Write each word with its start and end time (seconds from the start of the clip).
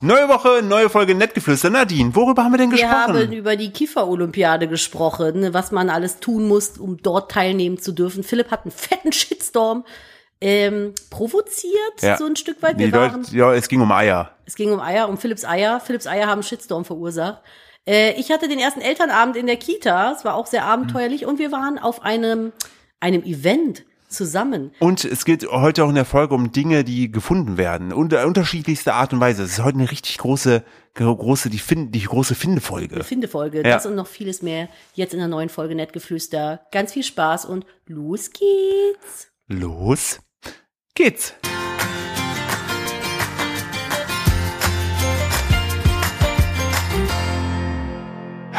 Neue 0.00 0.28
Woche, 0.28 0.62
neue 0.62 0.88
Folge 0.88 1.12
Nettgeflüster. 1.16 1.70
Nadine, 1.70 2.14
worüber 2.14 2.44
haben 2.44 2.52
wir 2.52 2.58
denn 2.58 2.70
Wir 2.70 2.78
gesprochen? 2.78 3.16
haben 3.18 3.32
über 3.32 3.56
die 3.56 3.70
Kiefer-Olympiade 3.72 4.68
gesprochen, 4.68 5.52
was 5.52 5.72
man 5.72 5.90
alles 5.90 6.20
tun 6.20 6.46
muss, 6.46 6.78
um 6.78 6.98
dort 6.98 7.32
teilnehmen 7.32 7.78
zu 7.78 7.90
dürfen. 7.90 8.22
Philipp 8.22 8.52
hat 8.52 8.62
einen 8.62 8.70
fetten 8.70 9.10
Shitstorm 9.10 9.84
ähm, 10.40 10.94
provoziert, 11.10 12.00
Ja. 12.00 12.16
so 12.16 12.26
ein 12.26 12.36
Stück 12.36 12.62
weit. 12.62 12.78
Wir 12.78 12.86
Die 12.86 12.92
waren, 12.92 13.22
Leute, 13.22 13.36
ja, 13.36 13.52
es 13.54 13.66
ging 13.66 13.80
um 13.80 13.90
Eier. 13.90 14.30
es 14.46 14.54
ging 14.54 14.70
um 14.70 14.78
Eier, 14.78 15.08
um 15.08 15.18
Philipps 15.18 15.44
Eier. 15.44 15.80
Philipps 15.80 16.06
Eier 16.06 16.28
haben 16.28 16.44
Shitstorm 16.44 16.84
verursacht. 16.84 17.42
Äh, 17.84 18.12
ich 18.20 18.30
hatte 18.30 18.46
den 18.46 18.60
ersten 18.60 18.80
Elternabend 18.80 19.34
in 19.36 19.46
der 19.48 19.56
Kita. 19.56 20.12
Es 20.12 20.24
war 20.24 20.36
auch 20.36 20.46
sehr 20.46 20.64
abenteuerlich 20.64 21.26
und 21.26 21.40
wir 21.40 21.50
waren 21.50 21.76
auf 21.76 22.02
einem, 22.04 22.52
einem 23.00 23.24
Event 23.24 23.82
zusammen. 24.08 24.72
Und 24.80 25.04
es 25.04 25.24
geht 25.24 25.46
heute 25.50 25.84
auch 25.84 25.88
in 25.88 25.94
der 25.94 26.04
Folge 26.04 26.34
um 26.34 26.52
Dinge, 26.52 26.84
die 26.84 27.10
gefunden 27.10 27.56
werden. 27.56 27.92
Unter 27.92 28.26
unterschiedlichste 28.26 28.94
Art 28.94 29.12
und 29.12 29.20
Weise. 29.20 29.42
Es 29.42 29.52
ist 29.52 29.62
heute 29.64 29.78
eine 29.78 29.90
richtig 29.90 30.18
große, 30.18 30.64
große, 30.94 31.50
die, 31.50 31.58
Find, 31.58 31.94
die 31.94 32.02
große 32.02 32.34
Findefolge. 32.34 33.04
Findefolge, 33.04 33.58
Ja. 33.58 33.74
das 33.74 33.86
und 33.86 33.94
noch 33.94 34.06
vieles 34.06 34.42
mehr 34.42 34.68
jetzt 34.94 35.12
in 35.12 35.18
der 35.20 35.28
neuen 35.28 35.48
Folge 35.48 35.74
Nettgeflüster. 35.74 36.60
Ganz 36.72 36.92
viel 36.92 37.04
Spaß 37.04 37.44
und 37.44 37.66
los 37.86 38.30
geht's. 38.30 39.30
Los 39.46 40.18
geht's. 40.94 41.34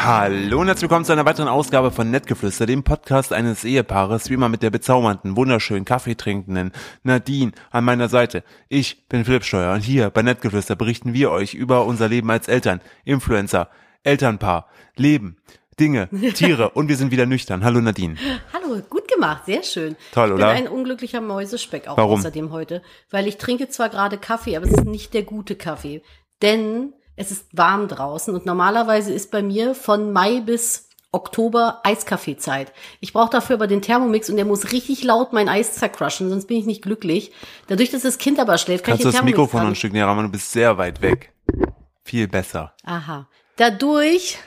Hallo 0.02 0.62
und 0.62 0.66
herzlich 0.66 0.84
willkommen 0.84 1.04
zu 1.04 1.12
einer 1.12 1.26
weiteren 1.26 1.46
Ausgabe 1.46 1.90
von 1.90 2.10
Nettgeflüster, 2.10 2.64
dem 2.64 2.84
Podcast 2.84 3.34
eines 3.34 3.64
Ehepaares, 3.64 4.30
wie 4.30 4.34
immer 4.34 4.48
mit 4.48 4.62
der 4.62 4.70
bezaubernden, 4.70 5.36
wunderschönen, 5.36 5.84
kaffeetrinkenden 5.84 6.72
Nadine 7.02 7.52
an 7.70 7.84
meiner 7.84 8.08
Seite. 8.08 8.42
Ich 8.70 9.06
bin 9.08 9.26
Philipp 9.26 9.44
Steuer 9.44 9.74
und 9.74 9.82
hier 9.82 10.08
bei 10.08 10.22
Nettgeflüster 10.22 10.74
berichten 10.74 11.12
wir 11.12 11.30
euch 11.30 11.52
über 11.52 11.84
unser 11.84 12.08
Leben 12.08 12.30
als 12.30 12.48
Eltern, 12.48 12.80
Influencer, 13.04 13.68
Elternpaar, 14.02 14.68
Leben, 14.96 15.36
Dinge, 15.78 16.08
Tiere 16.34 16.70
und 16.70 16.88
wir 16.88 16.96
sind 16.96 17.10
wieder 17.10 17.26
nüchtern. 17.26 17.62
Hallo 17.62 17.82
Nadine. 17.82 18.16
Hallo, 18.54 18.80
gut 18.88 19.06
gemacht, 19.06 19.44
sehr 19.44 19.62
schön. 19.62 19.96
Toll, 20.14 20.28
ich 20.28 20.34
oder? 20.36 20.54
bin 20.54 20.64
ein 20.64 20.68
unglücklicher 20.68 21.20
Mäusespeck 21.20 21.88
auch 21.88 21.98
Warum? 21.98 22.20
außerdem 22.20 22.52
heute, 22.52 22.80
weil 23.10 23.28
ich 23.28 23.36
trinke 23.36 23.68
zwar 23.68 23.90
gerade 23.90 24.16
Kaffee, 24.16 24.56
aber 24.56 24.64
es 24.64 24.72
ist 24.72 24.86
nicht 24.86 25.12
der 25.12 25.24
gute 25.24 25.56
Kaffee, 25.56 26.00
denn 26.40 26.94
es 27.20 27.30
ist 27.30 27.46
warm 27.52 27.86
draußen 27.86 28.34
und 28.34 28.46
normalerweise 28.46 29.12
ist 29.12 29.30
bei 29.30 29.42
mir 29.42 29.74
von 29.74 30.12
Mai 30.12 30.40
bis 30.40 30.88
Oktober 31.12 31.80
Eiskaffeezeit. 31.84 32.72
Ich 33.00 33.12
brauche 33.12 33.30
dafür 33.30 33.56
aber 33.56 33.66
den 33.66 33.82
Thermomix 33.82 34.30
und 34.30 34.36
der 34.36 34.44
muss 34.44 34.72
richtig 34.72 35.02
laut 35.04 35.32
mein 35.32 35.48
Eis 35.48 35.74
zercrushen, 35.74 36.30
sonst 36.30 36.46
bin 36.46 36.56
ich 36.56 36.66
nicht 36.66 36.82
glücklich. 36.82 37.32
Dadurch, 37.66 37.90
dass 37.90 38.02
das 38.02 38.18
Kind 38.18 38.38
aber 38.40 38.56
schläft, 38.58 38.84
kann 38.84 38.92
Kannst 38.92 39.04
du 39.04 39.08
ich 39.08 39.12
den 39.12 39.12
das 39.12 39.14
Thermomix 39.16 39.36
Mikrofon 39.38 39.58
noch 39.60 39.64
dran- 39.64 39.72
ein 39.72 39.76
Stück 39.76 39.92
näher 39.92 40.06
ran, 40.06 40.22
du 40.24 40.30
bist 40.30 40.52
sehr 40.52 40.78
weit 40.78 41.02
weg. 41.02 41.32
Viel 42.04 42.26
besser. 42.28 42.74
Aha. 42.84 43.28
Dadurch, 43.56 44.38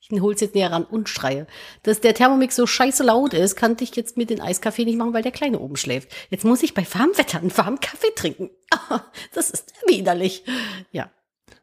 ich 0.00 0.20
hol's 0.20 0.40
jetzt 0.40 0.54
näher 0.54 0.70
ran 0.72 0.84
und 0.84 1.08
schreie, 1.08 1.46
dass 1.82 2.00
der 2.00 2.14
Thermomix 2.14 2.54
so 2.56 2.66
scheiße 2.66 3.02
laut 3.02 3.34
ist, 3.34 3.56
kann 3.56 3.76
ich 3.80 3.94
jetzt 3.96 4.16
mit 4.16 4.30
den 4.30 4.40
Eiskaffee 4.40 4.84
nicht 4.84 4.96
machen, 4.98 5.12
weil 5.14 5.22
der 5.22 5.32
Kleine 5.32 5.58
oben 5.58 5.76
schläft. 5.76 6.10
Jetzt 6.30 6.44
muss 6.44 6.62
ich 6.62 6.74
bei 6.74 6.86
warmem 6.94 7.18
Wetter 7.18 7.38
einen 7.40 7.54
warmen 7.58 7.80
Kaffee 7.80 8.14
trinken. 8.16 8.50
Das 9.34 9.50
ist 9.50 9.72
widerlich. 9.86 10.44
Ja. 10.92 11.10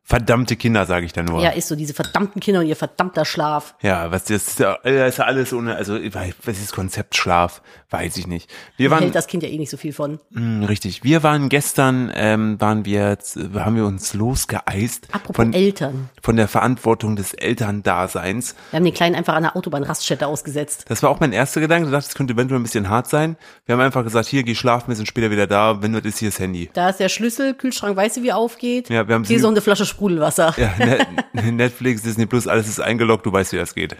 Verdammte 0.07 0.55
Kinder, 0.55 0.85
sage 0.85 1.07
ich 1.07 1.13
da 1.13 1.23
nur. 1.23 1.41
Ja, 1.41 1.49
ist 1.49 1.67
so, 1.67 1.75
diese 1.75 1.95
verdammten 1.95 2.39
Kinder 2.39 2.59
und 2.59 2.67
ihr 2.67 2.75
verdammter 2.75 3.25
Schlaf. 3.25 3.73
Ja, 3.81 4.11
was 4.11 4.25
das 4.25 4.47
ist 4.49 4.59
ja, 4.59 4.77
ja 4.85 5.07
alles 5.23 5.51
ohne, 5.51 5.75
also 5.75 5.95
was 6.43 6.59
ist 6.59 6.73
Konzept 6.73 7.15
Schlaf, 7.15 7.63
weiß 7.89 8.17
ich 8.17 8.27
nicht. 8.27 8.53
Wir 8.77 8.91
waren 8.91 8.99
hält 9.01 9.15
das 9.15 9.25
Kind 9.25 9.41
ja 9.41 9.49
eh 9.49 9.57
nicht 9.57 9.71
so 9.71 9.77
viel 9.77 9.93
von. 9.93 10.19
mh, 10.29 10.67
richtig. 10.67 11.03
Wir 11.03 11.23
waren 11.23 11.49
gestern, 11.49 12.11
ähm, 12.13 12.61
waren 12.61 12.85
wir, 12.85 13.17
äh, 13.35 13.59
haben 13.59 13.75
wir 13.75 13.85
uns 13.87 14.13
losgeeist 14.13 15.07
Apropos 15.11 15.37
von 15.37 15.53
Eltern. 15.53 16.09
von 16.21 16.35
der 16.35 16.47
Verantwortung 16.47 17.15
des 17.15 17.33
Elterndaseins. 17.33 18.55
Wir 18.69 18.77
haben 18.77 18.85
den 18.85 18.93
Kleinen 18.93 19.15
einfach 19.15 19.33
an 19.33 19.41
der 19.41 19.55
Autobahn-Raststätte 19.57 20.27
ausgesetzt. 20.27 20.85
Das 20.87 21.01
war 21.01 21.09
auch 21.09 21.19
mein 21.19 21.33
erster 21.33 21.61
Gedanke. 21.61 21.87
Ich 21.87 21.91
dachte, 21.91 22.07
das 22.07 22.15
könnte 22.15 22.33
eventuell 22.33 22.59
ein 22.59 22.63
bisschen 22.63 22.89
hart 22.89 23.07
sein. 23.07 23.37
Wir 23.65 23.73
haben 23.73 23.81
einfach 23.81 24.03
gesagt, 24.03 24.27
hier 24.27 24.43
geh 24.43 24.53
schlafen, 24.53 24.89
wir 24.89 24.95
sind 24.95 25.07
später 25.07 25.31
wieder 25.31 25.47
da. 25.47 25.81
Wenn 25.81 25.93
du 25.93 25.99
das 26.01 26.13
ist 26.13 26.19
hier 26.19 26.29
das 26.29 26.39
Handy. 26.39 26.69
Da 26.73 26.89
ist 26.89 26.99
der 26.99 27.09
Schlüssel, 27.09 27.55
Kühlschrank, 27.55 27.95
weißt 27.97 28.17
du, 28.17 28.21
wie 28.23 28.29
er 28.29 28.37
aufgeht? 28.37 28.89
Ja, 28.89 29.07
wir 29.07 29.15
haben 29.15 29.23
Hier 29.23 29.39
so 29.39 29.47
eine 29.47 29.61
Flasche 29.61 29.85
Sprudelwasser. 29.95 30.53
Ja, 30.57 30.73
Net 31.33 31.53
Netflix, 31.53 32.01
Disney 32.03 32.25
Plus, 32.25 32.47
alles 32.47 32.67
ist 32.67 32.79
eingeloggt. 32.79 33.25
Du 33.25 33.31
weißt, 33.31 33.53
wie 33.53 33.57
das 33.57 33.73
geht. 33.73 33.95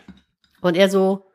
Und 0.62 0.76
er 0.76 0.90
so, 0.90 1.26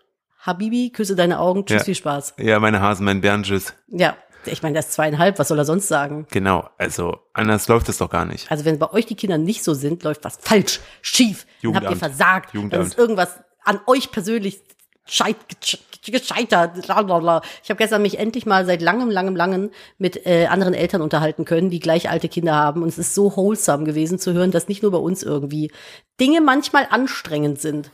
Habibi, 0.41 0.91
küsse 0.91 1.17
deine 1.17 1.39
Augen, 1.41 1.65
tschüss, 1.67 1.79
Ja. 1.81 1.85
viel 1.85 1.95
Spaß. 1.95 2.35
Ja, 2.39 2.59
meine 2.61 2.81
Hasen, 2.81 3.05
mein 3.05 3.21
Bärenschiss. 3.21 3.75
Ja, 3.89 4.17
ich 4.47 4.63
meine, 4.63 4.75
das 4.77 4.87
ist 4.87 4.93
zweieinhalb, 4.95 5.39
was 5.39 5.49
soll 5.49 5.59
er 5.59 5.65
sonst 5.67 5.89
sagen? 5.89 6.27
Genau. 6.31 6.69
Also 6.79 7.19
anders 7.35 7.69
läuft 7.69 7.89
es 7.91 7.99
doch 7.99 8.09
gar 8.11 8.25
nicht. 8.25 8.51
Also 8.51 8.65
wenn 8.65 8.79
bei 8.79 8.91
euch 8.93 9.07
die 9.07 9.15
Kinder 9.17 9.37
nicht 9.39 9.63
so 9.63 9.75
sind, 9.75 10.03
läuft 10.03 10.25
was 10.25 10.39
falsch, 10.41 10.81
schief, 11.03 11.45
dann 11.63 11.75
habt 11.75 11.85
ihr 11.85 11.91
Jugendamt. 11.91 11.99
versagt, 11.99 12.47
dann 12.55 12.55
Jugendamt. 12.63 12.87
ist 12.87 12.99
irgendwas 12.99 13.41
an 13.65 13.81
euch 13.87 14.11
persönlich 14.11 14.61
scheit, 15.07 15.37
gesch- 15.63 15.79
gescheitert. 16.11 16.79
Ich 16.79 16.89
habe 16.89 17.77
gestern 17.77 18.03
mich 18.03 18.19
endlich 18.19 18.47
mal 18.47 18.65
seit 18.67 18.83
langem, 18.83 19.11
langem, 19.11 19.37
langem 19.37 19.71
mit 19.99 20.27
äh, 20.27 20.47
anderen 20.47 20.75
Eltern 20.75 21.03
unterhalten 21.03 21.45
können, 21.45 21.71
die 21.71 21.81
gleich 21.81 22.09
alte 22.11 22.29
Kinder 22.29 22.55
haben. 22.55 22.83
Und 22.83 22.89
es 22.89 22.99
ist 22.99 23.15
so 23.15 23.37
wholesome 23.37 23.85
gewesen 23.85 24.19
zu 24.19 24.33
hören, 24.33 24.51
dass 24.51 24.69
nicht 24.69 24.83
nur 24.83 24.93
bei 24.93 24.99
uns 24.99 25.23
irgendwie 25.23 25.71
Dinge 26.19 26.41
manchmal 26.41 26.87
anstrengend 26.91 27.61
sind. 27.61 27.91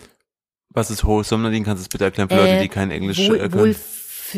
Was 0.71 0.91
ist 0.91 1.05
wholesome? 1.05 1.45
Nadine, 1.45 1.65
kannst 1.65 1.81
du 1.81 1.85
es 1.85 1.89
bitte 1.89 2.05
erklären 2.05 2.29
für 2.29 2.37
Leute, 2.37 2.59
die 2.61 2.69
kein 2.69 2.91
Englisch 2.91 3.19
wohl, 3.29 3.37
äh, 3.41 3.53
wohl 3.53 3.73
können? 3.73 3.75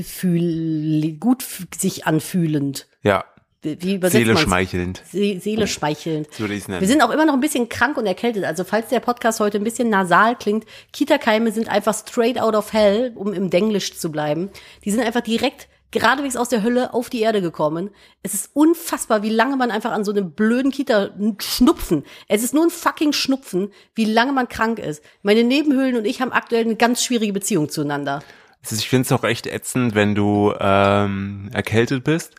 fühl, 0.04 1.16
gut 1.18 1.44
sich 1.74 2.06
anfühlend. 2.06 2.86
Ja, 3.02 3.24
Wie 3.62 3.94
übersetzt 3.94 4.12
Seele 4.12 4.34
man's? 4.34 4.44
schmeichelnd. 4.44 5.02
Se 5.10 5.41
Seele 5.41 5.66
schmeichelnd. 5.66 6.32
So 6.32 6.41
würde 6.41 6.54
ich 6.54 6.69
nennen. 6.69 6.80
Wir 6.80 6.86
sind 6.86 7.02
auch 7.02 7.10
immer 7.10 7.26
noch 7.26 7.34
ein 7.34 7.41
bisschen 7.41 7.69
krank 7.69 7.96
und 7.96 8.06
erkältet. 8.06 8.44
Also 8.44 8.62
falls 8.62 8.88
der 8.88 9.00
Podcast 9.00 9.41
heute 9.41 9.58
ein 9.58 9.64
bisschen 9.64 9.91
nasal 9.91 10.36
klingt, 10.36 10.64
Kita-Keime 10.92 11.50
sind 11.50 11.68
einfach 11.68 11.94
straight 11.94 12.41
out 12.41 12.54
of 12.54 12.72
hell, 12.72 13.12
um 13.16 13.32
im 13.32 13.50
Denglisch 13.50 13.98
zu 13.98 14.12
bleiben. 14.12 14.50
Die 14.84 14.92
sind 14.92 15.00
einfach 15.00 15.22
direkt 15.22 15.68
geradewegs 15.91 16.36
aus 16.36 16.50
der 16.50 16.62
Hölle 16.62 16.94
auf 16.94 17.10
die 17.10 17.20
Erde 17.20 17.42
gekommen. 17.42 17.91
Es 18.22 18.34
ist 18.34 18.50
unfassbar, 18.52 19.22
wie 19.22 19.30
lange 19.30 19.56
man 19.56 19.72
einfach 19.72 19.91
an 19.91 20.04
so 20.04 20.12
einem 20.12 20.32
blöden 20.32 20.70
Kita 20.70 21.10
schnupfen. 21.41 22.04
Es 22.28 22.44
ist 22.44 22.54
nur 22.54 22.64
ein 22.64 22.70
fucking 22.70 23.12
Schnupfen, 23.12 23.72
wie 23.94 24.04
lange 24.04 24.32
man 24.32 24.48
krank 24.48 24.78
ist. 24.78 25.02
Meine 25.22 25.42
Nebenhöhlen 25.42 25.97
und 25.97 26.04
ich 26.04 26.20
haben 26.20 26.30
aktuell 26.30 26.64
eine 26.64 26.76
ganz 26.76 27.02
schwierige 27.02 27.32
Beziehung 27.32 27.70
zueinander. 27.70 28.22
Ich 28.70 28.88
finde 28.88 29.06
es 29.06 29.12
auch 29.12 29.24
echt 29.24 29.47
ätzend, 29.47 29.94
wenn 29.94 30.14
du 30.14 30.52
ähm, 30.60 31.48
erkältet 31.52 32.04
bist 32.04 32.34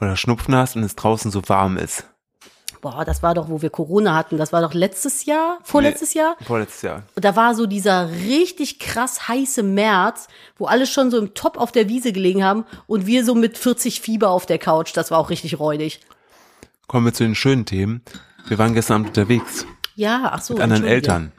oder 0.00 0.16
Schnupfen 0.16 0.54
hast 0.54 0.76
und 0.76 0.82
es 0.82 0.96
draußen 0.96 1.30
so 1.30 1.42
warm 1.48 1.76
ist. 1.76 2.06
Boah, 2.80 3.04
das 3.04 3.22
war 3.22 3.34
doch, 3.34 3.50
wo 3.50 3.60
wir 3.60 3.68
Corona 3.68 4.14
hatten. 4.14 4.38
Das 4.38 4.54
war 4.54 4.62
doch 4.62 4.72
letztes 4.72 5.26
Jahr, 5.26 5.58
vorletztes 5.62 6.14
Jahr. 6.14 6.36
Vorletztes 6.46 6.80
Jahr. 6.80 7.02
Und 7.14 7.26
da 7.26 7.36
war 7.36 7.54
so 7.54 7.66
dieser 7.66 8.10
richtig 8.10 8.78
krass 8.78 9.28
heiße 9.28 9.62
März, 9.62 10.28
wo 10.56 10.64
alle 10.64 10.86
schon 10.86 11.10
so 11.10 11.18
im 11.18 11.34
Top 11.34 11.58
auf 11.58 11.72
der 11.72 11.90
Wiese 11.90 12.12
gelegen 12.12 12.42
haben 12.42 12.64
und 12.86 13.06
wir 13.06 13.24
so 13.26 13.34
mit 13.34 13.58
40 13.58 14.00
Fieber 14.00 14.30
auf 14.30 14.46
der 14.46 14.58
Couch. 14.58 14.92
Das 14.96 15.10
war 15.10 15.18
auch 15.18 15.28
richtig 15.28 15.58
räudig. 15.58 16.00
Kommen 16.86 17.04
wir 17.04 17.12
zu 17.12 17.24
den 17.24 17.34
schönen 17.34 17.66
Themen. 17.66 18.00
Wir 18.48 18.56
waren 18.58 18.72
gestern 18.72 18.94
Abend 19.02 19.08
unterwegs 19.08 19.66
Ja, 19.94 20.30
ach 20.32 20.40
so. 20.40 20.54
mit 20.54 20.62
anderen. 20.62 20.84
Eltern. 20.84 21.32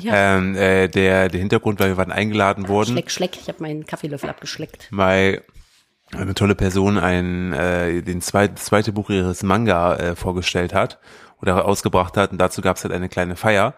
Ja. 0.00 0.36
Ähm, 0.36 0.56
äh, 0.56 0.88
der, 0.88 1.28
der 1.28 1.40
Hintergrund 1.40 1.78
war, 1.78 1.86
wir 1.86 1.96
waren 1.96 2.12
eingeladen 2.12 2.68
worden, 2.68 2.92
Schleck, 2.94 3.10
schleck. 3.10 3.38
Ich 3.40 3.48
habe 3.48 3.62
meinen 3.62 3.86
Kaffeelöffel 3.86 4.28
abgeschleckt. 4.28 4.88
weil 4.90 5.42
eine 6.16 6.34
tolle 6.34 6.54
Person 6.54 6.98
ein, 6.98 7.52
äh, 7.52 8.02
den 8.02 8.20
zweit, 8.20 8.58
zweite 8.58 8.92
Buch 8.92 9.10
ihres 9.10 9.42
Manga 9.42 9.96
äh, 9.96 10.16
vorgestellt 10.16 10.74
hat 10.74 10.98
oder 11.40 11.64
ausgebracht 11.64 12.16
hat. 12.16 12.32
Und 12.32 12.38
dazu 12.38 12.62
gab 12.62 12.76
es 12.76 12.84
halt 12.84 12.94
eine 12.94 13.08
kleine 13.08 13.36
Feier. 13.36 13.74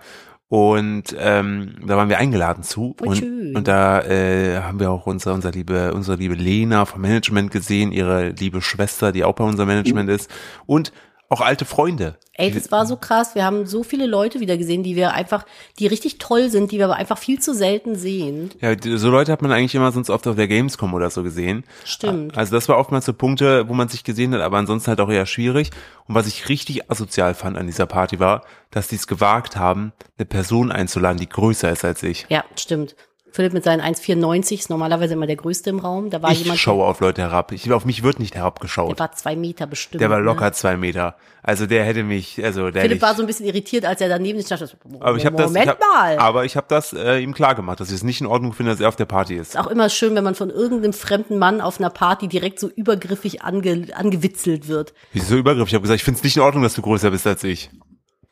Und 0.48 1.16
ähm, 1.18 1.74
da 1.84 1.96
waren 1.96 2.08
wir 2.08 2.18
eingeladen 2.18 2.62
zu. 2.62 2.94
Voll 2.98 3.08
und, 3.08 3.16
schön. 3.16 3.56
und 3.56 3.66
da 3.66 4.00
äh, 4.02 4.60
haben 4.60 4.78
wir 4.78 4.92
auch 4.92 5.06
unsere, 5.06 5.34
unsere 5.34 5.52
liebe 5.52 5.92
unsere 5.92 6.16
liebe 6.16 6.34
Lena 6.34 6.84
vom 6.84 7.00
Management 7.00 7.50
gesehen, 7.50 7.90
ihre 7.90 8.28
liebe 8.28 8.62
Schwester, 8.62 9.10
die 9.10 9.24
auch 9.24 9.34
bei 9.34 9.42
unserem 9.42 9.68
Management 9.68 10.08
ist. 10.08 10.30
Und 10.66 10.92
auch 11.28 11.40
alte 11.40 11.64
Freunde. 11.64 12.16
Ey, 12.38 12.50
das 12.50 12.70
war 12.70 12.84
so 12.84 12.96
krass. 12.96 13.34
Wir 13.34 13.44
haben 13.44 13.66
so 13.66 13.82
viele 13.82 14.06
Leute 14.06 14.40
wieder 14.40 14.58
gesehen, 14.58 14.82
die 14.82 14.94
wir 14.94 15.14
einfach, 15.14 15.46
die 15.78 15.86
richtig 15.86 16.18
toll 16.18 16.50
sind, 16.50 16.70
die 16.70 16.78
wir 16.78 16.84
aber 16.84 16.96
einfach 16.96 17.16
viel 17.16 17.40
zu 17.40 17.54
selten 17.54 17.96
sehen. 17.96 18.50
Ja, 18.60 18.76
so 18.78 19.10
Leute 19.10 19.32
hat 19.32 19.40
man 19.40 19.52
eigentlich 19.52 19.74
immer 19.74 19.90
sonst 19.90 20.10
oft 20.10 20.26
auf 20.26 20.36
der 20.36 20.46
Gamescom 20.46 20.92
oder 20.92 21.08
so 21.08 21.22
gesehen. 21.22 21.64
Stimmt. 21.84 22.36
Also 22.36 22.54
das 22.54 22.68
war 22.68 22.76
oftmals 22.76 23.06
so 23.06 23.14
Punkte, 23.14 23.68
wo 23.68 23.74
man 23.74 23.88
sich 23.88 24.04
gesehen 24.04 24.34
hat, 24.34 24.42
aber 24.42 24.58
ansonsten 24.58 24.88
halt 24.88 25.00
auch 25.00 25.08
eher 25.08 25.24
schwierig. 25.24 25.70
Und 26.06 26.14
was 26.14 26.26
ich 26.26 26.50
richtig 26.50 26.90
asozial 26.90 27.34
fand 27.34 27.56
an 27.56 27.66
dieser 27.66 27.86
Party 27.86 28.20
war, 28.20 28.42
dass 28.70 28.88
die 28.88 28.96
es 28.96 29.06
gewagt 29.06 29.56
haben, 29.56 29.92
eine 30.18 30.26
Person 30.26 30.70
einzuladen, 30.70 31.18
die 31.18 31.28
größer 31.28 31.70
ist 31.70 31.84
als 31.84 32.02
ich. 32.02 32.26
Ja, 32.28 32.44
stimmt. 32.54 32.96
Philipp 33.36 33.52
mit 33.52 33.64
seinen 33.64 33.82
1,94 33.82 34.54
ist 34.54 34.70
normalerweise 34.70 35.12
immer 35.12 35.26
der 35.26 35.36
Größte 35.36 35.68
im 35.68 35.78
Raum. 35.78 36.08
Da 36.08 36.22
war 36.22 36.32
Ich 36.32 36.40
jemand, 36.40 36.58
schaue 36.58 36.86
auf 36.86 37.00
Leute 37.00 37.20
herab. 37.20 37.52
Ich, 37.52 37.70
auf 37.70 37.84
mich 37.84 38.02
wird 38.02 38.18
nicht 38.18 38.32
der 38.32 38.40
herabgeschaut. 38.40 38.98
war 38.98 39.12
zwei 39.12 39.36
Meter 39.36 39.66
bestimmt. 39.66 40.00
Der 40.00 40.08
war 40.08 40.20
ne? 40.20 40.24
locker 40.24 40.52
zwei 40.54 40.78
Meter. 40.78 41.16
Also 41.42 41.66
der 41.66 41.84
hätte 41.84 42.02
mich, 42.02 42.42
also 42.42 42.70
der 42.70 42.80
Philipp 42.80 43.02
war 43.02 43.14
so 43.14 43.22
ein 43.22 43.26
bisschen 43.26 43.44
irritiert, 43.44 43.84
als 43.84 44.00
er 44.00 44.08
daneben 44.08 44.40
stand. 44.42 44.74
aber 45.00 45.18
ich 45.18 45.26
habe 45.26 45.36
das, 45.36 45.48
Moment 45.48 45.66
ich 45.66 45.70
hab, 45.70 45.80
mal. 45.80 46.18
aber 46.18 46.46
ich 46.46 46.56
habe 46.56 46.66
das 46.70 46.94
äh, 46.94 47.18
ihm 47.18 47.34
klar 47.34 47.54
gemacht, 47.54 47.78
dass 47.78 47.90
ich 47.90 47.96
es 47.96 48.02
nicht 48.02 48.22
in 48.22 48.26
Ordnung 48.26 48.54
finde, 48.54 48.72
dass 48.72 48.80
er 48.80 48.88
auf 48.88 48.96
der 48.96 49.04
Party 49.04 49.36
ist. 49.36 49.50
ist 49.50 49.58
auch 49.58 49.66
immer 49.66 49.90
schön, 49.90 50.14
wenn 50.14 50.24
man 50.24 50.34
von 50.34 50.48
irgendeinem 50.48 50.94
fremden 50.94 51.38
Mann 51.38 51.60
auf 51.60 51.78
einer 51.78 51.90
Party 51.90 52.28
direkt 52.28 52.58
so 52.58 52.68
übergriffig 52.68 53.42
ange, 53.42 53.88
angewitzelt 53.94 54.66
wird. 54.66 54.94
Wieso 55.12 55.36
Übergriff? 55.36 55.68
Ich 55.68 55.74
habe 55.74 55.82
gesagt, 55.82 56.00
ich 56.00 56.04
finde 56.04 56.16
es 56.18 56.24
nicht 56.24 56.36
in 56.36 56.42
Ordnung, 56.42 56.62
dass 56.62 56.72
du 56.72 56.80
größer 56.80 57.10
bist 57.10 57.26
als 57.26 57.44
ich. 57.44 57.68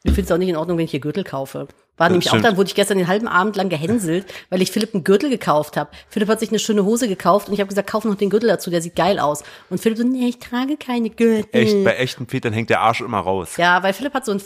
Ich 0.04 0.12
finde 0.12 0.26
es 0.26 0.32
auch 0.32 0.38
nicht 0.38 0.50
in 0.50 0.56
Ordnung, 0.56 0.76
wenn 0.76 0.84
ich 0.84 0.90
hier 0.90 1.00
Gürtel 1.00 1.24
kaufe. 1.24 1.66
War 1.96 2.08
nämlich 2.08 2.26
stimmt. 2.26 2.44
auch 2.44 2.48
dann, 2.48 2.56
wurde 2.58 2.68
ich 2.68 2.74
gestern 2.74 2.98
den 2.98 3.08
halben 3.08 3.26
Abend 3.26 3.56
lang 3.56 3.70
gehänselt, 3.70 4.26
weil 4.50 4.60
ich 4.60 4.70
Philipp 4.70 4.94
einen 4.94 5.02
Gürtel 5.02 5.30
gekauft 5.30 5.76
habe. 5.76 5.90
Philipp 6.08 6.28
hat 6.28 6.40
sich 6.40 6.50
eine 6.50 6.58
schöne 6.58 6.84
Hose 6.84 7.08
gekauft 7.08 7.48
und 7.48 7.54
ich 7.54 7.60
habe 7.60 7.68
gesagt, 7.68 7.88
kauf 7.88 8.04
noch 8.04 8.14
den 8.16 8.30
Gürtel 8.30 8.48
dazu, 8.48 8.70
der 8.70 8.82
sieht 8.82 8.96
geil 8.96 9.18
aus. 9.18 9.44
Und 9.70 9.80
Philipp 9.80 9.96
so, 9.98 10.04
nee, 10.04 10.28
ich 10.28 10.40
trage 10.40 10.76
keine 10.76 11.08
Gürtel. 11.08 11.46
Echt, 11.52 11.84
bei 11.84 11.94
echten 11.94 12.26
Vätern 12.26 12.52
hängt 12.52 12.68
der 12.68 12.80
Arsch 12.80 13.00
immer 13.00 13.20
raus. 13.20 13.56
Ja, 13.56 13.82
weil 13.82 13.94
Philipp 13.94 14.12
hat 14.12 14.26
so 14.26 14.32
ein 14.32 14.40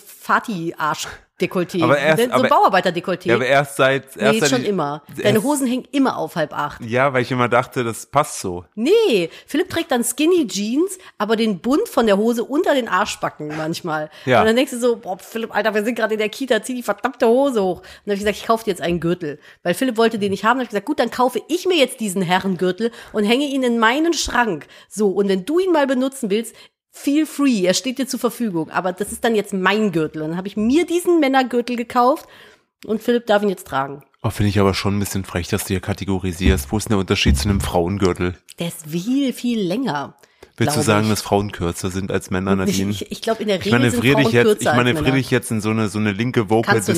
Fati-Arsch-Dekolleté. 1.39 1.83
Aber 1.85 1.99
erst- 1.99 2.19
so 2.19 2.25
ein 2.25 2.33
aber- 2.33 2.49
Bauarbeiter-Dekolleté. 2.49 3.29
Ja, 3.29 3.35
aber 3.37 3.47
erst 3.47 3.77
seit, 3.77 4.17
erst 4.17 4.33
nee, 4.35 4.41
seit 4.41 4.51
schon 4.51 4.63
ich- 4.63 4.69
immer. 4.69 5.03
Deine 5.23 5.43
Hosen 5.43 5.67
hängen 5.67 5.87
immer 5.93 6.17
auf 6.17 6.37
halb 6.37 6.53
acht. 6.53 6.85
Ja, 6.85 7.13
weil 7.13 7.23
ich 7.23 7.31
immer 7.31 7.49
dachte, 7.49 7.85
das 7.85 8.07
passt 8.07 8.41
so. 8.41 8.65
Nee, 8.75 9.31
Philipp 9.47 9.71
trägt 9.71 9.91
dann 9.91 10.05
Skinny 10.05 10.47
Jeans, 10.47 10.99
aber 11.17 11.37
den 11.37 11.61
Bund 11.61 11.89
von 11.89 12.07
der 12.07 12.17
Hose 12.17 12.45
unter 12.45 12.75
den 12.75 12.89
Arschbacken 12.89 13.49
manchmal. 13.57 14.11
Ja. 14.27 14.41
Und 14.41 14.47
dann 14.47 14.57
denkst 14.57 14.73
du 14.73 14.79
so, 14.79 14.97
boah, 14.97 15.19
Philipp, 15.19 15.55
Alter, 15.55 15.75
wir 15.75 15.85
sind 15.85 15.95
gerade 15.95 16.15
in 16.15 16.19
der 16.21 16.29
Kita, 16.29 16.63
zieh 16.63 16.75
die 16.75 16.83
verdammte 16.83 17.27
Hose 17.27 17.63
hoch. 17.63 17.79
Und 17.79 17.85
dann 18.05 18.13
habe 18.13 18.15
ich 18.15 18.21
gesagt, 18.21 18.37
ich 18.39 18.47
kaufe 18.47 18.65
dir 18.65 18.71
jetzt 18.71 18.83
einen 18.83 19.01
Gürtel. 19.01 19.39
Weil 19.63 19.75
Philipp 19.75 19.97
wollte 19.97 20.19
den 20.19 20.31
nicht 20.31 20.45
haben. 20.45 20.59
Dann 20.59 20.59
habe 20.59 20.65
ich 20.65 20.71
gesagt, 20.71 20.87
gut, 20.87 20.99
dann 20.99 21.11
kaufe 21.11 21.41
ich 21.49 21.67
mir 21.67 21.77
jetzt 21.77 22.01
diesen 22.01 22.23
Herrengürtel 22.23 22.91
und 23.13 23.25
hänge 23.25 23.45
ihn 23.47 23.63
in 23.63 23.79
meinen 23.79 24.13
Schrank. 24.13 24.67
So, 24.89 25.09
und 25.11 25.29
wenn 25.29 25.45
du 25.45 25.59
ihn 25.59 25.73
mal 25.73 25.87
benutzen 25.87 26.31
willst, 26.31 26.55
feel 26.91 27.27
free, 27.27 27.65
er 27.65 27.75
steht 27.75 27.99
dir 27.99 28.07
zur 28.07 28.21
Verfügung. 28.21 28.71
Aber 28.71 28.93
das 28.93 29.13
ist 29.13 29.25
dann 29.25 29.35
jetzt 29.35 29.53
mein 29.53 29.93
Gürtel. 29.93 30.23
Und 30.23 30.31
dann 30.31 30.37
habe 30.37 30.49
ich 30.49 30.57
mir 30.57 30.87
diesen 30.87 31.21
Männergürtel 31.21 31.77
gekauft 31.77 32.27
und 32.85 33.03
Philipp 33.03 33.27
darf 33.27 33.43
ihn 33.43 33.49
jetzt 33.49 33.67
tragen. 33.67 34.03
Oh, 34.23 34.31
finde 34.31 34.51
ich 34.51 34.59
aber 34.59 34.75
schon 34.75 34.97
ein 34.97 35.01
bisschen 35.01 35.25
frech, 35.25 35.49
dass 35.49 35.65
du 35.65 35.69
hier 35.69 35.81
kategorisierst. 35.81 36.73
Wo 36.73 36.79
ist 36.79 36.85
denn 36.85 36.95
der 36.95 36.99
Unterschied 36.99 37.39
zu 37.39 37.49
einem 37.49 37.61
Frauengürtel? 37.61 38.37
Der 38.59 38.69
ist 38.69 38.87
viel, 38.89 39.33
viel 39.33 39.61
länger. 39.61 40.17
Willst 40.59 40.77
du 40.77 40.83
sagen, 40.83 41.05
ich. 41.05 41.11
dass 41.11 41.23
Frauen 41.23 41.53
kürzer 41.53 41.91
sind 41.91 42.11
als 42.11 42.31
Männer, 42.31 42.57
Nadine? 42.57 42.91
Ich, 42.91 43.11
ich 43.13 43.23
glaube, 43.23 43.43
in 43.43 43.49
der 43.49 43.59
Ich 43.59 43.67
Regel 43.67 43.81
sind 43.81 43.91
manövriere 43.93 44.15
Frauen 44.15 44.25
dich 44.25 44.33
jetzt, 44.33 44.63
ich 44.63 44.67
manövriere 44.73 45.17
dich 45.17 45.31
jetzt 45.31 45.51
in 45.51 45.61
so 45.61 45.71
eine, 45.71 45.89
so 45.89 45.99
eine 45.99 46.13
linke 46.13 46.51
woke 46.51 46.67
Kannst 46.67 46.89
du 46.89 46.93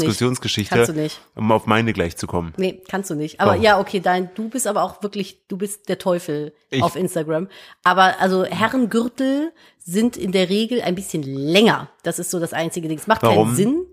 nicht. 0.94 1.20
Um 1.34 1.52
auf 1.52 1.66
meine 1.66 1.92
gleich 1.92 2.16
zu 2.16 2.26
kommen. 2.26 2.54
Nee, 2.56 2.82
kannst 2.88 3.10
du 3.10 3.14
nicht. 3.14 3.40
Aber 3.40 3.52
Warum? 3.52 3.62
ja, 3.62 3.78
okay, 3.78 4.00
dein, 4.00 4.30
du 4.34 4.48
bist 4.48 4.66
aber 4.66 4.82
auch 4.82 5.02
wirklich, 5.02 5.46
du 5.48 5.56
bist 5.56 5.88
der 5.88 5.98
Teufel 5.98 6.54
Ich- 6.70 6.82
auf 6.82 6.96
Instagram. 6.96 7.48
Aber 7.84 8.20
also 8.20 8.44
Herrengürtel 8.44 9.52
sind 9.78 10.16
in 10.16 10.32
der 10.32 10.48
Regel 10.48 10.80
ein 10.82 10.94
bisschen 10.94 11.22
länger. 11.22 11.90
Das 12.02 12.18
ist 12.18 12.30
so 12.30 12.40
das 12.40 12.52
einzige 12.52 12.88
Ding. 12.88 12.98
Es 12.98 13.06
macht 13.06 13.22
Warum? 13.22 13.48
keinen 13.48 13.56
Sinn. 13.56 13.86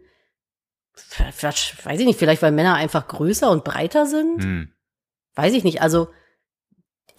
Vielleicht, 1.34 1.86
weiß 1.86 2.00
ich 2.00 2.06
nicht, 2.06 2.20
vielleicht 2.20 2.42
weil 2.42 2.52
Männer 2.52 2.76
einfach 2.76 3.08
größer 3.08 3.52
und 3.52 3.64
breiter 3.64 4.06
sind. 4.06 4.44
Hm. 4.44 4.72
Weiß 5.36 5.54
ich 5.54 5.64
nicht. 5.64 5.82
Also 5.82 6.08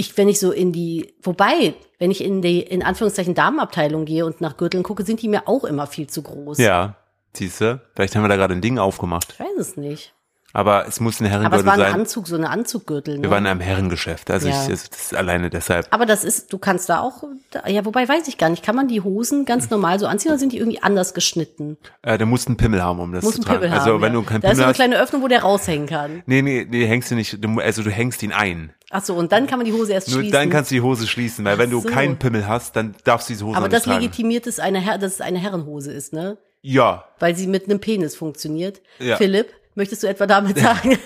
ich, 0.00 0.16
wenn 0.16 0.28
ich 0.28 0.38
so 0.38 0.52
in 0.52 0.72
die, 0.72 1.12
wobei, 1.22 1.74
wenn 1.98 2.10
ich 2.12 2.22
in 2.24 2.40
die, 2.40 2.60
in 2.60 2.82
Anführungszeichen 2.84 3.34
Damenabteilung 3.34 4.04
gehe 4.04 4.24
und 4.24 4.40
nach 4.40 4.56
Gürteln 4.56 4.84
gucke, 4.84 5.04
sind 5.04 5.20
die 5.20 5.28
mir 5.28 5.48
auch 5.48 5.64
immer 5.64 5.86
viel 5.88 6.06
zu 6.06 6.22
groß. 6.22 6.58
Ja, 6.58 6.94
siehst 7.34 7.60
du? 7.60 7.80
Vielleicht 7.94 8.14
haben 8.14 8.22
wir 8.22 8.28
da 8.28 8.36
gerade 8.36 8.54
ein 8.54 8.60
Ding 8.60 8.78
aufgemacht. 8.78 9.34
Ich 9.34 9.40
weiß 9.40 9.58
es 9.58 9.76
nicht. 9.76 10.14
Aber 10.54 10.86
es 10.88 10.98
muss 11.00 11.20
ein 11.20 11.26
Aber 11.26 11.34
es 11.34 11.42
Herrengürtel 11.42 11.66
war 11.66 11.72
ein 11.74 11.78
sein. 11.80 11.92
Anzug, 12.00 12.26
so 12.26 12.36
eine 12.36 12.48
Anzuggürtel. 12.48 13.16
Wir 13.16 13.20
Ne? 13.22 13.30
waren 13.30 13.44
in 13.44 13.50
einem 13.50 13.60
Herrengeschäft. 13.60 14.30
Also 14.30 14.48
Ja. 14.48 14.62
ich, 14.62 14.68
das 14.68 14.84
ist 14.84 15.14
alleine 15.14 15.50
deshalb. 15.50 15.86
Aber 15.90 16.06
das 16.06 16.24
ist, 16.24 16.52
du 16.52 16.58
kannst 16.58 16.88
da 16.88 17.00
auch, 17.00 17.24
ja, 17.66 17.84
wobei 17.84 18.08
weiß 18.08 18.28
ich 18.28 18.38
gar 18.38 18.48
nicht, 18.48 18.64
kann 18.64 18.74
man 18.74 18.88
die 18.88 19.02
Hosen 19.02 19.44
ganz 19.44 19.68
normal 19.68 19.98
so 19.98 20.06
anziehen 20.06 20.30
oder 20.30 20.38
sind 20.38 20.52
die 20.52 20.58
irgendwie 20.58 20.80
anders 20.82 21.12
geschnitten? 21.12 21.76
Äh, 22.02 22.16
der 22.16 22.26
muss 22.26 22.46
einen 22.46 22.56
Pimmel 22.56 22.82
haben, 22.82 22.98
um 22.98 23.12
das 23.12 23.24
Muss 23.24 23.34
zu 23.34 23.42
tragen. 23.42 23.60
Pimmel 23.60 23.76
also 23.78 23.94
haben. 23.94 24.00
wenn 24.00 24.14
ja. 24.14 24.20
du 24.20 24.26
keinen 24.26 24.40
da 24.40 24.48
ist 24.50 24.56
so 24.56 24.62
Pimmel 24.62 24.62
eine 24.64 24.68
hast. 24.70 24.76
kleine 24.76 24.98
Öffnung, 25.00 25.22
wo 25.22 25.28
der 25.28 25.42
raushängen 25.42 25.86
kann. 25.86 26.22
Nee, 26.26 26.40
nee, 26.40 26.66
nee, 26.68 26.86
hängst 26.86 27.10
du 27.10 27.14
nicht. 27.16 27.44
Du, 27.44 27.60
also 27.60 27.82
du 27.82 27.90
hängst 27.90 28.22
ihn 28.22 28.32
ein. 28.32 28.72
Ach 28.90 29.04
so, 29.04 29.14
und 29.14 29.32
dann 29.32 29.46
kann 29.46 29.58
man 29.58 29.66
die 29.66 29.72
Hose 29.72 29.92
erst 29.92 30.08
Nur 30.08 30.20
schließen. 30.20 30.32
dann 30.32 30.48
kannst 30.50 30.70
du 30.70 30.76
die 30.76 30.80
Hose 30.80 31.06
schließen, 31.06 31.44
weil 31.44 31.54
Ach 31.54 31.58
wenn 31.58 31.70
du 31.70 31.80
so. 31.80 31.88
keinen 31.88 32.18
Pimmel 32.18 32.46
hast, 32.48 32.74
dann 32.74 32.94
darfst 33.04 33.28
du 33.28 33.34
diese 33.34 33.44
Hose 33.44 33.56
Aber 33.58 33.68
das 33.68 33.80
nicht 33.84 33.92
tragen. 33.92 34.00
legitimiert 34.04 34.46
es, 34.46 34.58
eine 34.60 34.80
Her 34.80 34.96
dass 34.98 35.12
es 35.14 35.20
eine 35.20 35.38
Herrenhose 35.38 35.92
ist, 35.92 36.12
ne? 36.14 36.38
Ja, 36.62 37.04
Weil 37.18 37.36
sie 37.36 37.46
mit 37.46 37.64
einem 37.64 37.80
Penis 37.80 38.16
funktioniert. 38.16 38.80
Ja. 38.98 39.16
Philipp, 39.16 39.52
möchtest 39.74 40.02
du 40.02 40.06
etwa 40.08 40.26
damit 40.26 40.58
sagen? 40.58 40.98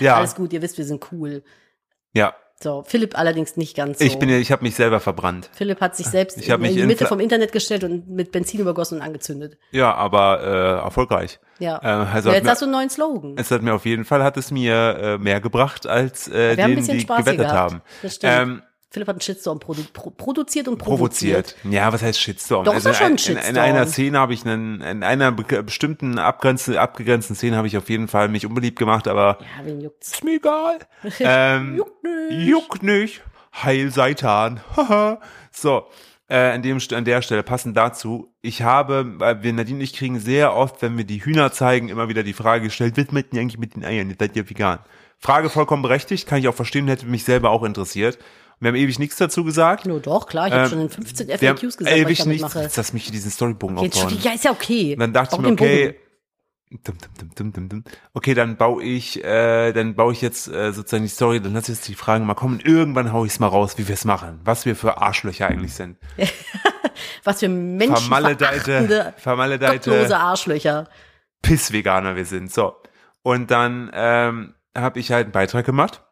ja, 0.00 0.16
Alles 0.16 0.34
gut, 0.34 0.52
ihr 0.52 0.62
wisst, 0.62 0.78
wir 0.78 0.84
sind 0.84 1.04
cool. 1.12 1.42
ja. 2.12 2.34
So, 2.62 2.82
Philipp 2.86 3.18
allerdings 3.18 3.58
nicht 3.58 3.76
ganz 3.76 3.98
so. 3.98 4.04
Ich 4.04 4.18
bin 4.18 4.30
ja, 4.30 4.36
ich 4.38 4.50
habe 4.50 4.62
mich 4.64 4.74
selber 4.74 4.98
verbrannt. 4.98 5.50
Philipp 5.52 5.80
hat 5.82 5.94
sich 5.94 6.06
selbst 6.06 6.38
in, 6.38 6.64
in 6.64 6.74
die 6.74 6.86
Mitte 6.86 7.04
vom 7.06 7.20
Internet 7.20 7.52
gestellt 7.52 7.84
und 7.84 8.08
mit 8.08 8.32
Benzin 8.32 8.60
übergossen 8.60 8.98
und 8.98 9.02
angezündet. 9.04 9.58
Ja, 9.72 9.94
aber 9.94 10.40
äh, 10.42 10.82
erfolgreich. 10.84 11.38
Ja. 11.58 11.78
Äh, 11.82 11.86
also 12.14 12.30
ja 12.30 12.36
jetzt 12.36 12.44
mir- 12.44 12.50
hast 12.50 12.62
du 12.62 12.64
einen 12.66 12.72
neuen 12.72 12.88
Slogan. 12.90 13.34
Es 13.36 13.50
hat 13.50 13.60
mir 13.60 13.74
auf 13.74 13.84
jeden 13.84 14.06
Fall 14.06 14.22
hat 14.24 14.38
es 14.38 14.50
mir 14.50 14.74
äh, 14.98 15.18
mehr 15.18 15.40
gebracht 15.42 15.86
als 15.86 16.28
äh, 16.28 16.56
Wir 16.56 16.64
haben 16.64 16.72
ein 16.72 16.76
denen, 16.76 16.76
bisschen 16.76 16.98
die 16.98 17.06
gewettet 17.06 17.38
gehabt. 17.38 17.54
haben. 17.72 17.82
Das 18.02 18.14
stimmt. 18.14 18.32
Ähm, 18.34 18.62
Philipp 18.90 19.08
hat 19.08 19.16
einen 19.16 19.20
Shitstorm 19.20 19.58
produ 19.58 19.82
pro 19.92 20.10
produziert 20.10 20.68
und 20.68 20.78
provoziert. 20.78 21.54
provoziert. 21.56 21.72
Ja, 21.74 21.92
was 21.92 22.02
heißt 22.02 22.20
Shitstorm? 22.20 22.64
Doch, 22.64 22.74
ist 22.74 22.86
doch 22.86 22.94
schon 22.94 23.06
ein 23.08 23.12
in, 23.12 23.18
in, 23.18 23.36
in 23.36 23.42
Shitstorm. 23.42 23.64
einer 23.64 23.86
Szene 23.86 24.18
habe 24.18 24.32
ich 24.34 24.46
einen, 24.46 24.80
in 24.80 25.02
einer 25.02 25.32
be- 25.32 25.62
bestimmten 25.62 26.18
abgrenzten, 26.18 26.76
abgegrenzten 26.76 27.34
Szene 27.36 27.56
habe 27.56 27.66
ich 27.66 27.76
auf 27.76 27.88
jeden 27.90 28.06
Fall 28.08 28.28
mich 28.28 28.46
unbeliebt 28.46 28.78
gemacht, 28.78 29.08
aber 29.08 29.38
Ja, 29.40 29.64
wen 29.66 29.80
juckt's? 29.80 30.12
ist 30.12 30.24
mir 30.24 30.36
egal. 30.36 30.78
ähm, 31.20 31.76
Juckt 31.76 32.02
nicht. 32.04 32.46
Juckt 32.48 32.82
nicht. 32.82 33.22
Heil 33.62 33.90
Seitan. 33.90 34.60
So. 35.50 35.86
Äh, 36.28 36.38
an, 36.50 36.62
dem, 36.62 36.78
an 36.92 37.04
der 37.04 37.22
Stelle 37.22 37.44
passend 37.44 37.76
dazu, 37.76 38.34
ich 38.42 38.62
habe, 38.62 39.12
weil 39.20 39.44
wir 39.44 39.52
Nadine 39.52 39.76
und 39.78 39.82
ich 39.84 39.92
kriegen 39.94 40.18
sehr 40.18 40.54
oft, 40.56 40.82
wenn 40.82 40.96
wir 40.98 41.04
die 41.04 41.24
Hühner 41.24 41.52
zeigen, 41.52 41.88
immer 41.88 42.08
wieder 42.08 42.24
die 42.24 42.32
Frage 42.32 42.64
gestellt, 42.64 42.96
was 42.96 43.12
macht 43.12 43.26
ihr 43.32 43.40
eigentlich 43.40 43.58
mit 43.60 43.76
den 43.76 43.84
Eiern? 43.84 44.10
Ihr 44.10 44.16
seid 44.18 44.34
ja 44.34 44.48
vegan. 44.50 44.80
Frage 45.18 45.48
vollkommen 45.50 45.82
berechtigt, 45.82 46.26
kann 46.26 46.38
ich 46.40 46.48
auch 46.48 46.54
verstehen, 46.54 46.88
hätte 46.88 47.06
mich 47.06 47.22
selber 47.22 47.50
auch 47.50 47.62
interessiert. 47.62 48.18
Wir 48.60 48.68
haben 48.68 48.76
ewig 48.76 48.98
nichts 48.98 49.16
dazu 49.16 49.44
gesagt. 49.44 49.84
Nur 49.86 50.00
doch, 50.00 50.26
klar, 50.26 50.46
ich 50.46 50.52
habe 50.52 50.64
Ähm, 50.64 50.70
schon 50.70 50.80
in 50.80 50.88
15 50.88 51.28
Wir 51.28 51.34
haben 51.34 51.58
FAQs 51.58 51.76
gesagt, 51.76 51.80
was 51.84 51.92
ich 51.92 52.06
ewig 52.06 52.18
damit 52.18 52.40
nichts, 52.40 52.54
mache. 52.54 52.70
lass 52.74 52.92
mich 52.92 53.10
diesen 53.10 53.30
Storybogen 53.30 53.78
Jetzt, 53.78 53.96
aufbauen. 53.98 54.18
ja, 54.22 54.32
ist 54.32 54.44
ja 54.44 54.50
okay. 54.50 54.94
Und 54.94 55.00
dann 55.00 55.12
dachte 55.12 55.36
ich 55.36 55.42
mir, 55.42 55.52
okay, 55.52 55.96
dum, 56.82 57.52
dum, 57.52 57.68
dum, 57.68 57.84
okay, 58.14 58.34
dann 58.34 58.56
baue 58.56 58.82
ich, 58.82 59.22
äh, 59.22 59.72
dann 59.72 59.94
baue 59.94 60.12
ich 60.12 60.22
jetzt 60.22 60.48
äh, 60.48 60.72
sozusagen 60.72 61.02
die 61.04 61.08
Story, 61.10 61.40
dann 61.40 61.52
lass 61.52 61.68
ich 61.68 61.76
jetzt 61.76 61.88
die 61.88 61.94
Fragen 61.94 62.24
mal 62.26 62.34
kommen. 62.34 62.60
Irgendwann 62.60 63.12
hau 63.12 63.24
ich's 63.26 63.38
mal 63.40 63.46
raus, 63.48 63.76
wie 63.76 63.88
wir 63.88 63.94
es 63.94 64.04
machen, 64.06 64.40
was 64.44 64.64
wir 64.64 64.74
für 64.74 64.98
Arschlöcher 65.02 65.46
eigentlich 65.48 65.74
sind. 65.74 65.98
Was 67.24 67.40
für 67.40 67.48
menschenverachtende, 67.48 68.38
Vermaledeite, 68.38 69.14
vermaledeite 69.18 69.90
gottlose 69.90 70.16
Arschlöcher. 70.16 70.88
Pissveganer 71.42 72.16
wir 72.16 72.24
sind. 72.24 72.50
So. 72.52 72.74
Und 73.22 73.50
dann 73.50 73.90
ähm, 73.92 74.54
habe 74.74 74.98
ich 75.00 75.12
halt 75.12 75.24
einen 75.24 75.32
Beitrag 75.32 75.66
gemacht, 75.66 76.02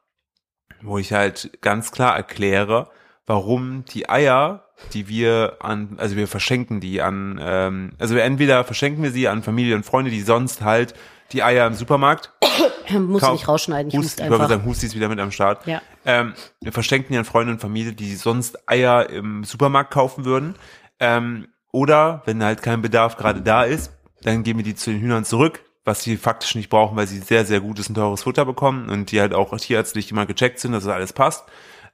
wo 0.84 0.98
ich 0.98 1.12
halt 1.12 1.58
ganz 1.60 1.90
klar 1.92 2.16
erkläre, 2.16 2.88
warum 3.26 3.84
die 3.86 4.08
Eier, 4.08 4.64
die 4.92 5.08
wir 5.08 5.56
an, 5.60 5.94
also 5.98 6.16
wir 6.16 6.28
verschenken 6.28 6.80
die 6.80 7.00
an, 7.00 7.40
ähm, 7.42 7.92
also 7.98 8.16
entweder 8.16 8.64
verschenken 8.64 9.02
wir 9.02 9.10
sie 9.10 9.28
an 9.28 9.42
Familie 9.42 9.76
und 9.76 9.84
Freunde, 9.84 10.10
die 10.10 10.20
sonst 10.20 10.62
halt 10.62 10.94
die 11.32 11.42
Eier 11.42 11.66
im 11.66 11.74
Supermarkt 11.74 12.32
Muss 12.90 13.22
Kauf- 13.22 13.32
nicht 13.32 13.48
rausschneiden, 13.48 13.88
ich 13.88 13.96
Hust, 13.96 14.04
hust 14.04 14.20
ich 14.20 14.26
einfach. 14.26 14.48
sagen, 14.48 14.64
Husti 14.66 14.86
ist 14.86 14.94
wieder 14.94 15.08
mit 15.08 15.18
am 15.18 15.30
Start. 15.30 15.66
Ja. 15.66 15.80
Ähm, 16.04 16.34
wir 16.60 16.72
verschenken 16.72 17.12
die 17.12 17.18
an 17.18 17.24
Freunde 17.24 17.52
und 17.54 17.60
Familie, 17.60 17.94
die 17.94 18.14
sonst 18.14 18.68
Eier 18.68 19.08
im 19.08 19.42
Supermarkt 19.42 19.90
kaufen 19.90 20.26
würden. 20.26 20.54
Ähm, 21.00 21.48
oder 21.72 22.22
wenn 22.26 22.44
halt 22.44 22.62
kein 22.62 22.82
Bedarf 22.82 23.16
gerade 23.16 23.40
da 23.40 23.64
ist, 23.64 23.90
dann 24.22 24.42
geben 24.42 24.58
wir 24.58 24.64
die 24.64 24.74
zu 24.74 24.90
den 24.90 25.00
Hühnern 25.00 25.24
zurück, 25.24 25.63
was 25.84 26.02
sie 26.02 26.16
faktisch 26.16 26.54
nicht 26.54 26.70
brauchen, 26.70 26.96
weil 26.96 27.06
sie 27.06 27.18
sehr, 27.18 27.44
sehr 27.44 27.60
gutes 27.60 27.88
und 27.88 27.94
teures 27.94 28.22
Futter 28.22 28.44
bekommen 28.44 28.88
und 28.88 29.10
die 29.12 29.20
halt 29.20 29.34
auch 29.34 29.56
tierärztlich 29.56 30.10
immer 30.10 30.26
gecheckt 30.26 30.58
sind, 30.58 30.72
dass 30.72 30.84
das 30.84 30.94
alles 30.94 31.12
passt. 31.12 31.44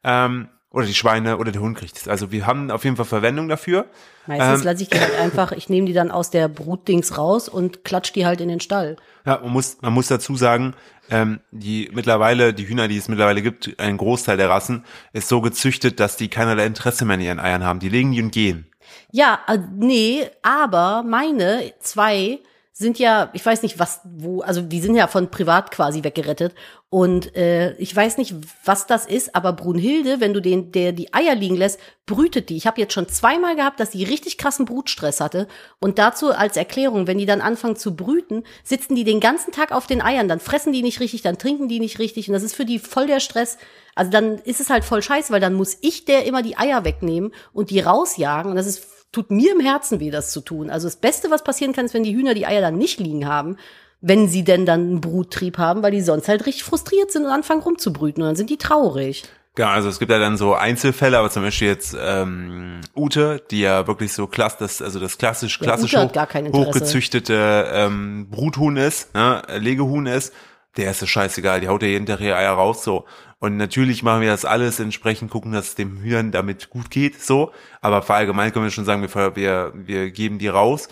Ähm, 0.04 0.48
oder 0.72 0.86
die 0.86 0.94
Schweine 0.94 1.38
oder 1.38 1.50
der 1.50 1.62
Hund 1.62 1.76
kriegt 1.76 1.96
es. 1.96 2.06
Also 2.06 2.30
wir 2.30 2.46
haben 2.46 2.70
auf 2.70 2.84
jeden 2.84 2.96
Fall 2.96 3.04
Verwendung 3.04 3.48
dafür. 3.48 3.86
Meistens 4.26 4.60
Ähm, 4.60 4.66
lasse 4.66 4.82
ich 4.84 4.88
die 4.88 5.00
halt 5.00 5.18
einfach, 5.18 5.50
ich 5.50 5.68
nehme 5.68 5.86
die 5.88 5.92
dann 5.92 6.12
aus 6.12 6.30
der 6.30 6.46
Brutdings 6.46 7.18
raus 7.18 7.48
und 7.48 7.84
klatsch 7.84 8.12
die 8.12 8.24
halt 8.24 8.40
in 8.40 8.48
den 8.48 8.60
Stall. 8.60 8.96
Ja, 9.26 9.40
man 9.42 9.50
muss, 9.50 9.78
man 9.80 9.92
muss 9.92 10.06
dazu 10.06 10.36
sagen, 10.36 10.74
ähm, 11.10 11.40
die 11.50 11.90
mittlerweile, 11.92 12.54
die 12.54 12.68
Hühner, 12.68 12.86
die 12.86 12.98
es 12.98 13.08
mittlerweile 13.08 13.42
gibt, 13.42 13.80
ein 13.80 13.96
Großteil 13.96 14.36
der 14.36 14.48
Rassen, 14.48 14.84
ist 15.12 15.28
so 15.28 15.40
gezüchtet, 15.40 15.98
dass 15.98 16.16
die 16.16 16.28
keinerlei 16.28 16.66
Interesse 16.66 17.04
mehr 17.04 17.14
an 17.14 17.20
ihren 17.20 17.40
Eiern 17.40 17.64
haben. 17.64 17.80
Die 17.80 17.88
legen 17.88 18.12
die 18.12 18.22
und 18.22 18.30
gehen. 18.30 18.70
Ja, 19.10 19.40
äh, 19.48 19.58
nee, 19.74 20.22
aber 20.42 21.02
meine 21.02 21.72
zwei 21.80 22.38
sind 22.80 22.98
ja, 22.98 23.28
ich 23.34 23.44
weiß 23.44 23.62
nicht 23.62 23.78
was, 23.78 24.00
wo, 24.04 24.40
also 24.40 24.62
die 24.62 24.80
sind 24.80 24.94
ja 24.94 25.06
von 25.06 25.30
privat 25.30 25.70
quasi 25.70 26.02
weggerettet. 26.02 26.54
Und 26.88 27.36
äh, 27.36 27.74
ich 27.74 27.94
weiß 27.94 28.16
nicht, 28.16 28.34
was 28.64 28.86
das 28.86 29.04
ist, 29.04 29.36
aber 29.36 29.52
Brunhilde, 29.52 30.18
wenn 30.18 30.32
du 30.32 30.40
den, 30.40 30.72
der 30.72 30.92
die 30.92 31.12
Eier 31.12 31.34
liegen 31.34 31.56
lässt, 31.56 31.78
brütet 32.06 32.48
die. 32.48 32.56
Ich 32.56 32.66
habe 32.66 32.80
jetzt 32.80 32.94
schon 32.94 33.06
zweimal 33.06 33.54
gehabt, 33.54 33.80
dass 33.80 33.90
die 33.90 34.02
richtig 34.02 34.38
krassen 34.38 34.64
Brutstress 34.64 35.20
hatte. 35.20 35.46
Und 35.78 35.98
dazu 35.98 36.32
als 36.32 36.56
Erklärung, 36.56 37.06
wenn 37.06 37.18
die 37.18 37.26
dann 37.26 37.42
anfangen 37.42 37.76
zu 37.76 37.94
brüten, 37.94 38.44
sitzen 38.64 38.96
die 38.96 39.04
den 39.04 39.20
ganzen 39.20 39.52
Tag 39.52 39.72
auf 39.72 39.86
den 39.86 40.00
Eiern, 40.00 40.26
dann 40.26 40.40
fressen 40.40 40.72
die 40.72 40.82
nicht 40.82 41.00
richtig, 41.00 41.20
dann 41.20 41.38
trinken 41.38 41.68
die 41.68 41.80
nicht 41.80 41.98
richtig. 41.98 42.28
Und 42.28 42.32
das 42.32 42.42
ist 42.42 42.56
für 42.56 42.64
die 42.64 42.78
voll 42.78 43.06
der 43.06 43.20
Stress. 43.20 43.58
Also 43.94 44.10
dann 44.10 44.38
ist 44.38 44.60
es 44.60 44.70
halt 44.70 44.84
voll 44.84 45.02
scheiße, 45.02 45.32
weil 45.32 45.40
dann 45.40 45.52
muss 45.54 45.76
ich 45.82 46.06
der 46.06 46.24
immer 46.24 46.42
die 46.42 46.56
Eier 46.56 46.86
wegnehmen 46.86 47.32
und 47.52 47.68
die 47.68 47.80
rausjagen. 47.80 48.50
Und 48.50 48.56
das 48.56 48.66
ist 48.66 48.99
tut 49.12 49.30
mir 49.30 49.52
im 49.52 49.60
Herzen 49.60 50.00
weh, 50.00 50.10
das 50.10 50.30
zu 50.30 50.40
tun. 50.40 50.70
Also 50.70 50.86
das 50.86 50.96
Beste, 50.96 51.30
was 51.30 51.44
passieren 51.44 51.72
kann, 51.72 51.86
ist, 51.86 51.94
wenn 51.94 52.04
die 52.04 52.14
Hühner 52.14 52.34
die 52.34 52.46
Eier 52.46 52.60
dann 52.60 52.78
nicht 52.78 53.00
liegen 53.00 53.26
haben, 53.26 53.56
wenn 54.00 54.28
sie 54.28 54.44
denn 54.44 54.66
dann 54.66 54.80
einen 54.80 55.00
Bruttrieb 55.00 55.58
haben, 55.58 55.82
weil 55.82 55.92
die 55.92 56.00
sonst 56.00 56.28
halt 56.28 56.46
richtig 56.46 56.64
frustriert 56.64 57.10
sind 57.10 57.24
und 57.24 57.30
anfangen 57.30 57.62
rumzubrüten 57.62 58.22
und 58.22 58.28
dann 58.28 58.36
sind 58.36 58.50
die 58.50 58.56
traurig. 58.56 59.24
Genau, 59.56 59.68
also 59.68 59.88
es 59.88 59.98
gibt 59.98 60.12
ja 60.12 60.18
dann 60.18 60.36
so 60.36 60.54
Einzelfälle, 60.54 61.18
aber 61.18 61.28
zum 61.28 61.42
Beispiel 61.42 61.68
jetzt 61.68 61.96
ähm, 62.00 62.80
Ute, 62.96 63.42
die 63.50 63.60
ja 63.60 63.86
wirklich 63.86 64.12
so 64.12 64.26
klass, 64.26 64.56
das, 64.56 64.80
also 64.80 65.00
das 65.00 65.18
klassisch, 65.18 65.58
Ja, 65.58 65.64
klassisch 65.64 65.92
Ute 65.92 66.20
hat 66.20 66.34
hoch, 66.34 66.66
hochgezüchtete 66.66 67.66
ähm, 67.72 68.28
Bruthuhn 68.30 68.76
ist, 68.76 69.12
ne, 69.12 69.42
Legehuhn 69.58 70.06
ist, 70.06 70.32
der 70.76 70.92
ist 70.92 71.02
es 71.02 71.10
scheißegal, 71.10 71.60
die 71.60 71.68
haut 71.68 71.82
ja 71.82 71.88
jeden 71.88 72.06
Tag 72.06 72.20
ihre 72.20 72.36
Eier 72.36 72.52
raus, 72.52 72.84
so. 72.84 73.04
Und 73.40 73.56
natürlich 73.56 74.02
machen 74.02 74.20
wir 74.20 74.30
das 74.30 74.44
alles 74.44 74.78
entsprechend, 74.80 75.30
gucken, 75.30 75.52
dass 75.52 75.68
es 75.68 75.74
dem 75.74 75.98
Hühnern 75.98 76.30
damit 76.30 76.68
gut 76.68 76.90
geht, 76.90 77.20
so. 77.22 77.52
Aber 77.80 78.02
verallgemein 78.02 78.52
können 78.52 78.66
wir 78.66 78.70
schon 78.70 78.84
sagen, 78.84 79.02
wir, 79.02 79.36
wir, 79.36 79.72
wir 79.74 80.10
geben 80.10 80.38
die 80.38 80.48
raus. 80.48 80.88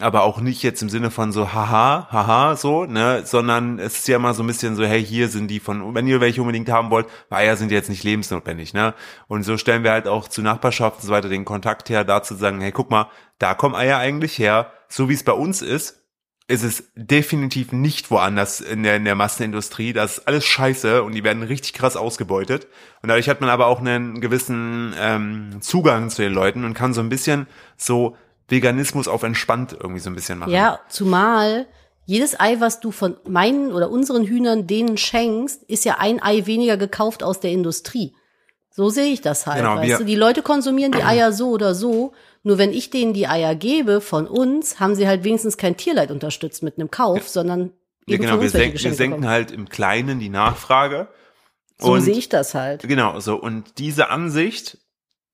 Aber 0.00 0.22
auch 0.22 0.40
nicht 0.40 0.62
jetzt 0.62 0.80
im 0.80 0.90
Sinne 0.90 1.10
von 1.10 1.32
so 1.32 1.52
haha, 1.52 2.06
haha, 2.12 2.54
so, 2.54 2.84
ne, 2.84 3.22
sondern 3.24 3.80
es 3.80 3.98
ist 3.98 4.06
ja 4.08 4.16
immer 4.16 4.32
so 4.32 4.44
ein 4.44 4.46
bisschen 4.46 4.76
so, 4.76 4.84
hey, 4.84 5.04
hier 5.04 5.28
sind 5.28 5.48
die 5.48 5.58
von, 5.58 5.92
wenn 5.92 6.06
ihr 6.06 6.20
welche 6.20 6.40
unbedingt 6.40 6.70
haben 6.70 6.90
wollt, 6.90 7.08
weil 7.30 7.46
Eier 7.46 7.56
sind 7.56 7.72
jetzt 7.72 7.88
nicht 7.88 8.04
lebensnotwendig, 8.04 8.74
ne, 8.74 8.94
und 9.26 9.42
so 9.42 9.56
stellen 9.56 9.82
wir 9.82 9.90
halt 9.90 10.06
auch 10.06 10.28
zu 10.28 10.40
Nachbarschaft 10.40 10.98
und 10.98 11.06
so 11.06 11.12
weiter 11.12 11.28
den 11.28 11.44
Kontakt 11.44 11.88
her, 11.88 12.04
dazu 12.04 12.34
zu 12.34 12.40
sagen, 12.40 12.60
hey, 12.60 12.70
guck 12.70 12.90
mal, 12.90 13.10
da 13.40 13.54
kommen 13.54 13.74
Eier 13.74 13.98
eigentlich 13.98 14.38
her, 14.38 14.72
so 14.88 15.08
wie 15.08 15.14
es 15.14 15.24
bei 15.24 15.32
uns 15.32 15.62
ist, 15.62 16.07
ist 16.48 16.62
es 16.62 16.84
definitiv 16.96 17.72
nicht 17.72 18.10
woanders 18.10 18.62
in 18.62 18.82
der, 18.82 18.96
in 18.96 19.04
der 19.04 19.14
Massenindustrie. 19.14 19.92
Das 19.92 20.18
ist 20.18 20.26
alles 20.26 20.46
scheiße 20.46 21.02
und 21.02 21.14
die 21.14 21.22
werden 21.22 21.42
richtig 21.42 21.74
krass 21.74 21.94
ausgebeutet. 21.94 22.66
Und 23.02 23.10
dadurch 23.10 23.28
hat 23.28 23.42
man 23.42 23.50
aber 23.50 23.66
auch 23.66 23.80
einen 23.80 24.22
gewissen 24.22 24.94
ähm, 24.98 25.58
Zugang 25.60 26.08
zu 26.08 26.22
den 26.22 26.32
Leuten 26.32 26.64
und 26.64 26.72
kann 26.72 26.94
so 26.94 27.02
ein 27.02 27.10
bisschen 27.10 27.46
so 27.76 28.16
Veganismus 28.48 29.08
auf 29.08 29.24
entspannt 29.24 29.76
irgendwie 29.78 30.00
so 30.00 30.08
ein 30.08 30.14
bisschen 30.14 30.38
machen. 30.38 30.50
Ja, 30.50 30.80
zumal 30.88 31.66
jedes 32.06 32.40
Ei, 32.40 32.58
was 32.60 32.80
du 32.80 32.92
von 32.92 33.18
meinen 33.28 33.70
oder 33.70 33.90
unseren 33.90 34.24
Hühnern 34.24 34.66
denen 34.66 34.96
schenkst, 34.96 35.62
ist 35.64 35.84
ja 35.84 35.96
ein 35.98 36.22
Ei 36.22 36.46
weniger 36.46 36.78
gekauft 36.78 37.22
aus 37.22 37.40
der 37.40 37.50
Industrie. 37.50 38.14
So 38.78 38.90
sehe 38.90 39.12
ich 39.12 39.20
das 39.22 39.48
halt. 39.48 39.58
Genau, 39.58 39.74
weißt 39.74 39.98
du? 39.98 40.04
Die 40.04 40.14
Leute 40.14 40.40
konsumieren 40.40 40.92
die 40.92 41.02
Eier 41.02 41.32
so 41.32 41.48
oder 41.50 41.74
so. 41.74 42.12
Nur 42.44 42.58
wenn 42.58 42.72
ich 42.72 42.90
denen 42.90 43.12
die 43.12 43.26
Eier 43.26 43.56
gebe 43.56 44.00
von 44.00 44.28
uns, 44.28 44.78
haben 44.78 44.94
sie 44.94 45.08
halt 45.08 45.24
wenigstens 45.24 45.56
kein 45.56 45.76
Tierleid 45.76 46.12
unterstützt 46.12 46.62
mit 46.62 46.78
einem 46.78 46.88
Kauf, 46.88 47.28
sondern 47.28 47.72
Ja, 48.06 48.18
genau, 48.18 48.40
wir, 48.40 48.48
senken, 48.48 48.78
wir 48.80 48.94
senken 48.94 49.26
halt 49.26 49.50
im 49.50 49.68
Kleinen 49.68 50.20
die 50.20 50.28
Nachfrage. 50.28 51.08
So 51.76 51.90
und 51.90 52.02
sehe 52.02 52.14
ich 52.16 52.28
das 52.28 52.54
halt. 52.54 52.82
Genau, 52.82 53.18
so. 53.18 53.34
Und 53.34 53.78
diese 53.78 54.10
Ansicht 54.10 54.78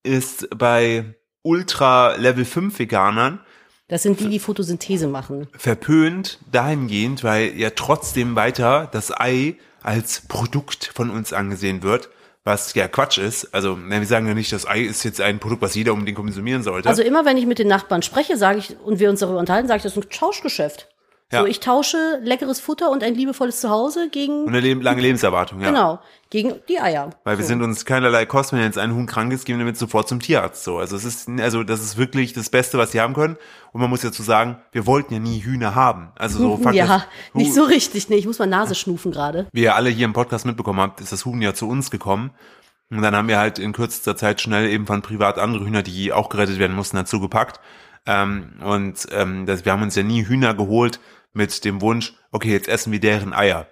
ist 0.03 0.49
bei 0.57 1.15
Ultra 1.43 2.15
Level 2.17 2.47
5 2.47 2.79
Veganern 2.79 3.41
Das 3.89 4.05
sind 4.05 4.21
die, 4.21 4.31
die 4.31 4.39
Photosynthese 4.39 5.07
machen. 5.07 5.49
verpönt 5.55 6.39
dahingehend, 6.51 7.23
weil 7.25 7.55
ja 7.59 7.69
trotzdem 7.77 8.37
weiter 8.37 8.89
das 8.91 9.13
Ei 9.13 9.59
als 9.83 10.23
Produkt 10.29 10.93
von 10.95 11.11
uns 11.11 11.35
angesehen 11.35 11.83
wird, 11.83 12.09
was 12.45 12.75
ja 12.75 12.89
Quatsch 12.89 13.19
ist. 13.19 13.55
Also, 13.55 13.77
wir 13.79 14.07
sagen 14.07 14.27
ja 14.27 14.35
nicht, 14.35 14.53
das 14.53 14.67
Ei 14.67 14.83
ist 14.83 15.03
jetzt 15.03 15.21
ein 15.21 15.39
Produkt, 15.39 15.63
was 15.63 15.75
jeder 15.75 15.95
unbedingt 15.95 16.19
konsumieren 16.19 16.63
sollte. 16.63 16.89
Also 16.89 17.03
immer 17.03 17.25
wenn 17.25 17.39
ich 17.39 17.47
mit 17.47 17.59
den 17.59 17.69
Nachbarn 17.69 18.03
spreche, 18.03 18.37
sage 18.37 18.59
ich 18.59 18.77
und 18.85 18.99
wir 18.99 19.09
uns 19.11 19.21
darüber 19.21 19.39
unterhalten, 19.39 19.67
sage 19.67 19.79
ich, 19.79 19.83
das 19.83 19.97
ist 19.97 20.05
ein 20.05 20.11
Tauschgeschäft. 20.11 20.89
Ja. 21.35 21.41
So, 21.43 21.47
ich 21.47 21.61
tausche 21.61 22.19
leckeres 22.23 22.61
Futter 22.61 22.91
und 22.91 23.03
ein 23.03 23.15
liebevolles 23.15 23.61
Zuhause 23.61 24.09
gegen 24.11 24.45
und 24.45 24.49
eine 24.55 24.61
leb- 24.61 24.83
lange 24.83 25.03
Lebenserwartung, 25.03 25.61
ja. 25.61 25.69
genau 25.69 25.99
gegen 26.31 26.55
die 26.69 26.81
Eier. 26.81 27.11
Weil 27.23 27.39
wir 27.39 27.45
so. 27.45 27.49
sind 27.49 27.63
uns 27.63 27.85
keinerlei 27.85 28.27
Kosten, 28.27 28.57
wenn 28.57 28.65
jetzt 28.65 28.77
ein 28.77 28.93
Huhn 28.93 29.07
krank 29.07 29.33
ist, 29.33 29.45
gehen 29.45 29.57
wir 29.57 29.65
damit 29.65 29.77
sofort 29.77 30.09
zum 30.09 30.19
Tierarzt. 30.19 30.65
So, 30.65 30.79
also 30.79 30.97
es 30.97 31.05
ist, 31.05 31.29
also 31.39 31.63
das 31.63 31.81
ist 31.81 31.97
wirklich 31.97 32.33
das 32.33 32.51
Beste, 32.51 32.77
was 32.77 32.91
sie 32.91 33.01
haben 33.01 33.15
können. 33.15 33.37
Und 33.71 33.81
man 33.81 33.89
muss 33.89 34.01
dazu 34.01 34.25
sagen, 34.25 34.57
wir 34.73 34.85
wollten 34.85 35.15
ja 35.15 35.21
nie 35.21 35.45
Hühner 35.45 35.77
haben. 35.77 36.11
Also 36.17 36.41
so 36.41 36.57
Fakt 36.63 36.75
ja, 36.75 37.05
nicht 37.35 37.55
so 37.55 37.63
richtig. 37.63 38.09
Nee, 38.09 38.17
ich 38.17 38.27
muss 38.27 38.41
mal 38.41 38.47
Nase 38.47 38.75
schnufen 38.75 39.13
gerade. 39.13 39.47
wie 39.53 39.63
ihr 39.63 39.77
alle 39.77 39.91
hier 39.91 40.07
im 40.07 40.13
Podcast 40.13 40.45
mitbekommen 40.45 40.81
habt, 40.81 41.01
ist 41.01 41.13
das 41.13 41.25
Huhn 41.25 41.41
ja 41.41 41.55
zu 41.55 41.69
uns 41.69 41.93
gekommen. 41.93 42.33
Und 42.91 43.03
dann 43.03 43.15
haben 43.15 43.29
wir 43.29 43.39
halt 43.39 43.61
in 43.61 43.73
kürzester 43.73 44.17
Zeit 44.17 44.41
schnell 44.41 44.69
eben 44.69 44.87
von 44.87 45.03
privat 45.03 45.39
andere 45.39 45.65
Hühner, 45.65 45.85
die 45.85 46.13
auch 46.13 46.31
gerettet 46.31 46.59
werden 46.59 46.75
mussten, 46.75 46.97
dazu 46.97 47.21
gepackt. 47.21 47.61
Ähm, 48.07 48.55
und 48.63 49.07
ähm, 49.13 49.47
das, 49.47 49.65
wir 49.65 49.71
haben 49.71 49.83
uns 49.83 49.95
ja 49.95 50.03
nie 50.03 50.27
Hühner 50.27 50.55
geholt 50.55 50.99
mit 51.35 51.65
dem 51.65 51.81
Wunsch, 51.83 52.15
okay, 52.33 52.53
jetzt 52.53 52.69
essen 52.69 52.93
wir 52.93 53.01
deren 53.01 53.35
Eier. 53.35 53.67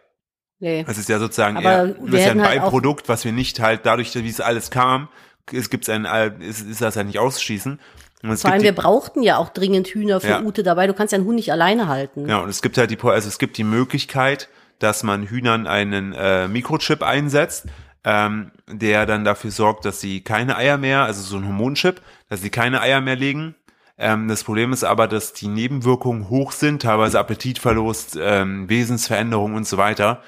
Nee. 0.58 0.84
Das 0.84 0.98
ist 0.98 1.08
ja 1.08 1.18
sozusagen 1.18 1.56
Aber 1.56 1.70
eher, 1.70 1.86
das 1.88 2.14
ist 2.14 2.26
ja 2.26 2.30
ein 2.32 2.42
halt 2.42 2.60
Beiprodukt, 2.60 3.08
was 3.08 3.24
wir 3.24 3.32
nicht 3.32 3.58
halt 3.58 3.84
dadurch, 3.84 4.14
wie 4.14 4.28
es 4.28 4.40
alles 4.40 4.70
kam, 4.70 5.08
es 5.50 5.70
gibt's 5.70 5.88
ein, 5.88 6.04
ist, 6.40 6.60
ist 6.60 6.80
das 6.80 6.94
ja 6.94 7.02
nicht 7.02 7.18
ausschließen. 7.18 7.80
Und 8.22 8.38
Vor 8.38 8.52
allem, 8.52 8.62
wir 8.62 8.74
brauchten 8.74 9.22
ja 9.22 9.38
auch 9.38 9.48
dringend 9.48 9.88
Hühner 9.88 10.20
für 10.20 10.28
Ja. 10.28 10.42
Ute 10.42 10.62
dabei. 10.62 10.86
Du 10.86 10.94
kannst 10.94 11.10
ja 11.10 11.18
einen 11.18 11.26
Huhn 11.26 11.34
nicht 11.34 11.50
alleine 11.50 11.88
halten. 11.88 12.28
ja, 12.28 12.38
und 12.38 12.48
es 12.48 12.62
gibt 12.62 12.78
halt 12.78 12.90
die, 12.92 12.98
also 13.00 13.26
es 13.26 13.38
gibt 13.38 13.58
die 13.58 13.64
Möglichkeit, 13.64 14.48
dass 14.78 15.02
man 15.02 15.24
Hühnern 15.26 15.66
einen 15.66 16.12
äh, 16.12 16.46
Mikrochip 16.46 17.02
einsetzt, 17.02 17.66
ähm, 18.04 18.52
der 18.68 19.06
dann 19.06 19.24
dafür 19.24 19.50
sorgt, 19.50 19.84
dass 19.84 20.00
sie 20.00 20.22
keine 20.22 20.56
Eier 20.56 20.78
mehr, 20.78 21.02
also 21.02 21.22
so 21.22 21.36
ein 21.36 21.46
Hormonchip, 21.46 22.00
dass 22.28 22.42
sie 22.42 22.50
keine 22.50 22.80
Eier 22.80 23.00
mehr 23.00 23.16
legen. 23.16 23.56
Ähm, 23.98 24.28
das 24.28 24.44
Problem 24.44 24.72
ist 24.72 24.84
aber, 24.84 25.06
dass 25.08 25.32
die 25.32 25.48
Nebenwirkungen 25.48 26.28
hoch 26.28 26.52
sind, 26.52 26.82
teilweise 26.82 27.18
Appetitverlust, 27.18 28.18
ähm, 28.20 28.68
Wesensveränderung 28.68 29.54
und 29.54 29.66
so 29.66 29.76
weiter. 29.76 30.22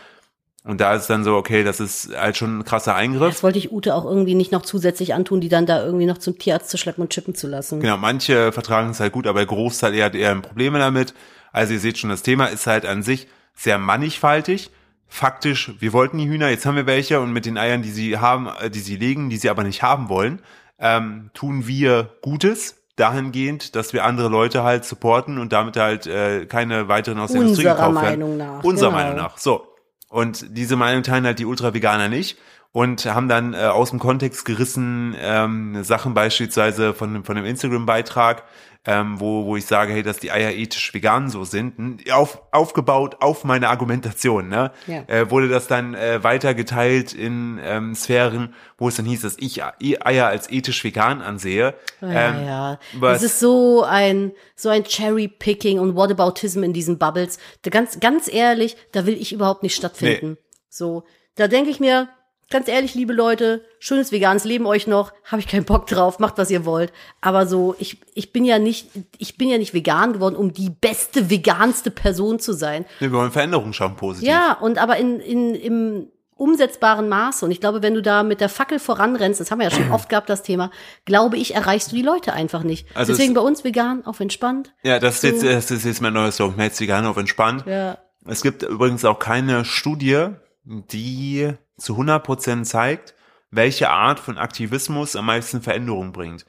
Und 0.64 0.80
da 0.80 0.94
ist 0.94 1.08
dann 1.08 1.24
so, 1.24 1.36
okay, 1.36 1.62
das 1.62 1.78
ist 1.78 2.16
halt 2.16 2.38
schon 2.38 2.60
ein 2.60 2.64
krasser 2.64 2.94
Eingriff. 2.94 3.34
Das 3.34 3.42
wollte 3.42 3.58
ich 3.58 3.70
Ute 3.70 3.94
auch 3.94 4.06
irgendwie 4.06 4.34
nicht 4.34 4.50
noch 4.50 4.62
zusätzlich 4.62 5.12
antun, 5.12 5.42
die 5.42 5.50
dann 5.50 5.66
da 5.66 5.84
irgendwie 5.84 6.06
noch 6.06 6.16
zum 6.16 6.38
Tierarzt 6.38 6.70
zu 6.70 6.78
schleppen 6.78 7.02
und 7.02 7.10
chippen 7.10 7.34
zu 7.34 7.46
lassen. 7.46 7.80
Genau, 7.80 7.98
manche 7.98 8.50
vertragen 8.50 8.90
es 8.90 8.98
halt 8.98 9.12
gut, 9.12 9.26
aber 9.26 9.40
der 9.40 9.46
Großteil 9.46 9.94
eher, 9.94 10.14
eher 10.14 10.34
Probleme 10.36 10.78
damit. 10.78 11.12
Also 11.52 11.74
ihr 11.74 11.80
seht 11.80 11.98
schon, 11.98 12.08
das 12.08 12.22
Thema 12.22 12.46
ist 12.46 12.66
halt 12.66 12.86
an 12.86 13.02
sich 13.02 13.28
sehr 13.54 13.78
mannigfaltig. 13.78 14.70
Faktisch, 15.06 15.72
wir 15.80 15.92
wollten 15.92 16.16
die 16.16 16.28
Hühner, 16.28 16.48
jetzt 16.48 16.64
haben 16.64 16.76
wir 16.76 16.86
welche 16.86 17.20
und 17.20 17.32
mit 17.32 17.44
den 17.44 17.58
Eiern, 17.58 17.82
die 17.82 17.90
sie 17.90 18.18
haben, 18.18 18.48
äh, 18.60 18.70
die 18.70 18.80
sie 18.80 18.96
legen, 18.96 19.28
die 19.28 19.36
sie 19.36 19.50
aber 19.50 19.64
nicht 19.64 19.82
haben 19.82 20.08
wollen, 20.08 20.40
ähm, 20.78 21.30
tun 21.34 21.66
wir 21.66 22.16
Gutes 22.22 22.83
dahingehend, 22.96 23.74
dass 23.74 23.92
wir 23.92 24.04
andere 24.04 24.28
Leute 24.28 24.62
halt 24.62 24.84
supporten 24.84 25.38
und 25.38 25.52
damit 25.52 25.76
halt 25.76 26.06
äh, 26.06 26.46
keine 26.46 26.88
weiteren 26.88 27.18
aus 27.18 27.32
der 27.32 27.42
Industrie 27.42 27.66
Unserer 27.66 27.88
gekauft 27.88 28.06
werden. 28.06 28.20
Meinung 28.20 28.36
nach, 28.36 28.64
Unserer 28.64 28.90
genau. 28.90 29.02
Meinung 29.02 29.16
nach. 29.16 29.38
So. 29.38 29.66
Und 30.08 30.56
diese 30.56 30.76
Meinung 30.76 31.02
teilen 31.02 31.24
halt 31.24 31.38
die 31.40 31.46
Ultra-Veganer 31.46 32.08
nicht 32.08 32.38
und 32.74 33.06
haben 33.06 33.28
dann 33.28 33.54
äh, 33.54 33.58
aus 33.58 33.90
dem 33.90 34.00
Kontext 34.00 34.44
gerissen 34.44 35.14
ähm, 35.20 35.84
Sachen 35.84 36.12
beispielsweise 36.12 36.92
von, 36.92 37.14
dem- 37.14 37.24
von 37.24 37.36
dem 37.36 37.44
Instagram-Beitrag, 37.44 38.42
ähm, 38.84 39.20
wo, 39.20 39.46
wo 39.46 39.56
ich 39.56 39.64
sage, 39.64 39.92
hey, 39.92 40.02
dass 40.02 40.18
die 40.18 40.32
Eier 40.32 40.50
ethisch 40.50 40.92
vegan 40.92 41.30
so 41.30 41.44
sind, 41.44 41.78
n- 41.78 41.98
auf, 42.12 42.42
aufgebaut 42.50 43.18
auf 43.20 43.44
meine 43.44 43.68
Argumentation, 43.68 44.48
ne? 44.48 44.72
Ja. 44.88 45.04
Äh, 45.06 45.30
wurde 45.30 45.48
das 45.48 45.68
dann 45.68 45.94
äh, 45.94 46.24
weiter 46.24 46.52
geteilt 46.52 47.12
in 47.14 47.60
ähm, 47.62 47.94
Sphären, 47.94 48.52
wo 48.76 48.88
es 48.88 48.96
dann 48.96 49.06
hieß, 49.06 49.22
dass 49.22 49.36
ich 49.38 49.62
E- 49.80 49.98
Eier 50.04 50.26
als 50.26 50.50
ethisch 50.50 50.82
vegan 50.82 51.22
ansehe. 51.22 51.74
Ja, 52.00 52.08
Ähm, 52.10 52.44
ja. 52.44 52.78
Es 53.12 53.22
ist 53.22 53.38
so 53.38 53.84
ein, 53.84 54.32
so 54.56 54.68
ein 54.68 54.82
Cherry-Picking 54.84 55.78
und 55.78 55.94
Whataboutism 55.94 56.64
in 56.64 56.72
diesen 56.72 56.98
Bubbles. 56.98 57.38
Da 57.62 57.70
ganz, 57.70 58.00
ganz 58.00 58.26
ehrlich, 58.30 58.76
da 58.90 59.06
will 59.06 59.14
ich 59.14 59.32
überhaupt 59.32 59.62
nicht 59.62 59.76
stattfinden. 59.76 60.36
So. 60.68 61.04
Da 61.36 61.46
denke 61.48 61.70
ich 61.70 61.78
mir, 61.80 62.08
ganz 62.54 62.68
ehrlich, 62.68 62.94
liebe 62.94 63.12
Leute, 63.12 63.64
schönes 63.80 64.12
veganes 64.12 64.44
Leben 64.44 64.64
euch 64.64 64.86
noch, 64.86 65.12
habe 65.24 65.40
ich 65.40 65.48
keinen 65.48 65.64
Bock 65.64 65.88
drauf, 65.88 66.20
macht 66.20 66.38
was 66.38 66.50
ihr 66.52 66.64
wollt. 66.64 66.92
Aber 67.20 67.48
so, 67.48 67.74
ich, 67.80 67.98
ich 68.14 68.32
bin 68.32 68.44
ja 68.44 68.60
nicht, 68.60 68.88
ich 69.18 69.36
bin 69.36 69.48
ja 69.48 69.58
nicht 69.58 69.74
vegan 69.74 70.12
geworden, 70.12 70.36
um 70.36 70.52
die 70.52 70.70
beste, 70.70 71.30
veganste 71.30 71.90
Person 71.90 72.38
zu 72.38 72.52
sein. 72.52 72.84
wir 73.00 73.10
wollen 73.10 73.32
Veränderungen 73.32 73.72
schaffen, 73.72 73.96
positiv. 73.96 74.28
Ja, 74.28 74.52
und 74.60 74.78
aber 74.78 74.98
in, 74.98 75.18
in, 75.18 75.54
im 75.56 76.06
umsetzbaren 76.36 77.08
Maße. 77.08 77.44
Und 77.44 77.50
ich 77.50 77.60
glaube, 77.60 77.82
wenn 77.82 77.94
du 77.94 78.02
da 78.02 78.22
mit 78.22 78.40
der 78.40 78.48
Fackel 78.48 78.78
voranrennst, 78.78 79.40
das 79.40 79.50
haben 79.50 79.58
wir 79.58 79.68
ja 79.68 79.74
schon 79.74 79.90
oft 79.90 80.08
gehabt, 80.08 80.28
das 80.30 80.44
Thema, 80.44 80.70
glaube 81.06 81.36
ich, 81.36 81.56
erreichst 81.56 81.90
du 81.90 81.96
die 81.96 82.02
Leute 82.02 82.32
einfach 82.34 82.62
nicht. 82.62 82.86
Also 82.94 83.12
Deswegen 83.12 83.32
es- 83.32 83.42
bei 83.42 83.46
uns 83.46 83.64
vegan, 83.64 84.06
auf 84.06 84.20
entspannt. 84.20 84.72
Ja, 84.84 85.00
das 85.00 85.24
ist, 85.24 85.40
So. 85.40 85.46
jetzt, 85.48 85.70
das 85.70 85.78
ist 85.78 85.84
jetzt 85.86 86.00
mein 86.00 86.12
neues 86.12 86.36
Slogan, 86.36 86.60
jetzt 86.60 86.80
vegan 86.80 87.04
auf 87.04 87.16
entspannt. 87.16 87.64
Ja. 87.66 87.98
Es 88.26 88.42
gibt 88.42 88.62
übrigens 88.62 89.04
auch 89.04 89.18
keine 89.18 89.64
Studie, 89.64 90.28
die 90.64 91.52
zu 91.76 91.96
100% 91.96 92.64
zeigt, 92.64 93.14
welche 93.50 93.90
Art 93.90 94.20
von 94.20 94.38
Aktivismus 94.38 95.16
am 95.16 95.26
meisten 95.26 95.62
Veränderung 95.62 96.12
bringt. 96.12 96.44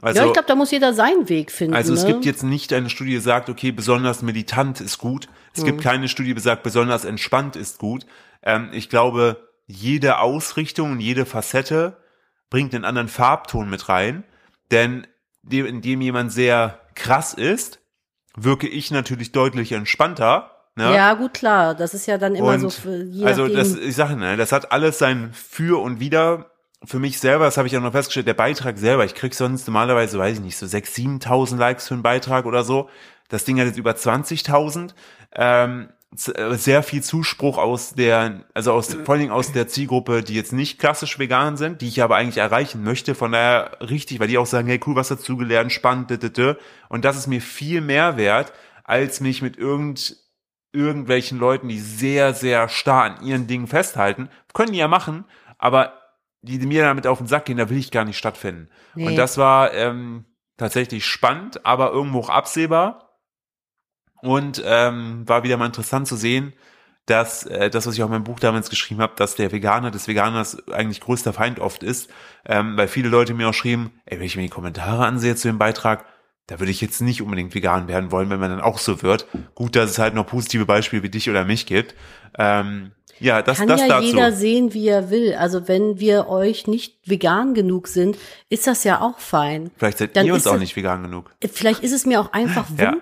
Also, 0.00 0.20
ja, 0.20 0.26
ich 0.26 0.32
glaube, 0.32 0.46
da 0.46 0.54
muss 0.54 0.70
jeder 0.70 0.94
seinen 0.94 1.28
Weg 1.28 1.50
finden. 1.50 1.74
also 1.74 1.92
es 1.92 2.04
ne? 2.04 2.12
gibt 2.12 2.24
jetzt 2.24 2.44
nicht 2.44 2.72
eine 2.72 2.88
Studie, 2.88 3.12
die 3.12 3.18
sagt, 3.18 3.48
okay, 3.48 3.72
besonders 3.72 4.22
militant 4.22 4.80
ist 4.80 4.98
gut. 4.98 5.28
Es 5.54 5.62
Mhm. 5.62 5.66
gibt 5.66 5.82
keine 5.82 6.08
Studie, 6.08 6.34
die 6.34 6.40
sagt, 6.40 6.62
besonders 6.62 7.04
entspannt 7.04 7.56
ist 7.56 7.78
gut. 7.78 8.06
Ähm, 8.42 8.68
ich 8.72 8.88
glaube, 8.88 9.48
jede 9.66 10.18
Ausrichtung 10.20 10.92
und 10.92 11.00
jede 11.00 11.26
Facette 11.26 11.96
bringt 12.48 12.74
einen 12.74 12.84
anderen 12.84 13.08
Farbton 13.08 13.68
mit 13.68 13.88
rein. 13.88 14.22
Denn 14.70 15.06
dem, 15.42 15.66
indem 15.66 16.00
jemand 16.00 16.32
sehr 16.32 16.80
krass 16.94 17.34
ist, 17.34 17.80
wirke 18.36 18.68
ich 18.68 18.90
natürlich 18.92 19.32
deutlich 19.32 19.72
entspannter. 19.72 20.57
Ne? 20.78 20.94
Ja, 20.94 21.14
gut, 21.14 21.34
klar. 21.34 21.74
Das 21.74 21.92
ist 21.92 22.06
ja 22.06 22.18
dann 22.18 22.36
immer 22.36 22.52
Und 22.52 22.60
so 22.60 22.70
für 22.70 23.02
je 23.02 23.26
also 23.26 23.48
das, 23.48 23.74
ich 23.74 23.96
sage, 23.96 24.16
ne, 24.16 24.36
das 24.36 24.52
hat 24.52 24.70
alles 24.70 24.98
sein 24.98 25.30
Für 25.32 25.82
und 25.82 25.98
Wider. 26.00 26.46
Für 26.84 27.00
mich 27.00 27.18
selber, 27.18 27.46
das 27.46 27.56
habe 27.56 27.66
ich 27.66 27.76
auch 27.76 27.82
noch 27.82 27.90
festgestellt, 27.90 28.28
der 28.28 28.34
Beitrag 28.34 28.78
selber, 28.78 29.04
ich 29.04 29.16
krieg 29.16 29.34
sonst 29.34 29.66
normalerweise, 29.66 30.16
weiß 30.16 30.36
ich 30.36 30.42
nicht, 30.44 30.56
so 30.56 30.64
6.000, 30.64 31.24
7.000 31.24 31.56
Likes 31.56 31.88
für 31.88 31.94
einen 31.94 32.04
Beitrag 32.04 32.46
oder 32.46 32.62
so. 32.62 32.88
Das 33.28 33.44
Ding 33.44 33.58
hat 33.58 33.66
jetzt 33.66 33.78
über 33.78 33.90
20.000. 33.90 34.94
Ähm, 35.34 35.88
äh, 36.34 36.54
sehr 36.54 36.84
viel 36.84 37.02
Zuspruch 37.02 37.58
aus 37.58 37.94
der, 37.94 38.44
also 38.54 38.72
aus, 38.72 38.94
vor 38.94 39.10
allen 39.10 39.20
Dingen 39.20 39.32
aus 39.32 39.52
der 39.52 39.66
Zielgruppe, 39.66 40.22
die 40.22 40.34
jetzt 40.34 40.52
nicht 40.52 40.78
klassisch 40.78 41.18
vegan 41.18 41.56
sind, 41.56 41.80
die 41.82 41.88
ich 41.88 42.00
aber 42.00 42.14
eigentlich 42.14 42.38
erreichen 42.38 42.84
möchte. 42.84 43.16
Von 43.16 43.32
daher 43.32 43.72
richtig, 43.80 44.20
weil 44.20 44.28
die 44.28 44.38
auch 44.38 44.46
sagen, 44.46 44.68
hey, 44.68 44.80
cool, 44.86 44.94
was 44.94 45.08
dazugelernt, 45.08 45.72
spannend, 45.72 46.10
d, 46.10 46.16
d, 46.16 46.30
d. 46.30 46.54
und 46.88 47.04
das 47.04 47.16
ist 47.16 47.26
mir 47.26 47.42
viel 47.42 47.80
mehr 47.80 48.16
wert, 48.16 48.52
als 48.84 49.20
mich 49.20 49.42
mit 49.42 49.58
irgend, 49.58 50.16
irgendwelchen 50.72 51.38
Leuten, 51.38 51.68
die 51.68 51.78
sehr, 51.78 52.34
sehr 52.34 52.68
starr 52.68 53.04
an 53.04 53.24
ihren 53.24 53.46
Dingen 53.46 53.66
festhalten, 53.66 54.28
können 54.52 54.72
die 54.72 54.78
ja 54.78 54.88
machen, 54.88 55.24
aber 55.58 55.94
die 56.42 56.58
mir 56.58 56.82
damit 56.82 57.06
auf 57.06 57.18
den 57.18 57.26
Sack 57.26 57.46
gehen, 57.46 57.56
da 57.56 57.68
will 57.68 57.78
ich 57.78 57.90
gar 57.90 58.04
nicht 58.04 58.18
stattfinden. 58.18 58.68
Nee. 58.94 59.06
Und 59.06 59.16
das 59.16 59.38
war 59.38 59.72
ähm, 59.74 60.24
tatsächlich 60.56 61.04
spannend, 61.04 61.64
aber 61.64 61.90
irgendwo 61.92 62.20
auch 62.20 62.30
absehbar. 62.30 63.20
Und 64.20 64.62
ähm, 64.64 65.28
war 65.28 65.44
wieder 65.44 65.56
mal 65.56 65.66
interessant 65.66 66.08
zu 66.08 66.16
sehen, 66.16 66.52
dass 67.06 67.46
äh, 67.46 67.70
das, 67.70 67.86
was 67.86 67.94
ich 67.94 68.02
auch 68.02 68.06
in 68.06 68.12
meinem 68.12 68.24
Buch 68.24 68.40
damals 68.40 68.68
geschrieben 68.68 69.00
habe, 69.00 69.14
dass 69.16 69.36
der 69.36 69.52
Veganer 69.52 69.90
des 69.90 70.08
Veganers 70.08 70.68
eigentlich 70.68 71.00
größter 71.00 71.32
Feind 71.32 71.60
oft 71.60 71.82
ist, 71.82 72.10
ähm, 72.44 72.76
weil 72.76 72.88
viele 72.88 73.08
Leute 73.08 73.32
mir 73.32 73.48
auch 73.48 73.54
schrieben, 73.54 73.92
ey, 74.04 74.18
wenn 74.18 74.26
ich 74.26 74.36
mir 74.36 74.42
die 74.42 74.48
Kommentare 74.48 75.06
ansehe 75.06 75.36
zu 75.36 75.48
dem 75.48 75.58
Beitrag, 75.58 76.04
da 76.48 76.58
würde 76.58 76.72
ich 76.72 76.80
jetzt 76.80 77.00
nicht 77.02 77.22
unbedingt 77.22 77.54
vegan 77.54 77.88
werden 77.88 78.10
wollen, 78.10 78.30
wenn 78.30 78.40
man 78.40 78.50
dann 78.50 78.60
auch 78.62 78.78
so 78.78 79.02
wird. 79.02 79.26
Gut, 79.54 79.76
dass 79.76 79.90
es 79.90 79.98
halt 79.98 80.14
noch 80.14 80.26
positive 80.26 80.64
Beispiele 80.64 81.02
wie 81.02 81.10
dich 81.10 81.28
oder 81.28 81.44
mich 81.44 81.66
gibt. 81.66 81.94
Ähm, 82.38 82.92
ja, 83.20 83.42
das, 83.42 83.58
Kann 83.58 83.68
das 83.68 83.82
ja 83.82 83.88
dazu. 83.88 84.06
jeder 84.06 84.32
sehen, 84.32 84.72
wie 84.72 84.88
er 84.88 85.10
will. 85.10 85.34
Also 85.34 85.68
wenn 85.68 86.00
wir 86.00 86.28
euch 86.28 86.66
nicht 86.66 86.96
vegan 87.04 87.52
genug 87.52 87.88
sind, 87.88 88.16
ist 88.48 88.66
das 88.66 88.84
ja 88.84 89.00
auch 89.00 89.18
fein. 89.18 89.70
Vielleicht 89.76 89.98
seid 89.98 90.16
Dann 90.16 90.24
ihr 90.26 90.34
uns 90.34 90.46
auch 90.46 90.58
nicht 90.58 90.74
vegan 90.74 91.02
genug. 91.02 91.30
Vielleicht 91.52 91.82
ist 91.82 91.92
es 91.92 92.06
mir 92.06 92.20
auch 92.20 92.32
einfach 92.32 92.66
Ja. 92.78 92.92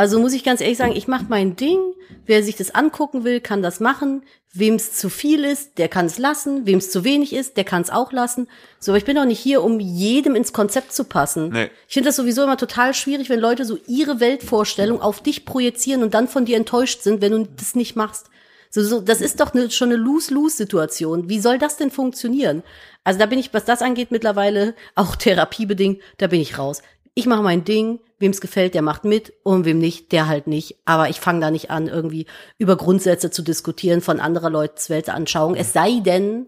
Also 0.00 0.18
muss 0.18 0.32
ich 0.32 0.44
ganz 0.44 0.62
ehrlich 0.62 0.78
sagen, 0.78 0.96
ich 0.96 1.08
mache 1.08 1.26
mein 1.28 1.56
Ding. 1.56 1.78
Wer 2.24 2.42
sich 2.42 2.56
das 2.56 2.74
angucken 2.74 3.22
will, 3.22 3.38
kann 3.38 3.60
das 3.60 3.80
machen. 3.80 4.22
Wem 4.50 4.76
es 4.76 4.94
zu 4.94 5.10
viel 5.10 5.44
ist, 5.44 5.76
der 5.76 5.88
kann 5.88 6.06
es 6.06 6.16
lassen. 6.16 6.64
Wem 6.64 6.78
es 6.78 6.90
zu 6.90 7.04
wenig 7.04 7.34
ist, 7.34 7.58
der 7.58 7.64
kann 7.64 7.82
es 7.82 7.90
auch 7.90 8.10
lassen. 8.10 8.48
So, 8.78 8.92
aber 8.92 8.96
ich 8.96 9.04
bin 9.04 9.18
auch 9.18 9.26
nicht 9.26 9.40
hier, 9.40 9.62
um 9.62 9.78
jedem 9.78 10.36
ins 10.36 10.54
Konzept 10.54 10.94
zu 10.94 11.04
passen. 11.04 11.50
Nee. 11.50 11.68
Ich 11.86 11.92
finde 11.92 12.08
das 12.08 12.16
sowieso 12.16 12.44
immer 12.44 12.56
total 12.56 12.94
schwierig, 12.94 13.28
wenn 13.28 13.40
Leute 13.40 13.66
so 13.66 13.76
ihre 13.86 14.20
Weltvorstellung 14.20 15.02
auf 15.02 15.22
dich 15.22 15.44
projizieren 15.44 16.02
und 16.02 16.14
dann 16.14 16.28
von 16.28 16.46
dir 16.46 16.56
enttäuscht 16.56 17.02
sind, 17.02 17.20
wenn 17.20 17.32
du 17.32 17.46
das 17.58 17.74
nicht 17.74 17.94
machst. 17.94 18.30
So, 18.70 18.82
so, 18.82 19.02
das 19.02 19.20
ist 19.20 19.38
doch 19.38 19.52
ne, 19.52 19.70
schon 19.70 19.90
eine 19.90 19.98
Lose-Lose-Situation. 19.98 21.28
Wie 21.28 21.40
soll 21.40 21.58
das 21.58 21.76
denn 21.76 21.90
funktionieren? 21.90 22.62
Also 23.04 23.18
da 23.18 23.26
bin 23.26 23.38
ich, 23.38 23.52
was 23.52 23.66
das 23.66 23.82
angeht, 23.82 24.12
mittlerweile 24.12 24.74
auch 24.94 25.14
therapiebedingt, 25.16 26.00
da 26.16 26.28
bin 26.28 26.40
ich 26.40 26.56
raus. 26.56 26.80
Ich 27.12 27.26
mache 27.26 27.42
mein 27.42 27.64
Ding, 27.64 28.00
wem 28.20 28.30
es 28.30 28.40
gefällt, 28.40 28.74
der 28.74 28.82
macht 28.82 29.04
mit 29.04 29.32
und 29.42 29.64
wem 29.64 29.78
nicht, 29.78 30.12
der 30.12 30.28
halt 30.28 30.46
nicht. 30.46 30.76
Aber 30.84 31.08
ich 31.08 31.18
fange 31.18 31.40
da 31.40 31.50
nicht 31.50 31.70
an, 31.70 31.88
irgendwie 31.88 32.26
über 32.58 32.76
Grundsätze 32.76 33.30
zu 33.30 33.42
diskutieren 33.42 34.02
von 34.02 34.20
anderer 34.20 34.50
Leute 34.50 34.74
Weltanschauung. 34.88 35.56
Es 35.56 35.72
sei 35.72 36.00
denn, 36.00 36.46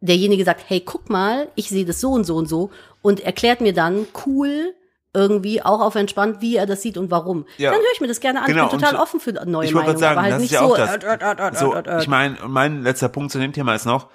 derjenige 0.00 0.44
sagt, 0.44 0.64
hey, 0.68 0.80
guck 0.80 1.10
mal, 1.10 1.48
ich 1.56 1.68
sehe 1.68 1.84
das 1.84 2.00
so 2.00 2.10
und 2.12 2.24
so 2.24 2.36
und 2.36 2.48
so 2.48 2.70
und 3.02 3.20
erklärt 3.20 3.60
mir 3.60 3.74
dann 3.74 4.06
cool 4.24 4.74
irgendwie 5.12 5.62
auch 5.62 5.80
auf 5.80 5.94
entspannt, 5.94 6.40
wie 6.40 6.56
er 6.56 6.66
das 6.66 6.82
sieht 6.82 6.96
und 6.96 7.10
warum. 7.10 7.46
Ja. 7.56 7.70
Dann 7.70 7.80
höre 7.80 7.92
ich 7.92 8.00
mir 8.00 8.08
das 8.08 8.20
gerne 8.20 8.40
an. 8.40 8.46
Genau, 8.46 8.64
ich 8.64 8.70
bin 8.70 8.80
total 8.80 8.94
und 8.96 9.00
offen 9.00 9.20
für 9.20 9.32
neue 9.32 9.66
ich 9.66 9.74
Meinungen, 9.74 9.96
sagen, 9.96 10.18
aber 10.18 10.22
halt 10.22 10.32
das 10.34 10.42
ist 10.42 10.50
nicht 10.50 10.60
ja 10.60 10.66
so. 10.66 10.72
auch 10.72 10.76
das. 10.76 10.96
äh, 10.96 11.06
äh, 11.06 11.48
äh, 11.48 11.54
So, 11.54 11.74
äh, 11.74 11.82
äh. 11.88 12.00
ich 12.00 12.08
meine, 12.08 12.36
mein 12.46 12.82
letzter 12.82 13.08
Punkt 13.08 13.30
zu 13.30 13.38
dem 13.38 13.52
Thema 13.52 13.74
ist 13.74 13.86
noch, 13.86 14.10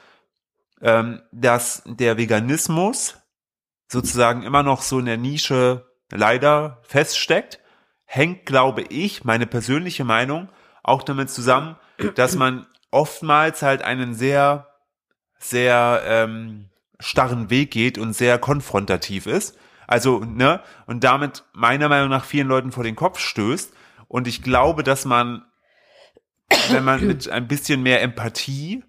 ähm, 0.81 1.21
dass 1.31 1.83
der 1.86 2.17
Veganismus 2.17 3.17
sozusagen 3.91 4.43
immer 4.43 4.63
noch 4.63 4.81
so 4.81 5.00
in 5.00 5.05
der 5.05 5.17
Nische 5.17 5.88
leider 6.11 6.79
feststeckt, 6.83 7.59
hängt, 8.05 8.45
glaube 8.45 8.81
ich, 8.83 9.23
meine 9.23 9.45
persönliche 9.45 10.03
Meinung 10.03 10.49
auch 10.83 11.03
damit 11.03 11.29
zusammen, 11.29 11.75
dass 12.15 12.35
man 12.35 12.65
oftmals 12.91 13.61
halt 13.61 13.83
einen 13.83 14.13
sehr, 14.13 14.67
sehr 15.37 16.01
ähm, 16.05 16.69
starren 16.99 17.49
Weg 17.49 17.71
geht 17.71 17.97
und 17.97 18.13
sehr 18.13 18.39
konfrontativ 18.39 19.25
ist. 19.25 19.57
Also, 19.87 20.19
ne, 20.19 20.61
und 20.85 21.03
damit 21.03 21.43
meiner 21.53 21.89
Meinung 21.89 22.09
nach 22.09 22.25
vielen 22.25 22.47
Leuten 22.47 22.71
vor 22.71 22.83
den 22.83 22.95
Kopf 22.95 23.19
stößt. 23.19 23.73
Und 24.07 24.27
ich 24.27 24.43
glaube, 24.43 24.83
dass 24.83 25.05
man, 25.05 25.45
wenn 26.69 26.83
man 26.83 27.05
mit 27.05 27.29
ein 27.29 27.47
bisschen 27.47 27.83
mehr 27.83 28.01
Empathie 28.01 28.83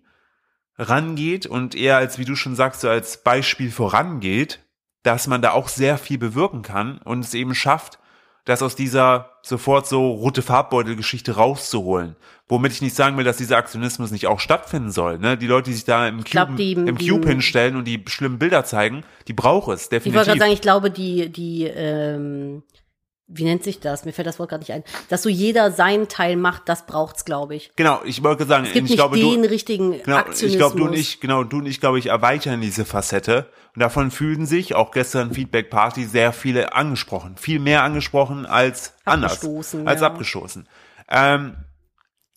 rangeht 0.78 1.46
und 1.46 1.74
eher 1.74 1.96
als, 1.96 2.18
wie 2.18 2.24
du 2.24 2.37
schon 2.37 2.56
sagst, 2.56 2.80
so 2.80 2.88
als 2.88 3.22
Beispiel 3.22 3.70
vorangeht, 3.70 4.61
dass 5.02 5.26
man 5.26 5.42
da 5.42 5.52
auch 5.52 5.68
sehr 5.68 5.98
viel 5.98 6.18
bewirken 6.18 6.62
kann 6.62 6.98
und 7.04 7.20
es 7.24 7.34
eben 7.34 7.54
schafft, 7.54 7.98
das 8.44 8.62
aus 8.62 8.74
dieser 8.74 9.30
sofort 9.42 9.86
so 9.86 10.10
rote 10.12 10.42
Farbbeutel-Geschichte 10.42 11.36
rauszuholen. 11.36 12.16
Womit 12.48 12.72
ich 12.72 12.82
nicht 12.82 12.96
sagen 12.96 13.16
will, 13.16 13.24
dass 13.24 13.36
dieser 13.36 13.56
Aktionismus 13.58 14.10
nicht 14.10 14.26
auch 14.26 14.40
stattfinden 14.40 14.90
soll. 14.90 15.18
Ne? 15.18 15.36
Die 15.36 15.46
Leute, 15.46 15.70
die 15.70 15.74
sich 15.76 15.84
da 15.84 16.08
im 16.08 16.24
glaub, 16.24 16.48
Cube, 16.48 16.56
die- 16.56 16.72
im 16.72 16.96
die- 16.98 17.08
Cube 17.08 17.28
hinstellen 17.28 17.76
und 17.76 17.84
die 17.84 18.02
schlimmen 18.08 18.38
Bilder 18.38 18.64
zeigen, 18.64 19.04
die 19.28 19.34
braucht 19.34 19.68
es, 19.72 19.84
Ich 19.86 19.90
wollte 19.92 20.04
definitiv. 20.10 20.26
gerade 20.26 20.38
sagen, 20.40 20.52
ich 20.52 20.60
glaube, 20.60 20.90
die, 20.90 21.30
die, 21.30 21.64
ähm, 21.64 22.62
wie 23.33 23.45
nennt 23.45 23.62
sich 23.62 23.79
das? 23.79 24.05
Mir 24.05 24.12
fällt 24.12 24.27
das 24.27 24.38
Wort 24.38 24.49
gerade 24.51 24.62
nicht 24.62 24.73
ein. 24.73 24.83
Dass 25.09 25.23
so 25.23 25.29
jeder 25.29 25.71
seinen 25.71 26.09
Teil 26.09 26.37
macht, 26.37 26.69
das 26.69 26.85
braucht's, 26.85 27.25
glaube 27.25 27.55
ich. 27.55 27.71
genau, 27.77 28.01
ich 28.05 28.23
wollte 28.25 28.45
sagen, 28.45 28.64
Es 28.64 28.73
gibt 28.73 28.87
ich 28.87 28.90
nicht 28.90 28.99
glaube, 28.99 29.19
den 29.19 29.43
du, 29.43 29.49
richtigen 29.49 30.03
Genau, 30.03 30.16
Aktionismus. 30.16 30.51
ich 30.51 30.59
glaube, 30.59 30.77
du 30.77 30.85
und 30.87 30.93
ich, 30.95 31.21
genau, 31.21 31.45
du 31.45 31.59
und 31.59 31.66
ich, 31.66 31.81
glaube 31.81 31.99
ich, 32.01 32.07
erweitern 32.07 32.61
diese 32.61 32.85
Facette. 32.85 33.49
Und 33.75 33.81
davon 33.81 34.11
fühlen 34.11 34.47
sich 34.47 34.75
auch 34.75 34.90
gestern 34.90 35.33
Feedback 35.33 35.71
Party 35.71 36.05
sehr 36.05 36.33
viele 36.33 36.75
angesprochen. 36.75 37.37
Viel 37.37 37.61
mehr 37.61 37.85
angesprochen 37.85 38.47
als 38.47 38.95
anders. 39.05 39.35
Abgestoßen, 39.35 39.87
Als 39.87 40.01
ja. 40.01 40.07
abgestoßen. 40.09 40.69
Ähm, 41.09 41.57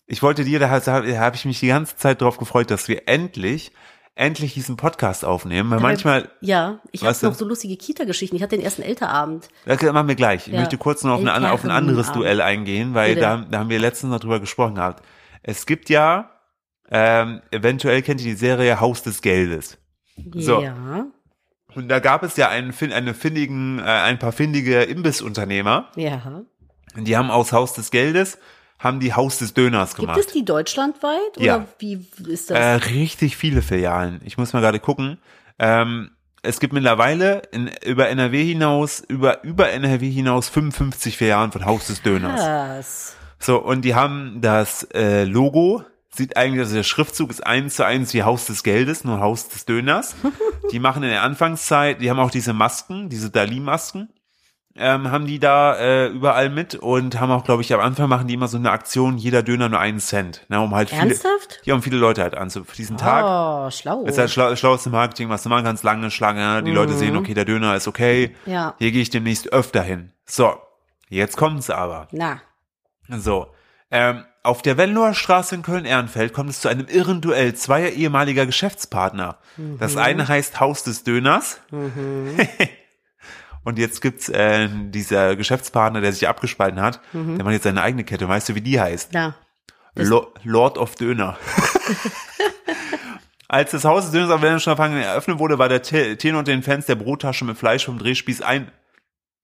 ich 0.06 0.22
wollte 0.22 0.44
dir, 0.44 0.60
da, 0.60 0.78
da 0.78 1.02
habe 1.18 1.36
ich 1.36 1.44
mich 1.44 1.60
die 1.60 1.68
ganze 1.68 1.96
Zeit 1.96 2.20
darauf 2.20 2.36
gefreut, 2.36 2.70
dass 2.70 2.86
wir 2.88 3.08
endlich, 3.08 3.72
endlich 4.16 4.54
diesen 4.54 4.76
Podcast 4.76 5.24
aufnehmen. 5.24 5.70
Weil 5.70 5.80
manchmal, 5.80 6.28
Ja, 6.40 6.78
ich 6.92 7.02
habe 7.04 7.16
noch 7.26 7.34
so 7.34 7.44
lustige 7.44 7.76
Kita-Geschichten. 7.76 8.36
Ich 8.36 8.42
hatte 8.42 8.56
den 8.56 8.64
ersten 8.64 8.82
Elterabend. 8.82 9.48
das 9.66 9.82
machen 9.82 10.08
wir 10.08 10.14
gleich. 10.14 10.46
Ich 10.46 10.52
Ja. 10.52 10.60
möchte 10.60 10.78
kurz 10.78 11.02
noch 11.02 11.14
auf, 11.14 11.26
eine, 11.26 11.52
auf 11.52 11.64
ein 11.64 11.70
anderes 11.70 12.06
Elternabend. 12.08 12.24
Duell 12.24 12.40
eingehen, 12.40 12.94
weil 12.94 13.16
da, 13.16 13.44
da 13.50 13.58
haben 13.58 13.70
wir 13.70 13.78
letztens 13.80 14.12
noch 14.12 14.20
drüber 14.20 14.38
gesprochen 14.40 14.76
gehabt. 14.76 15.04
Es 15.42 15.66
gibt 15.66 15.90
ja, 15.90 16.30
ähm, 16.90 17.40
eventuell 17.50 18.02
kennt 18.02 18.20
ihr 18.20 18.32
die 18.32 18.38
Serie 18.38 18.78
Haus 18.80 19.02
des 19.02 19.20
Geldes. 19.20 19.78
So. 20.34 20.62
Ja, 20.62 21.06
Und 21.74 21.88
da 21.88 21.98
gab 21.98 22.22
es 22.22 22.36
ja 22.36 22.48
einen, 22.48 22.72
fin- 22.72 22.92
eine 22.92 23.14
findigen, 23.14 23.80
äh, 23.80 23.82
ein 23.82 24.18
paar 24.20 24.30
findige 24.32 24.82
Imbissunternehmer. 24.82 25.88
ja. 25.96 26.42
Und 26.96 27.08
die 27.08 27.16
haben 27.16 27.32
aus 27.32 27.52
Haus 27.52 27.72
des 27.72 27.90
Geldes, 27.90 28.38
haben 28.84 29.00
die 29.00 29.14
Haus 29.14 29.38
des 29.38 29.54
Döners 29.54 29.96
Gibt 29.96 30.08
gemacht. 30.08 30.18
es 30.20 30.26
die 30.32 30.44
deutschlandweit? 30.44 31.36
Oder 31.38 31.44
Ja. 31.44 31.66
wie 31.78 32.06
ist 32.28 32.50
das? 32.50 32.58
Äh, 32.58 32.88
richtig 32.90 33.36
viele 33.36 33.62
Filialen. 33.62 34.20
Ich 34.24 34.38
muss 34.38 34.52
mal 34.52 34.60
gerade 34.60 34.78
gucken. 34.80 35.18
Ähm, 35.58 36.10
es 36.42 36.60
gibt 36.60 36.72
mittlerweile 36.74 37.42
in, 37.52 37.70
über 37.86 38.08
NRW 38.08 38.44
hinaus, 38.44 39.00
über, 39.00 39.42
über 39.44 39.70
NRW 39.70 40.10
hinaus 40.10 40.48
55 40.50 41.16
Filialen 41.16 41.50
von 41.52 41.64
Haus 41.64 41.86
des 41.86 42.02
Döners. 42.02 42.40
Was? 42.40 43.16
So, 43.38 43.58
und 43.62 43.82
die 43.82 43.94
haben 43.94 44.40
das 44.42 44.84
äh, 44.94 45.24
Logo, 45.24 45.82
sieht 46.10 46.36
eigentlich, 46.36 46.60
also 46.60 46.74
der 46.76 46.82
Schriftzug 46.82 47.30
ist 47.30 47.44
eins 47.46 47.76
zu 47.76 47.84
eins 47.86 48.12
wie 48.14 48.22
Haus 48.22 48.46
des 48.46 48.62
Geldes, 48.62 49.04
nur 49.04 49.20
Haus 49.20 49.48
des 49.48 49.64
Döners. 49.64 50.14
die 50.72 50.78
machen 50.78 51.02
in 51.02 51.08
der 51.10 51.22
Anfangszeit, 51.22 52.00
die 52.00 52.10
haben 52.10 52.18
auch 52.20 52.30
diese 52.30 52.52
Masken, 52.52 53.08
diese 53.08 53.30
Dali-Masken, 53.30 54.10
ähm, 54.76 55.10
haben 55.10 55.26
die 55.26 55.38
da 55.38 55.76
äh, 55.76 56.06
überall 56.08 56.50
mit 56.50 56.74
und 56.74 57.20
haben 57.20 57.30
auch, 57.30 57.44
glaube 57.44 57.62
ich, 57.62 57.72
am 57.72 57.80
Anfang 57.80 58.08
machen 58.08 58.26
die 58.26 58.34
immer 58.34 58.48
so 58.48 58.56
eine 58.56 58.70
Aktion, 58.72 59.18
jeder 59.18 59.42
Döner 59.44 59.68
nur 59.68 59.78
einen 59.78 60.00
Cent, 60.00 60.44
ne, 60.48 60.60
um 60.60 60.74
halt 60.74 60.90
viele, 60.90 61.02
Ernsthaft? 61.02 61.60
ja, 61.64 61.74
um 61.74 61.82
viele 61.82 61.96
Leute 61.96 62.22
halt 62.22 62.36
anzu, 62.36 62.64
für 62.64 62.74
diesen 62.74 62.96
Tag. 62.96 63.24
Oh, 63.24 63.70
schlau. 63.70 64.02
Das 64.04 64.14
ist 64.14 64.18
halt 64.18 64.30
schlau, 64.30 64.56
schlaueste 64.56 64.90
Marketing, 64.90 65.28
was 65.28 65.44
du 65.44 65.48
machen 65.48 65.64
kannst, 65.64 65.84
lange 65.84 66.10
Schlange, 66.10 66.62
die 66.64 66.72
Leute 66.72 66.94
sehen, 66.94 67.16
okay, 67.16 67.34
der 67.34 67.44
Döner 67.44 67.76
ist 67.76 67.86
okay, 67.88 68.34
Mhm. 68.46 68.52
Ja. 68.52 68.74
hier 68.78 68.90
gehe 68.90 69.02
ich 69.02 69.10
demnächst 69.10 69.52
öfter 69.52 69.82
hin. 69.82 70.10
So, 70.26 70.54
jetzt 71.08 71.36
kommt's 71.36 71.70
aber. 71.70 72.08
Na, 72.10 72.40
So, 73.08 73.46
ähm, 73.90 74.24
auf 74.42 74.60
der 74.60 74.76
Venloer 74.76 75.14
Straße 75.14 75.54
in 75.54 75.62
Köln-Ehrenfeld 75.62 76.32
kommt 76.34 76.50
es 76.50 76.60
zu 76.60 76.68
einem 76.68 76.86
irren 76.88 77.20
Duell 77.20 77.54
zweier 77.54 77.90
ehemaliger 77.90 78.44
Geschäftspartner. 78.44 79.38
Das 79.78 79.96
eine 79.96 80.26
heißt 80.28 80.58
Haus 80.60 80.82
des 80.82 81.04
Döners. 81.04 81.60
Und 83.64 83.78
jetzt 83.78 84.00
gibt's 84.02 84.28
äh, 84.28 84.68
dieser 84.70 85.34
Geschäftspartner, 85.36 86.00
der 86.02 86.12
sich 86.12 86.28
abgespalten 86.28 86.80
hat, 86.82 87.00
der 87.12 87.44
macht 87.44 87.52
jetzt 87.54 87.64
seine 87.64 87.80
eigene 87.82 88.04
Kette. 88.04 88.28
Weißt 88.28 88.48
du, 88.50 88.54
wie 88.54 88.60
die 88.60 88.78
heißt? 88.80 89.10
na. 89.12 89.34
Lo 89.96 90.32
Lord 90.42 90.76
of 90.76 90.96
Döner. 90.96 91.38
Als 93.48 93.70
das 93.70 93.84
Haus 93.84 94.04
des 94.04 94.12
Döners 94.12 94.30
auf 94.30 94.42
Wellenstraße 94.42 94.82
eröffnet 95.00 95.38
wurde, 95.38 95.58
war 95.58 95.68
der 95.68 95.82
Te- 95.82 96.16
Tenor 96.16 96.40
und 96.40 96.48
den 96.48 96.62
Fans 96.62 96.86
der 96.86 96.94
Brottasche 96.96 97.44
mit 97.44 97.56
Fleisch 97.58 97.84
vom 97.84 97.98
Drehspieß 97.98 98.40
ein. 98.42 98.70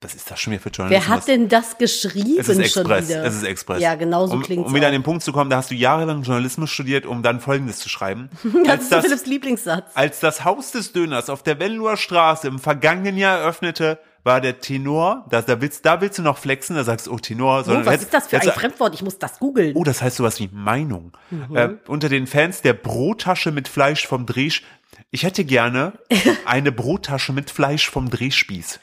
Was 0.01 0.15
ist 0.15 0.31
das 0.31 0.41
schon 0.41 0.55
wieder 0.55 0.63
für 0.63 0.71
Journalismus? 0.71 1.07
Wer 1.09 1.15
hat 1.15 1.29
denn 1.29 1.49
das 1.49 1.77
geschrieben 1.77 2.37
Es 2.39 2.49
ist 2.49 2.73
schon 2.73 2.83
Express. 2.87 3.09
wieder? 3.11 3.25
Es 3.25 3.35
ist 3.37 3.43
Express. 3.45 3.83
Ja, 3.83 3.95
genau 3.97 4.27
so 4.27 4.33
um, 4.33 4.43
klingt's 4.43 4.69
Um 4.69 4.75
wieder 4.75 4.87
an 4.87 4.95
auch. 4.95 4.97
den 4.97 5.03
Punkt 5.03 5.23
zu 5.23 5.33
kommen, 5.33 5.51
da 5.51 5.59
hast 5.59 5.71
du 5.71 5.75
jahrelang 5.75 6.23
Journalismus 6.23 6.71
studiert, 6.71 7.05
um 7.05 7.23
dann 7.23 7.41
Folgendes 7.41 7.79
zu 7.79 7.91
schreiben. 7.91 8.31
Das 8.65 8.71
als, 8.73 8.83
ist 8.83 8.93
das, 8.93 9.05
Philipps 9.05 9.27
Lieblingssatz. 9.27 9.91
als 9.95 10.21
das 10.21 10.45
Haus 10.45 10.73
des 10.73 10.93
Döners 10.93 11.29
auf 11.29 11.43
der 11.43 11.61
Venloer 11.61 11.99
Straße 11.99 12.49
im 12.49 12.59
vergangenen 12.59 13.19
Jahr 13.19 13.39
eröffnete, 13.41 13.99
war 14.25 14.41
der 14.41 14.61
Tenor, 14.61 15.27
da, 15.31 15.41
da 15.43 15.61
willst, 15.61 15.85
da 15.87 16.01
willst 16.01 16.19
du 16.19 16.23
noch 16.23 16.39
flexen, 16.39 16.77
da 16.77 16.85
sagst 16.85 17.07
du, 17.07 17.13
oh 17.13 17.19
Tenor, 17.19 17.61
Oh, 17.61 17.63
sondern 17.63 17.87
was 17.87 17.93
jetzt- 17.95 18.03
ist 18.05 18.15
das 18.15 18.27
für 18.29 18.37
jetzt- 18.37 18.49
ein 18.49 18.55
Fremdwort? 18.55 18.95
Ich 18.95 19.03
muss 19.03 19.19
das 19.19 19.39
googeln. 19.39 19.75
Oh, 19.77 19.85
das 19.85 20.03
heißt 20.03 20.17
sowas 20.17 20.39
wie 20.41 20.49
Meinung. 20.53 21.17
Mhm. 21.31 21.57
Äh, 21.57 21.69
unter 21.87 22.09
den 22.09 22.27
Fans 22.27 22.63
der 22.63 22.75
Brottasche 22.75 23.51
mit 23.53 23.69
Fleisch 23.69 24.07
vom 24.07 24.27
Drehsch. 24.27 24.63
Ich 25.11 25.23
hätte 25.23 25.45
gerne 25.45 25.95
eine 26.45 26.73
Brottasche 26.73 27.33
mit 27.33 27.51
Fleisch 27.51 27.89
vom 27.89 28.11
Drehspieß. 28.11 28.81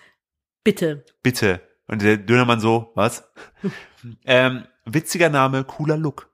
Bitte. 0.63 1.05
Bitte. 1.23 1.61
Und 1.87 2.01
der 2.01 2.17
Dönermann 2.17 2.59
so, 2.59 2.91
was? 2.95 3.23
ähm, 4.25 4.65
witziger 4.85 5.29
Name, 5.29 5.63
cooler 5.63 5.97
Look. 5.97 6.29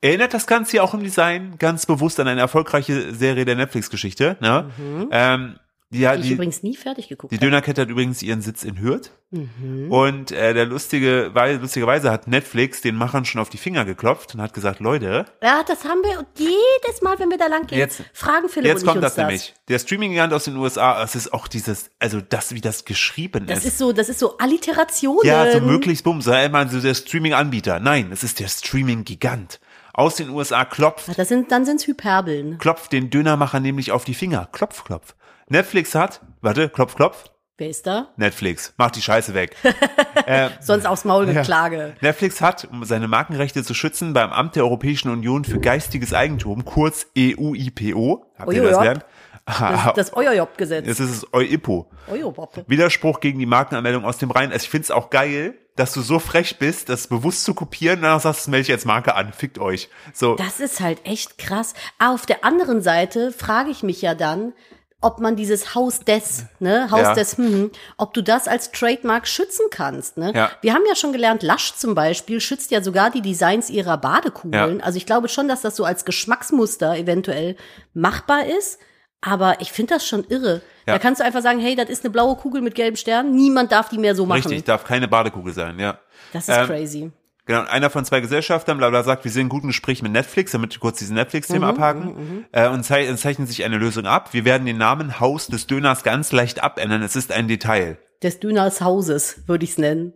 Erinnert 0.00 0.32
das 0.34 0.46
Ganze 0.46 0.76
ja 0.76 0.82
auch 0.82 0.94
im 0.94 1.02
Design 1.02 1.56
ganz 1.58 1.84
bewusst 1.86 2.20
an 2.20 2.28
eine 2.28 2.40
erfolgreiche 2.40 3.14
Serie 3.14 3.44
der 3.44 3.56
Netflix-Geschichte. 3.56 4.36
Ne? 4.40 4.70
Ähm, 5.10 5.58
die, 5.90 6.00
ja, 6.00 6.14
Die 6.16 6.22
ich 6.26 6.30
übrigens 6.32 6.62
nie 6.62 6.76
fertig 6.76 7.08
geguckt 7.08 7.32
die 7.32 7.36
habe. 7.36 7.46
Dönerkette 7.46 7.80
hat 7.82 7.88
übrigens 7.88 8.22
ihren 8.22 8.42
Sitz 8.42 8.62
in 8.62 8.78
Hürth. 8.80 9.10
Mhm. 9.30 9.90
Und 9.90 10.32
äh, 10.32 10.52
der 10.52 10.66
lustige, 10.66 11.30
Weise, 11.34 11.60
lustigerweise 11.60 12.10
hat 12.10 12.26
Netflix 12.26 12.80
den 12.82 12.94
Machern 12.94 13.24
schon 13.24 13.40
auf 13.40 13.48
die 13.48 13.56
Finger 13.58 13.84
geklopft 13.86 14.34
und 14.34 14.42
hat 14.42 14.52
gesagt, 14.52 14.80
Leute, 14.80 15.24
Ja, 15.42 15.62
das 15.66 15.84
haben 15.84 16.00
wir 16.02 16.26
jedes 16.36 17.00
Mal, 17.02 17.18
wenn 17.18 17.30
wir 17.30 17.38
da 17.38 17.46
lang 17.46 17.66
gehen, 17.66 17.78
Jetzt- 17.78 18.02
fragen 18.12 18.48
Philipp 18.50 18.68
jetzt 18.72 18.84
kommt 18.84 18.96
uns 18.98 19.04
das 19.06 19.16
nämlich. 19.16 19.54
Der 19.68 19.78
Streaming-Gigant 19.78 20.32
aus 20.34 20.44
den 20.44 20.56
USA, 20.56 21.02
es 21.02 21.14
ist 21.14 21.32
auch 21.32 21.48
dieses, 21.48 21.90
also 21.98 22.20
das, 22.20 22.54
wie 22.54 22.60
das 22.60 22.84
geschrieben 22.84 23.46
Das 23.46 23.60
ist. 23.60 23.64
ist 23.66 23.78
so, 23.78 23.92
das 23.92 24.08
ist 24.10 24.18
so 24.18 24.36
Alliterationen. 24.38 25.26
Ja, 25.26 25.50
so 25.52 25.60
möglichst 25.60 26.04
bumm, 26.04 26.20
sei 26.20 26.44
immer 26.46 26.68
so 26.68 26.80
der 26.80 26.94
Streaming-Anbieter. 26.94 27.80
Nein, 27.80 28.10
es 28.12 28.22
ist 28.22 28.40
der 28.40 28.48
Streaming-Gigant. 28.48 29.60
Aus 29.94 30.14
den 30.14 30.28
USA 30.30 30.64
klopft, 30.64 31.18
Das 31.18 31.28
sind, 31.28 31.50
dann 31.50 31.64
sind's 31.64 31.86
Hyperbeln. 31.86 32.58
klopft 32.58 32.92
den 32.92 33.10
Dönermacher 33.10 33.58
nämlich 33.58 33.90
auf 33.90 34.04
die 34.04 34.14
Finger. 34.14 34.48
Klopf, 34.52 34.84
klopf. 34.84 35.14
Netflix 35.48 35.94
hat, 35.94 36.20
warte, 36.40 36.68
klopf, 36.68 36.94
klopf. 36.94 37.24
Wer 37.56 37.70
ist 37.70 37.88
da? 37.88 38.12
Netflix, 38.16 38.72
mach 38.76 38.92
die 38.92 39.02
Scheiße 39.02 39.34
weg. 39.34 39.56
Sonst 40.60 40.86
aufs 40.86 41.04
Maul 41.04 41.26
geklage. 41.26 41.94
Netflix 42.00 42.40
hat, 42.40 42.68
um 42.70 42.84
seine 42.84 43.08
Markenrechte 43.08 43.64
zu 43.64 43.74
schützen, 43.74 44.12
beim 44.12 44.30
Amt 44.30 44.54
der 44.54 44.62
Europäischen 44.62 45.10
Union 45.10 45.44
für 45.44 45.58
geistiges 45.58 46.14
Eigentum, 46.14 46.64
kurz 46.64 47.06
EUIPO, 47.16 48.26
habt 48.38 48.52
ihr 48.52 48.62
das 48.62 48.78
gelernt? 48.78 49.06
Das, 49.44 49.94
das 49.94 50.16
Ojojop-Gesetz. 50.16 50.86
Es 50.86 51.00
ist 51.00 51.10
es 51.10 51.32
EUIPO. 51.32 51.90
Ojojop. 52.12 52.64
Widerspruch 52.68 53.18
gegen 53.18 53.38
die 53.38 53.46
Markenanmeldung 53.46 54.04
aus 54.04 54.18
dem 54.18 54.30
Rhein. 54.30 54.52
Also 54.52 54.64
ich 54.64 54.70
find's 54.70 54.90
auch 54.90 55.10
geil, 55.10 55.54
dass 55.74 55.92
du 55.94 56.00
so 56.00 56.18
frech 56.18 56.58
bist, 56.58 56.88
das 56.88 57.06
bewusst 57.06 57.44
zu 57.44 57.54
kopieren, 57.54 58.02
danach 58.02 58.20
sagst 58.20 58.40
du, 58.40 58.42
das 58.42 58.48
melde 58.48 58.66
ich 58.66 58.72
als 58.72 58.84
Marke 58.84 59.14
an, 59.14 59.32
fickt 59.32 59.58
euch. 59.58 59.88
So, 60.12 60.34
Das 60.36 60.60
ist 60.60 60.80
halt 60.80 61.00
echt 61.04 61.38
krass. 61.38 61.74
Auf 61.98 62.26
der 62.26 62.44
anderen 62.44 62.82
Seite 62.82 63.32
frage 63.32 63.70
ich 63.70 63.82
mich 63.82 64.02
ja 64.02 64.14
dann, 64.14 64.52
ob 65.00 65.20
man 65.20 65.36
dieses 65.36 65.74
Haus 65.76 66.00
des, 66.00 66.44
ne, 66.58 66.90
Haus 66.90 67.02
Ja. 67.02 67.14
des, 67.14 67.36
hm, 67.38 67.70
ob 67.98 68.14
du 68.14 68.22
das 68.22 68.48
als 68.48 68.72
Trademark 68.72 69.28
schützen 69.28 69.66
kannst, 69.70 70.16
ne? 70.16 70.32
Ja. 70.34 70.50
Wir 70.60 70.74
haben 70.74 70.82
ja 70.88 70.96
schon 70.96 71.12
gelernt, 71.12 71.42
Lush 71.44 71.74
zum 71.76 71.94
Beispiel 71.94 72.40
schützt 72.40 72.70
ja 72.72 72.82
sogar 72.82 73.10
die 73.10 73.22
Designs 73.22 73.70
ihrer 73.70 73.96
Badekugeln. 73.96 74.78
Ja. 74.78 74.84
Also 74.84 74.96
ich 74.96 75.06
glaube 75.06 75.28
schon, 75.28 75.46
dass 75.46 75.60
das 75.62 75.76
so 75.76 75.84
als 75.84 76.04
Geschmacksmuster 76.04 76.96
eventuell 76.96 77.56
machbar 77.94 78.46
ist. 78.46 78.78
Aber 79.20 79.60
ich 79.60 79.72
finde 79.72 79.94
das 79.94 80.06
schon 80.06 80.24
irre. 80.28 80.62
Ja. 80.86 80.94
Da 80.94 80.98
kannst 81.00 81.20
du 81.20 81.24
einfach 81.24 81.42
sagen, 81.42 81.58
hey, 81.58 81.74
das 81.74 81.88
ist 81.90 82.04
eine 82.04 82.10
blaue 82.12 82.36
Kugel 82.36 82.60
mit 82.62 82.76
gelben 82.76 82.96
Sternen. 82.96 83.34
Niemand 83.34 83.72
darf 83.72 83.88
die 83.88 83.98
mehr 83.98 84.14
so 84.14 84.26
machen. 84.26 84.42
richtig, 84.42 84.64
darf 84.64 84.84
keine 84.84 85.08
Badekugel 85.08 85.52
sein, 85.52 85.78
ja. 85.80 85.98
Das 86.32 86.48
ist 86.48 86.56
Ähm, 86.56 86.66
crazy. 86.66 87.10
Genau, 87.48 87.62
einer 87.62 87.88
von 87.88 88.04
zwei 88.04 88.20
Gesellschaftern, 88.20 88.76
bla 88.76 88.90
bla, 88.90 89.02
sagt, 89.02 89.24
wir 89.24 89.30
sind 89.30 89.44
in 89.44 89.48
guten 89.48 89.68
Gespräch 89.68 90.02
mit 90.02 90.12
Netflix, 90.12 90.52
damit 90.52 90.74
wir 90.74 90.80
kurz 90.80 90.98
diesen 90.98 91.14
Netflix-Thema 91.14 91.72
Mhm, 91.72 91.72
abhaken. 91.72 92.46
Äh, 92.52 92.68
und 92.68 92.84
zei 92.84 93.10
zeichnen 93.14 93.46
sich 93.46 93.64
eine 93.64 93.78
Lösung 93.78 94.04
ab. 94.04 94.34
Wir 94.34 94.44
werden 94.44 94.66
den 94.66 94.76
Namen 94.76 95.18
Haus 95.18 95.46
des 95.46 95.66
Döners 95.66 96.02
ganz 96.02 96.30
leicht 96.30 96.62
abändern. 96.62 97.02
Es 97.02 97.16
ist 97.16 97.32
ein 97.32 97.48
Detail. 97.48 97.96
Des 98.22 98.38
Döners 98.38 98.82
Hauses, 98.82 99.44
würde 99.46 99.64
ich 99.64 99.70
es 99.70 99.78
nennen. 99.78 100.12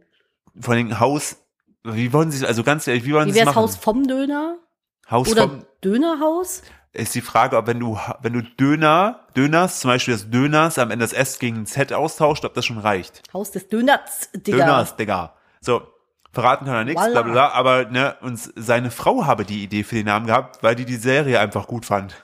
Vor 0.60 0.74
allem 0.74 1.00
Haus, 1.00 1.38
wie 1.84 2.12
wollen 2.12 2.30
Sie, 2.30 2.44
also 2.46 2.62
ganz 2.64 2.86
ehrlich, 2.86 3.06
wie 3.06 3.14
wollen 3.14 3.32
Sie 3.32 3.38
es 3.38 3.46
machen? 3.46 3.56
Haus 3.56 3.76
vom 3.76 4.06
Döner? 4.06 4.58
Haus 5.10 5.32
Oder 5.32 5.48
vom, 5.48 5.64
Dönerhaus? 5.82 6.60
ist 6.92 7.14
die 7.14 7.22
Frage, 7.22 7.56
ob 7.56 7.66
wenn 7.66 7.80
du, 7.80 7.98
wenn 8.20 8.34
du 8.34 8.42
Döner, 8.42 9.26
Döners, 9.34 9.80
zum 9.80 9.88
Beispiel 9.88 10.12
das 10.12 10.28
Döners 10.28 10.78
am 10.78 10.90
Ende 10.90 11.02
das 11.06 11.14
S 11.14 11.38
gegen 11.38 11.60
ein 11.60 11.66
Z 11.66 11.94
austauscht, 11.94 12.44
ob 12.44 12.52
das 12.52 12.66
schon 12.66 12.76
reicht. 12.76 13.22
Haus 13.32 13.52
des 13.52 13.68
Döners, 13.68 14.28
Digga. 14.34 14.58
Döners, 14.58 14.96
Digga. 14.96 15.34
So, 15.62 15.80
verraten 16.32 16.64
kann 16.66 16.74
er 16.74 16.84
nichts, 16.84 17.04
bla 17.10 17.22
bla 17.22 17.48
aber 17.50 17.86
ne, 17.86 18.16
und 18.22 18.38
seine 18.56 18.90
Frau 18.90 19.26
habe 19.26 19.44
die 19.44 19.62
Idee 19.62 19.84
für 19.84 19.96
den 19.96 20.06
Namen 20.06 20.26
gehabt, 20.26 20.62
weil 20.62 20.74
die 20.74 20.84
die 20.84 20.96
Serie 20.96 21.38
einfach 21.40 21.66
gut 21.66 21.84
fand. 21.86 22.14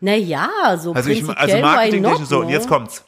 Naja, 0.00 0.48
so 0.78 0.92
Also 0.92 1.10
ich, 1.10 1.26
also 1.28 1.56
why 1.56 1.62
Marketing, 1.62 2.02
not, 2.02 2.26
so, 2.26 2.40
und 2.40 2.48
jetzt 2.48 2.68
kommt's. 2.68 3.04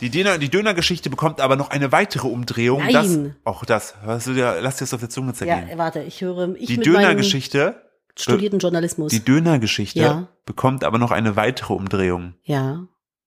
Die 0.00 0.10
Döner, 0.10 0.38
die 0.38 0.48
Dönergeschichte 0.48 1.10
bekommt 1.10 1.40
aber 1.40 1.56
noch 1.56 1.70
eine 1.70 1.90
weitere 1.90 2.28
Umdrehung. 2.28 2.82
Nein. 2.82 2.92
Das, 2.92 3.18
auch 3.44 3.64
das, 3.64 3.94
lass 4.04 4.24
dir 4.24 4.60
das 4.62 4.94
auf 4.94 5.00
der 5.00 5.08
Zunge 5.10 5.28
Ja, 5.28 5.34
zergehen. 5.34 5.78
warte, 5.78 6.00
ich 6.02 6.20
höre, 6.20 6.54
ich 6.56 6.66
die 6.66 6.76
Dönergeschichte, 6.78 7.82
studierten 8.16 8.58
Journalismus. 8.60 9.10
die 9.10 9.24
Dönergeschichte 9.24 9.98
Ja. 10.00 10.28
bekommt 10.44 10.84
aber 10.84 10.98
noch 10.98 11.10
eine 11.10 11.34
weitere 11.36 11.72
Umdrehung, 11.72 12.34
ja, 12.44 12.86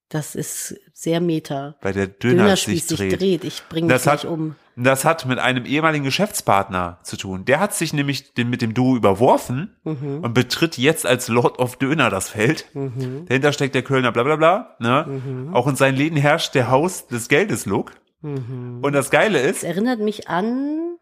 das 0.10 0.36
ist 0.36 0.76
sehr 0.93 1.19
meta. 1.21 1.76
weil 1.82 1.93
der 1.93 2.08
Döner, 2.08 2.43
Dönerspieß 2.43 2.88
sich 2.88 2.97
sich 2.97 2.97
dreht. 3.10 3.19
dreht. 3.21 3.43
Ich 3.43 3.63
bringe 3.67 3.88
mich 3.88 3.93
Das 3.93 4.08
hat, 4.08 4.21
gleich 4.21 4.32
das 4.75 5.05
hat 5.05 5.25
mit 5.25 5.39
einem 5.39 5.65
ehemaligen 5.65 6.03
Geschäftspartner 6.05 6.99
zu 7.03 7.17
tun. 7.17 7.45
Der 7.45 7.60
hat 7.60 7.73
sich 7.73 7.93
nämlich 7.93 8.31
mit 8.38 8.62
dem 8.62 8.73
Duo 8.73 8.95
überworfen 8.95 9.75
Mhm. 9.84 10.19
und 10.23 10.34
betritt 10.34 10.77
jetzt 10.77 11.05
als 11.05 11.27
Lord 11.27 11.60
of 11.60 11.75
Döner 11.77 12.10
das 12.10 12.29
Feld. 12.29 12.65
Mhm. 12.73 13.25
Dahinter 13.27 13.51
steckt 13.53 13.75
der 13.75 13.84
Kölner 13.84 14.12
bla 14.12 14.23
bla 14.23 14.36
bla. 14.36 14.75
Ne? 14.79 15.49
Auch 15.53 15.67
in 15.67 15.75
seinen 15.75 15.95
Läden 15.97 16.17
herrscht 16.17 16.55
der 16.55 16.69
Haus 16.71 17.07
des 17.07 17.27
Geldes 17.27 17.65
Look. 17.65 17.91
Mhm. 18.21 18.79
Und 18.81 18.93
das 18.93 19.10
Geile 19.12 19.39
ist, 19.39 19.57
Es 19.57 19.63
erinnert 19.63 19.99
mich 19.99 20.27
an 20.29 20.97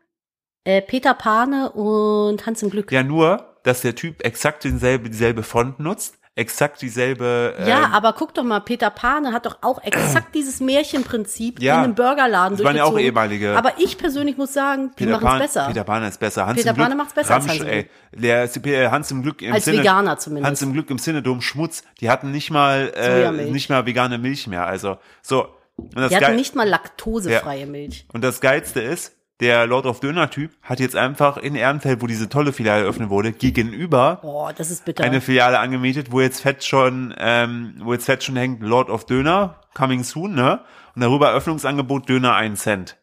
äh, 0.65 0.81
Peter 0.81 1.13
Pane 1.13 1.71
und 1.71 2.45
Hans 2.45 2.61
im 2.63 2.69
Glück. 2.69 2.91
ja 2.91 3.03
nur, 3.03 3.45
dass 3.63 3.81
der 3.81 3.95
Typ 3.95 4.23
exakt 4.25 4.63
denselbe, 4.63 5.09
dieselbe 5.09 5.43
Font 5.43 5.79
nutzt, 5.79 6.18
exakt 6.39 6.81
dieselbe. 6.81 7.55
Ja, 7.67 7.85
ähm, 7.85 7.93
aber 7.93 8.13
guck 8.13 8.33
doch 8.33 8.43
mal, 8.43 8.59
Peter 8.61 8.89
Pane 8.89 9.31
hat 9.33 9.45
doch 9.45 9.57
auch 9.61 9.81
exakt 9.83 10.33
dieses 10.33 10.59
Märchenprinzip 10.59 11.61
Ja. 11.61 11.75
in 11.79 11.83
einem 11.83 11.95
Burgerladen 11.95 12.57
Das 12.57 12.65
waren 12.65 12.75
ja 12.75 12.83
auch 12.83 12.91
durchgezogen. 12.91 13.05
ehemalige- 13.05 13.57
Aber 13.57 13.73
ich 13.77 13.97
persönlich 13.97 14.37
muss 14.37 14.53
sagen, 14.53 14.91
die 14.97 15.05
Peter 15.05 15.11
machen 15.19 15.23
es 15.25 15.29
Pan, 15.29 15.39
besser. 15.39 15.67
Peter 15.67 15.83
Pan 15.83 16.03
ist 16.03 16.19
besser. 16.19 16.45
Hans 16.47 16.57
Peter 16.57 16.73
Glück, 16.73 16.85
Pane 16.85 16.95
macht's 16.95 17.13
besser 17.13 17.35
als 17.35 17.43
Ramsch, 17.43 17.59
Hans 17.59 17.61
im 17.61 17.67
ey, 17.67 17.89
der 18.13 18.43
äh, 18.65 18.87
Hans 18.89 19.11
im 19.11 19.21
Glück 19.21 19.41
im 19.41 19.53
Als 19.53 19.65
Sinne, 19.65 19.79
Veganer 19.79 20.17
zumindest. 20.17 20.47
Hans 20.47 20.61
im 20.61 20.73
Glück 20.73 20.89
im 20.89 20.97
Synodom 20.97 21.41
Schmutz. 21.41 21.83
Die 22.01 22.09
hatten 22.09 22.31
nicht 22.31 22.49
mal 22.51 22.91
äh, 22.95 23.31
nicht 23.31 23.69
mal 23.69 23.85
vegane 23.85 24.17
Milch 24.17 24.47
mehr. 24.47 24.65
Also 24.65 24.97
so. 25.21 25.47
Und 25.77 25.95
das, 25.95 26.09
Die 26.09 26.17
hatten 26.17 26.35
nicht 26.35 26.55
mal 26.55 26.67
laktosefreie 26.67 27.65
Milch. 27.65 28.05
und 28.11 28.21
das 28.23 28.41
geilste 28.41 28.81
ist, 28.81 29.13
der 29.39 29.65
Lord 29.67 29.85
of 29.85 29.99
Döner 30.01 30.29
Typ 30.29 30.51
hat 30.61 30.79
jetzt 30.79 30.95
einfach 30.95 31.37
in 31.37 31.55
Ehrenfeld, 31.55 32.01
wo 32.01 32.07
diese 32.07 32.27
tolle 32.29 32.51
Filiale 32.53 32.81
eröffnet 32.83 33.09
wurde, 33.09 33.31
gegenüber 33.31 34.19
Boah, 34.21 34.51
das 34.53 34.69
ist 34.69 34.83
bitter. 34.85 35.03
eine 35.03 35.21
Filiale 35.21 35.59
angemietet, 35.59 36.11
wo 36.11 36.19
jetzt 36.21 36.41
fett 36.41 36.63
schon, 36.63 37.13
ähm, 37.17 37.75
wo 37.79 37.93
jetzt 37.93 38.05
fett 38.05 38.23
schon 38.23 38.35
hängt 38.35 38.61
Lord 38.61 38.89
of 38.89 39.05
Döner, 39.05 39.61
coming 39.73 40.03
soon, 40.03 40.33
ne? 40.35 40.59
Und 40.95 41.01
darüber 41.03 41.29
Eröffnungsangebot 41.29 42.09
Döner 42.09 42.35
1 42.35 42.61
Cent. 42.61 42.97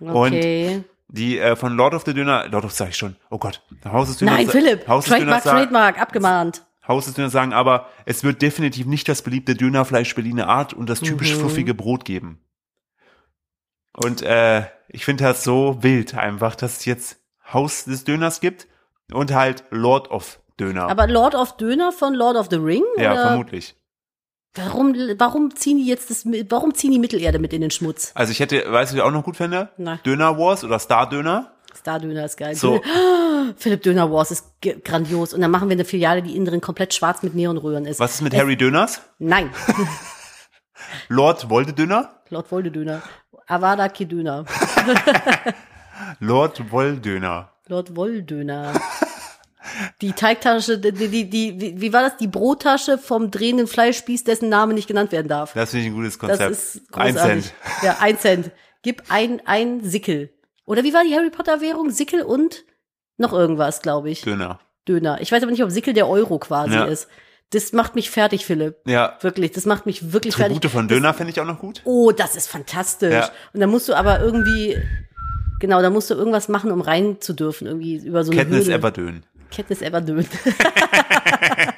okay. 0.00 0.84
Die 1.12 1.38
äh, 1.38 1.56
von 1.56 1.76
Lord 1.76 1.94
of 1.94 2.04
the 2.06 2.14
Döner, 2.14 2.46
Lord 2.48 2.64
of 2.66 2.72
sag 2.72 2.90
ich 2.90 2.96
schon, 2.96 3.16
oh 3.30 3.38
Gott, 3.38 3.62
Haus 3.84 4.08
des 4.08 4.18
Döners. 4.18 4.36
Nein, 4.36 4.48
Philipp, 4.48 4.86
Haus 4.86 5.04
des 5.06 5.14
Trademark, 5.14 5.42
Döners 5.42 5.58
Trademark, 5.58 6.00
abgemahnt. 6.00 6.64
Haus 6.86 7.06
des 7.06 7.14
Döners 7.14 7.32
sagen, 7.32 7.52
aber 7.52 7.88
es 8.04 8.22
wird 8.22 8.42
definitiv 8.42 8.86
nicht 8.86 9.08
das 9.08 9.22
beliebte 9.22 9.54
Dönerfleisch 9.54 10.14
Berliner 10.14 10.48
Art 10.48 10.72
und 10.72 10.88
das 10.90 11.00
typisch 11.00 11.34
Mhm. 11.34 11.40
fluffige 11.40 11.74
Brot 11.74 12.04
geben. 12.04 12.40
Und 13.92 14.22
äh, 14.22 14.64
ich 14.92 15.04
finde 15.04 15.24
das 15.24 15.44
so 15.44 15.78
wild 15.82 16.14
einfach, 16.14 16.56
dass 16.56 16.78
es 16.78 16.84
jetzt 16.84 17.18
Haus 17.52 17.84
des 17.84 18.04
Döners 18.04 18.40
gibt 18.40 18.66
und 19.12 19.32
halt 19.32 19.64
Lord 19.70 20.10
of 20.10 20.40
Döner. 20.58 20.88
Aber 20.88 21.06
Lord 21.06 21.34
of 21.34 21.56
Döner 21.56 21.92
von 21.92 22.14
Lord 22.14 22.36
of 22.36 22.48
the 22.50 22.56
Ring? 22.56 22.82
ja, 22.96 23.12
oder? 23.12 23.28
vermutlich. 23.28 23.76
Warum, 24.54 24.94
warum 25.16 25.54
ziehen 25.54 25.78
die 25.78 25.86
jetzt 25.86 26.10
das, 26.10 26.26
warum 26.48 26.74
ziehen 26.74 26.90
die 26.90 26.98
Mittelerde 26.98 27.38
mit 27.38 27.52
in 27.52 27.60
den 27.60 27.70
Schmutz? 27.70 28.10
Also 28.14 28.32
ich 28.32 28.40
hätte, 28.40 28.64
weißt 28.70 28.90
du, 28.90 28.96
wie 28.96 28.98
ich 28.98 29.04
auch 29.04 29.12
noch 29.12 29.22
gut 29.22 29.36
fände? 29.36 29.68
Na. 29.76 30.00
Döner 30.04 30.36
Wars 30.38 30.64
oder 30.64 30.80
Star 30.80 31.08
Döner. 31.08 31.52
Star 31.74 32.00
Döner 32.00 32.24
ist 32.24 32.36
geil. 32.36 32.56
So. 32.56 32.82
Philipp 33.56 33.84
Döner 33.84 34.10
Wars 34.10 34.32
ist 34.32 34.46
grandios. 34.84 35.32
Und 35.32 35.40
dann 35.40 35.52
machen 35.52 35.68
wir 35.68 35.74
eine 35.74 35.84
Filiale, 35.84 36.20
die 36.22 36.34
innen 36.34 36.46
drin 36.46 36.60
komplett 36.60 36.94
schwarz 36.94 37.22
mit 37.22 37.34
Neonröhren 37.34 37.86
ist. 37.86 38.00
Was 38.00 38.14
ist 38.14 38.22
mit 38.22 38.34
Harry 38.34 38.56
Döners? 38.56 39.00
Nein. 39.18 39.50
Lord 41.08 41.48
Wolde 41.48 41.72
Döner? 41.72 42.22
Lord 42.28 42.50
Wolde 42.50 42.72
Döner. 42.72 43.02
Avada 43.50 43.88
Kedöner. 43.88 44.44
Lord 46.20 46.70
Wolldöner. 46.70 47.52
Lord 47.68 47.94
Wolldöner. 47.96 48.72
Die 50.00 50.12
Teigtasche, 50.12 50.78
die, 50.78 50.92
die, 51.08 51.30
die, 51.30 51.80
wie, 51.80 51.92
war 51.92 52.02
das? 52.02 52.16
Die 52.16 52.26
Brottasche 52.26 52.98
vom 52.98 53.30
drehenden 53.30 53.66
Fleischspieß, 53.66 54.24
dessen 54.24 54.48
Name 54.48 54.74
nicht 54.74 54.88
genannt 54.88 55.12
werden 55.12 55.28
darf. 55.28 55.52
Das 55.52 55.70
finde 55.70 55.86
ich 55.86 55.92
ein 55.92 55.94
gutes 55.94 56.18
Das 56.18 56.28
Konzept. 56.28 56.50
ist 56.50 56.76
Ein 56.92 57.14
großartig. 57.14 57.44
Cent. 57.44 57.54
Ja, 57.82 57.96
ein 58.00 58.18
Cent. 58.18 58.50
Gib 58.82 59.02
ein, 59.10 59.40
ein 59.46 59.84
Sickel. 59.84 60.30
Oder 60.64 60.82
wie 60.82 60.92
war 60.94 61.04
die 61.04 61.14
Harry 61.14 61.30
Potter 61.30 61.60
Währung? 61.60 61.90
Sickel 61.90 62.22
und 62.22 62.64
noch 63.18 63.32
irgendwas, 63.32 63.82
glaube 63.82 64.10
ich. 64.10 64.22
Döner. 64.22 64.58
Döner. 64.88 65.20
Ich 65.20 65.30
weiß 65.30 65.42
aber 65.42 65.52
nicht, 65.52 65.62
ob 65.62 65.70
Sickel 65.70 65.92
der 65.94 66.08
Euro 66.08 66.38
quasi 66.38 66.74
Ja. 66.74 66.84
ist. 66.84 67.06
Das 67.50 67.72
macht 67.72 67.96
mich 67.96 68.10
fertig, 68.10 68.46
Philipp. 68.46 68.76
Ja. 68.86 69.18
Wirklich, 69.20 69.50
das 69.50 69.66
macht 69.66 69.84
mich 69.84 70.12
wirklich 70.12 70.36
fertig. 70.36 70.60
Tribute 70.60 70.70
von 70.70 70.88
Döner 70.88 71.14
finde 71.14 71.32
ich 71.32 71.40
auch 71.40 71.46
noch 71.46 71.58
gut. 71.58 71.82
Oh, 71.84 72.12
das 72.12 72.36
ist 72.36 72.48
fantastisch. 72.48 73.12
Ja. 73.12 73.30
Und 73.52 73.60
dann 73.60 73.70
musst 73.70 73.88
du 73.88 73.94
aber 73.94 74.20
irgendwie, 74.20 74.76
genau, 75.58 75.82
da 75.82 75.90
musst 75.90 76.10
du 76.10 76.14
irgendwas 76.14 76.48
machen, 76.48 76.70
um 76.70 76.80
rein 76.80 77.20
zu 77.20 77.32
dürfen, 77.32 77.66
irgendwie 77.66 77.96
über 77.96 78.22
so 78.22 78.30
eine 78.30 78.48
Hürde. 78.48 78.72
Everdön. 78.72 79.24
Katniss 79.50 79.82
Everdön. 79.82 80.26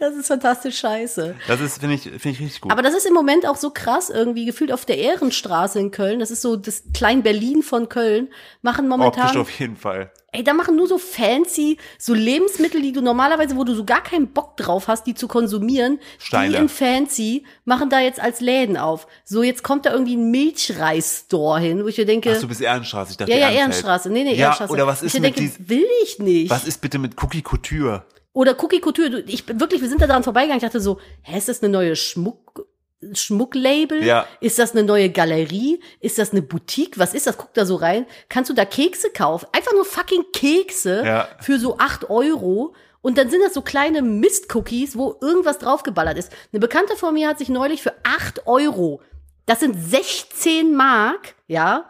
das 0.00 0.14
ist 0.14 0.26
fantastisch 0.28 0.78
scheiße. 0.78 1.34
Das 1.48 1.60
ist, 1.60 1.78
finde 1.80 1.94
ich, 1.96 2.02
finde 2.02 2.28
ich 2.30 2.40
richtig 2.40 2.60
gut. 2.60 2.72
Aber 2.72 2.82
das 2.82 2.94
ist 2.94 3.06
im 3.06 3.14
Moment 3.14 3.46
auch 3.46 3.56
so 3.56 3.70
krass, 3.70 4.10
irgendwie 4.10 4.44
gefühlt 4.44 4.72
auf 4.72 4.84
der 4.84 4.98
Ehrenstraße 4.98 5.78
in 5.80 5.90
Köln. 5.90 6.18
Das 6.20 6.30
ist 6.30 6.42
so 6.42 6.56
das 6.56 6.82
Klein-Berlin 6.94 7.62
von 7.62 7.88
Köln. 7.88 8.28
Machen 8.62 8.88
momentan. 8.88 9.24
Optisch 9.26 9.40
auf 9.40 9.50
jeden 9.58 9.76
Fall. 9.76 10.10
Ey, 10.32 10.42
da 10.42 10.52
machen 10.52 10.74
nur 10.74 10.88
so 10.88 10.98
fancy, 10.98 11.78
so 11.96 12.12
Lebensmittel, 12.12 12.82
die 12.82 12.90
du 12.90 13.00
normalerweise, 13.02 13.54
wo 13.56 13.62
du 13.62 13.72
so 13.72 13.84
gar 13.84 14.02
keinen 14.02 14.32
Bock 14.32 14.56
drauf 14.56 14.88
hast, 14.88 15.06
die 15.06 15.14
zu 15.14 15.28
konsumieren, 15.28 16.00
Steine. 16.18 16.50
die 16.50 16.56
in 16.56 16.68
fancy, 16.68 17.44
machen 17.64 17.88
da 17.88 18.00
jetzt 18.00 18.18
als 18.18 18.40
Läden 18.40 18.76
auf. 18.76 19.06
So, 19.24 19.44
jetzt 19.44 19.62
kommt 19.62 19.86
da 19.86 19.92
irgendwie 19.92 20.16
ein 20.16 20.32
Milchreis-Store 20.32 21.60
hin, 21.60 21.84
wo 21.84 21.88
ich 21.88 21.98
mir 21.98 22.06
denke, 22.06 22.32
Ach, 22.36 22.40
du 22.40 22.48
bist 22.48 22.60
Ehrenstraße. 22.60 23.12
Ich 23.12 23.16
dachte, 23.16 23.30
ja, 23.30 23.38
ja, 23.38 23.42
Ehrenfeld. 23.50 23.60
Ehrenstraße. 23.84 24.10
Nee, 24.10 24.24
nee, 24.24 24.30
Ja, 24.34 24.46
Ehrenstraße. 24.46 24.72
oder 24.72 24.86
was 24.88 25.02
ich 25.02 25.06
ist 25.08 25.14
mir 25.14 25.20
mit 25.20 25.36
denke, 25.38 25.52
dies- 25.56 25.68
will 25.68 25.86
ich 26.02 26.18
nicht. 26.18 26.50
Was 26.50 26.66
ist 26.66 26.80
bitte 26.80 26.98
mit 26.98 27.22
Cookie 27.22 27.42
Couture? 27.42 28.04
Oder 28.34 28.62
Cookie 28.62 28.80
Couture. 28.80 29.08
Du, 29.10 29.20
ich 29.20 29.46
bin 29.46 29.58
wirklich, 29.60 29.80
wir 29.80 29.88
sind 29.88 30.02
da 30.02 30.06
dran 30.06 30.22
vorbeigegangen. 30.22 30.58
Ich 30.58 30.64
dachte 30.64 30.80
so, 30.80 30.98
hä, 31.22 31.38
ist 31.38 31.48
das 31.48 31.62
eine 31.62 31.72
neue 31.72 31.96
Schmuck, 31.96 32.66
Schmucklabel? 33.12 34.02
Ja. 34.04 34.26
Ist 34.40 34.58
das 34.58 34.72
eine 34.72 34.82
neue 34.82 35.08
Galerie? 35.10 35.80
Ist 36.00 36.18
das 36.18 36.32
eine 36.32 36.42
Boutique? 36.42 36.98
Was 36.98 37.14
ist 37.14 37.26
das? 37.26 37.38
Guck 37.38 37.54
da 37.54 37.64
so 37.64 37.76
rein. 37.76 38.06
Kannst 38.28 38.50
du 38.50 38.54
da 38.54 38.64
Kekse 38.64 39.10
kaufen? 39.10 39.46
Einfach 39.52 39.72
nur 39.72 39.84
fucking 39.84 40.24
Kekse 40.32 41.02
Ja. 41.04 41.28
für 41.40 41.58
so 41.58 41.78
acht 41.78 42.10
Euro. 42.10 42.74
Und 43.02 43.18
dann 43.18 43.30
sind 43.30 43.42
das 43.44 43.54
so 43.54 43.62
kleine 43.62 44.02
Mist-Cookies, 44.02 44.96
wo 44.96 45.16
irgendwas 45.20 45.58
draufgeballert 45.58 46.18
ist. 46.18 46.32
Eine 46.52 46.60
Bekannte 46.60 46.96
von 46.96 47.14
mir 47.14 47.28
hat 47.28 47.38
sich 47.38 47.48
neulich 47.50 47.82
für 47.82 47.92
acht 48.02 48.46
Euro, 48.46 49.00
das 49.46 49.60
sind 49.60 49.74
16 49.78 50.74
Mark, 50.74 51.34
ja, 51.46 51.84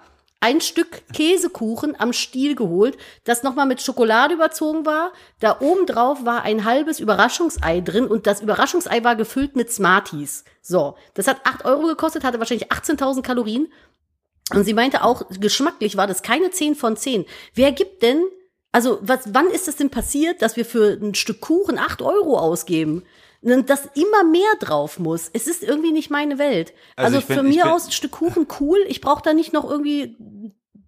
ein 0.44 0.60
Stück 0.60 1.02
Käsekuchen 1.14 1.98
am 1.98 2.12
Stiel 2.12 2.54
geholt, 2.54 2.98
das 3.24 3.42
nochmal 3.42 3.64
mit 3.64 3.80
Schokolade 3.80 4.34
überzogen 4.34 4.84
war. 4.84 5.10
Da 5.40 5.56
oben 5.60 5.86
drauf 5.86 6.26
war 6.26 6.42
ein 6.42 6.66
halbes 6.66 7.00
Überraschungsei 7.00 7.80
drin 7.80 8.06
und 8.06 8.26
das 8.26 8.42
Überraschungsei 8.42 9.02
war 9.04 9.16
gefüllt 9.16 9.56
mit 9.56 9.72
Smarties. 9.72 10.44
So, 10.60 10.96
das 11.14 11.28
hat 11.28 11.38
8 11.44 11.64
Euro 11.64 11.86
gekostet, 11.86 12.24
hatte 12.24 12.40
wahrscheinlich 12.40 12.70
18.000 12.70 13.22
Kalorien. 13.22 13.72
Und 14.54 14.64
sie 14.64 14.74
meinte 14.74 15.02
auch, 15.02 15.22
geschmacklich 15.40 15.96
war 15.96 16.06
das 16.06 16.20
keine 16.22 16.50
10 16.50 16.74
von 16.74 16.98
10. 16.98 17.24
Wer 17.54 17.72
gibt 17.72 18.02
denn, 18.02 18.22
also 18.70 18.98
was, 19.00 19.20
wann 19.32 19.46
ist 19.48 19.66
das 19.66 19.76
denn 19.76 19.88
passiert, 19.88 20.42
dass 20.42 20.56
wir 20.56 20.66
für 20.66 20.98
ein 21.00 21.14
Stück 21.14 21.40
Kuchen 21.40 21.78
8 21.78 22.02
Euro 22.02 22.38
ausgeben? 22.38 23.02
Dass 23.46 23.84
immer 23.94 24.24
mehr 24.24 24.54
drauf 24.58 24.98
muss. 24.98 25.28
Es 25.34 25.46
ist 25.46 25.62
irgendwie 25.62 25.92
nicht 25.92 26.10
meine 26.10 26.38
Welt. 26.38 26.72
Also 26.96 27.16
Also, 27.16 27.26
bin- 27.26 27.36
für 27.36 27.42
mir 27.42 27.64
bin- 27.64 27.72
aus 27.72 27.84
ein 27.84 27.92
Stück 27.92 28.12
Kuchen 28.12 28.46
cool. 28.58 28.78
Ich 28.88 29.02
brauche 29.02 29.22
da 29.22 29.34
nicht 29.34 29.52
noch 29.52 29.68
irgendwie, 29.70 30.16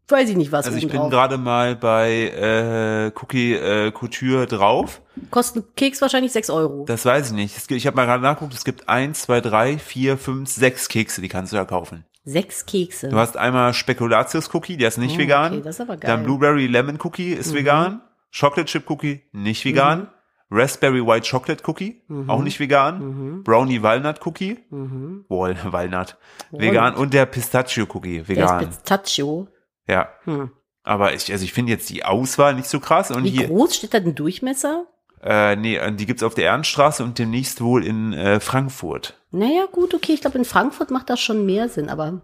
weiß 0.08 0.28
ich 0.30 0.36
nicht 0.36 0.52
was. 0.52 0.66
Also 0.66 0.78
ich 0.78 0.88
bin 0.88 1.10
gerade 1.10 1.38
mal 1.38 1.76
bei 1.76 2.28
äh, 2.28 3.12
Cookie 3.20 3.54
äh, 3.54 3.90
Couture 3.92 4.46
drauf. 4.46 5.00
Kostet 5.30 5.64
ein 5.64 5.68
Keks 5.76 6.00
wahrscheinlich 6.00 6.32
6 6.32 6.50
Euro. 6.50 6.84
Das 6.86 7.04
weiß 7.04 7.28
ich 7.28 7.32
nicht. 7.34 7.54
Gibt, 7.68 7.78
ich 7.78 7.86
habe 7.86 7.96
mal 7.96 8.06
gerade 8.06 8.22
nachgeguckt, 8.22 8.54
es 8.54 8.64
gibt 8.64 8.88
eins, 8.88 9.22
zwei, 9.22 9.40
drei, 9.40 9.78
vier, 9.78 10.16
fünf, 10.18 10.48
sechs 10.48 10.88
Kekse, 10.88 11.20
die 11.22 11.28
kannst 11.28 11.52
du 11.52 11.56
ja 11.56 11.64
kaufen. 11.64 12.04
Sechs 12.24 12.66
Kekse. 12.66 13.08
Du 13.08 13.16
hast 13.16 13.36
einmal 13.36 13.72
Spekulatius-Cookie, 13.72 14.76
der 14.76 14.88
ist 14.88 14.98
nicht 14.98 15.14
Oh, 15.16 15.18
vegan. 15.18 15.52
okay, 15.52 15.62
das 15.62 15.76
ist 15.76 15.80
aber 15.80 15.96
geil. 15.96 16.10
Mhm. 16.10 16.16
Dann 16.16 16.24
Blueberry 16.24 16.66
Lemon 16.66 16.98
Cookie 17.02 17.32
ist 17.32 17.54
vegan. 17.54 18.00
Chocolate 18.36 18.66
Chip 18.70 18.90
Cookie 18.90 19.22
nicht 19.32 19.64
vegan. 19.64 20.08
Raspberry 20.50 21.04
White 21.04 21.28
Chocolate 21.28 21.62
Cookie 21.66 22.02
Mhm. 22.08 22.30
auch 22.30 22.42
nicht 22.42 22.60
vegan. 22.60 23.42
Brownie 23.42 23.82
Walnut 23.82 24.24
Cookie. 24.26 24.58
Wall, 24.70 25.56
Walnut. 25.64 26.16
Vegan. 26.52 26.94
Und 26.94 27.14
der 27.14 27.26
Pistachio 27.26 27.86
Cookie 27.92 28.18
Der 28.18 28.28
vegan. 28.28 28.60
ist 28.68 28.68
Pistachio. 28.82 29.48
Ja. 29.88 30.08
Hm. 30.24 30.50
Aber 30.82 31.14
ich, 31.14 31.30
also 31.32 31.44
ich 31.44 31.52
finde 31.52 31.72
jetzt 31.72 31.90
die 31.90 32.04
Auswahl 32.04 32.54
nicht 32.54 32.68
so 32.68 32.78
krass. 32.80 33.10
Und 33.10 33.24
Wie 33.24 33.30
hier, 33.30 33.48
groß 33.48 33.74
steht 33.76 33.92
da 33.94 33.98
ein 33.98 34.14
Durchmesser? 34.14 34.86
äh, 35.22 35.56
nee, 35.56 35.76
äh, 35.76 35.92
die 35.92 36.06
gibt's 36.06 36.22
auf 36.22 36.34
der 36.34 36.44
Ehrenstraße 36.44 37.02
und 37.02 37.18
demnächst 37.18 37.60
wohl 37.60 37.84
in 37.84 38.12
äh, 38.12 38.38
Frankfurt. 38.38 39.14
Naja, 39.32 39.66
gut, 39.70 39.94
okay. 39.94 40.12
Ich 40.12 40.20
glaube, 40.20 40.38
in 40.38 40.44
Frankfurt 40.44 40.90
macht 40.90 41.10
das 41.10 41.20
schon 41.20 41.44
mehr 41.44 41.68
Sinn, 41.68 41.88
aber 41.88 42.22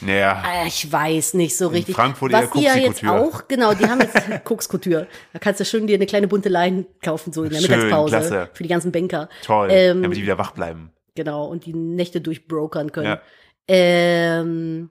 Naja. 0.00 0.42
äh, 0.46 0.66
ich 0.68 0.90
weiß 0.90 1.34
nicht 1.34 1.56
so 1.58 1.68
richtig. 1.68 1.94
Frankfurt 1.94 2.32
Was 2.32 2.50
die 2.52 2.62
ja 2.62 2.76
jetzt 2.76 3.06
auch, 3.06 3.46
genau, 3.48 3.74
die 3.74 3.84
haben 3.86 4.00
jetzt 4.00 4.16
Koks-Couture. 4.44 5.06
Da 5.34 5.38
kannst 5.38 5.60
du 5.60 5.64
schön 5.66 5.86
dir 5.86 5.96
eine 5.96 6.06
kleine 6.06 6.28
bunte 6.28 6.48
Leine 6.48 6.86
kaufen, 7.02 7.32
so 7.34 7.42
in 7.44 7.50
der 7.50 7.60
Schön, 7.60 7.70
Mittagspause. 7.70 8.10
klasse. 8.16 8.50
Für 8.54 8.62
die 8.62 8.68
ganzen 8.70 8.90
Banker. 8.92 9.28
Toll. 9.44 9.68
Ähm, 9.70 10.02
damit 10.02 10.16
die 10.16 10.22
wieder 10.22 10.38
wach 10.38 10.52
bleiben. 10.52 10.92
Genau, 11.14 11.46
und 11.46 11.66
die 11.66 11.74
Nächte 11.74 12.20
durchbrokern 12.22 12.90
können. 12.92 13.06
Ja. 13.08 13.20
Ähm, 13.68 14.90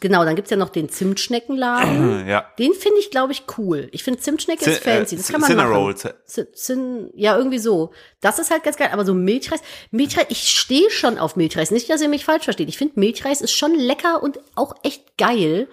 genau, 0.00 0.24
dann 0.24 0.36
gibt's 0.36 0.50
ja 0.50 0.56
noch 0.56 0.68
den 0.68 0.88
Zimtschneckenladen. 0.88 2.26
Ja. 2.28 2.46
Den 2.58 2.72
finde 2.72 2.98
ich, 2.98 3.10
glaube 3.10 3.32
ich, 3.32 3.44
cool. 3.58 3.88
Ich 3.92 4.04
finde 4.04 4.20
Zimtschnecke 4.20 4.68
ist 4.70 4.82
Cin- 4.82 4.98
fancy. 4.98 5.16
Das 5.16 5.28
äh, 5.28 5.32
kann 5.32 5.40
man 5.40 5.48
Cinnamon 5.50 5.82
machen. 5.94 6.12
Z- 6.26 6.56
Zin, 6.56 7.10
ja, 7.14 7.36
irgendwie 7.36 7.58
so. 7.58 7.92
Das 8.20 8.38
ist 8.38 8.50
halt 8.50 8.62
ganz 8.64 8.76
geil. 8.76 8.90
Aber 8.92 9.04
so 9.04 9.14
Milchreis, 9.14 9.60
Milchreis, 9.90 10.26
ich 10.28 10.48
stehe 10.58 10.90
schon 10.90 11.18
auf 11.18 11.36
Milchreis. 11.36 11.70
Nicht, 11.70 11.88
dass 11.90 12.00
ihr 12.00 12.08
mich 12.08 12.24
falsch 12.24 12.44
versteht. 12.44 12.68
Ich 12.68 12.78
finde 12.78 12.98
Milchreis 13.00 13.40
ist 13.40 13.52
schon 13.52 13.74
lecker 13.74 14.22
und 14.22 14.38
auch 14.54 14.74
echt 14.82 15.16
geil. 15.18 15.68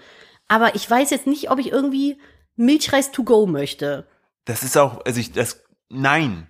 Aber 0.48 0.76
ich 0.76 0.90
weiß 0.90 1.10
jetzt 1.10 1.28
nicht, 1.28 1.50
ob 1.52 1.60
ich 1.60 1.72
irgendwie 1.72 2.18
Milchreis 2.56 3.12
to 3.12 3.24
go 3.24 3.46
möchte. 3.46 4.06
Das 4.46 4.64
ist 4.64 4.78
auch, 4.78 5.04
also 5.06 5.20
ich, 5.20 5.32
das, 5.32 5.62
nein. 5.90 6.50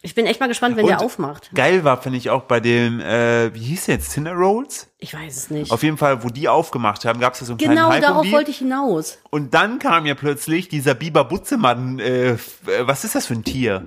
Ich 0.00 0.14
bin 0.14 0.26
echt 0.26 0.38
mal 0.38 0.46
gespannt, 0.46 0.76
wenn 0.76 0.86
der 0.86 0.98
Und 0.98 1.04
aufmacht. 1.04 1.50
Geil 1.54 1.82
war, 1.82 2.00
finde 2.00 2.18
ich 2.18 2.30
auch 2.30 2.42
bei 2.44 2.60
dem, 2.60 3.00
äh, 3.00 3.52
wie 3.52 3.58
hieß 3.58 3.86
der 3.86 3.96
jetzt, 3.96 4.12
Cinnamon 4.12 4.38
Rolls? 4.40 4.88
Ich 4.98 5.12
weiß 5.12 5.36
es 5.36 5.50
nicht. 5.50 5.72
Auf 5.72 5.82
jeden 5.82 5.96
Fall, 5.96 6.22
wo 6.22 6.28
die 6.28 6.48
aufgemacht 6.48 7.04
haben, 7.04 7.18
gab 7.18 7.32
es 7.34 7.40
so 7.40 7.52
einen 7.52 7.58
Genau, 7.58 7.88
kleinen 7.88 7.94
um 7.96 8.00
darauf 8.02 8.22
die. 8.22 8.32
wollte 8.32 8.50
ich 8.52 8.58
hinaus. 8.58 9.18
Und 9.30 9.54
dann 9.54 9.80
kam 9.80 10.06
ja 10.06 10.14
plötzlich 10.14 10.68
dieser 10.68 10.94
Biber 10.94 11.24
Butzemann, 11.24 11.98
äh, 11.98 12.30
äh, 12.32 12.38
was 12.82 13.02
ist 13.04 13.16
das 13.16 13.26
für 13.26 13.34
ein 13.34 13.42
Tier? 13.42 13.86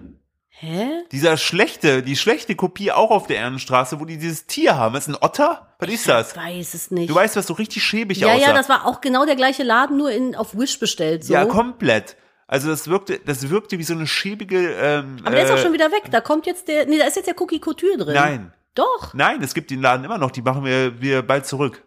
Hä? 0.50 0.90
Dieser 1.12 1.38
schlechte, 1.38 2.04
die 2.04 2.16
schlechte 2.16 2.56
Kopie 2.56 2.92
auch 2.92 3.10
auf 3.10 3.26
der 3.26 3.38
Ehrenstraße, 3.38 4.00
wo 4.00 4.06
die 4.06 4.18
dieses 4.18 4.46
Tier 4.46 4.76
haben. 4.76 4.94
Ist 4.96 5.08
ein 5.08 5.16
Otter? 5.20 5.74
Was 5.80 5.90
ist 5.90 6.08
das? 6.08 6.32
Ich 6.34 6.38
weiß 6.38 6.74
es 6.76 6.92
nicht. 6.92 7.10
Du 7.10 7.16
weißt, 7.16 7.36
was 7.36 7.48
so 7.48 7.54
richtig 7.54 7.84
schäbig 7.84 8.20
ja, 8.20 8.28
aussah. 8.28 8.48
ja, 8.50 8.54
das 8.54 8.70
war 8.70 8.86
auch 8.86 9.02
genau 9.02 9.26
der 9.26 9.36
gleiche 9.36 9.64
Laden, 9.64 9.98
nur 9.98 10.12
in, 10.12 10.36
auf 10.36 10.56
Wish 10.56 10.78
bestellt. 10.78 11.24
So. 11.24 11.34
Ja, 11.34 11.46
komplett. 11.46 12.16
Also 12.52 12.68
das 12.68 12.90
wirkte, 12.90 13.18
das 13.26 13.50
wirkte 13.50 13.80
wie 13.80 13.84
so 13.84 13.94
eine 13.94 14.06
schäbige, 14.06 14.74
ähm, 14.74 15.20
Aber 15.24 15.36
der 15.36 15.46
ist 15.46 15.52
auch 15.52 15.56
äh, 15.56 15.62
schon 15.62 15.72
wieder 15.72 15.90
weg. 15.90 16.12
Da 16.12 16.20
kommt 16.20 16.46
jetzt 16.46 16.68
der, 16.68 16.86
nee, 16.86 16.98
da 16.98 17.06
ist 17.06 17.16
jetzt 17.16 17.28
der 17.28 17.40
Cookie 17.40 17.62
Couture 17.62 17.96
drin. 17.98 18.14
Nein. 18.14 18.54
Doch. 18.76 19.14
Nein, 19.14 19.42
es 19.42 19.54
gibt 19.54 19.72
den 19.72 19.82
Laden 19.82 20.04
immer 20.04 20.18
noch, 20.18 20.32
die 20.32 20.42
machen 20.42 20.66
wir, 20.66 21.02
wir 21.02 21.22
bald 21.22 21.46
zurück. 21.46 21.82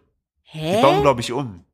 Die 0.53 0.57
Hä? 0.57 0.81
bauen, 0.81 1.01
glaube 1.03 1.21
ich, 1.21 1.31
um. 1.31 1.64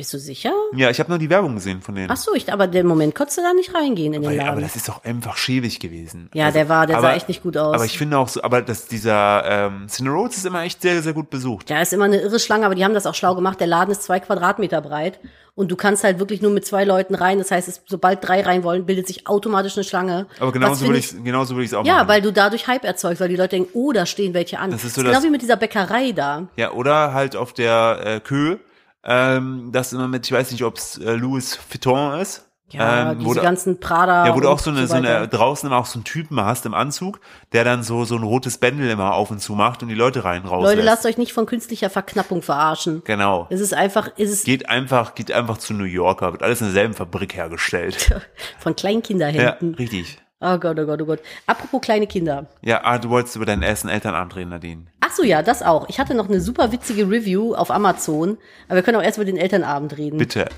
Bist 0.00 0.14
du 0.14 0.18
sicher? 0.18 0.54
Ja, 0.74 0.88
ich 0.88 0.98
habe 0.98 1.10
nur 1.10 1.18
die 1.18 1.28
Werbung 1.28 1.56
gesehen 1.56 1.82
von 1.82 1.94
denen. 1.94 2.10
Ach 2.10 2.16
so, 2.16 2.32
ich, 2.34 2.50
aber 2.50 2.66
der 2.66 2.84
Moment 2.84 3.14
konntest 3.14 3.36
du 3.36 3.42
da 3.42 3.52
nicht 3.52 3.74
reingehen 3.74 4.14
in 4.14 4.22
den 4.22 4.30
Weil, 4.30 4.38
Laden. 4.38 4.52
aber 4.52 4.60
das 4.62 4.74
ist 4.74 4.88
doch 4.88 5.04
einfach 5.04 5.36
schäbig 5.36 5.78
gewesen. 5.78 6.30
ja, 6.32 6.50
der 6.50 6.70
war, 6.70 6.86
der 6.86 6.96
aber, 6.96 7.08
sah 7.08 7.14
echt 7.16 7.28
nicht 7.28 7.42
gut 7.42 7.58
aus. 7.58 7.74
Aber 7.74 7.84
ich 7.84 7.98
finde 7.98 8.16
auch 8.16 8.28
so, 8.28 8.42
aber 8.42 8.62
dass 8.62 8.86
dieser 8.86 9.44
ähm, 9.68 9.86
Rolls 10.08 10.38
ist 10.38 10.46
immer 10.46 10.62
echt 10.62 10.80
sehr, 10.80 11.02
sehr 11.02 11.12
gut 11.12 11.28
besucht. 11.28 11.68
Da 11.68 11.82
ist 11.82 11.92
immer 11.92 12.06
eine 12.06 12.18
irre 12.18 12.38
Schlange, 12.40 12.64
aber 12.64 12.74
die 12.74 12.82
haben 12.82 12.94
das 12.94 13.04
auch 13.04 13.14
schlau 13.14 13.34
gemacht. 13.34 13.60
Der 13.60 13.66
Laden 13.66 13.90
ist 13.92 14.02
zwei 14.04 14.20
Quadratmeter 14.20 14.80
breit 14.80 15.20
und 15.54 15.70
du 15.70 15.76
kannst 15.76 16.02
halt 16.02 16.18
wirklich 16.18 16.40
nur 16.40 16.50
mit 16.50 16.64
zwei 16.64 16.84
Leuten 16.84 17.14
rein. 17.14 17.36
Das 17.36 17.50
heißt, 17.50 17.68
es, 17.68 17.82
sobald 17.86 18.26
drei 18.26 18.40
rein 18.40 18.64
wollen, 18.64 18.86
bildet 18.86 19.06
sich 19.06 19.26
automatisch 19.26 19.76
eine 19.76 19.84
Schlange. 19.84 20.28
Aber 20.38 20.50
genauso 20.50 20.86
würde 20.86 20.98
ich, 20.98 21.10
genauso 21.22 21.56
würde 21.56 21.64
ich 21.64 21.72
es 21.72 21.74
auch 21.74 21.84
Ja, 21.84 21.96
machen. 21.96 22.08
weil 22.08 22.22
du 22.22 22.32
dadurch 22.32 22.66
Hype 22.68 22.84
erzeugst, 22.84 23.20
weil 23.20 23.28
die 23.28 23.36
Leute 23.36 23.50
denken, 23.56 23.68
oh, 23.74 23.92
da 23.92 24.06
stehen 24.06 24.32
welche 24.32 24.58
an. 24.60 24.70
Das 24.70 24.82
ist 24.82 24.94
so 24.94 25.02
genau 25.02 25.12
das- 25.12 25.24
wie 25.24 25.28
mit 25.30 25.42
dieser 25.42 25.56
Bäckerei 25.56 26.12
da. 26.12 26.48
Ja, 26.56 26.72
oder 26.72 27.12
halt 27.12 27.36
auf 27.36 27.52
der 27.52 28.00
äh, 28.02 28.20
Kö, 28.20 28.56
ähm, 29.04 29.70
das 29.72 29.92
immer 29.92 30.08
mit, 30.08 30.26
ich 30.26 30.32
weiß 30.32 30.50
nicht, 30.52 30.64
ob 30.64 30.76
es 30.76 30.98
äh, 30.98 31.12
Louis 31.14 31.58
Vuitton 31.70 32.20
ist. 32.20 32.46
Ja, 32.72 33.10
ähm, 33.10 33.18
diese 33.18 33.28
wo 33.30 33.34
du- 33.34 33.40
ganzen 33.42 33.80
Prada. 33.80 34.26
Ja, 34.28 34.34
wo 34.36 34.38
du 34.38 34.48
auch 34.48 34.60
so 34.60 34.70
eine, 34.70 34.86
so 34.86 34.94
eine, 34.94 35.08
weiter. 35.08 35.26
draußen 35.26 35.66
immer 35.66 35.76
auch 35.78 35.86
so 35.86 35.98
einen 35.98 36.04
Typen 36.04 36.40
hast 36.40 36.66
im 36.66 36.74
Anzug, 36.74 37.18
der 37.52 37.64
dann 37.64 37.82
so, 37.82 38.04
so 38.04 38.14
ein 38.14 38.22
rotes 38.22 38.58
Bändel 38.58 38.88
immer 38.90 39.14
auf 39.14 39.32
und 39.32 39.40
zu 39.40 39.54
macht 39.54 39.82
und 39.82 39.88
die 39.88 39.96
Leute 39.96 40.22
rein 40.22 40.44
raus 40.44 40.62
Leute, 40.62 40.76
lässt. 40.76 40.86
lasst 40.86 41.06
euch 41.06 41.18
nicht 41.18 41.32
von 41.32 41.46
künstlicher 41.46 41.90
Verknappung 41.90 42.42
verarschen. 42.42 43.02
Genau. 43.04 43.48
Es 43.50 43.60
ist 43.60 43.74
einfach, 43.74 44.10
es 44.16 44.30
ist 44.30 44.44
Geht 44.44 44.68
einfach, 44.68 45.16
geht 45.16 45.32
einfach 45.32 45.58
zu 45.58 45.74
New 45.74 45.82
Yorker, 45.82 46.30
wird 46.30 46.44
alles 46.44 46.60
in 46.60 46.68
derselben 46.68 46.94
Fabrik 46.94 47.34
hergestellt. 47.34 48.14
von 48.60 48.72
ja, 48.72 48.76
Kleinkinderhänden. 48.76 49.74
richtig. 49.74 50.18
Oh 50.42 50.56
Gott, 50.56 50.78
oh 50.78 50.86
Gott, 50.86 51.02
oh 51.02 51.04
Gott. 51.04 51.20
Apropos 51.46 51.82
kleine 51.82 52.06
Kinder. 52.06 52.46
Ja, 52.62 52.80
ah, 52.84 52.98
du 52.98 53.10
wolltest 53.10 53.36
über 53.36 53.44
deinen 53.44 53.62
ersten 53.62 53.88
Elternabend 53.88 54.36
reden, 54.36 54.50
Nadine. 54.50 54.86
Ach 55.00 55.12
so, 55.12 55.22
ja, 55.22 55.42
das 55.42 55.62
auch. 55.62 55.88
Ich 55.90 56.00
hatte 56.00 56.14
noch 56.14 56.28
eine 56.28 56.40
super 56.40 56.72
witzige 56.72 57.10
Review 57.10 57.54
auf 57.54 57.70
Amazon, 57.70 58.38
aber 58.66 58.76
wir 58.76 58.82
können 58.82 58.96
auch 58.96 59.02
erst 59.02 59.18
über 59.18 59.26
den 59.26 59.36
Elternabend 59.36 59.98
reden. 59.98 60.16
Bitte. 60.16 60.48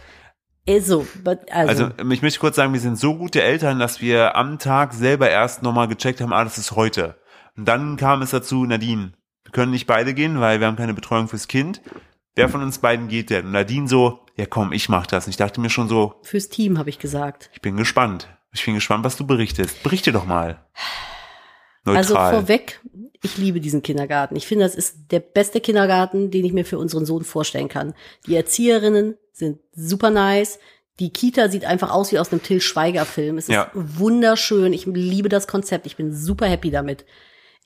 Also, 0.68 1.04
also, 1.50 1.84
Also, 1.84 1.90
ich 2.12 2.22
möchte 2.22 2.38
kurz 2.38 2.54
sagen, 2.54 2.72
wir 2.72 2.78
sind 2.78 2.96
so 2.96 3.16
gute 3.16 3.42
Eltern, 3.42 3.80
dass 3.80 4.00
wir 4.00 4.36
am 4.36 4.60
Tag 4.60 4.92
selber 4.92 5.28
erst 5.28 5.64
nochmal 5.64 5.88
gecheckt 5.88 6.20
haben, 6.20 6.32
ah, 6.32 6.44
das 6.44 6.58
ist 6.58 6.72
heute. 6.72 7.16
Und 7.56 7.66
dann 7.66 7.96
kam 7.96 8.22
es 8.22 8.30
dazu, 8.30 8.64
Nadine, 8.64 9.12
wir 9.42 9.50
können 9.50 9.72
nicht 9.72 9.88
beide 9.88 10.14
gehen, 10.14 10.40
weil 10.40 10.60
wir 10.60 10.68
haben 10.68 10.76
keine 10.76 10.94
Betreuung 10.94 11.26
fürs 11.26 11.48
Kind. 11.48 11.82
Wer 12.36 12.48
von 12.48 12.62
uns 12.62 12.78
beiden 12.78 13.08
geht 13.08 13.30
denn? 13.30 13.46
Und 13.46 13.52
Nadine 13.52 13.88
so, 13.88 14.20
ja 14.36 14.46
komm, 14.46 14.72
ich 14.72 14.88
mach 14.88 15.06
das. 15.06 15.26
Und 15.26 15.30
ich 15.30 15.36
dachte 15.36 15.60
mir 15.60 15.68
schon 15.68 15.88
so, 15.88 16.14
fürs 16.22 16.48
Team 16.48 16.78
habe 16.78 16.88
ich 16.88 17.00
gesagt. 17.00 17.50
ich 17.52 17.60
bin 17.60 17.76
gespannt. 17.76 18.28
Ich 18.52 18.64
bin 18.64 18.74
gespannt, 18.74 19.04
was 19.04 19.16
du 19.16 19.26
berichtest. 19.26 19.82
Berichte 19.82 20.12
doch 20.12 20.26
mal. 20.26 20.64
Also 21.84 22.14
Neutral. 22.14 22.32
vorweg, 22.34 22.80
ich 23.22 23.38
liebe 23.38 23.60
diesen 23.60 23.82
Kindergarten. 23.82 24.36
Ich 24.36 24.46
finde, 24.46 24.64
das 24.64 24.74
ist 24.74 25.10
der 25.10 25.20
beste 25.20 25.60
Kindergarten, 25.60 26.30
den 26.30 26.44
ich 26.44 26.52
mir 26.52 26.64
für 26.64 26.78
unseren 26.78 27.06
Sohn 27.06 27.24
vorstellen 27.24 27.68
kann. 27.68 27.94
Die 28.26 28.36
Erzieherinnen 28.36 29.16
sind 29.32 29.58
super 29.72 30.10
nice. 30.10 30.58
Die 31.00 31.10
Kita 31.10 31.48
sieht 31.48 31.64
einfach 31.64 31.90
aus 31.90 32.12
wie 32.12 32.18
aus 32.18 32.30
einem 32.30 32.42
Till 32.42 32.60
Schweiger 32.60 33.04
Film. 33.06 33.38
Es 33.38 33.48
ist 33.48 33.54
Ja. 33.54 33.70
wunderschön. 33.74 34.72
Ich 34.72 34.84
liebe 34.86 35.28
das 35.28 35.48
Konzept. 35.48 35.86
Ich 35.86 35.96
bin 35.96 36.14
super 36.14 36.46
happy 36.46 36.70
damit. 36.70 37.04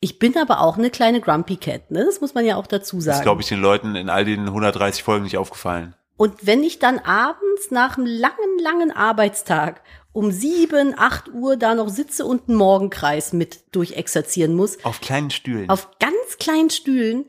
Ich 0.00 0.18
bin 0.18 0.36
aber 0.38 0.60
auch 0.60 0.78
eine 0.78 0.90
kleine 0.90 1.20
Grumpy 1.20 1.56
Cat, 1.56 1.90
ne? 1.90 2.04
Das 2.04 2.20
muss 2.20 2.34
man 2.34 2.44
ja 2.44 2.56
auch 2.56 2.66
dazu 2.66 2.96
Das 2.96 3.04
sagen. 3.06 3.16
ist, 3.18 3.22
glaube 3.24 3.42
ich, 3.42 3.48
den 3.48 3.60
Leuten 3.60 3.96
in 3.96 4.08
all 4.08 4.24
den 4.24 4.46
130 4.46 5.02
Folgen 5.02 5.24
nicht 5.24 5.38
aufgefallen. 5.38 5.94
Und 6.16 6.46
wenn 6.46 6.62
ich 6.62 6.78
dann 6.78 6.98
abends 6.98 7.70
nach 7.70 7.98
einem 7.98 8.06
langen, 8.06 8.58
langen 8.60 8.90
Arbeitstag 8.90 9.82
um 10.12 10.32
sieben, 10.32 10.94
acht 10.96 11.28
Uhr 11.28 11.56
da 11.56 11.74
noch 11.74 11.90
sitze 11.90 12.24
und 12.24 12.48
einen 12.48 12.56
Morgenkreis 12.56 13.34
mit 13.34 13.74
durchexerzieren 13.74 14.54
muss, 14.54 14.82
Auf 14.84 15.00
kleinen 15.02 15.30
Stühlen. 15.30 15.68
auf 15.68 15.90
ganz 15.98 16.38
kleinen 16.38 16.70
Stühlen, 16.70 17.26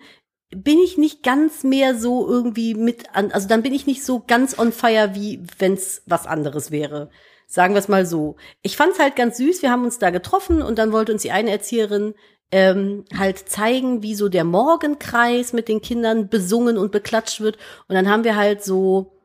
bin 0.56 0.80
ich 0.80 0.98
nicht 0.98 1.24
ganz 1.24 1.64
mehr 1.66 1.96
so 1.96 2.26
irgendwie 2.26 2.74
mit 2.76 3.14
an, 3.14 3.34
also 3.34 3.50
dann 3.50 3.62
bin 3.64 3.74
ich 3.74 3.86
nicht 3.88 4.06
so 4.06 4.24
ganz 4.26 4.58
on 4.58 4.72
fire, 4.72 5.14
wie 5.14 5.44
wenn's 5.60 6.02
was 6.06 6.26
anderes 6.26 6.72
wäre. 6.72 7.10
Sagen 7.46 7.74
wir 7.74 7.80
es 7.80 7.90
mal 7.90 8.06
so. 8.06 8.38
Ich 8.62 8.78
fand's 8.78 9.00
halt 9.00 9.16
ganz 9.16 9.38
süß. 9.38 9.62
Wir 9.62 9.72
haben 9.72 9.86
uns 9.86 10.00
da 10.00 10.10
getroffen 10.10 10.62
und 10.62 10.78
dann 10.78 10.92
wollte 10.92 11.14
uns 11.14 11.22
die 11.22 11.32
eine 11.32 11.52
Erzieherin 11.52 12.14
ähm, 12.52 13.06
halt 13.18 13.50
zeigen, 13.50 14.04
wie 14.04 14.16
so 14.16 14.30
der 14.30 14.44
Morgenkreis 14.44 15.54
mit 15.54 15.68
den 15.68 15.82
Kindern 15.82 16.30
besungen 16.30 16.78
und 16.78 16.92
beklatscht 16.92 17.42
wird. 17.42 17.58
Und 17.88 17.96
dann 17.96 18.10
haben 18.10 18.24
wir 18.24 18.36
halt 18.36 18.64
so 18.64 19.18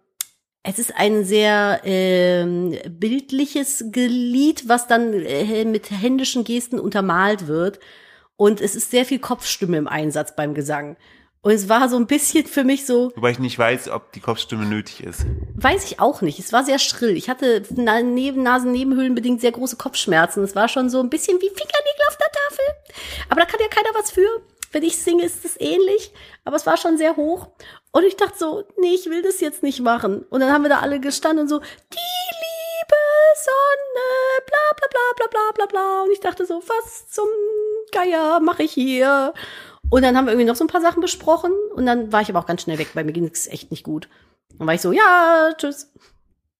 es 0.64 0.78
ist 0.78 0.94
ein 0.96 1.24
sehr 1.24 1.80
ähm, 1.84 2.78
bildliches 2.88 3.84
Lied, 3.94 4.68
was 4.68 4.86
dann 4.86 5.12
äh, 5.12 5.64
mit 5.64 5.90
händischen 5.90 6.44
Gesten 6.44 6.78
untermalt 6.78 7.48
wird. 7.48 7.80
Und 8.36 8.60
es 8.60 8.76
ist 8.76 8.90
sehr 8.90 9.04
viel 9.04 9.18
Kopfstimme 9.18 9.76
im 9.76 9.88
Einsatz 9.88 10.36
beim 10.36 10.54
Gesang. 10.54 10.96
Und 11.44 11.50
es 11.50 11.68
war 11.68 11.88
so 11.88 11.96
ein 11.96 12.06
bisschen 12.06 12.46
für 12.46 12.62
mich 12.62 12.86
so, 12.86 13.10
Wobei 13.16 13.32
ich 13.32 13.40
nicht 13.40 13.58
weiß, 13.58 13.88
ob 13.88 14.12
die 14.12 14.20
Kopfstimme 14.20 14.64
nötig 14.64 15.02
ist. 15.02 15.26
weiß 15.56 15.84
ich 15.86 15.98
auch 15.98 16.22
nicht. 16.22 16.38
Es 16.38 16.52
war 16.52 16.64
sehr 16.64 16.78
schrill. 16.78 17.16
Ich 17.16 17.28
hatte 17.28 17.62
neben 17.74 18.44
Nasennebenhöhlen 18.44 19.16
bedingt 19.16 19.40
sehr 19.40 19.50
große 19.50 19.76
Kopfschmerzen. 19.76 20.44
Es 20.44 20.54
war 20.54 20.68
schon 20.68 20.88
so 20.88 21.00
ein 21.00 21.10
bisschen 21.10 21.38
wie 21.40 21.48
Fingernägel 21.48 22.06
auf 22.08 22.16
der 22.16 22.30
Tafel. 22.30 22.64
Aber 23.28 23.40
da 23.40 23.46
kann 23.46 23.58
ja 23.60 23.66
keiner 23.66 23.88
was 23.98 24.12
für. 24.12 24.42
Wenn 24.70 24.84
ich 24.84 24.96
singe, 24.96 25.24
ist 25.24 25.44
es 25.44 25.60
ähnlich. 25.60 26.12
Aber 26.44 26.54
es 26.54 26.64
war 26.64 26.76
schon 26.76 26.96
sehr 26.96 27.16
hoch. 27.16 27.48
Und 27.90 28.04
ich 28.04 28.16
dachte 28.16 28.38
so, 28.38 28.62
nee, 28.78 28.94
ich 28.94 29.06
will 29.06 29.22
das 29.22 29.40
jetzt 29.40 29.64
nicht 29.64 29.80
machen. 29.80 30.24
Und 30.30 30.40
dann 30.40 30.52
haben 30.52 30.62
wir 30.62 30.70
da 30.70 30.78
alle 30.78 31.00
gestanden 31.00 31.40
und 31.42 31.48
so, 31.48 31.58
die 31.58 31.64
liebe 31.98 33.00
Sonne, 33.34 34.44
bla 34.46 34.76
bla 34.76 34.86
bla 34.88 35.00
bla 35.16 35.26
bla 35.26 35.52
bla 35.56 35.66
bla. 35.66 36.02
Und 36.04 36.12
ich 36.12 36.20
dachte 36.20 36.46
so, 36.46 36.62
was 36.66 37.10
zum 37.10 37.26
Geier 37.90 38.38
mache 38.38 38.62
ich 38.62 38.72
hier? 38.72 39.34
Und 39.92 40.00
dann 40.00 40.16
haben 40.16 40.24
wir 40.24 40.32
irgendwie 40.32 40.48
noch 40.48 40.56
so 40.56 40.64
ein 40.64 40.68
paar 40.68 40.80
Sachen 40.80 41.02
besprochen. 41.02 41.52
Und 41.74 41.84
dann 41.84 42.10
war 42.12 42.22
ich 42.22 42.30
aber 42.30 42.38
auch 42.38 42.46
ganz 42.46 42.62
schnell 42.62 42.78
weg, 42.78 42.88
weil 42.94 43.04
mir 43.04 43.12
ging 43.12 43.26
es 43.26 43.46
echt 43.46 43.70
nicht 43.70 43.84
gut. 43.84 44.08
Dann 44.56 44.66
war 44.66 44.72
ich 44.72 44.80
so, 44.80 44.90
ja, 44.90 45.50
tschüss. 45.54 45.92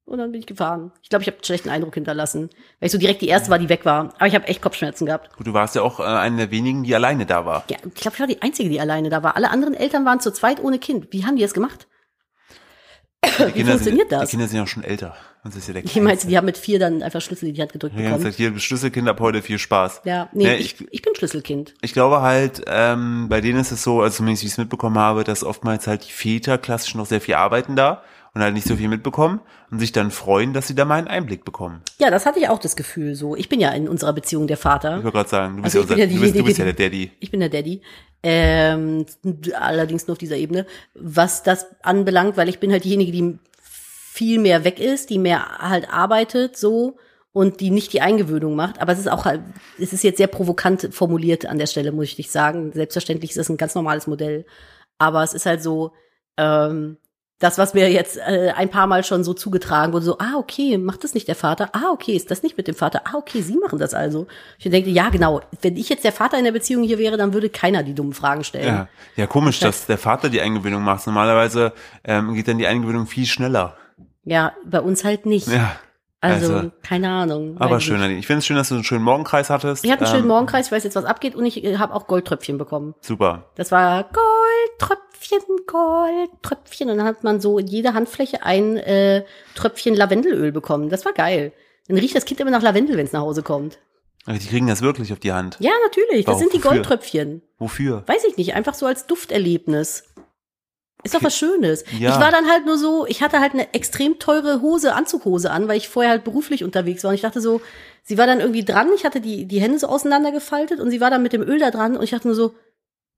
Und 0.05 0.19
dann 0.19 0.33
bin 0.33 0.41
ich 0.43 0.47
gefahren. 0.47 0.93
Ich 1.01 1.09
glaube, 1.09 1.23
ich 1.23 1.29
habe 1.29 1.39
einen 1.39 1.45
schlechten 1.45 1.71
Eindruck 1.71 1.95
hinterlassen, 1.95 2.51
weil 2.79 2.89
ich 2.89 2.93
so 2.93 2.99
direkt 2.99 3.23
die 3.23 3.29
erste 3.29 3.51
war, 3.51 3.59
die 3.59 3.71
weg 3.71 3.87
war. 3.87 4.13
Aber 4.17 4.27
ich 4.27 4.35
habe 4.35 4.47
echt 4.49 4.61
Kopfschmerzen 4.61 5.07
gehabt. 5.07 5.35
Gut, 5.35 5.47
du 5.47 5.55
warst 5.55 5.75
ja 5.75 5.81
auch 5.81 5.99
äh, 5.99 6.03
eine 6.03 6.37
der 6.37 6.51
wenigen, 6.51 6.83
die 6.83 6.95
alleine 6.95 7.25
da 7.25 7.47
war. 7.47 7.65
Ja, 7.71 7.79
ich 7.79 7.95
glaube, 7.95 8.17
ich 8.17 8.21
war 8.21 8.27
die 8.27 8.43
Einzige, 8.43 8.69
die 8.69 8.81
alleine 8.81 9.09
da 9.09 9.23
war. 9.23 9.35
Alle 9.35 9.49
anderen 9.49 9.73
Eltern 9.73 10.05
waren 10.05 10.21
zu 10.21 10.31
zweit 10.31 10.63
ohne 10.63 10.79
Kind. 10.79 11.11
Wie 11.13 11.25
haben 11.25 11.37
die 11.37 11.43
das 11.43 11.55
gemacht? 11.55 11.87
Die 13.25 13.53
Kinder 13.53 13.73
funktioniert 13.73 14.11
sind, 14.11 14.13
das? 14.13 14.29
Die 14.29 14.31
Kinder 14.33 14.49
sind 14.49 14.57
ja 14.57 14.63
auch 14.65 14.69
schon 14.69 14.85
älter. 14.85 15.17
Und 15.45 15.55
das 15.55 15.63
ist 15.63 15.69
ja 15.69 15.75
der 15.75 15.85
Ich 15.85 15.97
meinte, 16.01 16.27
die 16.27 16.37
haben 16.37 16.45
mit 16.45 16.59
vier 16.59 16.79
dann 16.79 17.03
einfach 17.03 17.21
Schlüssel 17.21 17.49
in 17.49 17.55
die 17.55 17.61
Hand 17.61 17.73
gedrückt 17.73 17.95
ganze 17.95 18.09
bekommen. 18.11 18.25
Zeit 18.25 18.35
hier 18.35 18.59
Schlüsselkind 18.59 19.09
ab 19.09 19.21
heute 19.21 19.43
viel 19.43 19.59
Spaß. 19.59 20.03
Ja, 20.05 20.29
nee, 20.33 20.45
Ne, 20.45 20.57
ich, 20.57 20.81
ich, 20.81 20.89
ich 20.93 21.03
bin 21.03 21.15
Schlüsselkind. 21.15 21.75
ich 21.83 21.93
glaube 21.93 22.21
halt, 22.21 22.63
ähm, 22.67 23.29
bei 23.29 23.41
denen 23.41 23.61
ist 23.61 23.71
es 23.73 23.83
so, 23.83 24.03
also 24.03 24.19
zumindest 24.19 24.43
wie 24.43 24.47
ich 24.47 24.53
es 24.53 24.59
mitbekommen 24.59 24.99
habe, 24.99 25.25
dass 25.25 25.45
oftmals 25.45 25.87
halt 25.87 26.07
die 26.07 26.13
Väter 26.13 26.59
klassisch 26.59 26.95
noch 26.95 27.07
sehr 27.07 27.21
viel 27.21 27.35
arbeiten 27.35 27.77
da 27.77 28.03
und 28.35 28.41
halt 28.41 28.55
nicht 28.55 28.67
so 28.67 28.77
viel 28.77 28.89
mitbekommen 28.89 29.41
und 29.71 29.79
sich 29.79 29.93
dann 29.93 30.11
freuen, 30.11 30.55
dass 30.55 30.67
sie 30.67 30.75
da 30.75 30.85
mal 30.85 30.97
einen 30.97 31.09
Einblick 31.09 31.45
bekommen. 31.45 31.83
Ja, 31.99 32.11
das 32.11 32.25
hatte 32.25 32.39
ich 32.39 32.49
auch 32.49 32.59
das 32.59 32.77
Gefühl 32.77 33.15
so. 33.15 33.37
Ich 33.37 33.49
bin 33.49 33.61
ja 33.61 33.71
in 33.71 33.89
unserer 33.89 34.13
Beziehung 34.13 34.47
der 34.47 34.57
Vater. 34.57 34.99
Ich 34.99 35.05
wollte 35.05 35.17
gerade 35.17 35.29
sagen, 35.29 35.57
du 35.57 35.63
bist, 35.63 35.77
Also 35.77 35.79
ja, 35.79 35.83
unser, 35.83 35.97
ja 35.99 36.07
du, 36.07 36.21
bist, 36.21 36.39
du 36.39 36.45
bist 36.45 36.59
ja 36.59 36.65
der 36.65 36.75
Daddy. 36.75 37.13
Ich 37.21 37.31
bin 37.31 37.41
der 37.41 37.51
Daddy. 37.51 37.83
Ähm, 38.23 39.05
allerdings 39.59 40.07
nur 40.07 40.13
auf 40.13 40.19
dieser 40.19 40.37
Ebene. 40.37 40.67
Was 40.95 41.43
das 41.43 41.67
anbelangt, 41.83 42.37
weil 42.37 42.49
ich 42.49 42.59
bin 42.59 42.73
halt 42.73 42.85
diejenige, 42.85 43.13
die 43.13 43.39
viel 43.61 44.39
mehr 44.39 44.65
weg 44.65 44.79
ist, 44.79 45.11
die 45.11 45.19
mehr 45.19 45.59
halt 45.59 45.93
arbeitet, 45.93 46.57
so 46.57 46.97
und 47.33 47.61
die 47.61 47.71
nicht 47.71 47.93
die 47.93 48.01
Eingewöhnung 48.01 48.57
macht. 48.57 48.81
Aber 48.81 48.93
es 48.93 48.99
ist 48.99 49.11
auch 49.11 49.25
halt, 49.25 49.43
es 49.79 49.93
ist 49.93 50.05
jetzt 50.05 50.19
sehr 50.19 50.27
provokant 50.27 50.89
formuliert 50.93 51.47
an 51.47 51.59
der 51.59 51.67
Stelle, 51.67 51.93
muss 51.93 52.07
ich 52.07 52.17
dich 52.17 52.31
sagen. 52.31 52.73
Selbstverständlich 52.73 53.31
ist 53.31 53.39
das 53.39 53.49
ein 53.49 53.57
ganz 53.57 53.75
normales 53.75 54.07
Modell. 54.07 54.47
Aber 54.99 55.23
es 55.23 55.35
ist 55.35 55.47
halt 55.47 55.63
so, 55.63 55.93
ähm, 56.37 56.99
das, 57.43 57.59
was 57.59 57.75
mir 57.75 57.91
jetzt 57.91 58.19
äh, 58.19 58.53
ein 58.57 58.71
paar 58.71 58.87
Mal 58.87 59.03
schon 59.03 59.25
so 59.25 59.35
zugetragen 59.35 59.93
wurde, 59.93 60.05
so, 60.05 60.19
ah, 60.19 60.35
okay, 60.37 60.79
macht 60.79 61.03
das 61.03 61.15
nicht 61.15 61.27
der 61.27 61.35
Vater? 61.35 61.71
Ah, 61.73 61.91
okay, 61.93 62.15
ist 62.15 62.31
das 62.31 62.43
nicht 62.43 62.57
mit 62.57 62.69
dem 62.69 62.75
Vater? 62.75 63.03
Ah, 63.05 63.17
okay, 63.17 63.43
sie 63.43 63.57
machen 63.57 63.79
das 63.79 63.95
also. 63.95 64.27
Ich 64.59 64.71
denke, 64.71 64.91
ja, 64.91 65.09
genau. 65.09 65.41
Wenn 65.61 65.77
ich 65.77 65.89
jetzt 65.89 66.05
der 66.05 66.13
Vater 66.13 66.39
in 66.39 66.45
der 66.45 66.53
Beziehung 66.53 66.85
hier 66.85 66.99
wäre, 66.99 67.17
dann 67.17 67.35
würde 67.35 67.49
keiner 67.49 67.83
die 67.83 67.95
dummen 67.95 68.13
Fragen 68.13 68.45
stellen. 68.45 68.67
Ja, 68.67 68.89
ja 69.17 69.27
komisch, 69.27 69.59
dass 69.59 69.87
der 69.87 69.99
Vater 69.99 70.29
die 70.29 70.41
Eingewöhnung 70.41 70.83
macht. 70.83 71.07
Normalerweise 71.07 71.73
ähm, 72.05 72.35
geht 72.35 72.47
dann 72.47 72.59
die 72.59 72.67
Eingewöhnung 72.67 73.07
viel 73.07 73.27
schneller. 73.27 73.77
Ja, 74.25 74.53
bei 74.65 74.81
uns 74.81 75.05
halt 75.05 75.27
nicht. 75.27 75.49
Ja, 75.49 75.77
also, 76.23 76.55
also, 76.55 76.71
keine 76.83 77.11
Ahnung. 77.11 77.57
aber 77.59 77.81
schön. 77.81 77.99
Nadine. 77.99 78.19
Ich 78.19 78.27
finde 78.27 78.39
es 78.39 78.47
schön, 78.47 78.57
dass 78.57 78.69
du 78.69 78.77
einen 78.77 78.85
schönen 78.85 79.05
Morgenkreis 79.05 79.51
hattest. 79.51 79.85
Ich 79.85 79.91
hatte 79.91 80.05
einen 80.05 80.11
schönen 80.11 80.23
Ähm, 80.23 80.29
Morgenkreis, 80.29 80.67
ich 80.67 80.73
weiß 80.73 80.85
jetzt, 80.85 80.95
was 80.95 81.05
abgeht 81.05 81.35
und 81.35 81.45
ich 81.45 81.65
äh, 81.65 81.79
habe 81.79 81.95
auch 81.95 82.07
Goldtröpfchen 82.07 82.59
bekommen. 82.59 82.95
Super. 83.01 83.51
Das 83.57 83.73
war 83.73 84.05
Goldtröpfchen, 84.05 85.41
Goldtröpfchen. 85.67 86.91
Und 86.91 86.99
dann 86.99 87.07
hat 87.07 87.25
man 87.25 87.41
so 87.41 87.59
in 87.59 87.67
jeder 87.67 87.95
Handfläche 87.95 88.45
ein 88.45 88.77
äh, 88.77 89.25
Tröpfchen 89.57 89.95
Lavendelöl 89.97 90.53
bekommen. 90.53 90.89
Das 90.89 91.05
war 91.05 91.13
geil. 91.13 91.53
Dann 91.89 91.99
riecht 91.99 92.15
das 92.15 92.25
Kind 92.25 92.39
immer 92.41 92.53
nach 92.53 92.63
Lavendel, 92.63 92.97
wenn 92.97 93.07
es 93.07 93.13
nach 93.13 93.23
Hause 93.23 93.43
kommt. 93.43 93.79
Aber 94.25 94.39
die 94.39 94.47
kriegen 94.47 94.69
das 94.69 94.83
wirklich 94.83 95.13
auf 95.13 95.19
die 95.19 95.33
Hand. 95.33 95.57
Ja, 95.59 95.73
natürlich. 95.85 96.25
Das 96.25 96.35
Warum? 96.37 96.41
sind 96.43 96.53
die? 96.55 96.61
Goldtröpfchen. 96.61 97.43
Wofür? 97.59 98.05
Weiß 98.07 98.25
ich 98.25 98.37
nicht, 98.37 98.55
einfach 98.55 98.75
so 98.75 98.87
als 98.87 99.07
Dufterlebnis. 99.09 100.05
Ist 101.05 101.15
doch 101.15 101.23
was 101.23 101.37
Schönes. 101.37 101.85
Ja. 101.99 102.11
Ich 102.11 102.21
war 102.21 102.31
dann 102.31 102.49
halt 102.49 102.65
nur 102.65 102.79
so, 102.79 103.07
ich 103.07 103.23
hatte 103.23 103.41
halt 103.41 103.55
eine 103.55 103.75
extrem 103.75 104.19
teure 104.19 104.61
Hose, 104.61 104.95
Anzughose 104.95 105.51
an, 105.51 105.69
weil 105.69 105.77
ich 105.77 105.89
vorher 105.89 106.13
halt 106.13 106.25
beruflich 106.25 106.63
unterwegs 106.63 107.03
war. 107.03 107.09
Und 107.09 107.17
ich 107.17 107.23
dachte 107.23 107.41
so, 107.41 107.61
sie 108.03 108.19
war 108.19 108.27
dann 108.27 108.41
irgendwie 108.41 108.65
dran, 108.65 108.89
ich 108.95 109.05
hatte 109.05 109.21
die, 109.21 109.47
die 109.47 109.61
Hände 109.61 109.79
so 109.79 109.89
auseinandergefaltet 109.89 110.81
und 110.81 110.91
sie 110.91 111.01
war 111.01 111.11
dann 111.11 111.23
mit 111.23 111.33
dem 111.33 111.43
Öl 111.43 111.59
da 111.59 111.71
dran 111.71 111.97
und 111.97 112.05
ich 112.05 112.11
dachte 112.11 112.29
nur 112.29 112.37
so, 112.37 112.55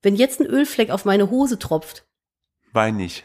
wenn 0.02 0.16
jetzt 0.16 0.40
ein 0.40 0.46
Ölfleck 0.46 0.90
auf 0.90 1.04
meine 1.04 1.30
Hose 1.30 1.58
tropft, 1.58 2.04
Wein 2.72 2.96
nicht. 2.96 3.24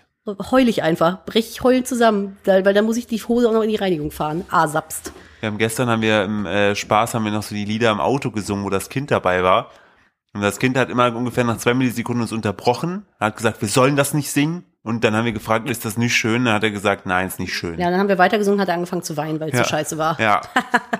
heul 0.51 0.69
ich 0.69 0.83
einfach, 0.83 1.25
brech 1.25 1.49
ich 1.49 1.63
heulend 1.63 1.87
zusammen, 1.87 2.37
weil, 2.45 2.63
weil 2.63 2.73
dann 2.73 2.85
muss 2.85 2.97
ich 2.97 3.07
die 3.07 3.17
Hose 3.17 3.49
auch 3.49 3.53
noch 3.53 3.63
in 3.63 3.69
die 3.69 3.75
Reinigung 3.75 4.11
fahren. 4.11 4.45
Ah, 4.49 4.67
sapst. 4.67 5.11
Wir 5.39 5.47
haben 5.47 5.57
gestern 5.57 5.89
haben 5.89 6.01
wir 6.01 6.23
im 6.23 6.45
äh, 6.45 6.75
Spaß 6.75 7.13
haben 7.13 7.25
wir 7.25 7.31
noch 7.31 7.43
so 7.43 7.55
die 7.55 7.65
Lieder 7.65 7.91
im 7.91 7.99
Auto 7.99 8.29
gesungen, 8.29 8.65
wo 8.65 8.69
das 8.69 8.89
Kind 8.89 9.09
dabei 9.09 9.41
war. 9.41 9.71
Und 10.33 10.41
das 10.41 10.59
Kind 10.59 10.77
hat 10.77 10.89
immer 10.89 11.15
ungefähr 11.15 11.43
nach 11.43 11.57
zwei 11.57 11.73
Millisekunden 11.73 12.21
uns 12.21 12.31
unterbrochen, 12.31 13.05
hat 13.19 13.35
gesagt, 13.37 13.61
wir 13.61 13.67
sollen 13.69 13.95
das 13.95 14.13
nicht 14.13 14.31
singen. 14.31 14.63
Und 14.83 15.03
dann 15.03 15.15
haben 15.15 15.25
wir 15.25 15.33
gefragt, 15.33 15.69
ist 15.69 15.83
das 15.85 15.97
nicht 15.97 16.15
schön? 16.15 16.45
Dann 16.45 16.53
hat 16.53 16.63
er 16.63 16.71
gesagt, 16.71 17.05
nein, 17.05 17.27
ist 17.27 17.39
nicht 17.39 17.53
schön. 17.53 17.77
Ja, 17.79 17.89
dann 17.91 17.99
haben 17.99 18.07
wir 18.07 18.17
weitergesungen, 18.17 18.61
hat 18.61 18.69
er 18.69 18.75
angefangen 18.75 19.03
zu 19.03 19.17
weinen, 19.17 19.39
weil 19.39 19.49
es 19.49 19.57
Ja. 19.57 19.63
so 19.63 19.69
scheiße 19.69 19.97
war. 19.97 20.19
Ja. 20.19 20.41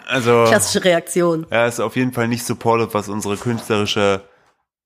Also 0.08 0.46
Klassische 0.48 0.84
Reaktion. 0.84 1.46
er 1.52 1.68
ist 1.68 1.80
auf 1.80 1.96
jeden 1.96 2.12
Fall 2.14 2.28
nicht 2.28 2.44
supportive, 2.44 2.92
was 2.96 3.10
unsere 3.10 3.38
künstlerische, 3.38 4.24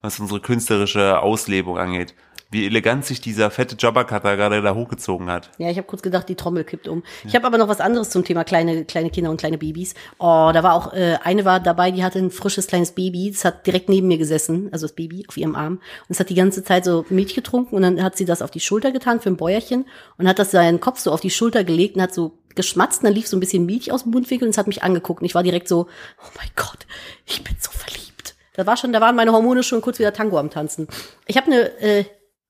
was 0.02 0.20
unsere 0.20 0.42
künstlerische 0.42 1.20
Auslebung 1.22 1.78
angeht. 1.78 2.14
Wie 2.54 2.66
elegant 2.66 3.04
sich 3.04 3.20
dieser 3.20 3.52
fette 3.52 3.76
Jobbercutter 3.76 4.38
gerade 4.38 4.62
da 4.62 4.76
hochgezogen 4.76 5.30
hat. 5.30 5.50
Ja, 5.58 5.70
ich 5.70 5.78
habe 5.78 5.88
kurz 5.88 6.02
gedacht, 6.02 6.30
die 6.30 6.36
Trommel 6.36 6.64
kippt 6.64 6.88
um. 6.88 7.04
Ich 7.26 7.36
habe 7.36 7.48
aber 7.48 7.58
noch 7.58 7.68
was 7.68 7.82
anderes 7.82 8.10
zum 8.12 8.24
Thema 8.24 8.44
kleine 8.44 8.86
kleine 8.86 9.10
Kinder 9.10 9.32
und 9.32 9.38
kleine 9.38 9.58
Babys. 9.58 9.96
Oh, 10.20 10.52
da 10.54 10.64
war 10.64 10.76
auch 10.76 10.94
äh, 10.94 11.18
eine 11.24 11.46
war 11.46 11.60
dabei, 11.60 11.92
die 11.92 12.04
hatte 12.04 12.20
ein 12.20 12.32
frisches 12.32 12.68
kleines 12.68 12.92
Baby. 12.92 13.32
Das 13.32 13.44
hat 13.44 13.66
direkt 13.66 13.90
neben 13.90 14.08
mir 14.08 14.18
gesessen, 14.18 14.70
also 14.72 14.86
das 14.86 14.96
Baby 14.96 15.26
auf 15.28 15.36
ihrem 15.36 15.56
Arm. 15.56 15.74
Und 15.74 16.10
es 16.10 16.20
hat 16.20 16.30
die 16.30 16.36
ganze 16.36 16.64
Zeit 16.64 16.86
so 16.86 17.06
Milch 17.10 17.34
getrunken 17.34 17.76
und 17.76 17.82
dann 17.82 18.04
hat 18.04 18.16
sie 18.16 18.26
das 18.26 18.42
auf 18.42 18.52
die 18.52 18.60
Schulter 18.60 18.92
getan 18.92 19.20
für 19.20 19.30
ein 19.30 19.38
Bäuerchen 19.38 19.86
und 20.18 20.28
hat 20.28 20.40
das 20.40 20.52
seinen 20.52 20.80
Kopf 20.80 21.00
so 21.00 21.12
auf 21.12 21.22
die 21.22 21.30
Schulter 21.30 21.64
gelegt 21.64 21.96
und 21.96 22.02
hat 22.02 22.14
so 22.14 22.38
geschmatzt. 22.56 23.02
Und 23.02 23.08
dann 23.08 23.16
lief 23.16 23.28
so 23.28 23.38
ein 23.38 23.40
bisschen 23.40 23.66
Milch 23.66 23.92
aus 23.92 24.04
dem 24.04 24.12
Mundwinkel 24.12 24.48
und 24.48 24.52
es 24.52 24.58
hat 24.58 24.68
mich 24.68 24.84
angeguckt. 24.84 25.22
Und 25.22 25.26
ich 25.26 25.36
war 25.36 25.44
direkt 25.44 25.68
so, 25.68 25.88
oh 26.20 26.30
mein 26.38 26.50
Gott, 26.56 26.86
ich 27.26 27.44
bin 27.44 27.56
so 27.60 27.72
verliebt. 27.72 28.36
Da 28.56 28.68
war 28.68 28.78
schon, 28.78 28.94
da 28.94 29.02
waren 29.02 29.16
meine 29.16 29.32
Hormone 29.32 29.64
schon 29.64 29.82
kurz 29.82 30.00
wieder 30.00 30.14
Tango 30.14 30.38
am 30.38 30.50
Tanzen. 30.50 30.88
Ich 31.26 31.38
habe 31.38 31.48
eine 31.48 31.80
äh, 31.80 32.06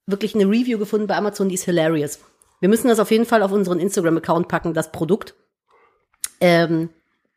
wirklich 0.05 0.35
eine 0.35 0.45
Review 0.45 0.77
gefunden 0.77 1.07
bei 1.07 1.15
Amazon, 1.15 1.49
die 1.49 1.55
ist 1.55 1.65
hilarious. 1.65 2.19
Wir 2.59 2.69
müssen 2.69 2.87
das 2.87 2.99
auf 2.99 3.11
jeden 3.11 3.25
Fall 3.25 3.43
auf 3.43 3.51
unseren 3.51 3.79
Instagram-Account 3.79 4.47
packen, 4.47 4.73
das 4.73 4.91
Produkt. 4.91 5.35
Ähm, 6.39 6.89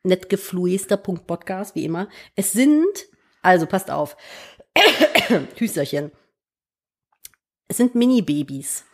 netgefluester.podcast, 0.02 1.74
wie 1.74 1.84
immer. 1.84 2.08
Es 2.34 2.52
sind, 2.52 3.06
also 3.42 3.66
passt 3.66 3.90
auf, 3.90 4.16
Hüsterchen. 5.56 6.12
Es 7.68 7.76
sind 7.76 7.94
Mini-Babys. 7.94 8.84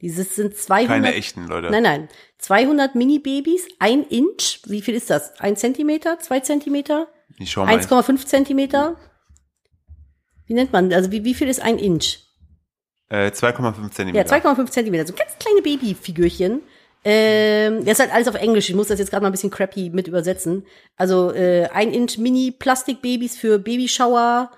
Dieses 0.00 0.34
sind 0.34 0.56
200. 0.56 0.88
Keine 0.88 1.14
echten, 1.14 1.46
Leute. 1.46 1.70
Nein, 1.70 1.82
nein. 1.82 2.08
200 2.38 2.94
Mini-Babys, 2.94 3.66
ein 3.78 4.04
Inch. 4.04 4.60
Wie 4.66 4.82
viel 4.82 4.94
ist 4.94 5.10
das? 5.10 5.38
Ein 5.40 5.56
Zentimeter? 5.56 6.18
Zwei 6.18 6.40
Zentimeter? 6.40 7.08
Ich 7.38 7.50
schau 7.50 7.64
mal. 7.64 7.76
1,5 7.78 8.26
Zentimeter? 8.26 8.98
Wie 10.46 10.54
nennt 10.54 10.72
man, 10.72 10.92
also 10.92 11.10
wie, 11.12 11.24
wie 11.24 11.34
viel 11.34 11.48
ist 11.48 11.60
ein 11.60 11.78
Inch? 11.78 12.25
Äh, 13.08 13.28
2,5 13.28 13.90
Zentimeter. 13.90 14.28
Ja, 14.28 14.50
2,5 14.50 14.70
Zentimeter, 14.70 15.06
so 15.06 15.14
ganz 15.14 15.32
kleine 15.38 15.62
Babyfigürchen. 15.62 16.62
Ähm, 17.04 17.84
das 17.84 17.94
ist 17.94 18.00
halt 18.00 18.12
alles 18.12 18.26
auf 18.26 18.34
Englisch. 18.34 18.68
Ich 18.68 18.74
muss 18.74 18.88
das 18.88 18.98
jetzt 18.98 19.10
gerade 19.10 19.22
mal 19.22 19.28
ein 19.28 19.32
bisschen 19.32 19.50
crappy 19.50 19.90
mit 19.90 20.08
übersetzen. 20.08 20.66
Also 20.96 21.32
äh, 21.32 21.68
ein 21.72 21.92
Inch 21.92 22.18
Mini 22.18 22.50
Plastikbabys 22.50 23.36
für 23.36 23.60
Babyshower, 23.60 24.50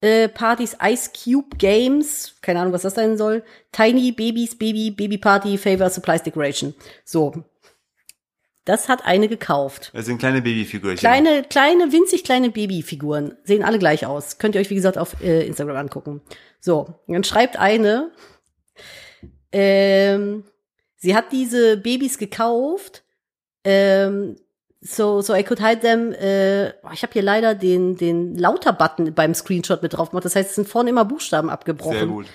äh, 0.00 0.28
Partys, 0.28 0.76
Ice 0.80 1.10
Cube 1.12 1.56
Games, 1.58 2.36
keine 2.42 2.60
Ahnung, 2.60 2.72
was 2.72 2.82
das 2.82 2.94
sein 2.94 3.16
soll. 3.16 3.42
Tiny 3.72 4.12
Babies, 4.12 4.56
Baby, 4.56 4.92
Baby 4.92 5.18
Party, 5.18 5.58
Favor, 5.58 5.90
Supplies 5.90 6.22
Decoration. 6.22 6.74
So. 7.04 7.32
Das 8.66 8.88
hat 8.88 9.06
eine 9.06 9.28
gekauft. 9.28 9.92
Das 9.94 10.06
sind 10.06 10.18
kleine 10.18 10.42
Babyfigürchen. 10.42 10.98
Kleine, 10.98 11.44
kleine, 11.44 11.92
winzig 11.92 12.24
kleine 12.24 12.50
Babyfiguren. 12.50 13.36
Sehen 13.44 13.62
alle 13.62 13.78
gleich 13.78 14.06
aus. 14.06 14.38
Könnt 14.38 14.56
ihr 14.56 14.60
euch, 14.60 14.70
wie 14.70 14.74
gesagt, 14.74 14.98
auf 14.98 15.22
äh, 15.22 15.46
Instagram 15.46 15.76
angucken. 15.76 16.20
So, 16.58 16.94
dann 17.06 17.22
schreibt 17.22 17.56
eine, 17.58 18.10
ähm, 19.52 20.44
sie 20.96 21.14
hat 21.14 21.30
diese 21.30 21.76
Babys 21.76 22.18
gekauft, 22.18 23.04
ähm, 23.62 24.36
so, 24.80 25.20
so 25.20 25.32
I 25.32 25.44
could 25.44 25.60
hide 25.60 25.80
them. 25.80 26.12
Äh, 26.12 26.70
ich 26.92 27.02
habe 27.02 27.12
hier 27.12 27.22
leider 27.22 27.54
den, 27.54 27.96
den 27.96 28.36
Lauter-Button 28.36 29.14
beim 29.14 29.32
Screenshot 29.32 29.80
mit 29.82 29.94
drauf 29.94 30.10
gemacht. 30.10 30.24
Das 30.24 30.34
heißt, 30.34 30.50
es 30.50 30.56
sind 30.56 30.68
vorne 30.68 30.90
immer 30.90 31.04
Buchstaben 31.04 31.50
abgebrochen. 31.50 31.98
Sehr 31.98 32.06
gut. 32.06 32.26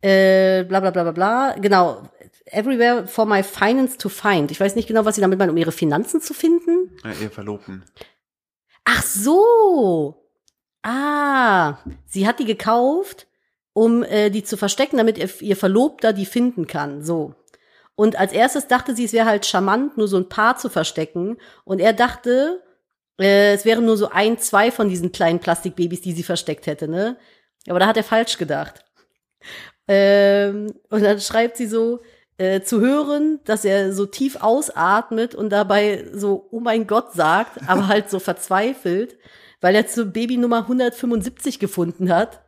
Äh, 0.00 0.64
bla 0.64 0.80
bla 0.80 0.90
bla 0.90 1.02
bla 1.02 1.12
bla. 1.12 1.54
Genau. 1.60 2.08
Everywhere 2.46 3.06
for 3.06 3.26
my 3.26 3.42
finance 3.42 3.98
to 3.98 4.08
find. 4.08 4.50
Ich 4.50 4.60
weiß 4.60 4.76
nicht 4.76 4.86
genau, 4.86 5.04
was 5.04 5.16
sie 5.16 5.20
damit 5.20 5.38
meinen, 5.38 5.50
um 5.50 5.56
ihre 5.56 5.72
Finanzen 5.72 6.20
zu 6.20 6.32
finden. 6.32 6.96
Ja, 7.04 7.12
ihr 7.20 7.30
Verlobten. 7.30 7.84
Ach 8.84 9.02
so. 9.02 10.22
Ah, 10.82 11.78
sie 12.06 12.28
hat 12.28 12.38
die 12.38 12.44
gekauft, 12.44 13.26
um 13.72 14.04
äh, 14.04 14.30
die 14.30 14.44
zu 14.44 14.56
verstecken, 14.56 14.96
damit 14.96 15.18
ihr, 15.18 15.28
ihr 15.40 15.56
Verlobter 15.56 16.12
die 16.12 16.26
finden 16.26 16.68
kann. 16.68 17.02
So. 17.02 17.34
Und 17.96 18.16
als 18.16 18.32
erstes 18.32 18.68
dachte 18.68 18.94
sie, 18.94 19.06
es 19.06 19.12
wäre 19.12 19.26
halt 19.26 19.44
charmant, 19.46 19.96
nur 19.96 20.06
so 20.06 20.16
ein 20.16 20.28
paar 20.28 20.56
zu 20.56 20.68
verstecken. 20.68 21.38
Und 21.64 21.80
er 21.80 21.92
dachte, 21.92 22.62
äh, 23.18 23.54
es 23.54 23.64
wären 23.64 23.84
nur 23.84 23.96
so 23.96 24.10
ein, 24.10 24.38
zwei 24.38 24.70
von 24.70 24.88
diesen 24.88 25.10
kleinen 25.10 25.40
Plastikbabys, 25.40 26.02
die 26.02 26.12
sie 26.12 26.22
versteckt 26.22 26.66
hätte, 26.66 26.86
ne? 26.86 27.16
Aber 27.68 27.80
da 27.80 27.86
hat 27.86 27.96
er 27.96 28.04
falsch 28.04 28.38
gedacht. 28.38 28.84
Ähm, 29.88 30.74
und 30.90 31.02
dann 31.02 31.20
schreibt 31.20 31.56
sie 31.56 31.66
so, 31.66 32.00
äh, 32.38 32.60
zu 32.60 32.80
hören, 32.80 33.40
dass 33.44 33.64
er 33.64 33.92
so 33.92 34.06
tief 34.06 34.36
ausatmet 34.40 35.34
und 35.34 35.50
dabei 35.50 36.06
so, 36.12 36.48
oh 36.50 36.60
mein 36.60 36.86
Gott 36.86 37.12
sagt, 37.12 37.58
aber 37.68 37.88
halt 37.88 38.10
so 38.10 38.18
verzweifelt, 38.18 39.16
weil 39.60 39.74
er 39.74 39.86
zu 39.86 40.06
Baby 40.06 40.36
Nummer 40.36 40.58
175 40.58 41.58
gefunden 41.58 42.12
hat 42.12 42.46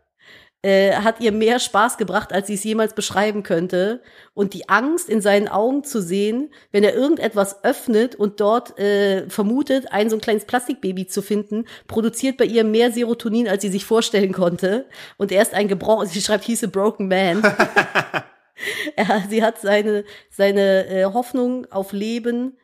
äh, 0.62 0.92
hat 0.92 1.20
ihr 1.20 1.30
mehr 1.30 1.60
Spaß 1.60 1.98
gebracht, 1.98 2.32
als 2.32 2.48
sie 2.48 2.54
es 2.54 2.64
jemals 2.64 2.94
beschreiben 2.94 3.42
könnte. 3.42 4.02
Und 4.34 4.54
die 4.54 4.68
Angst 4.68 5.08
in 5.08 5.20
seinen 5.20 5.48
Augen 5.48 5.84
zu 5.84 6.02
sehen, 6.02 6.52
wenn 6.72 6.82
er 6.82 6.94
irgendetwas 6.94 7.62
öffnet 7.64 8.16
und 8.16 8.40
dort 8.40 8.78
äh, 8.78 9.28
vermutet, 9.30 9.92
ein 9.92 10.10
so 10.10 10.16
ein 10.16 10.20
kleines 10.20 10.46
Plastikbaby 10.46 11.06
zu 11.06 11.22
finden, 11.22 11.64
produziert 11.86 12.36
bei 12.36 12.44
ihr 12.44 12.64
mehr 12.64 12.90
Serotonin, 12.90 13.48
als 13.48 13.62
sie 13.62 13.68
sich 13.68 13.84
vorstellen 13.84 14.32
konnte. 14.32 14.86
Und 15.16 15.30
er 15.30 15.42
ist 15.42 15.54
ein 15.54 15.68
gebrochen, 15.68 16.08
sie 16.08 16.20
schreibt, 16.20 16.48
a 16.48 16.66
broken 16.66 17.08
man. 17.08 17.42
er, 18.96 19.24
sie 19.28 19.42
hat 19.42 19.60
seine, 19.60 20.04
seine 20.30 20.86
äh, 20.86 21.04
Hoffnung 21.04 21.66
auf 21.70 21.92
Leben 21.92 22.58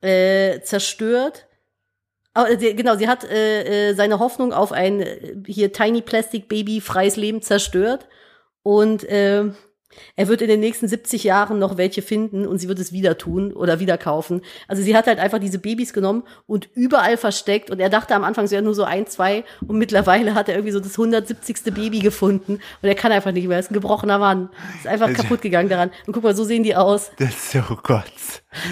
äh, 0.00 0.60
zerstört. 0.62 1.46
Oh, 2.34 2.44
sie, 2.58 2.74
genau, 2.76 2.96
sie 2.96 3.08
hat 3.08 3.24
äh, 3.24 3.90
äh, 3.90 3.94
seine 3.94 4.18
Hoffnung 4.18 4.52
auf 4.52 4.72
ein 4.72 5.00
äh, 5.00 5.34
hier 5.46 5.72
Tiny 5.72 6.00
Plastic 6.00 6.48
Baby 6.48 6.80
freies 6.80 7.16
Leben 7.16 7.42
zerstört. 7.42 8.08
Und 8.62 9.04
äh, 9.04 9.50
er 10.16 10.28
wird 10.28 10.42
in 10.42 10.48
den 10.48 10.60
nächsten 10.60 10.86
70 10.86 11.24
Jahren 11.24 11.58
noch 11.58 11.76
welche 11.76 12.02
finden 12.02 12.46
und 12.46 12.58
sie 12.58 12.68
wird 12.68 12.78
es 12.78 12.92
wieder 12.92 13.18
tun 13.18 13.52
oder 13.52 13.80
wieder 13.80 13.98
kaufen. 13.98 14.42
Also 14.68 14.82
sie 14.82 14.96
hat 14.96 15.06
halt 15.06 15.18
einfach 15.18 15.38
diese 15.38 15.58
Babys 15.58 15.92
genommen 15.92 16.22
und 16.46 16.68
überall 16.74 17.16
versteckt 17.16 17.70
und 17.70 17.80
er 17.80 17.90
dachte 17.90 18.14
am 18.14 18.24
Anfang, 18.24 18.44
es 18.44 18.50
wären 18.50 18.64
nur 18.64 18.74
so 18.74 18.84
ein, 18.84 19.06
zwei 19.06 19.44
und 19.66 19.78
mittlerweile 19.78 20.34
hat 20.34 20.48
er 20.48 20.54
irgendwie 20.54 20.72
so 20.72 20.80
das 20.80 20.92
170. 20.92 21.74
Baby 21.74 22.00
gefunden 22.00 22.54
und 22.54 22.88
er 22.88 22.94
kann 22.94 23.12
einfach 23.12 23.32
nicht 23.32 23.46
mehr. 23.46 23.56
Er 23.56 23.60
ist 23.60 23.70
ein 23.70 23.74
gebrochener 23.74 24.18
Mann. 24.18 24.48
Ist 24.76 24.86
einfach 24.86 25.12
kaputt 25.12 25.42
gegangen 25.42 25.68
daran. 25.68 25.90
Und 26.06 26.12
guck 26.12 26.22
mal, 26.22 26.34
so 26.34 26.44
sehen 26.44 26.62
die 26.62 26.76
aus. 26.76 27.10
Das 27.20 27.30
ist 27.30 27.54
ja, 27.54 27.64
oh 27.70 27.76
Gott. 27.82 28.04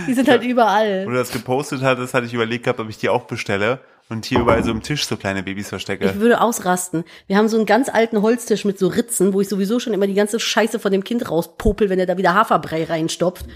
Die 0.06 0.14
sind 0.14 0.28
halt 0.28 0.42
überall. 0.42 1.06
Wo 1.06 1.10
du 1.10 1.16
das 1.16 1.30
gepostet 1.30 1.82
hattest, 1.82 2.14
hatte 2.14 2.26
ich 2.26 2.34
überlegt 2.34 2.64
gehabt, 2.64 2.80
ob 2.80 2.88
ich 2.88 2.96
die 2.96 3.08
auch 3.08 3.24
bestelle 3.24 3.80
und 4.08 4.24
hier 4.24 4.40
überall 4.40 4.64
so 4.64 4.70
im 4.70 4.82
Tisch 4.82 5.06
so 5.06 5.16
kleine 5.16 5.42
Babys 5.42 5.68
verstecke. 5.68 6.06
Ich 6.06 6.20
würde 6.20 6.40
ausrasten. 6.40 7.04
Wir 7.26 7.36
haben 7.36 7.48
so 7.48 7.56
einen 7.56 7.66
ganz 7.66 7.88
alten 7.88 8.22
Holztisch 8.22 8.64
mit 8.64 8.78
so 8.78 8.88
Ritzen, 8.88 9.32
wo 9.32 9.40
ich 9.40 9.48
sowieso 9.48 9.78
schon 9.80 9.92
immer 9.92 10.06
die 10.06 10.14
ganze 10.14 10.40
Scheiße 10.40 10.78
von 10.78 10.92
dem 10.92 11.04
Kind 11.04 11.30
rauspopel, 11.30 11.90
wenn 11.90 11.98
er 11.98 12.06
da 12.06 12.16
wieder 12.16 12.34
Haferbrei 12.34 12.84
reinstopft. 12.84 13.46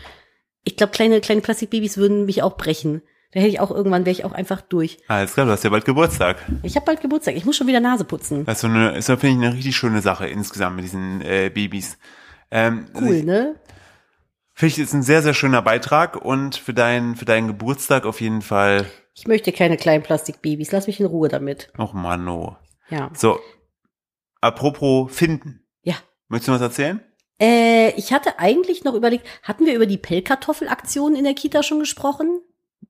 Ich 0.64 0.76
glaube, 0.76 0.92
kleine, 0.92 1.20
kleine 1.20 1.40
Plastikbabys 1.40 1.96
würden 1.96 2.26
mich 2.26 2.42
auch 2.42 2.56
brechen. 2.56 3.02
Da 3.32 3.40
hätte 3.40 3.48
ich 3.48 3.60
auch 3.60 3.70
irgendwann, 3.70 4.04
wäre 4.04 4.12
ich 4.12 4.26
auch 4.26 4.32
einfach 4.32 4.60
durch. 4.60 4.98
Alles 5.08 5.32
klar, 5.32 5.46
du 5.46 5.52
hast 5.52 5.64
ja 5.64 5.70
bald 5.70 5.86
Geburtstag. 5.86 6.36
Ich 6.62 6.76
habe 6.76 6.84
bald 6.84 7.00
Geburtstag. 7.00 7.34
Ich 7.34 7.46
muss 7.46 7.56
schon 7.56 7.66
wieder 7.66 7.80
Nase 7.80 8.04
putzen. 8.04 8.44
Das 8.44 8.58
ist, 8.58 8.60
so 8.60 8.68
eine, 8.68 8.96
ist 8.96 9.06
finde 9.06 9.28
ich, 9.28 9.34
eine 9.34 9.54
richtig 9.54 9.74
schöne 9.74 10.02
Sache 10.02 10.26
insgesamt 10.26 10.76
mit 10.76 10.84
diesen 10.84 11.22
äh, 11.22 11.50
Babys. 11.52 11.96
Ähm, 12.50 12.86
Cool, 12.94 13.14
ich, 13.14 13.24
ne? 13.24 13.56
Finde 14.52 14.74
ich, 14.74 14.78
ist 14.78 14.92
ein 14.92 15.02
sehr, 15.02 15.22
sehr 15.22 15.32
schöner 15.32 15.62
Beitrag 15.62 16.16
und 16.16 16.56
für 16.56 16.74
deinen, 16.74 17.16
für 17.16 17.24
deinen 17.24 17.46
Geburtstag 17.46 18.04
auf 18.04 18.20
jeden 18.20 18.42
Fall. 18.42 18.84
Ich 19.14 19.26
möchte 19.26 19.52
keine 19.52 19.76
kleinen 19.76 20.02
Plastikbabys. 20.02 20.72
Lass 20.72 20.86
mich 20.86 21.00
in 21.00 21.06
Ruhe 21.06 21.28
damit. 21.28 21.70
Och 21.78 21.92
Mano. 21.92 22.56
Ja. 22.88 23.10
So, 23.14 23.38
apropos 24.40 25.14
finden. 25.14 25.64
Ja. 25.82 25.94
Möchtest 26.28 26.48
du 26.48 26.52
was 26.52 26.60
erzählen? 26.60 27.00
Äh, 27.40 27.90
ich 27.96 28.12
hatte 28.12 28.38
eigentlich 28.38 28.84
noch 28.84 28.94
überlegt, 28.94 29.26
hatten 29.42 29.66
wir 29.66 29.74
über 29.74 29.86
die 29.86 29.98
Pellkartoffelaktion 29.98 31.14
in 31.16 31.24
der 31.24 31.34
Kita 31.34 31.62
schon 31.62 31.78
gesprochen? 31.80 32.40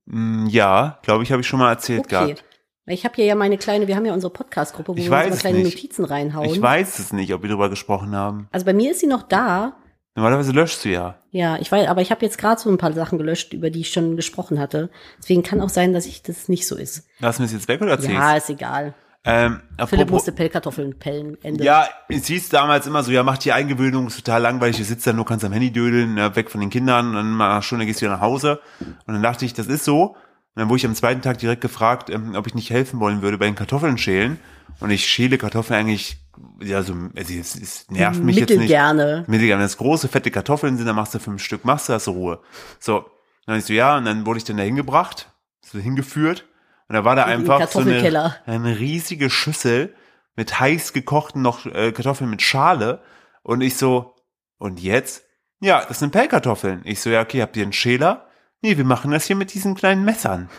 Mm, 0.06 0.46
ja, 0.46 0.98
glaube 1.02 1.22
ich, 1.22 1.32
habe 1.32 1.40
ich 1.42 1.46
schon 1.48 1.58
mal 1.58 1.70
erzählt 1.70 2.00
Okay. 2.00 2.08
gehabt. 2.26 2.44
Ich 2.86 3.04
habe 3.04 3.14
hier 3.14 3.24
ja 3.26 3.34
meine 3.36 3.58
kleine, 3.58 3.86
wir 3.86 3.94
haben 3.94 4.04
ja 4.04 4.12
unsere 4.12 4.32
Podcast-Gruppe, 4.32 4.92
wo 4.92 4.96
Ich 4.96 5.08
wir 5.08 5.16
uns 5.16 5.26
immer 5.26 5.36
kleine 5.36 5.58
nicht. 5.58 5.76
Notizen 5.76 6.04
reinhauen. 6.04 6.50
Ich 6.50 6.60
weiß 6.60 6.98
es 6.98 7.12
nicht, 7.12 7.32
ob 7.32 7.42
wir 7.42 7.48
darüber 7.48 7.68
gesprochen 7.70 8.14
haben. 8.14 8.48
Also 8.50 8.66
bei 8.66 8.72
mir 8.72 8.90
ist 8.90 9.00
sie 9.00 9.06
noch 9.06 9.22
da. 9.22 9.76
Normalerweise 10.14 10.52
löschst 10.52 10.84
du 10.84 10.90
ja. 10.90 11.16
Ja, 11.30 11.56
ich 11.58 11.72
weiß, 11.72 11.88
aber 11.88 12.02
ich 12.02 12.10
habe 12.10 12.24
jetzt 12.24 12.36
gerade 12.36 12.60
so 12.60 12.68
ein 12.68 12.76
paar 12.76 12.92
Sachen 12.92 13.16
gelöscht, 13.16 13.54
über 13.54 13.70
die 13.70 13.80
ich 13.80 13.90
schon 13.90 14.16
gesprochen 14.16 14.58
hatte. 14.58 14.90
Deswegen 15.18 15.42
kann 15.42 15.60
auch 15.60 15.70
sein, 15.70 15.94
dass 15.94 16.04
ich 16.04 16.22
das 16.22 16.48
nicht 16.48 16.66
so 16.66 16.76
ist. 16.76 17.06
Lass 17.20 17.38
mir 17.38 17.46
das 17.46 17.52
jetzt 17.52 17.68
weg 17.68 17.80
oder 17.80 17.92
erzählst? 17.92 18.14
Ja, 18.14 18.36
ist 18.36 18.50
egal. 18.50 18.94
Ähm, 19.24 19.60
Philipp 19.86 20.10
musste 20.10 20.32
Pellkartoffeln 20.32 20.98
pellen. 20.98 21.38
Ende. 21.42 21.64
Ja, 21.64 21.86
es 22.08 22.26
hieß 22.26 22.48
damals 22.48 22.86
immer 22.86 23.04
so, 23.04 23.12
ja, 23.12 23.22
mach 23.22 23.38
die 23.38 23.52
Eingewöhnung, 23.52 24.08
ist 24.08 24.16
total 24.16 24.42
langweilig, 24.42 24.78
du 24.78 24.84
sitzt 24.84 25.06
da 25.06 25.12
nur, 25.12 25.24
kannst 25.24 25.44
am 25.44 25.52
Handy 25.52 25.70
dödeln, 25.70 26.14
ne, 26.14 26.34
weg 26.34 26.50
von 26.50 26.60
den 26.60 26.70
Kindern, 26.70 27.10
und 27.10 27.14
dann 27.14 27.30
mal 27.30 27.46
nach 27.46 27.52
einer 27.54 27.62
Stunde 27.62 27.86
gehst 27.86 28.00
du 28.00 28.06
wieder 28.06 28.14
nach 28.14 28.20
Hause. 28.20 28.60
Und 28.80 29.14
dann 29.14 29.22
dachte 29.22 29.44
ich, 29.44 29.54
das 29.54 29.68
ist 29.68 29.84
so. 29.84 30.06
Und 30.06 30.16
dann 30.60 30.68
wurde 30.68 30.78
ich 30.78 30.86
am 30.86 30.94
zweiten 30.94 31.22
Tag 31.22 31.38
direkt 31.38 31.60
gefragt, 31.60 32.10
ähm, 32.10 32.34
ob 32.34 32.48
ich 32.48 32.54
nicht 32.54 32.70
helfen 32.70 32.98
wollen 32.98 33.22
würde 33.22 33.38
bei 33.38 33.46
den 33.46 33.54
Kartoffeln 33.54 33.96
schälen. 33.96 34.38
Und 34.80 34.90
ich 34.90 35.06
schäle 35.06 35.38
Kartoffeln 35.38 35.78
eigentlich, 35.78 36.18
ja, 36.60 36.82
so, 36.82 36.94
also 37.16 37.34
es, 37.34 37.54
es 37.56 37.90
nervt 37.90 38.22
mich 38.22 38.36
jetzt 38.36 38.48
nicht. 38.50 38.60
Mittelgerne. 38.60 39.24
Mittelgern, 39.26 39.58
wenn 39.58 39.66
es 39.66 39.76
große, 39.76 40.08
fette 40.08 40.30
Kartoffeln 40.30 40.76
sind, 40.76 40.86
dann 40.86 40.96
machst 40.96 41.14
du 41.14 41.18
fünf 41.18 41.42
Stück, 41.42 41.64
machst 41.64 41.88
du, 41.88 41.92
hast 41.92 42.06
du 42.06 42.12
Ruhe. 42.12 42.40
So, 42.78 43.04
dann 43.46 43.58
ich 43.58 43.64
so, 43.64 43.72
ja, 43.72 43.96
und 43.96 44.04
dann 44.04 44.26
wurde 44.26 44.38
ich 44.38 44.44
dann 44.44 44.56
da 44.56 44.62
hingebracht, 44.62 45.28
so 45.60 45.78
hingeführt. 45.78 46.46
Und 46.88 46.94
da 46.94 47.04
war 47.04 47.16
da 47.16 47.24
In 47.24 47.40
einfach 47.40 47.68
so 47.70 47.80
eine, 47.80 48.36
eine 48.46 48.78
riesige 48.78 49.30
Schüssel 49.30 49.94
mit 50.36 50.58
heiß 50.58 50.92
gekochten 50.92 51.42
noch 51.42 51.66
äh, 51.66 51.92
Kartoffeln 51.92 52.30
mit 52.30 52.42
Schale. 52.42 53.02
Und 53.42 53.60
ich 53.60 53.76
so, 53.76 54.14
und 54.58 54.80
jetzt? 54.80 55.24
Ja, 55.60 55.84
das 55.84 55.98
sind 55.98 56.12
Pellkartoffeln. 56.12 56.82
Ich 56.84 57.00
so, 57.00 57.10
ja, 57.10 57.22
okay, 57.22 57.42
habt 57.42 57.56
ihr 57.56 57.62
einen 57.62 57.72
Schäler? 57.72 58.28
Nee, 58.62 58.76
wir 58.76 58.84
machen 58.84 59.10
das 59.10 59.26
hier 59.26 59.36
mit 59.36 59.54
diesen 59.54 59.74
kleinen 59.74 60.04
Messern. 60.04 60.48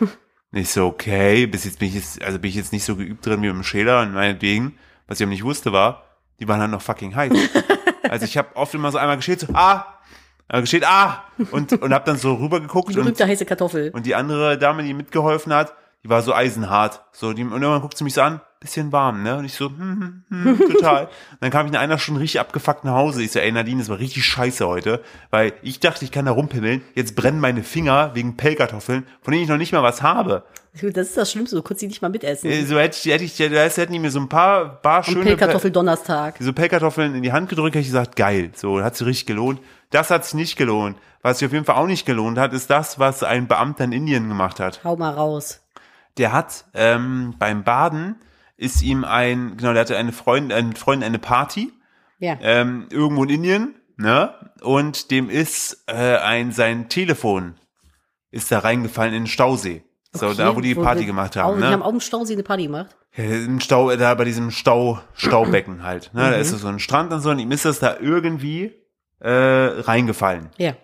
Ich 0.56 0.70
so, 0.70 0.86
okay, 0.86 1.46
bis 1.46 1.64
jetzt 1.64 1.80
bin 1.80 1.88
ich 1.88 1.96
jetzt, 1.96 2.22
also 2.22 2.38
bin 2.38 2.48
ich 2.48 2.54
jetzt 2.54 2.72
nicht 2.72 2.84
so 2.84 2.94
geübt 2.94 3.26
drin 3.26 3.42
wie 3.42 3.48
mit 3.48 3.56
dem 3.56 3.64
Schäler 3.64 4.02
und 4.02 4.12
meinetwegen, 4.12 4.78
was 5.06 5.20
ich 5.20 5.24
aber 5.24 5.30
nicht 5.30 5.44
wusste 5.44 5.72
war, 5.72 6.04
die 6.40 6.48
waren 6.48 6.60
halt 6.60 6.70
noch 6.70 6.82
fucking 6.82 7.14
heiß. 7.14 7.32
also 8.08 8.24
ich 8.24 8.36
habe 8.36 8.54
oft 8.56 8.74
immer 8.74 8.90
so 8.90 8.98
einmal 8.98 9.16
geschält, 9.16 9.40
so, 9.40 9.48
ah, 9.52 9.86
äh, 10.48 10.60
geschält, 10.60 10.84
ah, 10.86 11.24
und, 11.50 11.72
und 11.72 11.92
hab 11.94 12.04
dann 12.04 12.16
so 12.16 12.34
rübergeguckt 12.34 12.94
Die 12.94 12.98
und, 12.98 13.20
heiße 13.20 13.44
Kartoffel. 13.46 13.90
und 13.90 14.06
die 14.06 14.14
andere 14.14 14.58
Dame, 14.58 14.82
die 14.82 14.94
mitgeholfen 14.94 15.52
hat, 15.54 15.74
die 16.02 16.10
war 16.10 16.22
so 16.22 16.34
eisenhart. 16.34 17.02
So, 17.12 17.32
die, 17.32 17.42
und 17.44 17.52
irgendwann 17.52 17.80
guckt 17.80 17.96
sie 17.96 18.04
mich 18.04 18.14
so 18.14 18.22
an, 18.22 18.40
bisschen 18.64 18.92
warm, 18.92 19.22
ne? 19.22 19.36
Und 19.36 19.44
ich 19.44 19.54
so, 19.54 19.68
hm, 19.68 20.22
hm, 20.28 20.58
hm, 20.58 20.58
total. 20.72 21.04
Und 21.32 21.38
dann 21.40 21.50
kam 21.50 21.66
ich 21.66 21.72
in 21.72 21.78
einer 21.78 21.98
Stunde 21.98 22.20
richtig 22.20 22.40
abgefuckt 22.40 22.84
nach 22.84 22.94
Hause. 22.94 23.22
Ich 23.22 23.32
so, 23.32 23.38
ey 23.38 23.52
Nadine, 23.52 23.78
das 23.80 23.88
war 23.88 23.98
richtig 23.98 24.24
scheiße 24.24 24.66
heute, 24.66 25.02
weil 25.30 25.52
ich 25.62 25.80
dachte, 25.80 26.04
ich 26.04 26.10
kann 26.10 26.24
da 26.24 26.32
rumpimmeln. 26.32 26.82
Jetzt 26.94 27.14
brennen 27.14 27.40
meine 27.40 27.62
Finger 27.62 28.10
wegen 28.14 28.36
Pellkartoffeln, 28.36 29.06
von 29.22 29.32
denen 29.32 29.44
ich 29.44 29.48
noch 29.48 29.58
nicht 29.58 29.72
mal 29.72 29.82
was 29.82 30.02
habe. 30.02 30.44
Das 30.80 31.06
ist 31.08 31.16
das 31.16 31.30
Schlimmste, 31.30 31.54
du 31.54 31.62
konntest 31.62 31.80
sie 31.80 31.86
nicht 31.86 32.02
mal 32.02 32.08
mitessen. 32.08 32.50
Äh, 32.50 32.64
So 32.64 32.76
hätte 32.78 32.98
ich, 33.00 33.12
hätte 33.12 33.22
ich, 33.22 33.36
da 33.36 33.44
hätten 33.44 33.92
die 33.92 34.00
mir 34.00 34.10
so 34.10 34.18
ein 34.18 34.28
paar, 34.28 34.80
paar 34.82 35.04
schöne 35.04 35.22
Pellkartoffel-Donnerstag. 35.24 36.36
so 36.40 36.52
Pellkartoffeln 36.52 37.14
in 37.14 37.22
die 37.22 37.32
Hand 37.32 37.48
gedrückt, 37.48 37.76
hätte 37.76 37.82
ich 37.82 37.86
gesagt, 37.88 38.16
geil. 38.16 38.50
So, 38.54 38.82
hat 38.82 38.96
sich 38.96 39.06
richtig 39.06 39.26
gelohnt. 39.26 39.60
Das 39.90 40.10
hat 40.10 40.24
sich 40.24 40.34
nicht 40.34 40.56
gelohnt. 40.56 40.96
Was 41.22 41.38
sich 41.38 41.46
auf 41.46 41.52
jeden 41.52 41.64
Fall 41.64 41.76
auch 41.76 41.86
nicht 41.86 42.06
gelohnt 42.06 42.38
hat, 42.38 42.52
ist 42.52 42.70
das, 42.70 42.98
was 42.98 43.22
ein 43.22 43.46
Beamter 43.46 43.84
in 43.84 43.92
Indien 43.92 44.28
gemacht 44.28 44.58
hat. 44.58 44.82
Hau 44.82 44.96
mal 44.96 45.10
raus. 45.10 45.60
Der 46.18 46.32
hat 46.32 46.64
ähm, 46.74 47.34
beim 47.38 47.64
Baden 47.64 48.16
ist 48.56 48.82
ihm 48.82 49.04
ein, 49.04 49.56
genau, 49.56 49.72
der 49.72 49.80
hatte 49.82 49.96
eine 49.96 50.12
Freundin, 50.12 50.56
eine 50.56 50.74
Freundin 50.76 51.06
eine 51.06 51.18
Party, 51.18 51.72
Ja. 52.18 52.36
ähm, 52.40 52.86
irgendwo 52.90 53.24
in 53.24 53.30
Indien, 53.30 53.74
ne? 53.96 54.32
Und 54.62 55.10
dem 55.10 55.28
ist 55.30 55.84
äh, 55.86 56.16
ein 56.18 56.52
sein 56.52 56.88
Telefon 56.88 57.54
ist 58.30 58.50
da 58.50 58.60
reingefallen 58.60 59.14
in 59.14 59.22
den 59.22 59.26
Stausee. 59.28 59.84
So, 60.12 60.26
Okay, 60.28 60.36
da 60.38 60.56
wo 60.56 60.60
die 60.60 60.74
Party 60.74 61.00
wir- 61.00 61.06
gemacht 61.06 61.36
haben, 61.36 61.58
Die 61.58 61.64
haben 61.66 61.80
ne? 61.80 61.84
auch 61.84 61.92
im 61.92 62.00
Stausee 62.00 62.32
eine 62.34 62.42
Party 62.44 62.64
gemacht. 62.64 62.96
Ja, 63.16 63.24
Im 63.24 63.60
Stau, 63.60 63.94
da 63.94 64.14
bei 64.14 64.24
diesem 64.24 64.50
Stau, 64.50 65.00
Staubecken 65.14 65.82
halt. 65.84 66.10
Ne? 66.14 66.22
Da 66.30 66.36
Mhm. 66.36 66.42
ist 66.42 66.50
so 66.50 66.66
ein 66.66 66.78
Strand 66.80 67.12
und 67.12 67.20
so, 67.20 67.30
und 67.30 67.38
ihm 67.38 67.50
ist 67.52 67.64
das 67.64 67.78
da 67.78 67.96
irgendwie 68.00 68.72
äh, 69.20 69.30
reingefallen. 69.30 70.50
Ja. 70.58 70.74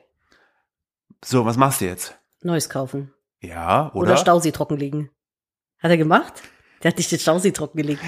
So, 1.24 1.44
was 1.44 1.56
machst 1.56 1.80
du 1.80 1.86
jetzt? 1.86 2.16
Neues 2.42 2.68
kaufen. 2.70 3.12
Ja, 3.40 3.88
Oder, 3.94 4.12
oder? 4.12 4.16
Stausee 4.16 4.52
trockenlegen. 4.52 5.10
Hat 5.80 5.90
er 5.90 5.96
gemacht? 5.96 6.42
Der 6.83 6.91
hat 6.91 6.99
nicht 6.99 7.12
den 7.12 7.18
Stausee 7.18 7.51
trockengelegt. 7.53 8.01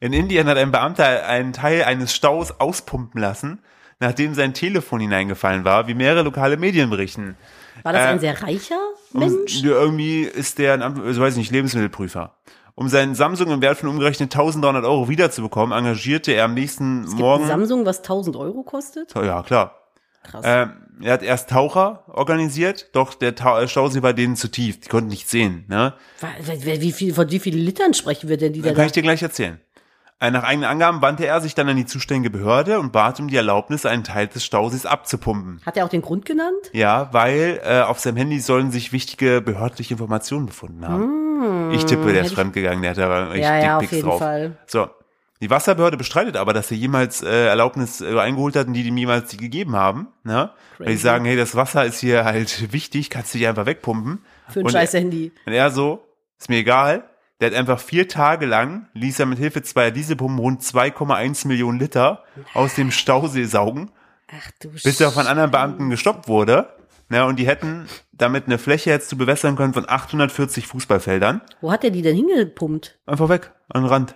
In 0.00 0.12
Indien 0.12 0.48
hat 0.48 0.58
ein 0.58 0.72
Beamter 0.72 1.26
einen 1.26 1.52
Teil 1.52 1.84
eines 1.84 2.12
Staus 2.14 2.52
auspumpen 2.60 3.20
lassen, 3.20 3.60
nachdem 4.00 4.34
sein 4.34 4.52
Telefon 4.54 5.00
hineingefallen 5.00 5.64
war, 5.64 5.86
wie 5.86 5.94
mehrere 5.94 6.22
lokale 6.24 6.56
Medien 6.56 6.90
berichten. 6.90 7.36
War 7.84 7.92
das 7.92 8.02
Äh, 8.02 8.06
ein 8.06 8.20
sehr 8.20 8.42
reicher 8.42 8.78
Um, 9.14 9.20
Mensch? 9.20 9.60
ja, 9.62 9.70
irgendwie 9.70 10.22
ist 10.22 10.58
der, 10.58 10.80
also 10.82 11.20
weiß 11.20 11.34
ich 11.34 11.38
nicht, 11.38 11.52
Lebensmittelprüfer. 11.52 12.34
Um 12.74 12.88
seinen 12.88 13.14
Samsung 13.14 13.50
im 13.52 13.60
Wert 13.60 13.78
von 13.78 13.88
umgerechnet 13.90 14.34
1300 14.34 14.84
Euro 14.84 15.08
wiederzubekommen, 15.08 15.76
engagierte 15.76 16.32
er 16.32 16.46
am 16.46 16.54
nächsten 16.54 17.02
Es 17.04 17.10
gibt 17.10 17.20
Morgen. 17.20 17.44
ein 17.44 17.48
Samsung, 17.48 17.86
was 17.86 17.98
1000 17.98 18.34
Euro 18.36 18.62
kostet? 18.62 19.14
ja, 19.14 19.42
klar. 19.42 19.76
Krass. 20.22 20.44
Ähm, 20.46 20.70
er 21.02 21.14
hat 21.14 21.22
erst 21.22 21.50
Taucher 21.50 22.04
organisiert, 22.06 22.90
doch 22.92 23.14
der 23.14 23.34
Ta 23.34 23.66
Stausee 23.66 24.02
war 24.02 24.12
denen 24.12 24.36
zu 24.36 24.48
tief. 24.48 24.80
Die 24.80 24.88
konnten 24.88 25.08
nicht 25.08 25.28
sehen. 25.28 25.64
Ne? 25.68 25.94
Wie 26.64 26.92
viel, 26.92 27.12
von 27.14 27.30
wie 27.30 27.38
vielen 27.40 27.58
Litern 27.58 27.92
sprechen 27.94 28.28
wir 28.28 28.36
denn, 28.36 28.52
die 28.52 28.62
da 28.62 28.72
kann 28.72 28.86
ich 28.86 28.92
dir 28.92 29.02
gleich 29.02 29.22
erzählen. 29.22 29.60
Äh, 30.20 30.30
Nach 30.30 30.44
eigenen 30.44 30.70
Angaben 30.70 31.02
wandte 31.02 31.26
er 31.26 31.40
sich 31.40 31.56
dann 31.56 31.68
an 31.68 31.76
die 31.76 31.86
zuständige 31.86 32.30
Behörde 32.30 32.78
und 32.78 32.92
bat 32.92 33.18
um 33.18 33.26
die 33.26 33.34
Erlaubnis, 33.36 33.84
einen 33.84 34.04
Teil 34.04 34.28
des 34.28 34.44
Stausees 34.44 34.86
abzupumpen. 34.86 35.60
Hat 35.66 35.76
er 35.76 35.84
auch 35.84 35.88
den 35.88 36.02
Grund 36.02 36.24
genannt? 36.24 36.70
Ja, 36.72 37.08
weil 37.12 37.60
äh, 37.64 37.80
auf 37.80 37.98
seinem 37.98 38.18
Handy 38.18 38.38
sollen 38.38 38.70
sich 38.70 38.92
wichtige 38.92 39.40
behördliche 39.40 39.94
Informationen 39.94 40.46
befunden 40.46 40.86
haben. 40.86 41.72
ich 41.72 41.84
tippe, 41.86 42.12
der 42.12 42.22
ist 42.24 42.34
fremdgegangen, 42.34 42.82
der 42.82 42.92
hat 42.92 42.98
da 42.98 43.32
echt 43.32 43.34
Hm, 43.34 43.42
Ja, 43.42 43.58
ja, 43.58 43.74
auf 43.76 43.80
Dickpics 43.80 43.96
jeden 43.96 44.08
drauf. 44.08 44.18
Fall. 44.20 44.56
So. 44.68 44.88
Die 45.42 45.50
Wasserbehörde 45.50 45.96
bestreitet 45.96 46.36
aber, 46.36 46.52
dass 46.52 46.70
er 46.70 46.76
jemals 46.76 47.20
äh, 47.20 47.46
Erlaubnis 47.48 48.00
äh, 48.00 48.16
eingeholt 48.18 48.54
hat 48.54 48.68
und 48.68 48.74
die 48.74 48.84
dem 48.84 48.96
jemals 48.96 49.28
die 49.30 49.36
gegeben 49.36 49.74
haben. 49.74 50.06
Ne? 50.22 50.50
Weil 50.78 50.86
die 50.86 50.96
sagen, 50.96 51.24
hey, 51.24 51.36
das 51.36 51.56
Wasser 51.56 51.84
ist 51.84 51.98
hier 51.98 52.24
halt 52.24 52.72
wichtig, 52.72 53.10
kannst 53.10 53.34
du 53.34 53.38
die 53.38 53.46
einfach 53.48 53.66
wegpumpen. 53.66 54.20
Für 54.48 54.60
ein 54.60 54.66
Und- 54.66 54.72
scheiß 54.72 54.94
Handy. 54.94 55.32
Und 55.44 55.52
er 55.52 55.70
so, 55.72 56.06
ist 56.38 56.48
mir 56.48 56.58
egal. 56.58 57.02
Der 57.40 57.50
hat 57.50 57.56
einfach 57.56 57.80
vier 57.80 58.06
Tage 58.06 58.46
lang, 58.46 58.86
ließ 58.94 59.18
er 59.18 59.26
mit 59.26 59.38
Hilfe 59.38 59.62
zweier 59.62 59.90
Dieselpumpen 59.90 60.38
rund 60.38 60.62
2,1 60.62 61.48
Millionen 61.48 61.80
Liter 61.80 62.22
aus 62.54 62.76
dem 62.76 62.92
Stausee 62.92 63.44
saugen, 63.46 63.90
Ach 64.30 64.48
du 64.60 64.70
bis 64.70 65.00
er 65.00 65.10
von 65.10 65.26
anderen 65.26 65.50
Beamten 65.50 65.90
gestoppt 65.90 66.28
wurde. 66.28 66.68
Ja, 67.10 67.24
und 67.24 67.40
die 67.40 67.46
hätten 67.48 67.88
damit 68.12 68.46
eine 68.46 68.58
Fläche 68.58 68.90
jetzt 68.90 69.08
zu 69.08 69.18
bewässern 69.18 69.56
können 69.56 69.74
von 69.74 69.86
840 69.88 70.68
Fußballfeldern. 70.68 71.40
Wo 71.60 71.72
hat 71.72 71.82
er 71.82 71.90
die 71.90 72.00
denn 72.02 72.14
hingepumpt? 72.14 73.00
Einfach 73.06 73.28
weg, 73.28 73.50
an 73.68 73.82
den 73.82 73.88
Rand. 73.88 74.14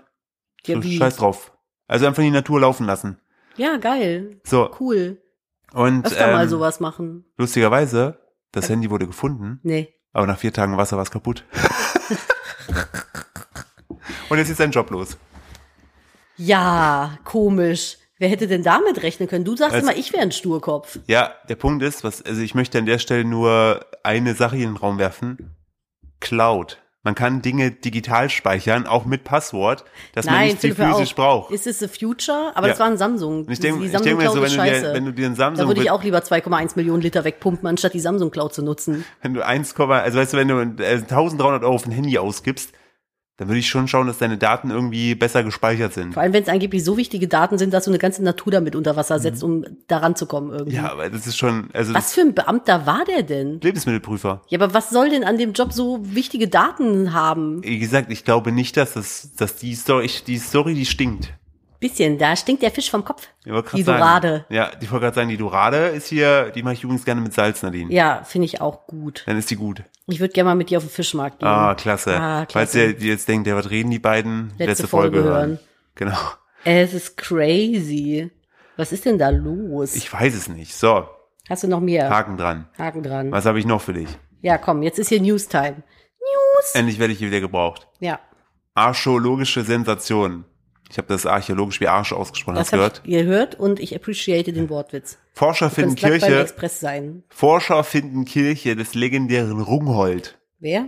Ja, 0.67 0.77
So, 0.77 0.83
wie? 0.83 0.99
scheiß 0.99 1.17
drauf. 1.17 1.53
Also 1.89 2.07
einfach 2.07 2.23
in 2.23 2.31
die 2.31 2.37
Natur 2.37 2.61
laufen 2.61 2.87
lassen. 2.87 3.19
Ja, 3.57 3.77
geil. 3.79 4.41
So, 4.45 4.71
Cool. 4.81 5.21
und 5.73 6.07
Öfter 6.07 6.33
mal 6.33 6.43
ähm, 6.45 6.49
sowas 6.49 6.81
machen. 6.81 7.25
lustigerweise, 7.39 8.19
das 8.53 8.69
Handy 8.69 8.91
wurde 8.91 9.07
gefunden, 9.07 9.61
Nee. 9.63 9.95
aber 10.13 10.27
nach 10.27 10.39
vier 10.39 10.53
Tagen 10.53 10.77
Wasser 10.77 10.97
war 10.97 11.05
es 11.05 11.11
kaputt. 11.11 11.45
und 14.29 14.39
jetzt 14.39 14.51
ist 14.51 14.59
sein 14.59 14.71
Job 14.71 14.91
los. 14.91 15.17
Ja, 16.37 17.19
komisch. 17.25 17.99
Wer 18.19 18.29
hätte 18.31 18.47
denn 18.47 18.63
damit 18.63 19.03
rechnen 19.03 19.29
können? 19.29 19.45
Du 19.45 19.57
sagst 19.57 19.75
Also- 19.75 19.87
immer, 19.89 19.97
ich 19.97 20.13
wäre 20.13 20.23
ein 20.23 20.33
Sturkopf. 20.33 20.99
Ja, 21.07 21.35
der 21.49 21.57
Punkt 21.57 21.83
ist, 21.83 22.03
was, 22.03 22.23
also 22.23 22.41
ich 22.41 22.55
möchte 22.55 22.79
an 22.79 22.87
der 22.87 22.99
Stelle 22.99 23.25
nur 23.25 23.85
eine 24.03 24.35
Sache 24.35 24.57
in 24.57 24.63
den 24.63 24.77
Raum 24.77 24.99
werfen. 24.99 25.55
Cloud. 26.21 26.79
Man 27.07 27.15
kann 27.15 27.41
Dinge 27.41 27.71
digital 27.71 28.29
speichern, 28.31 28.89
auch 28.89 29.05
mit 29.05 29.23
Passwort, 29.23 29.85
dass 30.13 30.27
man 30.27 30.35
Nein, 30.35 30.45
nicht 30.47 30.57
die 30.57 30.73
Philipp, 30.73 30.79
hör 30.79 30.95
physisch 30.95 31.15
braucht. 31.15 31.53
Ist 31.53 31.69
es 31.69 31.79
the 31.79 31.87
future? 31.87 32.51
Aber 32.57 32.67
Ja. 32.67 32.73
das 32.73 32.81
war 32.81 32.89
ein 32.89 32.99
Samsung. 32.99 33.45
Und 33.45 33.53
ich 33.53 33.61
denke 33.61 33.81
die 33.81 33.93
denk 33.93 34.19
mir 34.19 34.29
so, 34.29 34.43
wenn 34.43 34.51
du, 34.51 34.57
dir, 34.57 34.93
wenn 34.93 35.05
du 35.05 35.13
dir 35.13 35.27
einen 35.27 35.37
da 35.37 35.45
Samsung, 35.45 35.69
würde 35.69 35.83
ich 35.83 35.91
auch 35.93 36.03
lieber 36.03 36.19
2,1 36.19 36.73
Millionen 36.75 37.03
Liter 37.03 37.23
wegpumpen, 37.23 37.69
anstatt 37.69 37.95
die 37.95 38.01
Samsung 38.01 38.33
Cloud 38.33 38.55
zu 38.55 38.63
nutzen. 38.63 39.05
wenn 39.23 39.35
du 39.35 39.47
1, 39.47 39.79
also 39.79 40.19
weißt 40.19 40.33
du, 40.33 40.37
wenn 40.37 40.49
du 40.49 40.83
äh, 40.83 40.95
1300 40.95 41.63
Euro 41.63 41.79
für 41.79 41.91
ein 41.91 41.93
Handy 41.93 42.19
ausgibst, 42.19 42.73
dann 43.39 43.49
würde 43.49 43.59
ich 43.59 43.69
schon 43.69 43.87
schauen, 43.87 44.07
dass 44.07 44.19
deine 44.19 44.39
Daten 44.39 44.71
irgendwie 44.71 45.15
besser 45.15 45.45
gespeichert 45.45 45.93
sind. 45.93 46.15
Vor 46.15 46.23
allem, 46.23 46.33
wenn 46.33 46.43
es 46.43 46.49
angeblich 46.49 46.83
so 46.83 46.97
wichtige 46.97 47.29
Daten 47.29 47.59
sind, 47.59 47.75
dass 47.75 47.85
du 47.85 47.91
eine 47.91 47.99
ganze 47.99 48.23
Natur 48.23 48.51
damit 48.51 48.75
unter 48.75 48.97
Wasser 48.97 49.19
setzt, 49.19 49.43
um 49.43 49.65
daran 49.89 50.17
zu 50.17 50.27
kommen 50.27 50.51
irgendwie. 50.53 50.79
Mhm. 50.79 50.85
Ja, 50.85 50.93
aber 50.93 51.11
das 51.11 51.27
ist 51.27 51.37
schon, 51.37 51.69
also 51.75 51.93
Was 51.93 52.15
für 52.15 52.23
ein 52.23 52.35
Beamter 52.35 52.87
war 52.87 53.05
der 53.05 53.23
denn? 53.23 53.61
Lebensmittelprüfer. 53.61 54.43
Ja, 54.49 54.59
aber 54.59 54.73
was 54.73 54.89
soll 54.89 55.11
denn 55.11 55.23
an 55.25 55.37
dem 55.37 55.53
Job 55.53 55.73
so 55.73 56.01
wichtige 56.03 56.49
Daten 56.49 57.13
haben? 57.13 57.63
Wie 57.63 57.79
gesagt, 57.79 58.11
ich 58.11 58.25
glaube 58.25 58.53
nicht, 58.53 58.77
dass 58.79 58.95
das, 58.95 59.35
dass 59.37 59.57
die 59.57 59.75
Story, 59.75 60.11
die 60.27 60.39
Story, 60.39 60.75
die 60.75 60.87
stinkt. 60.87 61.35
Bisschen, 61.81 62.19
da 62.19 62.35
stinkt 62.37 62.63
der 62.63 62.71
Fisch 62.71 62.91
vom 62.91 63.05
Kopf. 63.05 63.29
Die 63.45 63.83
sagen. 63.83 63.99
Dorade. 64.01 64.45
Ja, 64.49 64.71
ich 64.81 64.91
wollte 64.91 65.05
gerade 65.05 65.15
sagen, 65.15 65.29
die 65.29 65.37
Dorade 65.37 65.77
ist 65.89 66.07
hier, 66.09 66.51
die 66.51 66.63
mache 66.63 66.75
ich 66.75 66.83
übrigens 66.85 67.05
gerne 67.05 67.21
mit 67.21 67.35
Salz, 67.35 67.63
Nadine. 67.63 67.93
Ja, 67.93 68.23
finde 68.25 68.47
ich 68.47 68.61
auch 68.61 68.87
gut. 68.87 69.23
Dann 69.27 69.37
ist 69.37 69.51
die 69.51 69.57
gut. 69.57 69.83
Ich 70.07 70.21
würde 70.21 70.33
gerne 70.33 70.51
mal 70.51 70.55
mit 70.55 70.71
dir 70.71 70.79
auf 70.79 70.85
den 70.85 70.91
Fischmarkt 70.91 71.41
gehen. 71.41 71.49
Ah, 71.49 71.75
klasse. 71.75 72.15
Ah, 72.19 72.39
Falls 72.51 72.73
klasse. 72.73 72.85
ihr 72.87 72.93
die 72.97 73.09
jetzt 73.09 73.29
denkt, 73.29 73.47
ja, 73.47 73.57
was 73.57 73.71
reden 73.71 73.91
die 73.91 73.99
beiden? 73.99 74.53
Letzte 74.59 74.89
Folge 74.89 75.23
hören. 75.23 75.59
Genau. 75.95 76.17
Es 76.65 76.95
ist 76.95 77.17
crazy. 77.17 78.31
Was 78.77 78.93
ist 78.93 79.05
denn 79.05 79.19
da 79.19 79.29
los? 79.31 79.95
Ich 79.95 80.13
weiß 80.13 80.35
es 80.35 80.49
nicht. 80.49 80.75
So, 80.75 81.07
Hast 81.49 81.63
du 81.63 81.69
noch 81.69 81.81
mehr? 81.81 82.11
Haken 82.11 82.37
dran. 82.37 82.69
Haken 82.77 83.03
dran. 83.03 83.31
Was 83.31 83.47
habe 83.47 83.59
ich 83.59 83.67
noch 83.67 83.81
für 83.81 83.93
dich? 83.93 84.09
Ja, 84.43 84.59
komm, 84.59 84.83
jetzt 84.83 84.99
ist 84.99 85.09
hier 85.09 85.21
Newstime. 85.21 85.77
News. 86.21 86.75
Endlich 86.75 86.99
werde 86.99 87.13
ich 87.13 87.19
hier 87.21 87.29
wieder 87.29 87.41
gebraucht. 87.41 87.87
Ja, 88.01 88.19
Archäologische 88.75 89.63
Sensation. 89.63 90.45
Ich 90.91 90.99
habe 90.99 91.09
das 91.09 91.27
archäologisch 91.27 91.81
wie 91.81 91.89
Arsch 91.89 92.13
ausgesprochen. 92.13 92.57
das 92.57 92.71
gehört? 92.71 93.03
ich 93.05 93.11
gehört 93.13 93.55
und 93.57 93.81
ich 93.81 93.95
appreciate 93.95 94.53
den 94.53 94.69
Wortwitz. 94.71 95.19
Forscher 95.33 95.69
Du 95.69 95.75
finden 95.75 95.95
Kirche, 95.97 96.41
Express 96.41 96.81
sein. 96.81 97.25
Forscher 97.29 97.83
finden 97.85 98.25
Kirche 98.25 98.77
des 98.77 98.95
legendären 98.95 99.61
Rungholt. 99.61 100.39
Wer? 100.61 100.87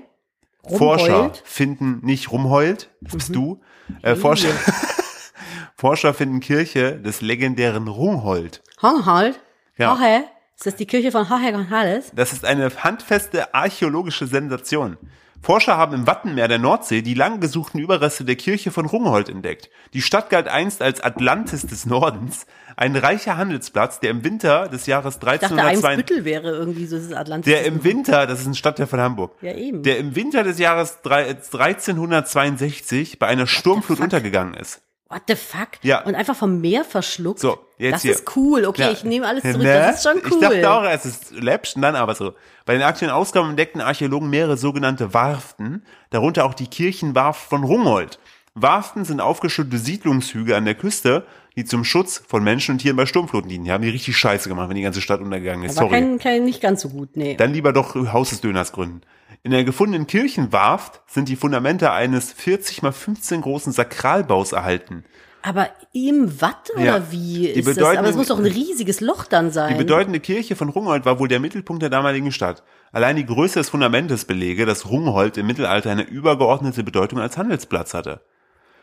Forscher 0.66 1.14
Rumheult? 1.14 1.42
finden 1.44 2.00
nicht 2.04 2.30
Rumheult, 2.30 2.90
das 3.00 3.12
Mhm. 3.14 3.18
bist 3.18 3.34
du. 3.34 3.60
Äh, 4.02 4.14
Forscher, 4.16 4.48
Forscher 5.76 6.14
finden 6.14 6.40
Kirche 6.40 6.96
des 6.98 7.20
legendären 7.20 7.88
Rungholt. 7.88 8.62
Honghold? 8.82 9.40
Ja. 9.76 9.98
Hohe? 9.98 10.24
Ist 10.56 10.66
das 10.66 10.76
die 10.76 10.86
Kirche 10.86 11.12
von 11.12 11.30
Hohe 11.30 11.52
Gonzales? 11.52 12.10
Das 12.14 12.32
ist 12.32 12.44
eine 12.44 12.68
handfeste 12.82 13.54
archäologische 13.54 14.26
Sensation. 14.26 14.96
Forscher 15.40 15.76
haben 15.76 15.94
im 15.94 16.06
Wattenmeer 16.06 16.48
der 16.48 16.58
Nordsee 16.58 17.00
die 17.02 17.14
lang 17.14 17.40
gesuchten 17.40 17.78
Überreste 17.80 18.24
der 18.24 18.36
Kirche 18.36 18.70
von 18.70 18.86
Rungholt 18.86 19.28
entdeckt. 19.28 19.70
Die 19.94 20.02
Stadt 20.02 20.30
galt 20.30 20.48
einst 20.48 20.82
als 20.82 21.00
Atlantis 21.00 21.62
des 21.66 21.86
Nordens, 21.86 22.46
ein 22.76 22.94
reicher 22.96 23.36
Handelsplatz, 23.36 24.00
der 24.00 24.10
im 24.10 24.24
Winter 24.24 24.68
des 24.68 24.86
Jahres 24.86 25.14
Ich 25.14 25.20
dachte, 25.20 25.46
1302 25.46 25.88
Eimsbüttel 25.88 26.24
wäre 26.24 26.50
irgendwie 26.50 26.86
so 26.86 26.98
das 26.98 27.12
Atlantis. 27.12 27.50
der 27.52 27.64
im 27.64 27.82
Winter, 27.84 28.26
das 28.26 28.40
ist 28.40 28.46
ein 28.46 28.54
Stadtteil 28.54 28.86
von 28.86 29.00
Hamburg, 29.00 29.32
Ja, 29.40 29.54
eben. 29.54 29.82
der 29.82 29.98
im 29.98 30.14
Winter 30.14 30.42
des 30.44 30.58
Jahres 30.58 31.00
drei- 31.02 31.28
1362 31.28 33.18
bei 33.18 33.26
einer 33.26 33.46
Sturmflut 33.46 34.00
untergegangen 34.00 34.54
ist. 34.54 34.82
What 35.10 35.22
the 35.26 35.36
fuck? 35.36 35.68
Ja. 35.82 36.04
Und 36.04 36.14
einfach 36.14 36.36
vom 36.36 36.60
Meer 36.60 36.84
verschluckt? 36.84 37.38
So, 37.40 37.58
jetzt 37.78 37.94
Das 37.94 38.02
hier. 38.02 38.12
ist 38.12 38.36
cool. 38.36 38.66
Okay, 38.66 38.82
Ja. 38.82 38.90
ich 38.90 39.04
nehme 39.04 39.26
alles 39.26 39.42
zurück. 39.42 39.58
Ne? 39.62 39.64
Das 39.72 39.96
ist 39.96 40.02
schon 40.02 40.20
cool. 40.24 40.32
Ich 40.32 40.40
dachte 40.40 40.70
auch, 40.70 40.84
es 40.84 41.06
ist 41.06 41.30
läppsch, 41.32 41.76
und 41.76 41.82
dann 41.82 41.96
aber 41.96 42.14
so. 42.14 42.34
Bei 42.66 42.74
den 42.74 42.82
aktuellen 42.82 43.12
Ausgaben 43.14 43.48
entdeckten 43.48 43.80
Archäologen 43.80 44.28
mehrere 44.28 44.58
sogenannte 44.58 45.14
Warften, 45.14 45.82
darunter 46.10 46.44
auch 46.44 46.52
die 46.52 46.66
Kirchenwarft 46.66 47.40
von 47.48 47.64
Rungholt. 47.64 48.18
Warften 48.54 49.04
sind 49.06 49.20
aufgeschüttete 49.20 49.78
Siedlungshügel 49.78 50.54
an 50.54 50.64
der 50.66 50.74
Küste, 50.74 51.24
die 51.56 51.64
zum 51.64 51.84
Schutz 51.84 52.22
von 52.28 52.44
Menschen 52.44 52.72
und 52.72 52.78
Tieren 52.78 52.96
bei 52.96 53.06
Sturmfluten 53.06 53.48
dienen. 53.48 53.64
Die 53.64 53.72
haben 53.72 53.82
die 53.82 53.88
richtig 53.90 54.16
scheiße 54.18 54.48
gemacht, 54.48 54.68
wenn 54.68 54.76
die 54.76 54.82
ganze 54.82 55.00
Stadt 55.00 55.20
untergegangen 55.20 55.64
ist. 55.64 55.78
Aber 55.78 55.88
Sorry. 55.88 56.00
kein, 56.00 56.18
kein, 56.18 56.44
nicht 56.44 56.60
ganz 56.60 56.82
so 56.82 56.88
gut, 56.90 57.16
nee. 57.16 57.34
Dann 57.36 57.52
lieber 57.52 57.72
doch 57.72 57.94
Haus 58.12 58.30
des 58.30 58.40
Döners 58.40 58.72
gründen. 58.72 59.00
In 59.42 59.50
der 59.52 59.64
gefundenen 59.64 60.06
Kirchenwarft 60.06 61.00
sind 61.06 61.28
die 61.28 61.36
Fundamente 61.36 61.92
eines 61.92 62.32
40 62.32 62.82
mal 62.82 62.92
15 62.92 63.40
großen 63.40 63.72
Sakralbaus 63.72 64.52
erhalten. 64.52 65.04
Aber 65.42 65.68
im 65.92 66.40
Watt 66.40 66.70
oder 66.74 66.84
Ja. 66.84 67.12
wie 67.12 67.46
ist 67.46 67.66
das? 67.78 67.96
Aber 67.96 68.08
es 68.08 68.16
muss 68.16 68.26
doch 68.28 68.38
ein 68.38 68.44
riesiges 68.44 69.00
Loch 69.00 69.24
dann 69.24 69.50
sein. 69.52 69.68
Die 69.72 69.78
bedeutende 69.78 70.20
Kirche 70.20 70.56
von 70.56 70.68
Rungholt 70.68 71.04
war 71.04 71.20
wohl 71.20 71.28
der 71.28 71.38
Mittelpunkt 71.40 71.80
der 71.82 71.90
damaligen 71.90 72.32
Stadt. 72.32 72.64
Allein 72.92 73.16
die 73.16 73.24
Größe 73.24 73.60
des 73.60 73.70
Fundamentes 73.70 74.24
belege, 74.24 74.66
dass 74.66 74.90
Rungholt 74.90 75.36
im 75.38 75.46
Mittelalter 75.46 75.90
eine 75.90 76.02
übergeordnete 76.02 76.82
Bedeutung 76.82 77.20
als 77.20 77.38
Handelsplatz 77.38 77.94
hatte. 77.94 78.20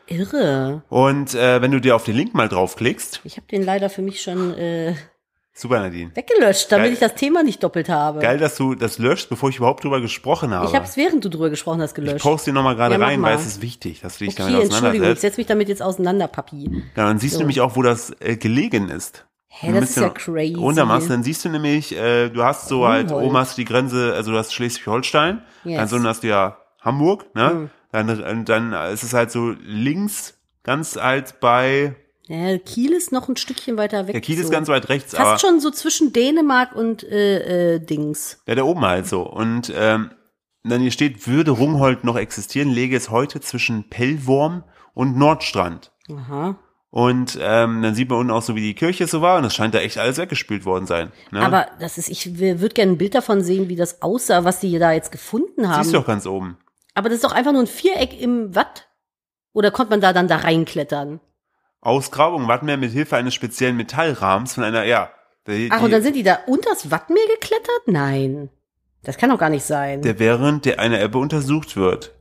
Irre. 0.08 0.84
Und 0.90 1.34
äh, 1.36 1.62
wenn 1.62 1.72
du 1.72 1.82
dir 1.82 1.96
auf 1.96 2.04
den 2.06 2.16
Link 2.16 2.34
mal 2.34 2.48
draufklickst, 2.48 3.22
Ich 3.24 3.38
habe 3.38 3.48
den 3.48 3.64
leider 3.64 3.90
für 3.90 4.02
mich 4.02 4.22
schon 4.22 4.54
äh, 4.54 4.96
Super, 5.58 5.80
Nadine. 5.80 6.12
Weggelöscht, 6.14 6.70
damit 6.70 6.88
Geil. 6.88 6.94
ich 6.96 7.00
das 7.00 7.16
Thema 7.16 7.42
nicht 7.42 7.64
doppelt 7.64 7.88
habe. 7.88 8.20
Geil, 8.20 8.38
dass 8.38 8.58
du 8.58 8.76
das 8.76 8.98
löscht, 8.98 9.30
bevor 9.30 9.50
ich 9.50 9.56
überhaupt 9.58 9.86
drüber 9.86 10.02
gesprochen 10.02 10.54
habe. 10.54 10.66
Ich 10.68 10.76
habe 10.76 10.84
es, 10.84 10.98
während 10.98 11.24
du 11.24 11.30
drüber 11.30 11.50
gesprochen 11.50 11.82
hast, 11.82 11.92
ich 11.92 11.96
gelöscht. 11.96 12.24
poste 12.26 12.52
dir 12.52 12.56
nochmal 12.56 12.76
gerade 12.76 12.96
Ja, 12.96 13.02
rein, 13.06 13.22
weil 13.22 13.36
mal. 13.36 13.40
es 13.40 13.46
ist 13.48 13.62
wichtig, 13.62 14.02
dass 14.02 14.18
du 14.18 14.26
dich 14.26 14.34
Okay, 14.34 14.44
damit 14.52 14.54
Entschuldigung, 14.56 14.78
ich 14.80 14.86
auseinandersetzt. 14.90 15.22
setze 15.22 15.38
mich 15.40 15.48
damit 15.48 15.70
jetzt 15.70 15.82
auseinander, 15.82 16.28
Papi. 16.28 16.84
Ja, 16.98 17.06
dann 17.06 17.20
siehst 17.20 17.36
So. 17.36 17.40
du 17.40 17.44
nämlich 17.44 17.62
auch, 17.62 17.78
wo 17.78 17.82
das 17.84 18.12
äh, 18.20 18.36
gelegen 18.36 18.90
ist. 18.90 19.26
Hä, 19.48 19.72
das 19.72 19.92
ist 19.92 19.96
ja 19.96 20.10
crazy. 20.10 20.56
Runtermachst, 20.56 21.10
dann 21.10 21.24
siehst 21.24 21.46
du 21.46 21.50
nämlich, 21.50 21.96
äh, 21.96 22.28
du 22.28 22.44
hast 22.44 22.68
so 22.68 22.86
halt, 22.86 23.10
Rungholt. 23.10 23.26
oben 23.28 23.38
hast 23.38 23.58
du 23.58 23.62
die 23.62 23.66
Grenze, 23.66 24.14
also 24.14 24.34
du 24.34 24.38
hast 24.38 24.54
Schleswig-Holstein, 24.54 25.42
Yes. 25.64 25.78
dann 25.78 25.88
so 25.88 26.10
hast 26.10 26.24
du 26.24 26.28
ja 26.28 26.58
Hamburg, 26.82 27.34
ne? 27.34 27.50
Mhm. 27.54 27.70
Dann, 27.94 28.44
dann 28.44 28.74
ist 28.92 29.04
es 29.04 29.14
halt 29.14 29.32
so 29.32 29.54
links, 29.64 30.38
ganz 30.64 30.98
halt 30.98 31.40
bei, 31.40 31.96
Ja, 32.28 32.58
Kiel 32.58 32.94
ist 32.94 33.12
noch 33.12 33.30
ein 33.30 33.38
Stückchen 33.38 33.78
weiter 33.78 34.08
weg. 34.08 34.14
der 34.14 34.22
Kiel 34.22 34.38
so. 34.38 34.44
ist 34.44 34.52
ganz 34.52 34.68
weit 34.68 34.90
rechts, 34.90 35.14
aber 35.14 35.32
Fast 35.32 35.46
schon 35.46 35.60
so 35.60 35.70
zwischen 35.70 36.12
Dänemark 36.12 36.76
und 36.76 37.04
äh, 37.04 37.76
äh, 37.76 37.80
Dings. 37.80 38.42
ja, 38.48 38.56
da 38.56 38.64
oben 38.64 38.82
halt 38.82 39.06
so. 39.06 39.22
Und 39.22 39.72
ähm, 39.76 40.12
dann 40.64 40.82
hier 40.82 40.92
steht, 40.92 41.28
würde 41.28 41.52
Rungholt 41.52 42.04
noch 42.04 42.18
existieren, 42.18 42.70
läge 42.70 42.98
es 42.98 43.12
heute 43.12 43.42
zwischen 43.42 43.90
Pellworm 43.90 44.64
und 44.94 45.18
Nordstrand. 45.18 45.92
Aha. 46.10 46.58
Und 46.90 47.38
ähm, 47.42 47.82
dann 47.82 47.94
sieht 47.94 48.10
man 48.10 48.20
unten 48.20 48.32
auch 48.32 48.42
so, 48.42 48.56
wie 48.56 48.62
die 48.62 48.74
Kirche 48.74 49.06
so 49.06 49.22
war 49.22 49.38
und 49.38 49.44
es 49.44 49.54
scheint 49.54 49.76
da 49.76 49.80
echt 49.80 49.98
alles 49.98 50.18
weggespült 50.18 50.64
worden 50.66 50.88
sein. 50.88 51.12
Ne? 51.30 51.42
Aber 51.42 51.68
das 51.80 51.98
ist, 51.98 52.10
ich 52.10 52.40
würde 52.40 52.70
gerne 52.70 52.94
ein 52.94 52.98
Bild 52.98 53.14
davon 53.14 53.44
sehen, 53.44 53.68
wie 53.68 53.76
das 53.76 54.02
aussah, 54.02 54.46
was 54.46 54.62
die 54.62 54.80
da 54.80 54.94
jetzt 54.94 55.12
gefunden 55.12 55.68
haben. 55.68 55.84
Siehst 55.84 55.94
du 55.94 56.00
doch 56.00 56.08
ganz 56.08 56.26
oben. 56.26 56.58
Aber 56.94 57.10
das 57.10 57.18
ist 57.18 57.26
doch 57.26 57.34
einfach 57.34 57.52
nur 57.52 57.62
ein 57.62 57.68
Viereck 57.68 58.20
im 58.20 58.56
Watt. 58.56 58.88
Oder 59.52 59.72
konnte 59.72 59.92
man 59.92 60.02
da 60.02 60.14
dann 60.14 60.30
da 60.30 60.38
reinklettern? 60.38 61.20
Ausgrabung 61.82 62.48
Wattmeer 62.48 62.78
mit 62.78 62.92
Hilfe 62.92 63.16
eines 63.18 63.34
speziellen 63.34 63.76
Metallrahmens 63.78 64.54
von 64.56 64.64
einer, 64.64 64.84
ja. 64.86 65.10
Die, 65.48 65.70
Ach, 65.72 65.84
und 65.84 65.92
dann 65.92 66.02
sind 66.02 66.16
die 66.16 66.24
da 66.24 66.40
unters 66.48 66.90
Wattmeer 66.90 67.22
geklettert? 67.40 67.82
Nein. 67.86 68.50
Das 69.04 69.18
kann 69.18 69.30
doch 69.30 69.38
gar 69.38 69.52
nicht 69.52 69.64
sein. 69.66 70.02
der 70.02 70.18
während 70.18 70.66
der 70.66 70.80
eine 70.80 71.00
Ebbe 71.04 71.20
untersucht 71.20 71.76
wird. 71.78 72.14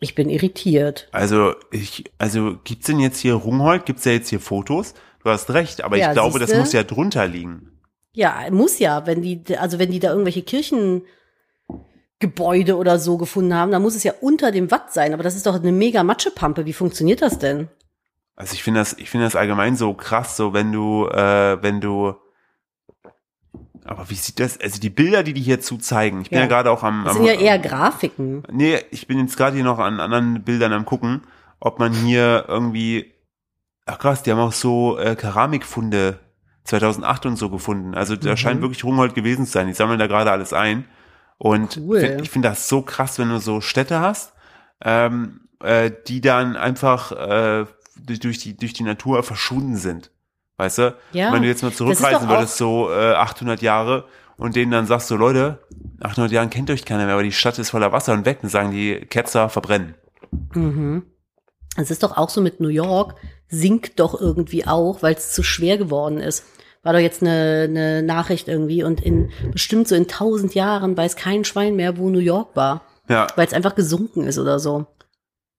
ich 0.00 0.16
bin 0.16 0.28
irritiert. 0.28 1.08
Also, 1.12 1.54
ich, 1.70 2.04
also 2.18 2.56
gibt's 2.64 2.86
denn 2.86 2.98
jetzt 2.98 3.20
hier 3.20 3.34
Rungholt? 3.34 3.86
Gibt's 3.86 4.04
ja 4.04 4.10
jetzt 4.12 4.28
hier 4.28 4.40
Fotos? 4.40 4.94
Du 5.22 5.30
hast 5.30 5.50
recht, 5.50 5.84
aber 5.84 5.96
Ja, 5.96 6.08
ich 6.08 6.12
glaube, 6.14 6.40
das 6.40 6.48
siehste. 6.48 6.60
muss 6.60 6.72
ja 6.72 6.82
drunter 6.82 7.28
liegen. 7.28 7.78
Ja, 8.12 8.34
muss 8.50 8.78
ja, 8.80 9.06
wenn 9.06 9.22
die, 9.22 9.42
also 9.58 9.78
wenn 9.78 9.90
die 9.92 10.00
da 10.00 10.10
irgendwelche 10.10 10.42
Kirchengebäude 10.42 12.76
oder 12.76 12.98
so 12.98 13.16
gefunden 13.18 13.54
haben, 13.54 13.70
dann 13.70 13.82
muss 13.82 13.94
es 13.94 14.02
ja 14.04 14.14
unter 14.20 14.50
dem 14.50 14.70
Watt 14.70 14.92
sein. 14.92 15.12
Aber 15.14 15.22
das 15.22 15.36
ist 15.36 15.46
doch 15.46 15.54
eine 15.54 15.72
mega 15.72 16.02
Matschepampe. 16.02 16.66
Wie 16.66 16.72
funktioniert 16.72 17.22
das 17.22 17.38
denn? 17.38 17.68
Also 18.36 18.52
ich 18.54 18.62
finde 18.62 18.80
das, 18.80 18.92
ich 18.94 19.08
finde 19.10 19.24
das 19.26 19.34
allgemein 19.36 19.76
so 19.76 19.94
krass, 19.94 20.36
so 20.36 20.52
wenn 20.52 20.70
du, 20.72 21.08
äh, 21.08 21.56
wenn 21.62 21.80
du, 21.80 22.14
aber 23.84 24.10
wie 24.10 24.14
sieht 24.14 24.40
das, 24.40 24.60
also 24.60 24.80
die 24.80 24.90
Bilder, 24.90 25.22
die 25.22 25.32
die 25.32 25.40
hierzu 25.40 25.78
zeigen, 25.78 26.20
ich 26.20 26.30
bin 26.30 26.38
Ja. 26.38 26.44
ja, 26.44 26.48
gerade 26.48 26.70
auch 26.70 26.82
am, 26.82 27.04
Das 27.04 27.16
am 27.16 27.22
sind 27.24 27.26
ja 27.34 27.40
eher 27.40 27.58
Grafiken. 27.58 28.42
Nee, 28.50 28.78
ich 28.90 29.06
bin 29.06 29.18
jetzt 29.20 29.36
gerade 29.36 29.54
hier 29.56 29.64
noch 29.64 29.78
an 29.78 30.00
anderen 30.00 30.42
Bildern 30.44 30.72
am 30.72 30.84
gucken, 30.84 31.22
ob 31.60 31.78
man 31.78 31.92
hier 31.94 32.44
irgendwie, 32.48 33.14
ach 33.86 33.98
krass, 33.98 34.22
die 34.22 34.30
haben 34.32 34.40
auch 34.40 34.52
so 34.52 34.98
äh, 34.98 35.14
Keramikfunde 35.16 36.18
2008 36.64 37.26
und 37.26 37.36
so 37.36 37.48
gefunden. 37.48 37.94
Also 37.94 38.16
da 38.16 38.32
Mhm. 38.32 38.36
scheint 38.36 38.60
wirklich 38.60 38.84
Rungholt 38.84 39.14
gewesen 39.14 39.46
zu 39.46 39.52
sein. 39.52 39.68
Die 39.68 39.72
sammeln 39.72 39.98
da 40.00 40.08
gerade 40.08 40.32
alles 40.32 40.52
ein. 40.52 40.84
Und 41.38 41.76
Cool. 41.78 42.00
find, 42.00 42.20
ich 42.22 42.30
finde 42.30 42.48
das 42.48 42.68
so 42.68 42.82
krass, 42.82 43.18
wenn 43.18 43.28
du 43.28 43.38
so 43.38 43.60
Städte 43.60 44.00
hast, 44.00 44.32
ähm, 44.84 45.42
äh, 45.62 45.90
die 46.08 46.20
dann 46.20 46.56
einfach 46.56 47.12
äh, 47.12 47.66
durch, 48.04 48.38
die, 48.38 48.56
durch 48.56 48.72
die 48.72 48.82
Natur 48.82 49.22
verschwunden 49.22 49.76
sind. 49.76 50.10
Weißt 50.56 50.78
du? 50.78 50.96
Ja. 51.12 51.32
Wenn 51.32 51.42
du 51.42 51.48
jetzt 51.48 51.62
mal 51.62 51.72
zurückreisen 51.72 52.28
würdest, 52.28 52.56
so 52.56 52.90
äh, 52.90 53.12
800 53.14 53.60
Jahre, 53.62 54.04
und 54.38 54.56
denen 54.56 54.70
dann 54.72 54.86
sagst 54.86 55.10
du, 55.10 55.16
Leute, 55.16 55.60
800 56.00 56.30
Jahren 56.32 56.50
kennt 56.50 56.70
euch 56.70 56.84
keiner 56.84 57.04
mehr, 57.04 57.14
aber 57.14 57.22
die 57.22 57.32
Stadt 57.32 57.58
ist 57.58 57.70
voller 57.70 57.92
Wasser 57.92 58.12
und 58.12 58.26
weg, 58.26 58.38
dann 58.42 58.50
sagen 58.50 58.70
die 58.70 58.96
Ketzer 59.00 59.48
verbrennen. 59.48 59.94
Mhm. 60.54 61.04
Es 61.76 61.90
ist 61.90 62.02
doch 62.02 62.16
auch 62.16 62.30
so 62.30 62.40
mit 62.40 62.60
New 62.60 62.68
York, 62.68 63.16
sinkt 63.48 64.00
doch 64.00 64.18
irgendwie 64.18 64.66
auch, 64.66 65.02
weil 65.02 65.14
es 65.14 65.32
zu 65.32 65.42
schwer 65.42 65.76
geworden 65.78 66.18
ist. 66.18 66.44
War 66.82 66.92
doch 66.92 67.00
jetzt 67.00 67.22
eine, 67.22 67.66
eine 67.68 68.02
Nachricht 68.02 68.48
irgendwie 68.48 68.82
und 68.82 69.00
in 69.02 69.30
bestimmt 69.52 69.88
so 69.88 69.94
in 69.94 70.06
tausend 70.06 70.54
Jahren 70.54 70.96
weiß 70.96 71.16
kein 71.16 71.44
Schwein 71.44 71.74
mehr, 71.76 71.98
wo 71.98 72.08
New 72.08 72.18
York 72.20 72.54
war, 72.56 72.82
Ja, 73.08 73.26
weil 73.36 73.46
es 73.46 73.52
einfach 73.52 73.74
gesunken 73.74 74.22
ist 74.26 74.38
oder 74.38 74.58
so. 74.58 74.86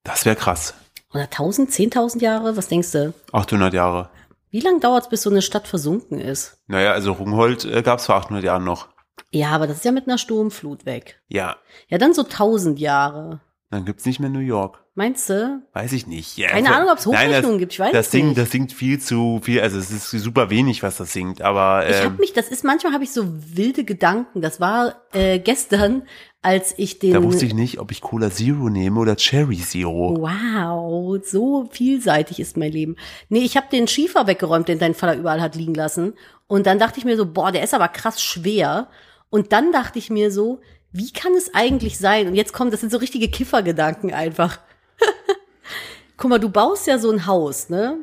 das 0.04 0.26
wäre 0.26 0.36
krass. 0.36 0.74
Oder 1.14 1.30
tausend, 1.30 1.72
zehntausend 1.72 2.22
Jahre? 2.22 2.58
Was 2.58 2.68
denkst 2.68 2.92
du? 2.92 3.14
800 3.32 3.74
Jahre. 3.74 4.10
Wie 4.50 4.60
lange 4.60 4.80
dauert 4.80 5.04
es, 5.04 5.10
bis 5.10 5.22
so 5.24 5.30
eine 5.30 5.42
Stadt 5.42 5.68
versunken 5.68 6.20
ist? 6.20 6.58
Naja, 6.68 6.92
also 6.92 7.12
Rungholt 7.14 7.66
äh, 7.66 7.82
gab 7.82 8.00
es 8.00 8.06
vor 8.06 8.16
800 8.16 8.44
Jahren 8.44 8.64
noch. 8.64 8.88
Ja, 9.32 9.50
aber 9.50 9.68
das 9.68 9.78
ist 9.78 9.86
ja 9.86 9.92
mit 9.92 10.08
einer 10.08 10.18
Sturmflut 10.18 10.86
weg. 10.86 11.22
Ja, 11.28 11.58
Ja, 11.90 11.98
dann 11.98 12.14
so 12.14 12.24
tausend 12.24 12.80
Jahre. 12.80 13.42
dann 13.70 13.84
gibt's 13.84 14.06
nicht 14.06 14.20
mehr 14.20 14.30
New 14.30 14.40
York. 14.40 14.84
Meinst 14.96 15.30
du? 15.30 15.62
Weiß 15.74 15.92
ich 15.94 16.08
nicht. 16.08 16.38
Ja, 16.38 16.48
Keine 16.50 16.70
also- 16.70 16.80
Ahnung, 16.80 16.92
ob 16.92 16.98
es 17.00 17.06
Nein, 17.06 17.30
Hochrechnungen 17.30 17.60
gibt. 17.60 17.74
Ich 17.74 17.80
weiß 17.80 17.92
das 17.92 18.10
singt, 18.10 18.30
nicht. 18.30 18.38
das 18.40 18.52
singt 18.52 18.72
viel 18.72 19.00
zu 19.00 19.40
viel, 19.44 19.60
also 19.62 19.78
es 19.78 19.92
ist 19.92 20.10
super 20.12 20.50
wenig, 20.50 20.82
was 20.82 20.98
das 20.98 21.14
singt, 21.14 21.42
aber 21.42 21.88
Ich 21.90 21.98
ähm, 21.98 22.06
habe 22.06 22.18
mich, 22.20 22.34
das 22.34 22.48
ist 22.48 22.64
manchmal 22.64 22.94
habe 22.94 23.04
ich 23.04 23.12
so 23.12 23.26
wilde 23.28 23.84
Gedanken. 23.84 24.42
Das 24.42 24.60
war 24.60 24.96
äh, 25.14 25.40
gestern, 25.40 26.04
als 26.48 26.74
ich 26.78 26.98
den. 26.98 27.12
da 27.12 27.22
wusste 27.22 27.46
ich 27.46 27.54
nicht, 27.54 27.78
ob 27.78 27.92
ich 27.92 28.00
Cola 28.00 28.32
Zero 28.32 28.70
nehme 28.70 29.02
oder 29.02 29.18
Cherry. 29.18 29.58
Zero. 29.58 30.16
Wow, 30.18 31.20
so 31.22 31.68
vielseitig 31.70 32.40
ist 32.40 32.56
mein 32.56 32.72
Leben. 32.72 32.96
Nee, 33.28 33.42
ich 33.42 33.58
habe 33.58 33.68
den 33.70 33.86
Schiefer 33.86 34.28
weggeräumt, 34.28 34.70
den 34.70 34.80
dein 34.80 34.94
Vater 34.94 35.18
überall 35.18 35.42
hat 35.42 35.56
liegen 35.56 35.74
lassen. 35.74 36.14
Und 36.48 36.66
dann 36.66 36.80
dachte 36.80 37.00
ich 37.00 37.06
mir 37.06 37.18
so, 37.18 37.26
boah, 37.26 37.52
der 37.52 37.64
ist 37.64 37.74
aber 37.74 37.90
krass 37.90 38.24
schwer. 38.24 38.88
Und 39.30 39.52
dann 39.52 39.74
dachte 39.74 40.00
ich 40.00 40.10
mir 40.10 40.32
so, 40.32 40.62
wie 40.94 41.12
kann 41.12 41.34
es 41.34 41.54
eigentlich 41.54 41.98
sein? 41.98 42.28
Und 42.28 42.36
jetzt 42.36 42.54
kommt, 42.54 42.72
das 42.72 42.80
sind 42.80 42.94
so 42.94 42.98
richtige 42.98 43.28
Kiffergedanken 43.28 44.14
einfach. 44.14 44.62
Guck 46.16 46.30
mal, 46.30 46.40
du 46.40 46.48
baust 46.48 46.88
ja 46.88 46.98
so 46.98 47.12
ein 47.12 47.26
Haus, 47.26 47.68
ne? 47.68 47.98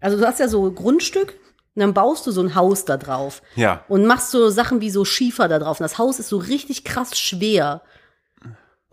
Also 0.00 0.16
du 0.16 0.26
hast 0.26 0.40
ja 0.40 0.48
so 0.48 0.66
ein 0.66 0.74
Grundstück 0.74 1.38
und 1.74 1.80
dann 1.80 1.94
baust 1.94 2.26
du 2.26 2.32
so 2.32 2.42
ein 2.42 2.54
Haus 2.54 2.84
da 2.84 2.96
drauf 2.96 3.42
Ja, 3.56 3.84
und 3.88 4.06
machst 4.06 4.30
so 4.30 4.50
Sachen 4.50 4.80
wie 4.80 4.90
so 4.90 5.04
Schiefer 5.04 5.48
da 5.48 5.58
drauf. 5.58 5.80
Und 5.80 5.84
das 5.84 5.98
Haus 5.98 6.18
ist 6.18 6.28
so 6.28 6.36
richtig 6.36 6.84
krass 6.84 7.18
schwer 7.18 7.82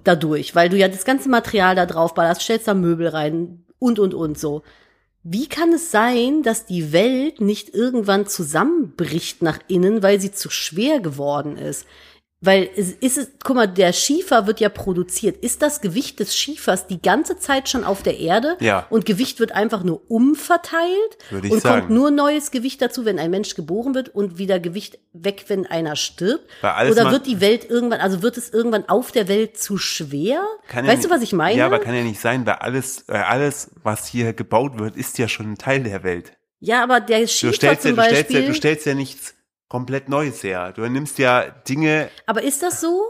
dadurch, 0.03 0.55
weil 0.55 0.69
du 0.69 0.77
ja 0.77 0.87
das 0.87 1.03
ganze 1.03 1.29
Material 1.29 1.75
da 1.75 1.85
drauf 1.85 2.13
ballerst, 2.13 2.41
stellst 2.41 2.67
da 2.67 2.73
Möbel 2.73 3.07
rein 3.07 3.65
und, 3.79 3.99
und, 3.99 4.13
und 4.13 4.39
so. 4.39 4.63
Wie 5.23 5.47
kann 5.47 5.73
es 5.73 5.91
sein, 5.91 6.43
dass 6.43 6.65
die 6.65 6.93
Welt 6.93 7.41
nicht 7.41 7.73
irgendwann 7.73 8.25
zusammenbricht 8.25 9.41
nach 9.41 9.59
innen, 9.67 10.01
weil 10.01 10.21
sie 10.21 10.31
zu 10.31 10.49
schwer 10.49 11.01
geworden 11.01 11.57
ist? 11.57 11.85
Weil 12.41 12.69
es 12.77 12.91
ist 12.93 13.17
es, 13.17 13.31
guck 13.43 13.57
mal, 13.57 13.67
der 13.67 13.91
Schiefer 13.91 14.47
wird 14.47 14.61
ja 14.61 14.69
produziert. 14.69 15.43
Ist 15.43 15.61
das 15.61 15.81
Gewicht 15.81 16.21
des 16.21 16.33
Schiefers 16.37 16.87
die 16.87 17.01
ganze 17.01 17.37
Zeit 17.37 17.67
schon 17.67 17.83
auf 17.83 18.01
der 18.01 18.17
Erde? 18.17 18.55
Ja. 18.61 18.87
Und 18.89 19.05
Gewicht 19.05 19.41
wird 19.41 19.51
einfach 19.51 19.83
nur 19.83 20.09
umverteilt? 20.09 21.17
Würde 21.29 21.47
ich 21.47 21.53
und 21.53 21.61
kommt 21.61 21.73
sagen. 21.83 21.93
nur 21.93 22.11
neues 22.11 22.51
Gewicht 22.51 22.81
dazu, 22.81 23.03
wenn 23.03 23.19
ein 23.19 23.29
Mensch 23.29 23.55
geboren 23.55 23.93
wird 23.93 24.07
und 24.15 24.37
wieder 24.37 24.59
Gewicht 24.61 24.99
weg, 25.11 25.45
wenn 25.47 25.65
einer 25.65 25.97
stirbt? 25.97 26.45
Oder 26.61 27.11
wird 27.11 27.25
die 27.27 27.41
Welt 27.41 27.69
irgendwann, 27.69 27.99
also 27.99 28.21
wird 28.21 28.37
es 28.37 28.49
irgendwann 28.51 28.87
auf 28.87 29.11
der 29.11 29.27
Welt 29.27 29.57
zu 29.57 29.77
schwer? 29.77 30.41
Kann 30.69 30.85
ja 30.85 30.91
weißt 30.91 31.03
du, 31.03 31.07
nicht- 31.09 31.15
was 31.17 31.23
ich 31.23 31.33
meine? 31.33 31.57
Ja, 31.57 31.65
aber 31.65 31.79
kann 31.79 31.93
ja 31.93 32.03
nicht 32.03 32.21
sein, 32.21 32.45
weil 32.45 32.55
alles, 32.55 33.03
weil 33.07 33.23
alles, 33.23 33.71
was 33.83 34.07
hier 34.07 34.31
gebaut 34.31 34.79
wird, 34.79 34.95
ist 34.95 35.17
ja 35.17 35.27
schon 35.27 35.51
ein 35.51 35.57
Teil 35.57 35.83
der 35.83 36.03
Welt. 36.03 36.33
Ja, 36.61 36.83
aber 36.83 36.99
der 37.01 37.19
Du 37.21 37.27
Schiefer 37.27 37.53
stellst, 37.53 37.83
ja, 37.85 37.89
zum 37.91 37.97
du, 37.97 38.03
stellst 38.03 38.21
Beispiel. 38.23 38.41
ja, 38.41 38.47
du 38.47 38.53
stellst 38.53 38.85
ja 38.85 38.93
nichts 38.93 39.33
komplett 39.69 40.09
Neues 40.09 40.43
her. 40.43 40.73
Du 40.73 40.81
nimmst 40.87 41.17
ja 41.19 41.43
Dinge, 41.67 42.09
aber 42.25 42.43
ist 42.43 42.61
das 42.61 42.81
so? 42.81 43.01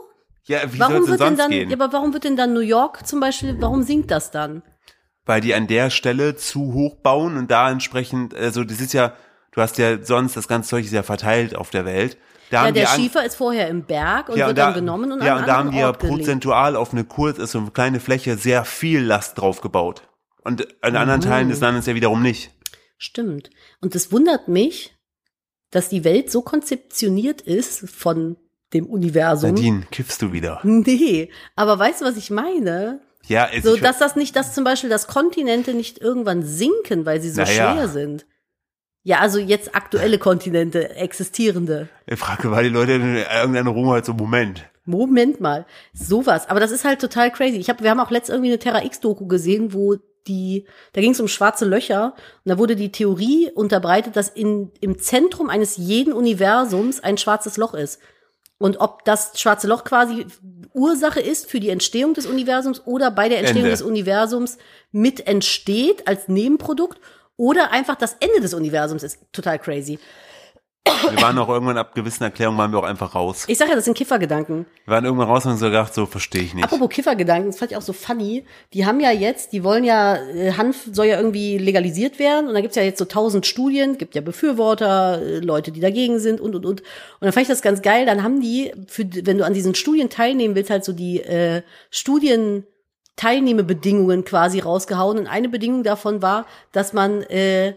ja, 0.45 0.59
wie 0.71 0.79
Warum 0.79 1.07
wird 1.07 1.19
denn 1.19 1.37
dann, 1.37 1.51
gehen? 1.51 1.69
ja, 1.69 1.75
aber 1.75 1.91
warum 1.93 2.13
wird 2.13 2.23
denn 2.25 2.35
dann 2.35 2.53
New 2.53 2.59
York 2.59 3.07
zum 3.07 3.19
Beispiel, 3.19 3.55
warum 3.59 3.83
sinkt 3.83 4.11
das 4.11 4.29
dann? 4.31 4.61
Weil 5.25 5.41
die 5.41 5.53
an 5.53 5.67
der 5.67 5.89
Stelle 5.91 6.35
zu 6.35 6.73
hoch 6.73 6.95
bauen 6.95 7.37
und 7.37 7.49
da 7.51 7.69
entsprechend, 7.69 8.33
also 8.35 8.63
das 8.63 8.81
ist 8.81 8.93
ja, 8.93 9.13
du 9.51 9.61
hast 9.61 9.77
ja 9.77 10.03
sonst, 10.03 10.35
das 10.35 10.47
ganze 10.47 10.69
Zeug 10.69 10.85
ist 10.85 10.91
ja 10.93 11.03
verteilt 11.03 11.55
auf 11.55 11.69
der 11.69 11.85
Welt. 11.85 12.17
Da 12.49 12.65
Ja, 12.65 12.71
der 12.71 12.87
Schiefer 12.87 13.23
ist 13.23 13.35
vorher 13.35 13.67
im 13.67 13.83
Berg 13.83 14.29
und 14.29 14.37
ja, 14.37 14.47
wird 14.47 14.57
da, 14.57 14.65
dann 14.67 14.73
genommen 14.73 15.11
und 15.11 15.21
ja, 15.23 15.35
an 15.35 15.41
und 15.41 15.47
da 15.47 15.57
haben 15.57 15.71
die 15.71 15.77
ja 15.77 15.91
prozentual 15.91 16.75
auf 16.75 16.93
eine 16.93 17.03
kurz, 17.03 17.37
ist 17.37 17.51
so 17.51 17.59
eine 17.59 17.69
kleine 17.69 17.99
Fläche 17.99 18.37
sehr 18.37 18.65
viel 18.65 19.01
Last 19.03 19.37
drauf 19.37 19.61
gebaut. 19.61 20.01
Und 20.43 20.67
an 20.83 20.95
anderen 20.95 21.19
Mhm. 21.19 21.25
Teilen 21.25 21.49
des 21.49 21.59
Landes 21.59 21.85
ja 21.85 21.93
wiederum 21.93 22.23
nicht. 22.23 22.49
Stimmt. 22.97 23.51
Und 23.81 23.93
es 23.93 24.11
wundert 24.11 24.47
mich, 24.47 24.95
dass 25.71 25.89
die 25.89 26.03
Welt 26.03 26.31
so 26.31 26.41
konzeptioniert 26.41 27.41
ist 27.41 27.89
von 27.89 28.37
dem 28.73 28.85
Universum. 28.85 29.51
Nadine, 29.55 29.83
kiffst 29.91 30.21
du 30.21 30.31
wieder? 30.31 30.59
Nee, 30.63 31.29
aber 31.55 31.77
weißt 31.79 32.01
du, 32.01 32.05
was 32.05 32.17
ich 32.17 32.29
meine? 32.29 33.01
Ja, 33.25 33.47
es 33.53 33.63
So, 33.63 33.75
dass 33.77 33.99
das 33.99 34.15
nicht, 34.15 34.35
dass 34.35 34.53
zum 34.53 34.63
Beispiel, 34.63 34.89
dass 34.89 35.07
Kontinente 35.07 35.73
nicht 35.73 35.99
irgendwann 35.99 36.43
sinken, 36.43 37.05
weil 37.05 37.21
sie 37.21 37.29
so 37.29 37.41
Naja. 37.41 37.73
schwer 37.73 37.87
sind. 37.87 38.25
Ja, 39.03 39.19
also 39.19 39.39
jetzt 39.39 39.75
aktuelle 39.75 40.17
Kontinente, 40.19 40.95
existierende. 40.95 41.89
ich 42.05 42.19
frage, 42.19 42.51
weil 42.51 42.65
die 42.65 42.69
Leute 42.69 42.93
in 42.93 43.15
irgendeiner 43.15 43.69
Ruhe 43.71 43.93
halt 43.93 44.05
so, 44.05 44.13
Moment. 44.13 44.69
Moment 44.85 45.39
mal, 45.39 45.65
sowas. 45.93 46.49
Aber 46.49 46.59
das 46.59 46.71
ist 46.71 46.83
halt 46.83 46.99
total 46.99 47.31
crazy. 47.31 47.57
Ich 47.57 47.69
hab, 47.69 47.81
wir 47.81 47.89
haben 47.91 47.99
auch 47.99 48.11
letztens 48.11 48.35
irgendwie 48.35 48.51
eine 48.51 48.59
Terra 48.59 48.83
X 48.83 48.99
Doku 48.99 49.27
gesehen, 49.27 49.73
wo 49.73 49.95
die, 50.27 50.67
da 50.93 51.01
ging 51.01 51.11
es 51.11 51.19
um 51.19 51.27
schwarze 51.27 51.65
Löcher 51.65 52.13
und 52.45 52.49
da 52.49 52.57
wurde 52.57 52.75
die 52.75 52.91
Theorie 52.91 53.51
unterbreitet, 53.53 54.15
dass 54.15 54.29
in, 54.29 54.71
im 54.81 54.99
Zentrum 54.99 55.49
eines 55.49 55.77
jeden 55.77 56.13
Universums 56.13 56.99
ein 56.99 57.17
schwarzes 57.17 57.57
Loch 57.57 57.73
ist. 57.73 57.99
Und 58.57 58.81
ob 58.81 59.05
das 59.05 59.39
schwarze 59.39 59.67
Loch 59.67 59.85
quasi 59.85 60.25
Ursache 60.73 61.21
ist 61.21 61.49
für 61.49 61.61
die 61.61 61.69
Entstehung 61.69 62.13
des 62.13 62.25
Universums 62.25 62.85
oder 62.85 63.09
bei 63.09 63.29
der 63.29 63.39
Entstehung 63.39 63.65
Ende. 63.65 63.71
des 63.71 63.81
Universums 63.81 64.57
mit 64.91 65.27
entsteht 65.27 66.07
als 66.07 66.27
Nebenprodukt 66.27 66.99
oder 67.37 67.71
einfach 67.71 67.95
das 67.95 68.17
Ende 68.19 68.41
des 68.41 68.53
Universums 68.53 69.03
ist 69.03 69.19
total 69.31 69.59
crazy. 69.59 69.97
Wir 70.85 71.21
waren 71.21 71.37
auch 71.37 71.49
irgendwann 71.49 71.77
ab 71.77 71.95
gewissen 71.95 72.23
Erklärungen 72.23 72.57
waren 72.57 72.71
wir 72.71 72.79
auch 72.79 72.83
einfach 72.83 73.15
raus. 73.15 73.45
Ich 73.47 73.57
sage 73.57 73.71
ja, 73.71 73.75
das 73.75 73.85
sind 73.85 73.97
Kiffergedanken. 73.97 74.65
Wir 74.85 74.93
waren 74.93 75.05
irgendwann 75.05 75.27
raus 75.27 75.45
und 75.45 75.51
haben 75.51 75.57
so 75.57 75.65
gedacht, 75.67 75.93
so 75.93 76.05
verstehe 76.05 76.41
ich 76.41 76.53
nicht. 76.53 76.63
Apropos 76.63 76.89
Kiffergedanken, 76.89 77.51
das 77.51 77.59
fand 77.59 77.71
ich 77.71 77.77
auch 77.77 77.81
so 77.81 77.93
funny. 77.93 78.45
Die 78.73 78.85
haben 78.85 78.99
ja 78.99 79.11
jetzt, 79.11 79.53
die 79.53 79.63
wollen 79.63 79.83
ja, 79.83 80.15
äh, 80.15 80.53
Hanf 80.53 80.89
soll 80.91 81.07
ja 81.07 81.17
irgendwie 81.17 81.57
legalisiert 81.57 82.19
werden 82.19 82.47
und 82.47 82.53
da 82.53 82.61
gibt's 82.61 82.75
ja 82.75 82.83
jetzt 82.83 82.99
so 82.99 83.05
tausend 83.05 83.45
Studien, 83.45 83.97
gibt 83.97 84.15
ja 84.15 84.21
Befürworter, 84.21 85.21
äh, 85.21 85.39
Leute, 85.39 85.71
die 85.71 85.79
dagegen 85.79 86.19
sind 86.19 86.41
und 86.41 86.55
und 86.55 86.65
und. 86.65 86.81
Und 86.81 86.85
dann 87.21 87.31
fand 87.31 87.43
ich 87.43 87.49
das 87.49 87.61
ganz 87.61 87.81
geil. 87.81 88.05
Dann 88.05 88.23
haben 88.23 88.41
die, 88.41 88.71
für, 88.87 89.05
wenn 89.25 89.37
du 89.37 89.45
an 89.45 89.53
diesen 89.53 89.75
Studien 89.75 90.09
teilnehmen 90.09 90.55
willst, 90.55 90.69
halt 90.69 90.85
so 90.85 90.93
die 90.93 91.21
äh, 91.21 91.61
Studien 91.91 92.65
Teilnehmebedingungen 93.19 94.23
quasi 94.23 94.59
rausgehauen. 94.59 95.19
Und 95.19 95.27
eine 95.27 95.49
Bedingung 95.49 95.83
davon 95.83 96.21
war, 96.21 96.45
dass 96.71 96.93
man 96.93 97.21
äh, 97.23 97.73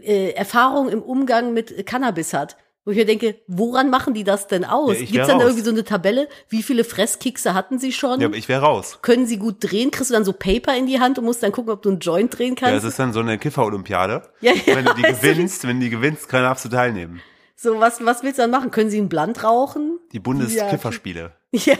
äh, 0.00 0.30
Erfahrung 0.30 0.88
im 0.88 1.02
Umgang 1.02 1.52
mit 1.52 1.86
Cannabis 1.86 2.32
hat. 2.34 2.56
Wo 2.84 2.90
ich 2.90 2.96
mir 2.96 3.04
denke, 3.06 3.36
woran 3.46 3.90
machen 3.90 4.12
die 4.12 4.24
das 4.24 4.48
denn 4.48 4.64
aus? 4.64 4.94
Ja, 4.94 4.98
Gibt's 4.98 5.12
wär 5.14 5.20
dann 5.26 5.38
da 5.38 5.44
raus. 5.44 5.52
irgendwie 5.52 5.64
so 5.64 5.70
eine 5.70 5.84
Tabelle? 5.84 6.28
Wie 6.48 6.64
viele 6.64 6.82
Fresskickse 6.82 7.54
hatten 7.54 7.78
sie 7.78 7.92
schon? 7.92 8.20
ja, 8.20 8.26
aber 8.26 8.36
ich 8.36 8.48
wäre 8.48 8.62
raus. 8.62 8.98
Können 9.02 9.26
sie 9.26 9.36
gut 9.38 9.56
drehen? 9.60 9.92
Kriegst 9.92 10.10
du 10.10 10.14
dann 10.14 10.24
so 10.24 10.32
Paper 10.32 10.76
in 10.76 10.86
die 10.86 10.98
Hand 10.98 11.16
und 11.18 11.24
musst 11.24 11.44
dann 11.44 11.52
gucken, 11.52 11.70
ob 11.72 11.82
du 11.82 11.90
einen 11.90 12.00
Joint 12.00 12.36
drehen 12.36 12.56
Ja, 12.60 12.66
es 12.66 12.72
kannst? 12.72 12.86
ist 12.86 12.98
dann 12.98 13.12
so 13.12 13.20
eine 13.20 13.38
Kiffer-Olympiade. 13.38 14.22
Ja, 14.40 14.52
ja, 14.52 14.74
wenn 14.74 14.84
du 14.84 14.94
die 14.94 15.02
du, 15.02 15.12
gewinnst, 15.12 15.64
wenn 15.68 15.78
du 15.78 15.84
die 15.84 15.90
gewinnst, 15.90 16.28
kann 16.28 16.42
darfst 16.42 16.64
du 16.64 16.68
teilnehmen. 16.70 17.22
so, 17.54 17.78
was, 17.78 18.04
was 18.04 18.24
willst 18.24 18.38
du 18.38 18.42
dann 18.42 18.50
machen? 18.50 18.72
Können 18.72 18.90
sie 18.90 18.98
einen 18.98 19.08
Blunt 19.08 19.44
rauchen? 19.44 20.00
Die 20.12 20.18
Bundeskifferspiele. 20.20 21.32
Ja. 21.52 21.74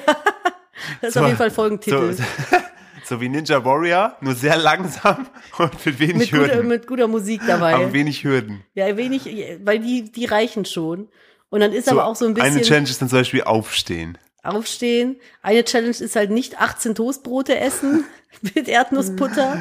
Das 1.01 1.09
ist 1.09 1.15
So, 1.15 1.21
auf 1.21 1.27
jeden 1.27 1.39
Fall 1.39 1.51
Folgentitel. 1.51 2.13
So, 2.13 2.23
so 3.05 3.21
wie 3.21 3.29
Ninja 3.29 3.65
Warrior, 3.65 4.17
nur 4.21 4.35
sehr 4.35 4.57
langsam 4.57 5.27
und 5.59 5.87
mit 5.87 5.99
wenig 5.99 6.17
mit, 6.17 6.31
guter, 6.31 6.55
Hürden. 6.55 6.69
mit 6.69 6.87
guter 6.87 7.09
Musik 7.09 7.43
dabei. 7.47 7.75
aber 7.75 7.93
wenig 7.93 8.25
Hürden. 8.25 8.65
ja, 8.75 8.97
wenig, 8.97 9.25
weil 9.65 9.79
die, 9.79 10.11
die 10.11 10.25
reichen 10.25 10.65
schon. 10.65 11.09
Und 11.51 11.61
dann 11.61 11.73
ist 11.73 11.89
aber 11.91 12.07
auch 12.07 12.17
so 12.17 12.25
ein 12.25 12.35
bisschen 12.35 12.53
Eine 12.53 12.63
Challenge 12.63 12.89
ist 12.89 13.03
dann 13.03 13.09
zum 13.11 13.19
Beispiel 13.19 13.43
aufstehen. 13.43 14.17
aufstehen. 14.43 15.17
Eine 15.43 15.65
Challenge 15.65 15.91
ist 15.91 16.17
halt 16.17 16.31
nicht 16.31 16.59
18 16.59 16.95
Toastbrote 16.95 17.59
essen 17.59 18.05
mit 18.55 18.69
Erdnussbutter. 18.69 19.59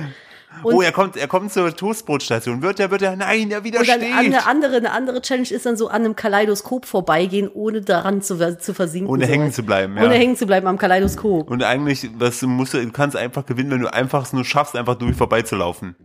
Und, 0.63 0.75
oh, 0.75 0.81
er 0.81 0.91
kommt, 0.91 1.17
er 1.17 1.27
kommt 1.27 1.51
zur 1.51 1.75
Toastbrotstation. 1.75 2.61
Wird 2.61 2.79
er, 2.79 2.91
wird 2.91 3.01
er, 3.01 3.15
nein, 3.15 3.49
er 3.51 3.57
und 3.59 3.73
dann 3.73 3.83
widersteht. 3.83 4.13
eine 4.13 4.45
andere, 4.45 4.75
eine 4.77 4.91
andere 4.91 5.21
Challenge 5.21 5.49
ist 5.49 5.65
dann 5.65 5.77
so 5.77 5.87
an 5.87 6.03
einem 6.03 6.15
Kaleidoskop 6.15 6.85
vorbeigehen, 6.85 7.49
ohne 7.51 7.81
daran 7.81 8.21
zu, 8.21 8.37
zu 8.59 8.73
versinken. 8.73 9.09
Ohne 9.09 9.25
so. 9.25 9.31
hängen 9.31 9.51
zu 9.51 9.63
bleiben, 9.63 9.97
ja. 9.97 10.03
Ohne 10.03 10.15
hängen 10.15 10.35
zu 10.35 10.45
bleiben 10.45 10.67
am 10.67 10.77
Kaleidoskop. 10.77 11.49
Und 11.49 11.63
eigentlich, 11.63 12.09
was 12.17 12.39
du 12.39 12.47
musst, 12.47 12.73
du 12.73 12.91
kannst 12.91 13.15
einfach 13.15 13.45
gewinnen, 13.45 13.71
wenn 13.71 13.81
du 13.81 13.91
einfach 13.93 14.23
es 14.23 14.33
nur 14.33 14.45
schaffst, 14.45 14.75
einfach 14.75 14.95
durch 14.95 15.15
vorbeizulaufen. 15.15 15.95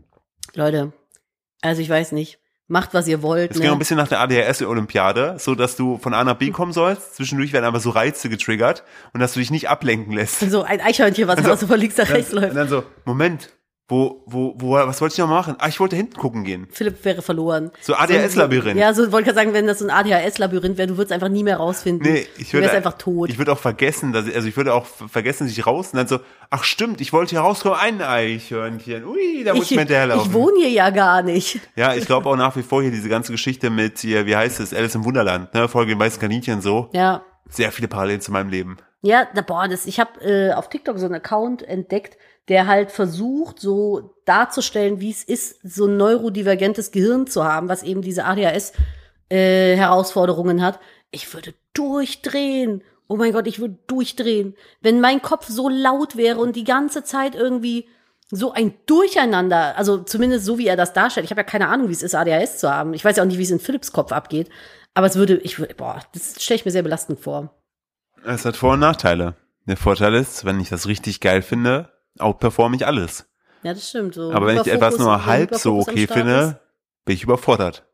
Leute, 0.55 0.93
also 1.61 1.83
ich 1.83 1.91
weiß 1.91 2.13
nicht. 2.13 2.39
Macht, 2.69 2.95
was 2.95 3.07
ihr 3.07 3.23
wollt. 3.23 3.53
Es 3.53 3.59
ging 3.61 3.69
auch 3.69 3.73
ein 3.73 3.75
Ne? 3.75 3.79
bisschen 3.79 3.97
nach 3.97 4.09
der 4.09 4.19
ADHS-Olympiade, 4.21 5.37
so 5.39 5.55
dass 5.55 5.77
du 5.77 5.99
von 5.99 6.15
A 6.15 6.25
nach 6.25 6.35
B 6.35 6.51
kommen 6.51 6.73
sollst. 6.73 7.15
Zwischendurch 7.15 7.53
werden 7.53 7.65
einfach 7.65 7.81
so 7.81 7.91
Reize 7.91 8.29
getriggert 8.29 8.83
und 9.13 9.21
dass 9.21 9.35
du 9.35 9.39
dich 9.39 9.53
nicht 9.53 9.69
ablenken 9.69 10.13
lässt. 10.13 10.41
So 10.51 10.63
ein 10.63 10.81
Eichhörnchen, 10.81 11.29
was 11.29 11.39
also, 11.39 11.55
so 11.57 11.67
von 11.69 11.79
links 11.79 11.97
nach 11.97 12.11
rechts 12.11 12.33
Und 12.33 12.43
läuft. 12.43 12.57
dann 12.57 12.69
so, 12.69 12.83
Moment, 13.05 13.51
wo, 13.89 14.25
wo, 14.27 14.55
wo, 14.59 14.73
was 14.73 15.01
wollte 15.01 15.13
ich 15.13 15.19
noch 15.19 15.29
machen? 15.29 15.55
Ah, 15.61 15.69
ich 15.69 15.79
wollte 15.79 15.95
hinten 15.95 16.17
gucken 16.17 16.43
gehen. 16.43 16.67
Philipp 16.73 17.05
wäre 17.05 17.23
verloren. 17.23 17.71
So 17.81 17.95
ADHS-Labyrinth. 17.95 18.77
Ja, 18.77 18.93
so 18.93 19.13
wollte 19.13 19.19
ich 19.31 19.35
gerade 19.35 19.37
sagen, 19.37 19.53
wenn 19.53 19.69
das 19.69 19.79
so 19.79 19.87
ein 19.87 19.91
ADHS-Labyrinth 19.91 20.77
wäre, 20.77 20.89
du 20.89 20.97
würdest 20.97 21.13
einfach 21.13 21.29
nie 21.29 21.45
mehr 21.45 21.59
rausfinden. 21.59 22.13
Nee, 22.13 22.27
ich 22.37 22.49
du 22.49 22.55
würde 22.55 22.65
wärst 22.67 22.77
einfach 22.77 22.99
tot. 22.99 23.31
Ich 23.31 23.39
würde 23.39 23.53
auch 23.53 23.59
vergessen, 23.61 24.13
dass 24.13 24.27
ich, 24.27 24.35
also 24.35 24.49
ich 24.49 24.57
würde 24.57 24.75
auch 24.75 24.87
ver- 24.87 25.09
vergessen, 25.09 25.47
dass 25.47 25.57
ich 25.57 25.65
raus 25.67 25.91
und 25.93 25.99
dann 25.99 26.09
so, 26.09 26.19
ach 26.51 26.65
stimmt, 26.65 27.01
ich 27.01 27.13
wollte 27.13 27.31
hier 27.31 27.41
rauskommen, 27.41 27.79
ein 27.79 28.03
Eichhörnchen. 28.03 29.05
Ui, 29.05 29.45
da 29.45 29.55
muss 29.55 29.67
ich, 29.67 29.77
mir 29.77 29.83
hinterherlaufen. 29.83 30.31
ich 30.31 30.35
wohne 30.35 30.59
hier 30.59 30.71
ja 30.71 30.91
gar 30.91 31.23
nicht. 31.23 31.61
Ja, 31.77 31.95
ich 31.95 32.07
glaube 32.07 32.29
auch 32.29 32.37
nach 32.37 32.57
wie 32.57 32.63
vor 32.63 32.83
hier 32.83 32.91
diese 32.91 33.09
ganze 33.09 33.31
Geschichte 33.31 33.71
mit 33.71 33.99
hier, 33.99 34.27
wie 34.27 34.35
heißt 34.35 34.59
es, 34.61 34.75
Alice 34.75 34.97
im 34.97 35.05
Wunderland, 35.05 35.55
ne, 35.55 35.69
Folge 35.69 35.93
im 35.93 35.99
weißen 36.01 36.21
Kaninchen 36.21 36.61
so. 36.61 36.91
Ja. 36.93 37.23
Sehr 37.49 37.71
viele 37.71 37.87
Parallelen 37.87 38.21
zu 38.21 38.33
meinem 38.33 38.51
Leben. 38.51 38.79
Ja, 39.03 39.29
na, 39.35 39.43
boah, 39.43 39.69
das, 39.69 39.87
ich 39.87 40.01
habe 40.01 40.21
äh, 40.23 40.53
auf 40.55 40.69
TikTok 40.69 40.99
so 40.99 41.07
einen 41.07 41.15
Account 41.15 41.63
entdeckt, 41.63 42.17
der 42.49 42.67
halt 42.67 42.91
versucht, 42.93 43.61
so 43.61 44.15
darzustellen, 44.25 45.01
wie 45.01 45.11
es 45.11 45.25
ist, 45.25 45.59
so 45.63 45.87
ein 45.87 45.97
neurodivergentes 45.97 46.93
Gehirn 46.93 47.27
zu 47.27 47.45
haben, 47.45 47.69
was 47.69 47.83
eben 47.83 48.03
diese 48.03 48.25
ADHS-Herausforderungen 48.25 50.63
hat. 50.63 50.79
Ich 51.11 51.33
würde 51.35 51.55
durchdrehen. 51.75 52.83
Oh 53.09 53.17
mein 53.17 53.33
Gott, 53.33 53.47
ich 53.47 53.59
würde 53.59 53.79
durchdrehen. 53.87 54.55
Wenn 54.81 55.01
mein 55.01 55.23
Kopf 55.23 55.47
so 55.49 55.69
laut 55.69 56.17
wäre 56.17 56.41
und 56.41 56.57
die 56.57 56.65
ganze 56.65 57.05
Zeit 57.05 57.35
irgendwie 57.35 57.89
so 58.31 58.53
ein 58.53 58.75
Durcheinander, 58.87 59.77
also 59.77 59.99
zumindest 59.99 60.45
so, 60.45 60.59
wie 60.59 60.67
er 60.67 60.77
das 60.77 60.93
darstellt. 60.93 61.25
Ich 61.25 61.31
habe 61.31 61.41
ja 61.41 61.47
keine 61.47 61.69
Ahnung, 61.69 61.89
wie 61.89 61.93
es 61.93 62.03
ist, 62.03 62.15
ADHS 62.15 62.59
zu 62.59 62.73
haben. 62.73 62.95
Ich 62.95 63.05
weiß 63.05 63.17
ja 63.17 63.23
auch 63.23 63.27
nicht, 63.27 63.39
wie 63.39 63.45
es 63.45 63.51
in 63.51 63.61
Philips 63.61 63.93
Kopf 63.93 64.13
abgeht. 64.13 64.49
Aber 64.95 65.07
es 65.07 65.17
würde, 65.17 65.37
ich 65.37 65.59
würde, 65.59 65.75
boah, 65.75 66.01
das 66.13 66.43
stelle 66.43 66.57
ich 66.57 66.65
mir 66.65 66.73
sehr 66.73 66.83
belastend 66.83 67.21
vor. 67.21 67.55
Es 68.25 68.45
hat 68.45 68.57
Vor- 68.57 68.73
und 68.73 68.81
Nachteile. 68.81 69.35
Der 69.67 69.77
Vorteil 69.77 70.15
ist, 70.15 70.45
wenn 70.45 70.59
ich 70.59 70.69
das 70.69 70.87
richtig 70.87 71.21
geil 71.21 71.43
finde, 71.43 71.91
outperforme 72.19 72.77
ich 72.77 72.87
alles. 72.87 73.27
Ja, 73.63 73.75
das 73.75 73.89
stimmt. 73.89 74.15
So 74.15 74.33
Aber 74.33 74.47
wenn 74.47 74.61
ich 74.61 74.67
etwas 74.69 74.99
nur 74.99 75.27
halb 75.27 75.55
so 75.55 75.81
okay 75.81 76.07
finde, 76.07 76.61
bin 77.05 77.15
ich 77.15 77.23
überfordert. 77.25 77.85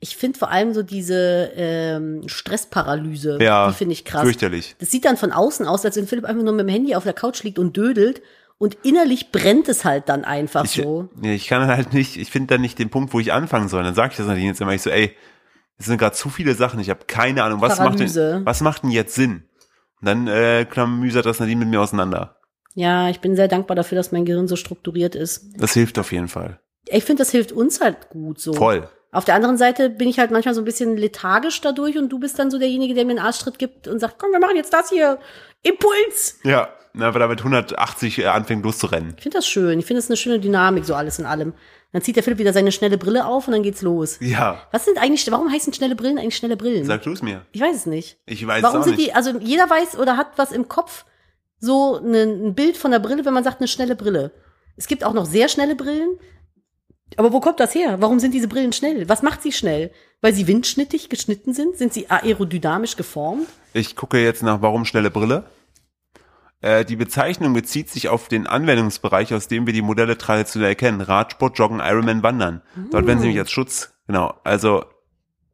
Ich 0.00 0.16
finde 0.16 0.38
vor 0.38 0.50
allem 0.50 0.74
so 0.74 0.82
diese 0.82 1.52
ähm, 1.56 2.28
Stressparalyse, 2.28 3.38
Ja, 3.40 3.68
die 3.68 3.74
finde 3.74 3.92
ich 3.94 4.04
krass. 4.04 4.22
fürchterlich. 4.22 4.76
Das 4.78 4.90
sieht 4.90 5.04
dann 5.04 5.16
von 5.16 5.32
außen 5.32 5.66
aus, 5.66 5.84
als 5.84 5.96
wenn 5.96 6.06
Philipp 6.06 6.24
einfach 6.24 6.42
nur 6.42 6.52
mit 6.52 6.66
dem 6.66 6.72
Handy 6.72 6.94
auf 6.94 7.04
der 7.04 7.12
Couch 7.14 7.42
liegt 7.42 7.58
und 7.58 7.76
dödelt 7.76 8.20
und 8.58 8.76
innerlich 8.82 9.32
brennt 9.32 9.68
es 9.68 9.84
halt 9.84 10.08
dann 10.08 10.24
einfach 10.24 10.64
Ich, 10.64 10.72
so. 10.72 11.08
nee, 11.16 11.34
ich 11.34 11.46
kann 11.46 11.66
halt 11.66 11.92
nicht, 11.92 12.16
ich 12.16 12.30
finde 12.30 12.54
dann 12.54 12.60
nicht 12.60 12.78
den 12.78 12.90
Punkt, 12.90 13.14
wo 13.14 13.20
ich 13.20 13.32
anfangen 13.32 13.68
soll. 13.68 13.82
Dann 13.82 13.94
sage 13.94 14.10
ich 14.12 14.16
das 14.16 14.26
natürlich 14.26 14.48
jetzt 14.48 14.60
immer, 14.60 14.74
ich 14.74 14.82
so, 14.82 14.90
ey, 14.90 15.16
es 15.78 15.86
sind 15.86 15.98
gerade 15.98 16.14
zu 16.14 16.28
viele 16.28 16.54
Sachen, 16.54 16.80
ich 16.80 16.90
habe 16.90 17.04
keine 17.06 17.42
Ahnung, 17.42 17.60
was 17.60 17.78
macht, 17.78 17.98
denn, 17.98 18.46
was 18.46 18.60
macht 18.60 18.82
denn 18.82 18.90
jetzt 18.90 19.14
Sinn? 19.14 19.44
Und 20.00 20.06
dann 20.06 20.28
äh, 20.28 20.66
klamüsert 20.70 21.24
das 21.26 21.40
Nadine 21.40 21.60
mit 21.60 21.68
mir 21.68 21.80
auseinander. 21.80 22.36
Ja, 22.74 23.08
ich 23.08 23.20
bin 23.20 23.36
sehr 23.36 23.48
dankbar 23.48 23.76
dafür, 23.76 23.96
dass 23.96 24.12
mein 24.12 24.24
Gehirn 24.24 24.48
so 24.48 24.56
strukturiert 24.56 25.14
ist. 25.14 25.46
Das 25.56 25.72
hilft 25.74 25.98
auf 25.98 26.12
jeden 26.12 26.28
Fall. 26.28 26.58
Ich 26.88 27.04
finde, 27.04 27.22
das 27.22 27.30
hilft 27.30 27.52
uns 27.52 27.80
halt 27.80 28.10
gut 28.10 28.40
so. 28.40 28.52
Voll. 28.52 28.88
Auf 29.12 29.24
der 29.24 29.36
anderen 29.36 29.56
Seite 29.56 29.90
bin 29.90 30.08
ich 30.08 30.18
halt 30.18 30.32
manchmal 30.32 30.54
so 30.54 30.60
ein 30.60 30.64
bisschen 30.64 30.96
lethargisch 30.96 31.60
dadurch 31.60 31.96
und 31.96 32.08
du 32.08 32.18
bist 32.18 32.36
dann 32.38 32.50
so 32.50 32.58
derjenige, 32.58 32.94
der 32.94 33.04
mir 33.04 33.12
einen 33.12 33.20
Arschtritt 33.20 33.60
gibt 33.60 33.86
und 33.86 34.00
sagt, 34.00 34.16
komm, 34.18 34.32
wir 34.32 34.40
machen 34.40 34.56
jetzt 34.56 34.72
das 34.72 34.90
hier. 34.90 35.18
Impuls! 35.62 36.40
Ja, 36.44 36.68
na, 36.92 37.14
weil 37.14 37.22
er 37.22 37.28
mit 37.28 37.38
180 37.40 38.18
äh, 38.18 38.26
anfängt 38.26 38.64
loszurennen. 38.64 39.14
Ich 39.16 39.22
finde 39.22 39.38
das 39.38 39.46
schön. 39.46 39.78
Ich 39.78 39.86
finde 39.86 39.98
es 40.00 40.08
eine 40.10 40.16
schöne 40.16 40.40
Dynamik, 40.40 40.84
so 40.84 40.94
alles 40.94 41.18
in 41.18 41.26
allem. 41.26 41.54
Dann 41.92 42.02
zieht 42.02 42.16
der 42.16 42.24
Philipp 42.24 42.38
wieder 42.38 42.52
seine 42.52 42.72
schnelle 42.72 42.98
Brille 42.98 43.24
auf 43.24 43.46
und 43.46 43.52
dann 43.52 43.62
geht's 43.62 43.82
los. 43.82 44.18
Ja, 44.20 44.60
Was 44.72 44.84
sind 44.84 44.98
eigentlich, 44.98 45.30
warum 45.30 45.50
heißen 45.50 45.72
schnelle 45.72 45.94
Brillen 45.94 46.18
eigentlich 46.18 46.36
schnelle 46.36 46.56
Brillen? 46.56 46.84
sag 46.84 47.02
du 47.02 47.12
es 47.12 47.22
mir. 47.22 47.42
Ich 47.52 47.60
weiß 47.60 47.76
es 47.76 47.86
nicht. 47.86 48.18
Ich 48.26 48.44
weiß 48.44 48.64
Warum 48.64 48.78
es 48.78 48.80
auch 48.82 48.84
sind 48.88 48.96
nicht. 48.96 49.10
die, 49.10 49.14
also 49.14 49.38
jeder 49.38 49.70
weiß 49.70 49.96
oder 49.98 50.16
hat 50.16 50.32
was 50.36 50.50
im 50.50 50.66
Kopf, 50.68 51.04
so 51.58 52.00
ne, 52.00 52.22
ein 52.22 52.54
Bild 52.54 52.76
von 52.76 52.90
der 52.90 52.98
Brille, 52.98 53.24
wenn 53.24 53.34
man 53.34 53.44
sagt, 53.44 53.60
eine 53.60 53.68
schnelle 53.68 53.96
Brille. 53.96 54.32
Es 54.76 54.86
gibt 54.86 55.04
auch 55.04 55.12
noch 55.12 55.26
sehr 55.26 55.48
schnelle 55.48 55.76
Brillen. 55.76 56.18
Aber 57.16 57.32
wo 57.32 57.40
kommt 57.40 57.60
das 57.60 57.74
her? 57.74 58.00
Warum 58.00 58.18
sind 58.18 58.34
diese 58.34 58.48
Brillen 58.48 58.72
schnell? 58.72 59.08
Was 59.08 59.22
macht 59.22 59.42
sie 59.42 59.52
schnell? 59.52 59.92
Weil 60.20 60.32
sie 60.32 60.46
windschnittig 60.46 61.08
geschnitten 61.08 61.54
sind? 61.54 61.76
Sind 61.76 61.92
sie 61.92 62.10
aerodynamisch 62.10 62.96
geformt? 62.96 63.46
Ich 63.72 63.94
gucke 63.94 64.22
jetzt 64.22 64.42
nach 64.42 64.62
Warum 64.62 64.84
schnelle 64.84 65.10
Brille. 65.10 65.44
Äh, 66.60 66.84
die 66.84 66.96
Bezeichnung 66.96 67.52
bezieht 67.52 67.90
sich 67.90 68.08
auf 68.08 68.28
den 68.28 68.46
Anwendungsbereich, 68.46 69.34
aus 69.34 69.48
dem 69.48 69.66
wir 69.66 69.72
die 69.72 69.82
Modelle 69.82 70.18
traditionell 70.18 70.70
erkennen. 70.70 71.02
Radsport, 71.02 71.58
Joggen, 71.58 71.80
Ironman, 71.80 72.22
Wandern. 72.22 72.62
Dort 72.90 73.06
werden 73.06 73.18
sie 73.18 73.26
nämlich 73.26 73.40
als 73.40 73.50
Schutz. 73.50 73.94
Genau. 74.06 74.34
Also, 74.44 74.84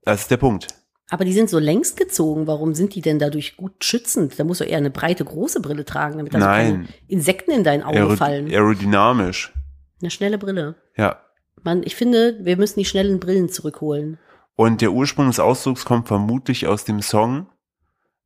das 0.04 0.22
ist 0.22 0.30
der 0.30 0.36
Punkt. 0.38 0.68
Aber 1.10 1.24
die 1.24 1.32
sind 1.32 1.50
so 1.50 1.58
längst 1.58 1.96
gezogen. 1.96 2.46
Warum 2.46 2.74
sind 2.74 2.94
die 2.94 3.00
denn 3.00 3.18
dadurch 3.18 3.56
gut 3.56 3.84
schützend? 3.84 4.38
Da 4.38 4.44
musst 4.44 4.60
du 4.60 4.64
eher 4.64 4.78
eine 4.78 4.90
breite, 4.90 5.24
große 5.24 5.60
Brille 5.60 5.84
tragen, 5.84 6.18
damit 6.18 6.32
da 6.32 6.38
so 6.40 6.46
keine 6.46 6.84
Insekten 7.08 7.50
in 7.50 7.64
dein 7.64 7.82
Auge 7.82 7.98
Aero 7.98 8.16
fallen. 8.16 8.46
aerodynamisch. 8.48 9.52
Eine 10.00 10.10
schnelle 10.10 10.38
Brille. 10.38 10.76
Ja. 10.96 11.20
Man, 11.62 11.82
ich 11.82 11.96
finde, 11.96 12.38
wir 12.42 12.56
müssen 12.56 12.78
die 12.78 12.84
schnellen 12.86 13.18
Brillen 13.20 13.48
zurückholen. 13.48 14.18
Und 14.54 14.80
der 14.80 14.92
Ursprung 14.92 15.26
des 15.26 15.40
Ausdrucks 15.40 15.84
kommt 15.84 16.06
vermutlich 16.06 16.66
aus 16.66 16.84
dem 16.84 17.02
Song 17.02 17.46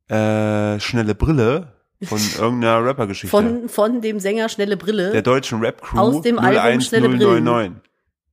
äh, 0.07 0.79
Schnelle 0.79 1.15
Brille 1.15 1.73
von 2.03 2.19
irgendeiner 2.37 2.85
Rappergeschichte. 2.85 3.29
Von, 3.35 3.67
von 3.67 4.01
dem 4.01 4.19
Sänger 4.19 4.47
Schnelle 4.49 4.77
Brille. 4.77 5.11
der 5.11 5.21
deutschen 5.23 5.59
Rap-Crew 5.59 5.97
Aus 5.97 6.21
dem 6.21 6.37
Album 6.37 6.81
Schnelle 6.81 7.09
Brillen. 7.09 7.47
01099. 7.47 7.81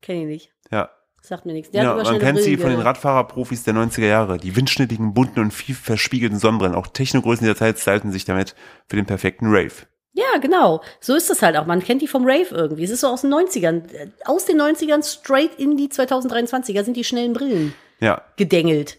Kenn 0.03 0.17
ich 0.21 0.27
nicht. 0.27 0.53
Ja. 0.71 0.91
Sagt 1.25 1.47
mir 1.47 1.53
nichts. 1.53 1.71
Der 1.71 1.85
ja, 1.85 1.95
man 1.95 2.19
kennt 2.19 2.41
sie 2.41 2.57
Brillen 2.57 2.61
von 2.61 2.71
den 2.71 2.81
Radfahrerprofis 2.81 3.63
der 3.63 3.75
90er 3.75 4.07
Jahre. 4.07 4.39
Die 4.39 4.57
windschnittigen, 4.57 5.15
bunten 5.15 5.39
und 5.41 5.53
viel 5.53 5.77
verspiegelten 5.77 6.39
Sonnenbrillen. 6.39 6.75
Auch 6.75 6.89
Technogrößen 6.89 7.45
dieser 7.45 7.57
Zeit 7.57 7.79
stylten 7.79 8.11
sich 8.11 8.25
damit 8.25 8.57
für 8.89 8.97
den 8.97 9.07
perfekten 9.07 9.47
Rave. 9.47 9.87
Ja, 10.15 10.39
genau. 10.41 10.83
So 11.01 11.15
ist 11.15 11.31
das 11.31 11.41
halt 11.41 11.57
auch. 11.57 11.65
Man 11.67 11.83
kennt 11.83 12.03
die 12.03 12.09
vom 12.09 12.25
Rave 12.25 12.49
irgendwie. 12.51 12.85
Es 12.85 12.91
ist 12.91 13.01
so 13.01 13.07
aus 13.07 13.23
den 13.23 13.33
90ern. 13.33 13.83
Aus 14.25 14.45
den 14.45 14.61
90ern 14.61 15.03
straight 15.03 15.55
in 15.59 15.77
die 15.77 15.89
2023er 15.89 16.83
sind 16.83 16.97
die 16.97 17.05
schnellen 17.05 17.33
Brillen 17.33 17.73
Ja. 18.01 18.23
gedengelt. 18.37 18.99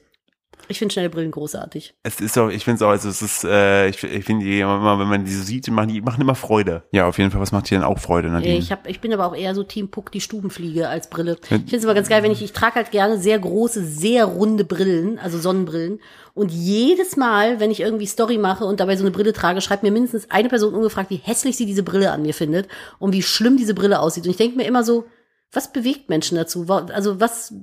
Ich 0.67 0.79
finde 0.79 0.93
schnelle 0.93 1.09
Brillen 1.09 1.31
großartig. 1.31 1.93
Es 2.03 2.21
ist 2.21 2.37
auch, 2.37 2.49
ich 2.49 2.63
finde 2.63 2.75
es 2.77 2.81
auch, 2.81 2.89
also 2.89 3.09
es 3.09 3.21
ist, 3.21 3.43
äh, 3.43 3.89
ich, 3.89 4.01
ich 4.03 4.23
finde 4.23 4.45
die 4.45 4.59
immer, 4.59 4.97
wenn 4.97 5.07
man 5.07 5.25
die 5.25 5.33
so 5.33 5.43
sieht, 5.43 5.69
machen, 5.69 5.89
die 5.89 6.01
machen 6.01 6.21
immer 6.21 6.35
Freude. 6.35 6.83
Ja, 6.91 7.07
auf 7.07 7.17
jeden 7.17 7.31
Fall, 7.31 7.41
was 7.41 7.51
macht 7.51 7.69
dir 7.69 7.77
denn 7.77 7.83
auch 7.83 7.99
Freude, 7.99 8.29
Nadine? 8.29 8.57
Ich, 8.57 8.71
hab, 8.71 8.87
ich 8.87 9.01
bin 9.01 9.13
aber 9.13 9.25
auch 9.25 9.35
eher 9.35 9.53
so 9.55 9.63
Team 9.63 9.89
Puck, 9.89 10.11
die 10.11 10.21
Stubenfliege 10.21 10.87
als 10.87 11.09
Brille. 11.09 11.37
Ich 11.41 11.47
finde 11.47 11.75
es 11.75 11.83
aber 11.83 11.93
ganz 11.93 12.09
geil, 12.09 12.23
wenn 12.23 12.31
ich, 12.31 12.41
ich 12.41 12.53
trage 12.53 12.75
halt 12.75 12.91
gerne 12.91 13.17
sehr 13.17 13.37
große, 13.39 13.83
sehr 13.83 14.25
runde 14.25 14.63
Brillen, 14.63 15.19
also 15.19 15.37
Sonnenbrillen. 15.37 15.99
Und 16.33 16.51
jedes 16.51 17.17
Mal, 17.17 17.59
wenn 17.59 17.69
ich 17.69 17.81
irgendwie 17.81 18.07
Story 18.07 18.37
mache 18.37 18.65
und 18.65 18.79
dabei 18.79 18.95
so 18.95 19.03
eine 19.03 19.11
Brille 19.11 19.33
trage, 19.33 19.61
schreibt 19.61 19.83
mir 19.83 19.91
mindestens 19.91 20.31
eine 20.31 20.49
Person 20.49 20.73
ungefragt, 20.73 21.09
wie 21.09 21.17
hässlich 21.17 21.57
sie 21.57 21.65
diese 21.65 21.83
Brille 21.83 22.11
an 22.11 22.23
mir 22.23 22.33
findet 22.33 22.67
und 22.99 23.13
wie 23.13 23.21
schlimm 23.21 23.57
diese 23.57 23.75
Brille 23.75 23.99
aussieht. 23.99 24.23
Und 24.25 24.31
ich 24.31 24.37
denke 24.37 24.57
mir 24.57 24.65
immer 24.65 24.83
so, 24.83 25.05
was 25.51 25.71
bewegt 25.71 26.09
Menschen 26.09 26.35
dazu? 26.35 26.65
Also 26.67 27.19
was, 27.19 27.53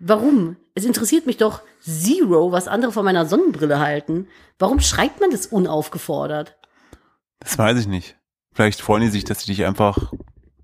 warum? 0.00 0.56
Es 0.74 0.84
interessiert 0.84 1.26
mich 1.26 1.36
doch 1.36 1.60
zero, 1.80 2.50
was 2.52 2.66
andere 2.68 2.92
von 2.92 3.04
meiner 3.04 3.26
Sonnenbrille 3.26 3.78
halten. 3.78 4.26
Warum 4.58 4.80
schreibt 4.80 5.20
man 5.20 5.30
das 5.30 5.46
unaufgefordert? 5.46 6.56
Das 7.40 7.58
weiß 7.58 7.78
ich 7.78 7.86
nicht. 7.86 8.16
Vielleicht 8.54 8.80
freuen 8.80 9.02
die 9.02 9.08
sich, 9.08 9.24
dass 9.24 9.40
sie 9.40 9.52
dich 9.52 9.64
einfach, 9.66 10.12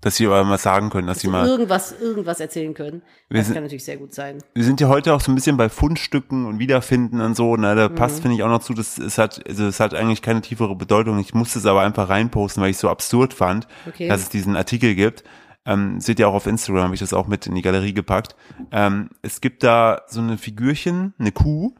dass 0.01 0.15
sie 0.15 0.25
aber 0.25 0.43
mal 0.45 0.57
sagen 0.57 0.89
können, 0.89 1.07
dass 1.07 1.19
sie 1.19 1.27
mal. 1.27 1.45
irgendwas, 1.47 1.93
irgendwas 1.99 2.39
erzählen 2.39 2.73
können. 2.73 3.01
Das 3.29 3.45
sind- 3.45 3.55
kann 3.55 3.63
natürlich 3.63 3.83
sehr 3.85 3.97
gut 3.97 4.13
sein. 4.13 4.39
Wir 4.55 4.63
sind 4.63 4.79
ja 4.81 4.87
heute 4.87 5.13
auch 5.13 5.21
so 5.21 5.31
ein 5.31 5.35
bisschen 5.35 5.57
bei 5.57 5.69
Fundstücken 5.69 6.45
und 6.45 6.57
Wiederfinden 6.59 7.21
und 7.21 7.35
so. 7.35 7.55
Na, 7.57 7.75
da 7.75 7.89
Mhm. 7.89 7.95
passt 7.95 8.21
finde 8.21 8.35
ich 8.35 8.43
auch 8.43 8.47
noch 8.49 8.61
zu. 8.63 8.73
Das 8.73 8.97
es 8.97 9.17
hat, 9.17 9.45
also 9.47 9.65
es 9.67 9.79
hat 9.79 9.93
eigentlich 9.93 10.21
keine 10.21 10.41
tiefere 10.41 10.75
Bedeutung. 10.75 11.19
Ich 11.19 11.33
musste 11.35 11.59
es 11.59 11.65
aber 11.65 11.81
einfach 11.81 12.09
reinposten, 12.09 12.63
weil 12.63 12.69
ich 12.71 12.77
es 12.77 12.81
so 12.81 12.89
absurd 12.89 13.33
fand, 13.33 13.67
Okay. 13.87 14.07
dass 14.07 14.21
es 14.21 14.29
diesen 14.29 14.55
Artikel 14.55 14.95
gibt. 14.95 15.23
Ähm, 15.65 15.99
seht 15.99 16.19
ihr 16.19 16.27
auch 16.29 16.33
auf 16.33 16.47
Instagram, 16.47 16.83
habe 16.85 16.93
ich 16.93 16.99
das 17.01 17.13
auch 17.13 17.27
mit 17.27 17.45
in 17.45 17.53
die 17.55 17.61
Galerie 17.61 17.93
gepackt. 17.93 18.35
Ähm, 18.71 19.09
es 19.21 19.41
gibt 19.41 19.63
da 19.63 20.01
so 20.07 20.21
eine 20.21 20.37
Figürchen, 20.37 21.13
eine 21.19 21.31
Kuh, 21.31 21.75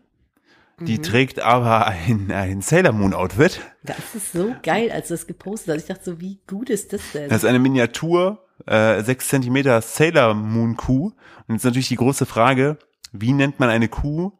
die 0.79 0.97
Mhm. 0.97 1.03
trägt 1.03 1.39
aber 1.41 1.87
ein, 1.87 2.31
ein 2.31 2.61
Sailor 2.61 2.91
Moon 2.93 3.13
Outfit. 3.13 3.59
Das 3.83 3.97
ist 4.15 4.33
so 4.33 4.55
geil, 4.63 4.91
als 4.91 5.07
du 5.07 5.13
das 5.15 5.27
gepostet 5.27 5.75
hast. 5.75 5.81
Ich 5.83 5.87
dachte 5.87 6.03
so, 6.05 6.21
wie 6.21 6.39
gut 6.47 6.69
ist 6.69 6.93
das 6.93 7.01
denn? 7.13 7.29
Das 7.29 7.43
ist 7.43 7.49
eine 7.49 7.59
Miniatur, 7.59 8.45
äh, 8.65 9.01
6 9.01 9.27
Zentimeter 9.29 9.81
Sailor 9.81 10.33
Moon 10.33 10.75
Kuh. 10.77 11.11
Und 11.47 11.55
jetzt 11.55 11.63
natürlich 11.63 11.87
die 11.89 11.95
große 11.95 12.25
Frage, 12.25 12.77
wie 13.11 13.33
nennt 13.33 13.59
man 13.59 13.69
eine 13.69 13.87
Kuh, 13.87 14.31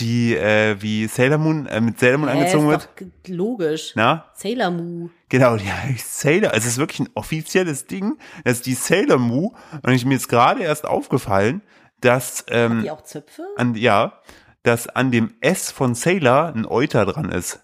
die 0.00 0.34
äh, 0.36 0.76
wie 0.80 1.06
Sailor 1.06 1.38
Moon, 1.38 1.66
äh, 1.66 1.80
mit 1.80 1.98
Sailor 1.98 2.18
Moon 2.18 2.28
Hä, 2.28 2.38
angezogen 2.38 2.70
ist 2.70 2.88
wird? 2.98 3.12
doch 3.24 3.28
logisch. 3.34 3.92
Na? 3.94 4.30
Sailor 4.34 4.70
Moo. 4.70 5.10
Genau, 5.28 5.56
die 5.56 5.70
heißt 5.70 6.20
Sailor. 6.20 6.52
Also 6.52 6.66
es 6.66 6.72
ist 6.74 6.78
wirklich 6.78 7.00
ein 7.00 7.08
offizielles 7.14 7.86
Ding. 7.86 8.18
Das 8.44 8.54
ist 8.58 8.66
die 8.66 8.74
Sailor 8.74 9.18
Moo. 9.18 9.54
Und 9.82 9.92
ich 9.92 10.04
mir 10.04 10.14
jetzt 10.14 10.28
gerade 10.28 10.62
erst 10.62 10.84
aufgefallen, 10.86 11.62
dass 12.00 12.44
ähm, 12.48 12.82
Die 12.82 12.90
auch 12.90 13.02
Zöpfe? 13.02 13.46
an 13.56 13.74
ja, 13.74 14.20
dass 14.62 14.88
an 14.88 15.10
dem 15.10 15.34
S 15.40 15.70
von 15.70 15.94
Sailor 15.94 16.52
ein 16.54 16.66
Euter 16.66 17.06
dran 17.06 17.30
ist. 17.30 17.60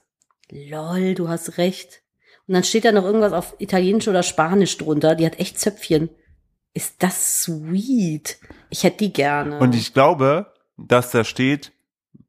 Lol, 0.51 1.15
du 1.15 1.29
hast 1.29 1.59
recht. 1.59 2.03
Und 2.47 2.55
dann 2.55 2.65
steht 2.65 2.85
da 2.85 2.93
noch 2.93 3.05
irgendwas 3.05 3.33
auf 3.33 3.55
Italienisch 3.59 4.09
oder 4.09 4.23
Spanisch 4.23 4.77
drunter. 4.79 5.15
Die 5.15 5.25
hat 5.27 5.39
echt 5.39 5.59
Zöpfchen. 5.59 6.11
Ist 6.75 7.03
das 7.03 7.43
sweet? 7.45 8.39
Ich 8.71 8.85
hätte 8.85 8.99
die 8.99 9.13
gerne. 9.13 9.59
Und 9.59 9.75
ich 9.75 9.93
glaube, 9.95 10.53
dass 10.79 11.11
da 11.11 11.25
steht, 11.25 11.73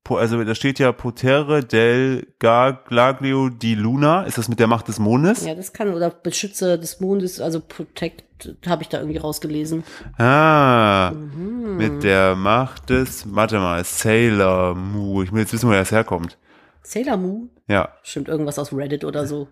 also 0.10 0.44
da 0.44 0.54
steht 0.54 0.80
ja 0.80 0.92
Potere 0.92 1.64
del 1.64 2.28
Glaglio 2.40 3.50
di 3.50 3.74
Luna. 3.76 4.24
Ist 4.24 4.38
das 4.38 4.50
mit 4.50 4.60
der 4.60 4.68
Macht 4.68 4.88
des 4.90 5.00
Mondes? 5.00 5.46
ja, 5.46 5.56
das 5.56 5.72
kann, 5.74 5.94
oder 5.94 6.10
Beschützer 6.10 6.78
des 6.78 7.00
Mondes, 7.00 7.40
also 7.40 7.62
Protect, 7.62 8.24
habe 8.68 8.84
ich 8.84 8.90
da 8.90 9.00
irgendwie 9.00 9.18
rausgelesen. 9.20 9.84
Ah, 10.18 11.12
Mhm. 11.12 11.78
mit 11.78 12.04
der 12.04 12.36
Macht 12.36 12.90
des, 12.90 13.34
warte 13.34 13.60
mal, 13.60 13.84
Sailor 13.86 14.76
Moon. 14.76 15.24
Ich 15.24 15.32
will 15.32 15.40
jetzt 15.42 15.54
wissen, 15.54 15.70
woher 15.70 15.80
das 15.80 15.92
herkommt. 15.92 16.38
Sailor 16.82 17.16
Moo? 17.18 17.48
Ja, 17.68 17.90
Stimmt, 18.04 18.28
irgendwas 18.28 18.60
aus 18.60 18.74
Reddit 18.74 19.06
oder 19.06 19.26
so. 19.26 19.48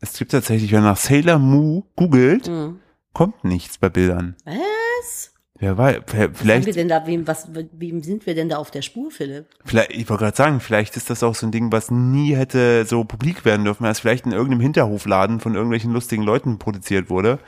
es 0.00 0.16
gibt 0.16 0.30
tatsächlich, 0.30 0.70
wenn 0.70 0.82
man 0.82 0.92
nach 0.92 0.96
Sailor 0.96 1.38
Moon 1.40 1.82
googelt, 1.96 2.46
Mhm. 2.48 2.78
kommt 3.12 3.42
nichts 3.44 3.78
bei 3.78 3.88
Bildern. 3.88 4.36
Was? 4.44 5.32
Wer 5.58 5.78
weiß, 5.78 5.96
Was 6.06 6.12
haben 6.14 6.20
wir 6.20 6.34
vielleicht, 6.34 6.76
denn 6.76 6.88
da, 6.88 7.06
wem, 7.06 7.26
was, 7.26 7.48
wem 7.72 8.02
sind 8.02 8.26
wir 8.26 8.34
denn 8.34 8.48
da 8.50 8.56
auf 8.58 8.70
der 8.70 8.82
Spur, 8.82 9.10
Philipp? 9.10 9.46
vielleicht, 9.64 9.90
ich 9.92 10.08
wollte 10.10 10.24
gerade 10.24 10.36
sagen, 10.36 10.60
vielleicht 10.60 10.96
ist 10.96 11.08
das 11.08 11.22
auch 11.22 11.34
so 11.34 11.46
ein 11.46 11.50
Ding, 11.52 11.72
was 11.72 11.90
nie 11.90 12.34
hätte 12.36 12.84
so 12.84 13.04
publik 13.04 13.44
werden 13.46 13.64
dürfen, 13.64 13.84
es 13.86 14.00
vielleicht 14.00 14.26
in 14.26 14.32
irgendeinem 14.32 14.60
Hinterhofladen 14.60 15.40
von 15.40 15.54
irgendwelchen 15.54 15.92
lustigen 15.92 16.22
Leuten 16.22 16.58
produziert 16.58 17.08
wurde. 17.08 17.38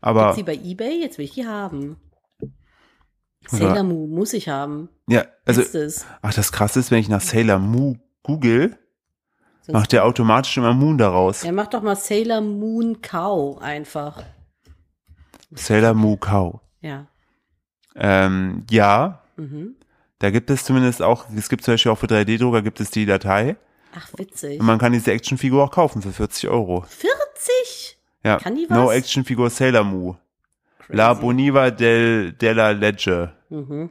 Aber 0.00 0.32
Gibt's 0.34 0.36
die 0.36 0.42
bei 0.44 0.54
Ebay? 0.64 1.00
Jetzt 1.00 1.18
will 1.18 1.24
ich 1.24 1.32
die 1.32 1.46
haben. 1.46 1.96
Sailor 3.48 3.82
Moo 3.84 4.06
muss 4.06 4.32
ich 4.32 4.48
haben. 4.48 4.88
ja, 5.08 5.24
also 5.44 5.60
ist 5.60 5.74
es. 5.74 6.06
Ach, 6.22 6.34
das 6.34 6.50
krasse 6.52 6.80
ist, 6.80 6.90
wenn 6.90 6.98
ich 6.98 7.08
nach 7.08 7.20
Sailor 7.20 7.58
Moon 7.58 8.00
google, 8.22 8.76
Sonst- 9.62 9.72
macht 9.72 9.92
der 9.92 10.04
automatisch 10.04 10.56
immer 10.56 10.72
Moon 10.74 10.98
daraus. 10.98 11.42
Ja, 11.42 11.52
mach 11.52 11.68
doch 11.68 11.82
mal 11.82 11.96
Sailor 11.96 12.40
Moon 12.40 13.00
Cow 13.02 13.58
einfach. 13.60 14.22
Sailor 15.54 15.94
Moon 15.94 16.18
Cow. 16.18 16.60
Ja. 16.80 17.06
Ähm, 17.98 18.64
ja, 18.70 19.22
Mhm. 19.36 19.74
da 20.18 20.30
gibt 20.30 20.48
es 20.50 20.64
zumindest 20.64 21.02
auch, 21.02 21.26
es 21.36 21.48
gibt 21.48 21.64
zum 21.64 21.74
Beispiel 21.74 21.92
auch 21.92 21.98
für 21.98 22.06
3D-Drucker 22.06 22.62
gibt 22.62 22.80
es 22.80 22.90
die 22.90 23.06
Datei. 23.06 23.56
Ach, 23.94 24.08
witzig. 24.16 24.60
Und 24.60 24.66
man 24.66 24.78
kann 24.78 24.92
diese 24.92 25.12
Actionfigur 25.12 25.64
auch 25.64 25.70
kaufen 25.70 26.02
für 26.02 26.12
40 26.12 26.48
Euro. 26.50 26.84
40? 26.88 27.98
Ja. 28.24 28.38
Kann 28.38 28.54
die 28.56 28.66
No 28.68 28.86
was? 28.86 28.96
Actionfigur 28.96 29.50
Sailor. 29.50 30.18
Crazy. 30.78 30.96
La 30.96 31.14
Boniva 31.14 31.70
del, 31.70 32.32
della 32.32 32.70
Legge. 32.70 33.32
Mhm. 33.48 33.90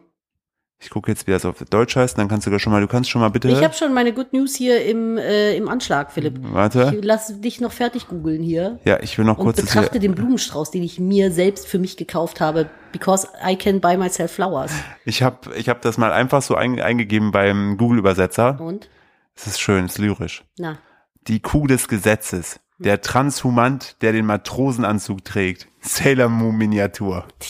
Ich 0.80 0.90
gucke 0.90 1.10
jetzt, 1.10 1.26
wie 1.26 1.32
das 1.32 1.46
auf 1.46 1.64
Deutsch 1.70 1.96
heißt, 1.96 2.18
dann 2.18 2.28
kannst 2.28 2.46
du 2.46 2.60
schon 2.60 2.72
mal, 2.72 2.82
du 2.82 2.88
kannst 2.88 3.10
schon 3.10 3.22
mal 3.22 3.30
bitte. 3.30 3.50
Ich 3.50 3.64
habe 3.64 3.74
schon 3.74 3.94
meine 3.94 4.14
Good 4.14 4.34
News 4.34 4.56
hier 4.56 4.86
im, 4.86 5.18
äh, 5.18 5.56
im 5.56 5.70
Anschlag, 5.70 6.12
Philipp. 6.12 6.36
Warte. 6.42 6.94
Ich 6.96 7.04
lass 7.04 7.40
dich 7.42 7.62
noch 7.62 7.72
fertig 7.72 8.08
googeln 8.08 8.44
hier. 8.44 8.80
ja, 8.84 9.00
ich 9.00 9.18
will 9.18 9.26
noch 9.26 9.38
kurz 9.38 9.56
hier. 9.58 9.66
betrachte 9.66 10.00
den 10.00 10.14
Blumenstrauß, 10.14 10.72
den 10.72 10.84
ich 10.84 11.00
mir 11.00 11.32
selbst 11.32 11.66
für 11.66 11.80
mich 11.80 11.98
gekauft 11.98 12.42
habe, 12.42 12.70
because 12.92 13.28
I 13.44 13.56
can 13.56 13.80
buy 13.80 13.98
myself 13.98 14.32
flowers. 14.34 14.72
Ich 15.06 15.24
habe 15.24 15.56
ich 15.56 15.70
hab 15.70 15.82
das 15.82 15.98
mal 15.98 16.12
einfach 16.12 16.42
so 16.42 16.56
ein, 16.56 16.80
eingegeben 16.80 17.32
beim 17.32 17.78
Google-Übersetzer. 17.78 18.60
Und? 18.60 18.90
Es 19.34 19.48
ist 19.48 19.60
schön, 19.60 19.86
es 19.86 19.94
ist 19.94 19.98
lyrisch. 20.00 20.44
Na. 20.58 20.78
Die 21.28 21.40
Kuh 21.40 21.68
des 21.68 21.88
Gesetzes. 21.88 22.60
Der 22.78 23.02
Transhumant, 23.02 23.96
der 24.02 24.12
den 24.12 24.26
Matrosenanzug 24.26 25.24
trägt. 25.24 25.68
Sailor 25.80 26.28
Moon 26.28 26.58
Miniatur. 26.58 27.26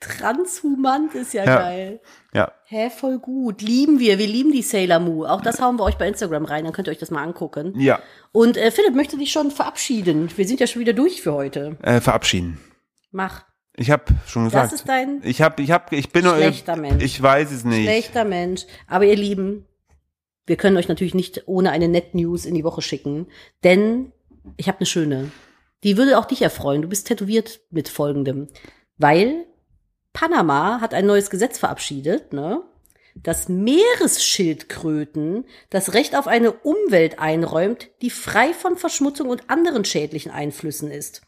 Transhumant 0.00 1.14
ist 1.14 1.34
ja, 1.34 1.44
Ja. 1.44 1.56
geil. 1.56 2.00
Ja. 2.32 2.52
Hä, 2.66 2.90
voll 2.90 3.18
gut. 3.18 3.62
Lieben 3.62 3.98
wir. 4.00 4.18
Wir 4.18 4.26
lieben 4.26 4.52
die 4.52 4.62
Sailor 4.62 4.98
Moo. 5.00 5.24
Auch 5.26 5.40
das 5.40 5.60
hauen 5.60 5.76
wir 5.76 5.84
euch 5.84 5.96
bei 5.96 6.08
Instagram 6.08 6.44
rein. 6.44 6.64
Dann 6.64 6.72
könnt 6.72 6.88
ihr 6.88 6.92
euch 6.92 6.98
das 6.98 7.10
mal 7.10 7.22
angucken. 7.22 7.74
Ja. 7.78 8.00
Und 8.32 8.56
äh, 8.56 8.70
Philipp 8.70 8.94
möchte 8.94 9.16
dich 9.16 9.32
schon 9.32 9.50
verabschieden. 9.50 10.28
Wir 10.36 10.46
sind 10.46 10.60
ja 10.60 10.66
schon 10.66 10.80
wieder 10.80 10.92
durch 10.92 11.22
für 11.22 11.32
heute. 11.32 11.76
Äh, 11.82 12.00
verabschieden. 12.00 12.58
Mach. 13.10 13.44
Ich 13.76 13.90
habe 13.90 14.04
schon 14.26 14.44
gesagt. 14.44 14.66
Das 14.66 14.72
ist 14.80 14.88
dein 14.88 15.20
ich 15.24 15.42
habe, 15.42 15.60
ich 15.62 15.70
habe, 15.70 15.96
ich 15.96 16.10
bin 16.10 16.24
Schlechter 16.24 16.76
Mensch. 16.76 17.02
Ich 17.02 17.20
weiß 17.20 17.50
es 17.50 17.64
nicht. 17.64 17.82
schlechter 17.82 18.24
Mensch. 18.24 18.66
Aber 18.86 19.04
ihr 19.04 19.16
Lieben, 19.16 19.66
wir 20.46 20.56
können 20.56 20.76
euch 20.76 20.88
natürlich 20.88 21.14
nicht 21.14 21.42
ohne 21.46 21.70
eine 21.70 21.88
Net 21.88 22.14
News 22.14 22.44
in 22.46 22.54
die 22.54 22.64
Woche 22.64 22.82
schicken. 22.82 23.26
Denn 23.64 24.12
ich 24.56 24.68
habe 24.68 24.78
eine 24.78 24.86
schöne. 24.86 25.30
Die 25.82 25.96
würde 25.96 26.18
auch 26.18 26.24
dich 26.24 26.40
erfreuen. 26.42 26.82
Du 26.82 26.88
bist 26.88 27.08
tätowiert 27.08 27.60
mit 27.70 27.88
folgendem. 27.88 28.48
Weil 28.96 29.44
Panama 30.14 30.80
hat 30.80 30.94
ein 30.94 31.04
neues 31.04 31.28
Gesetz 31.28 31.58
verabschiedet, 31.58 32.32
ne? 32.32 32.62
dass 33.14 33.48
Meeresschildkröten 33.48 35.44
das 35.70 35.92
Recht 35.92 36.16
auf 36.16 36.26
eine 36.26 36.52
Umwelt 36.52 37.18
einräumt, 37.18 37.90
die 38.00 38.10
frei 38.10 38.54
von 38.54 38.76
Verschmutzung 38.76 39.28
und 39.28 39.50
anderen 39.50 39.84
schädlichen 39.84 40.32
Einflüssen 40.32 40.90
ist. 40.90 41.22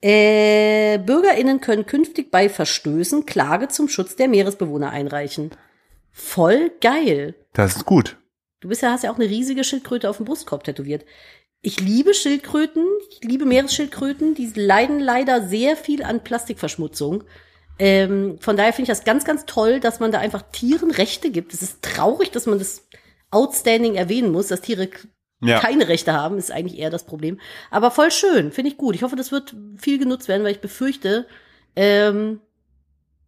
Äh, 0.00 0.98
BürgerInnen 0.98 1.60
können 1.60 1.84
künftig 1.84 2.30
bei 2.30 2.48
Verstößen 2.48 3.26
Klage 3.26 3.68
zum 3.68 3.88
Schutz 3.88 4.16
der 4.16 4.28
Meeresbewohner 4.28 4.90
einreichen. 4.90 5.50
Voll 6.10 6.72
geil. 6.80 7.34
Das 7.52 7.76
ist 7.76 7.84
gut. 7.84 8.16
Du 8.60 8.68
bist 8.68 8.82
ja, 8.82 8.90
hast 8.90 9.04
ja 9.04 9.12
auch 9.12 9.18
eine 9.18 9.28
riesige 9.28 9.64
Schildkröte 9.64 10.08
auf 10.08 10.16
dem 10.16 10.26
Brustkorb 10.26 10.64
tätowiert. 10.64 11.04
Ich 11.62 11.80
liebe 11.80 12.14
Schildkröten, 12.14 12.86
ich 13.10 13.22
liebe 13.22 13.44
Meeresschildkröten, 13.44 14.34
die 14.34 14.50
leiden 14.54 15.00
leider 15.00 15.46
sehr 15.46 15.76
viel 15.76 16.02
an 16.02 16.24
Plastikverschmutzung. 16.24 17.24
Ähm, 17.82 18.36
von 18.40 18.58
daher 18.58 18.74
finde 18.74 18.92
ich 18.92 18.98
das 18.98 19.04
ganz, 19.04 19.24
ganz 19.24 19.46
toll, 19.46 19.80
dass 19.80 20.00
man 20.00 20.12
da 20.12 20.18
einfach 20.18 20.42
Tieren 20.52 20.90
Rechte 20.90 21.30
gibt. 21.30 21.54
Es 21.54 21.62
ist 21.62 21.80
traurig, 21.82 22.30
dass 22.30 22.44
man 22.44 22.58
das 22.58 22.86
outstanding 23.30 23.94
erwähnen 23.94 24.30
muss, 24.30 24.48
dass 24.48 24.60
Tiere 24.60 24.90
Ja. 25.42 25.58
keine 25.60 25.88
Rechte 25.88 26.12
haben, 26.12 26.36
ist 26.36 26.50
eigentlich 26.52 26.78
eher 26.78 26.90
das 26.90 27.04
Problem. 27.04 27.40
Aber 27.70 27.90
voll 27.90 28.10
schön, 28.10 28.52
finde 28.52 28.70
ich 28.70 28.76
gut. 28.76 28.94
Ich 28.94 29.02
hoffe, 29.02 29.16
das 29.16 29.32
wird 29.32 29.56
viel 29.78 29.98
genutzt 29.98 30.28
werden, 30.28 30.44
weil 30.44 30.52
ich 30.52 30.60
befürchte, 30.60 31.26
ähm, 31.74 32.40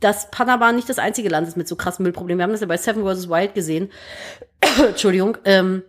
dass 0.01 0.31
Panama 0.31 0.73
nicht 0.73 0.91
das 0.91 0.99
einzige 0.99 1.31
Land 1.31 1.49
ist 1.49 1.57
mit 1.57 1.67
so 1.67 1.77
krassen 1.77 2.03
Müllproblemen. 2.03 2.39
Wir 2.41 2.43
haben 2.45 2.53
das 2.53 2.61
ja 2.61 2.67
bei 2.67 2.77
Seven 2.77 3.05
vs. 3.05 3.31
Wild 3.31 3.55
gesehen. 3.55 3.89
Entschuldigung. 4.87 5.39
Ähm, 5.47 5.83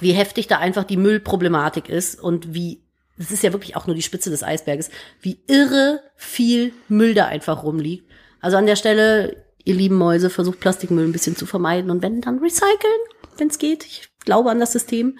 wie 0.00 0.12
heftig 0.12 0.48
da 0.48 0.58
einfach 0.58 0.84
die 0.84 0.96
Müllproblematik 0.96 1.88
ist 1.88 2.20
und 2.20 2.52
wie, 2.52 2.82
das 3.18 3.30
ist 3.30 3.42
ja 3.42 3.52
wirklich 3.52 3.76
auch 3.76 3.86
nur 3.86 3.96
die 3.96 4.02
Spitze 4.02 4.30
des 4.30 4.42
Eisberges, 4.42 4.90
wie 5.20 5.40
irre 5.46 6.00
viel 6.16 6.72
Müll 6.88 7.14
da 7.14 7.26
einfach 7.26 7.62
rumliegt. 7.62 8.10
Also 8.40 8.56
an 8.56 8.66
der 8.66 8.76
Stelle, 8.76 9.44
ihr 9.64 9.74
lieben 9.74 9.96
Mäuse, 9.96 10.30
versucht 10.30 10.60
Plastikmüll 10.60 11.04
ein 11.04 11.12
bisschen 11.12 11.36
zu 11.36 11.46
vermeiden 11.46 11.90
und 11.90 12.02
wenn, 12.02 12.20
dann 12.20 12.38
recyceln, 12.38 13.00
wenn 13.38 13.48
es 13.48 13.58
geht. 13.58 13.84
Ich 13.86 14.08
glaube 14.20 14.50
an 14.50 14.60
das 14.60 14.72
System. 14.72 15.18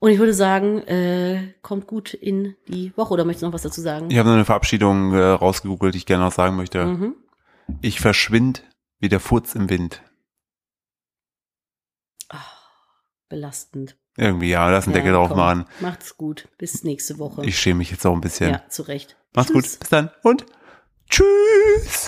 Und 0.00 0.12
ich 0.12 0.18
würde 0.18 0.32
sagen, 0.32 0.78
äh, 0.86 1.54
kommt 1.60 1.88
gut 1.88 2.14
in 2.14 2.56
die 2.68 2.96
Woche. 2.96 3.12
Oder 3.14 3.24
möchtest 3.24 3.42
du 3.42 3.46
noch 3.46 3.54
was 3.54 3.62
dazu 3.62 3.80
sagen? 3.80 4.10
Ich 4.10 4.18
habe 4.18 4.28
noch 4.28 4.36
eine 4.36 4.44
Verabschiedung 4.44 5.12
äh, 5.12 5.20
rausgegoogelt, 5.20 5.94
die 5.94 5.98
ich 5.98 6.06
gerne 6.06 6.24
noch 6.24 6.32
sagen 6.32 6.56
möchte. 6.56 6.84
Mhm. 6.84 7.16
Ich 7.80 8.00
verschwind 8.00 8.62
wie 9.00 9.08
der 9.08 9.20
Furz 9.20 9.54
im 9.56 9.68
Wind. 9.68 10.02
Belastend. 13.28 13.97
Irgendwie, 14.18 14.50
ja, 14.50 14.68
lass 14.68 14.84
einen 14.86 14.94
Deckel 14.94 15.12
drauf 15.12 15.28
komm. 15.28 15.38
machen. 15.38 15.64
Macht's 15.80 16.16
gut. 16.16 16.48
Bis 16.58 16.82
nächste 16.82 17.18
Woche. 17.18 17.46
Ich 17.46 17.58
schäme 17.58 17.78
mich 17.78 17.90
jetzt 17.92 18.04
auch 18.04 18.12
ein 18.14 18.20
bisschen. 18.20 18.50
ja, 18.50 18.62
zu 18.68 18.82
Recht. 18.82 19.16
Macht's 19.32 19.52
Tschüss. 19.52 19.70
gut. 19.72 19.80
Bis 19.80 19.88
dann 19.90 20.10
und 20.22 20.44
tschüss. 21.08 22.06